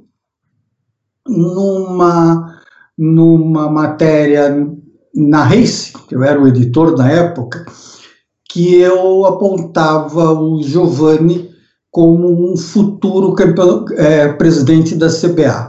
numa 1.26 2.58
numa 2.96 3.70
matéria 3.70 4.68
na 5.14 5.44
Race, 5.44 5.92
que 6.08 6.14
eu 6.14 6.22
era 6.22 6.38
o 6.38 6.48
editor 6.48 6.96
na 6.96 7.10
época, 7.10 7.64
que 8.50 8.74
eu 8.74 9.24
apontava 9.24 10.32
o 10.32 10.62
Giovanni 10.62 11.48
como 11.90 12.52
um 12.52 12.56
futuro 12.56 13.32
campeão, 13.32 13.84
é, 13.92 14.28
presidente 14.32 14.94
da 14.94 15.08
CBA. 15.08 15.68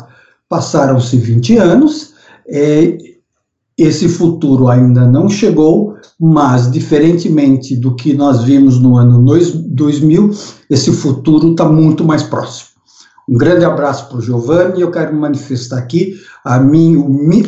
Passaram-se 0.49 1.17
20 1.17 1.57
anos, 1.57 2.13
é, 2.47 2.97
esse 3.83 4.09
futuro 4.09 4.67
ainda 4.67 5.05
não 5.05 5.29
chegou, 5.29 5.95
mas, 6.19 6.69
diferentemente 6.69 7.75
do 7.75 7.95
que 7.95 8.13
nós 8.13 8.43
vimos 8.43 8.79
no 8.79 8.97
ano 8.97 9.23
2000, 9.23 10.31
esse 10.69 10.91
futuro 10.91 11.51
está 11.51 11.65
muito 11.65 12.03
mais 12.03 12.23
próximo. 12.23 12.69
Um 13.27 13.37
grande 13.37 13.63
abraço 13.63 14.09
para 14.09 14.17
o 14.17 14.21
Giovanni 14.21 14.79
e 14.79 14.81
eu 14.81 14.91
quero 14.91 15.15
manifestar 15.15 15.77
aqui 15.77 16.19
a 16.43 16.59
minha, 16.59 16.99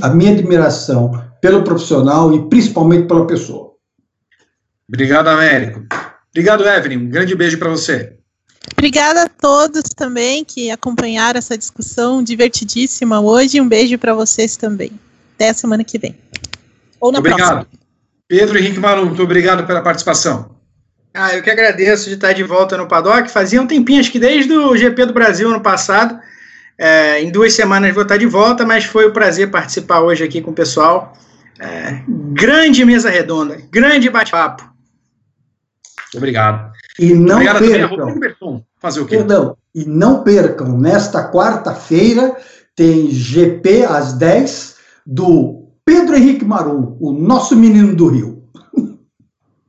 a 0.02 0.10
minha 0.10 0.32
admiração 0.32 1.12
pelo 1.42 1.64
profissional 1.64 2.34
e 2.34 2.48
principalmente 2.50 3.08
pela 3.08 3.26
pessoa. 3.26 3.72
Obrigado, 4.88 5.28
Américo. 5.28 5.82
Obrigado, 6.30 6.68
Evelyn. 6.68 6.98
Um 6.98 7.10
grande 7.10 7.36
beijo 7.36 7.58
para 7.58 7.70
você. 7.70 8.14
Obrigada 8.74 9.24
a 9.24 9.30
todos 9.30 9.82
também 9.96 10.46
que 10.46 10.70
acompanharam 10.70 11.40
essa 11.40 11.58
discussão 11.58 12.24
divertidíssima 12.24 13.20
hoje. 13.20 13.60
Um 13.60 13.68
beijo 13.68 13.98
para 13.98 14.14
vocês 14.14 14.56
também. 14.56 14.92
Até 15.42 15.50
a 15.50 15.54
semana 15.56 15.84
que 15.84 15.98
vem. 15.98 16.16
Ou 17.00 17.12
na 17.12 17.18
obrigado. 17.18 17.66
próxima. 17.66 17.68
Pedro 18.28 18.60
Henrique 18.60 18.80
Malu, 18.80 19.08
muito 19.08 19.24
obrigado 19.24 19.66
pela 19.66 19.82
participação. 19.82 20.56
Ah, 21.16 21.36
eu 21.36 21.42
que 21.42 21.50
agradeço 21.50 22.10
de 22.10 22.14
estar 22.14 22.32
de 22.32 22.44
volta 22.44 22.78
no 22.78 22.88
Paddock. 22.88 23.28
Fazia 23.28 23.60
um 23.60 23.66
tempinho, 23.66 24.00
acho 24.00 24.12
que 24.12 24.20
desde 24.20 24.54
o 24.54 24.78
GP 24.78 25.08
do 25.08 25.14
Brasil 25.14 25.50
ano 25.50 25.60
passado. 25.60 26.20
É, 26.78 27.24
em 27.24 27.32
duas 27.32 27.54
semanas 27.54 27.92
vou 27.92 28.04
estar 28.04 28.18
de 28.18 28.28
volta, 28.28 28.68
mas 28.68 28.86
foi 28.86 29.10
um 29.10 29.14
prazer 29.14 29.50
participar 29.50 30.02
hoje 30.02 30.24
aqui 30.24 30.42
com 30.44 30.52
o 30.52 30.54
pessoal. 30.54 31.18
É, 31.60 32.04
grande 32.08 32.86
mesa 32.86 33.10
redonda, 33.10 33.58
grande 33.72 34.12
bate-papo. 34.12 34.72
Obrigado. 36.16 36.72
E 37.00 37.16
não 37.16 37.38
Obrigado 37.38 38.20
percam. 38.20 38.64
Fazer 38.80 39.00
o 39.00 39.08
quê? 39.08 39.18
Perdão. 39.18 39.58
E 39.74 39.86
não 39.86 40.24
percam, 40.24 40.78
nesta 40.78 41.32
quarta-feira 41.32 42.38
tem 42.76 43.10
GP 43.10 43.86
às 43.86 44.14
10 44.14 44.71
do 45.06 45.70
Pedro 45.86 46.16
Henrique 46.16 46.46
Maru, 46.46 46.98
o 47.00 47.12
nosso 47.12 47.56
menino 47.56 47.96
do 47.96 48.08
Rio. 48.08 48.44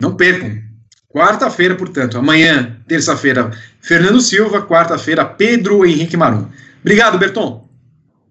Não 0.01 0.17
percam. 0.17 0.61
Quarta-feira, 1.09 1.77
portanto, 1.77 2.17
amanhã, 2.17 2.83
terça-feira, 2.89 3.51
Fernando 3.81 4.21
Silva, 4.21 4.63
quarta-feira, 4.67 5.25
Pedro 5.25 5.85
Henrique 5.85 6.17
Marum. 6.17 6.49
Obrigado, 6.81 7.19
Berton. 7.19 7.69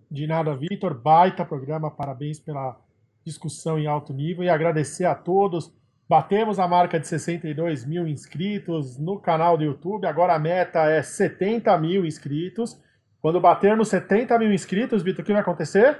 De 0.09 0.25
nada, 0.25 0.55
Vitor. 0.55 0.93
Baita 0.93 1.45
programa, 1.45 1.91
parabéns 1.91 2.39
pela 2.39 2.75
discussão 3.23 3.77
em 3.77 3.87
alto 3.87 4.11
nível 4.11 4.43
e 4.43 4.49
agradecer 4.49 5.05
a 5.05 5.15
todos. 5.15 5.71
Batemos 6.09 6.59
a 6.59 6.67
marca 6.67 6.99
de 6.99 7.07
62 7.07 7.85
mil 7.85 8.05
inscritos 8.07 8.97
no 8.97 9.19
canal 9.19 9.57
do 9.57 9.63
YouTube. 9.63 10.05
Agora 10.05 10.35
a 10.35 10.39
meta 10.39 10.79
é 10.89 11.01
70 11.01 11.77
mil 11.77 12.05
inscritos. 12.05 12.77
Quando 13.21 13.39
batermos 13.39 13.87
70 13.87 14.37
mil 14.39 14.51
inscritos, 14.51 15.03
Vitor, 15.03 15.21
o 15.21 15.25
que 15.25 15.31
vai 15.31 15.41
acontecer? 15.41 15.97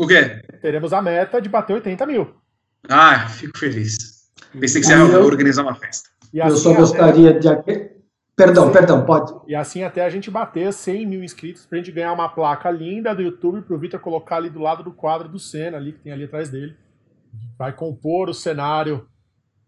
O 0.00 0.06
quê? 0.06 0.40
Teremos 0.62 0.94
a 0.94 1.02
meta 1.02 1.42
de 1.42 1.48
bater 1.50 1.74
80 1.74 2.06
mil. 2.06 2.34
Ah, 2.88 3.28
fico 3.28 3.58
feliz. 3.58 4.30
Pensei 4.58 4.80
que 4.80 4.86
você 4.86 4.94
ia 4.94 5.20
organizar 5.20 5.62
uma 5.62 5.74
festa. 5.74 6.08
Assim 6.40 6.52
eu 6.52 6.56
só 6.56 6.72
gostaria 6.72 7.32
até... 7.32 7.54
de. 7.56 7.90
Perdão, 8.34 8.68
Sim. 8.68 8.72
perdão, 8.72 9.04
pode. 9.04 9.34
E 9.46 9.54
assim 9.54 9.82
até 9.82 10.02
a 10.02 10.08
gente 10.08 10.30
bater 10.30 10.72
100 10.72 11.06
mil 11.06 11.22
inscritos 11.22 11.66
pra 11.66 11.76
gente 11.76 11.92
ganhar 11.92 12.14
uma 12.14 12.30
placa 12.30 12.70
linda 12.70 13.14
do 13.14 13.20
YouTube 13.20 13.60
pro 13.60 13.78
Vitor 13.78 14.00
colocar 14.00 14.36
ali 14.36 14.48
do 14.48 14.58
lado 14.58 14.82
do 14.82 14.90
quadro 14.90 15.28
do 15.28 15.38
Senna, 15.38 15.76
ali 15.76 15.92
que 15.92 15.98
tem 15.98 16.14
ali 16.14 16.24
atrás 16.24 16.48
dele. 16.48 16.74
Vai 17.58 17.74
compor 17.74 18.30
o 18.30 18.34
cenário 18.34 19.06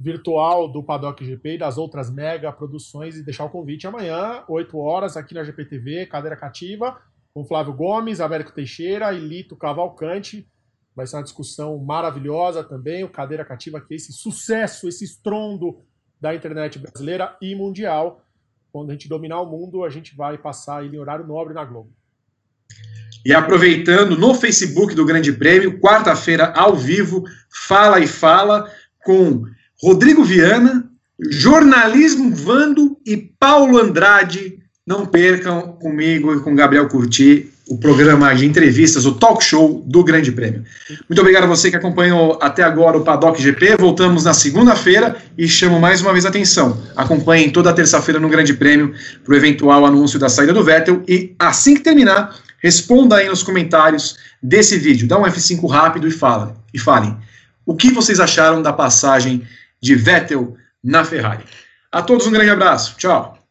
virtual 0.00 0.66
do 0.66 0.82
Paddock 0.82 1.22
GP 1.22 1.56
e 1.56 1.58
das 1.58 1.76
outras 1.76 2.10
mega 2.10 2.50
produções 2.50 3.18
e 3.18 3.22
deixar 3.22 3.44
o 3.44 3.50
convite 3.50 3.86
amanhã, 3.86 4.42
8 4.48 4.78
horas, 4.78 5.14
aqui 5.14 5.34
na 5.34 5.44
GPTV, 5.44 6.06
cadeira 6.06 6.36
cativa, 6.36 6.98
com 7.34 7.44
Flávio 7.44 7.72
Gomes, 7.72 8.20
Américo 8.20 8.52
Teixeira 8.52 9.12
e 9.12 9.18
Lito 9.18 9.56
Cavalcante. 9.56 10.46
Vai 10.94 11.06
ser 11.06 11.16
uma 11.16 11.22
discussão 11.22 11.78
maravilhosa 11.78 12.62
também. 12.62 13.02
O 13.02 13.08
Cadeira 13.08 13.44
Cativa, 13.44 13.80
que 13.80 13.94
é 13.94 13.96
esse 13.96 14.12
sucesso, 14.12 14.88
esse 14.88 15.04
estrondo 15.04 15.80
da 16.20 16.34
internet 16.34 16.78
brasileira 16.78 17.36
e 17.40 17.54
mundial. 17.54 18.24
Quando 18.70 18.90
a 18.90 18.92
gente 18.92 19.08
dominar 19.08 19.40
o 19.40 19.50
mundo, 19.50 19.84
a 19.84 19.90
gente 19.90 20.14
vai 20.14 20.36
passar 20.36 20.84
ele 20.84 20.96
em 20.96 21.00
horário 21.00 21.26
nobre 21.26 21.54
na 21.54 21.64
Globo. 21.64 21.90
E 23.24 23.32
aproveitando, 23.32 24.16
no 24.16 24.34
Facebook 24.34 24.94
do 24.94 25.04
Grande 25.04 25.32
Prêmio, 25.32 25.78
quarta-feira, 25.78 26.52
ao 26.56 26.74
vivo, 26.74 27.24
Fala 27.50 28.00
e 28.00 28.06
Fala, 28.06 28.70
com 29.04 29.44
Rodrigo 29.80 30.24
Viana, 30.24 30.90
Jornalismo 31.30 32.34
Vando 32.34 32.98
e 33.06 33.16
Paulo 33.16 33.78
Andrade. 33.78 34.61
Não 34.86 35.06
percam 35.06 35.76
comigo 35.80 36.34
e 36.34 36.40
com 36.40 36.56
Gabriel 36.56 36.88
Curti 36.88 37.52
o 37.68 37.78
programa 37.78 38.34
de 38.34 38.44
entrevistas, 38.44 39.06
o 39.06 39.14
talk 39.14 39.42
show 39.42 39.82
do 39.86 40.02
Grande 40.02 40.32
Prêmio. 40.32 40.64
Muito 41.08 41.20
obrigado 41.20 41.44
a 41.44 41.46
você 41.46 41.70
que 41.70 41.76
acompanhou 41.76 42.36
até 42.42 42.62
agora 42.62 42.98
o 42.98 43.04
Paddock 43.04 43.40
GP. 43.40 43.76
Voltamos 43.76 44.24
na 44.24 44.34
segunda-feira 44.34 45.16
e 45.38 45.46
chamo 45.46 45.78
mais 45.78 46.02
uma 46.02 46.12
vez 46.12 46.26
a 46.26 46.28
atenção. 46.28 46.82
Acompanhem 46.96 47.50
toda 47.50 47.72
terça-feira 47.72 48.18
no 48.18 48.28
Grande 48.28 48.54
Prêmio 48.54 48.92
para 49.24 49.32
o 49.32 49.36
eventual 49.36 49.86
anúncio 49.86 50.18
da 50.18 50.28
saída 50.28 50.52
do 50.52 50.64
Vettel 50.64 51.02
e 51.08 51.34
assim 51.38 51.74
que 51.74 51.80
terminar, 51.80 52.36
responda 52.58 53.16
aí 53.16 53.28
nos 53.28 53.42
comentários 53.44 54.16
desse 54.42 54.76
vídeo. 54.76 55.06
Dá 55.06 55.16
um 55.16 55.22
F5 55.22 55.66
rápido 55.70 56.08
e 56.08 56.10
fala 56.10 56.56
e 56.74 56.78
falem 56.78 57.16
o 57.64 57.76
que 57.76 57.92
vocês 57.92 58.18
acharam 58.18 58.60
da 58.60 58.72
passagem 58.72 59.46
de 59.80 59.94
Vettel 59.94 60.56
na 60.82 61.04
Ferrari. 61.04 61.44
A 61.92 62.02
todos 62.02 62.26
um 62.26 62.32
grande 62.32 62.50
abraço. 62.50 62.96
Tchau. 62.96 63.41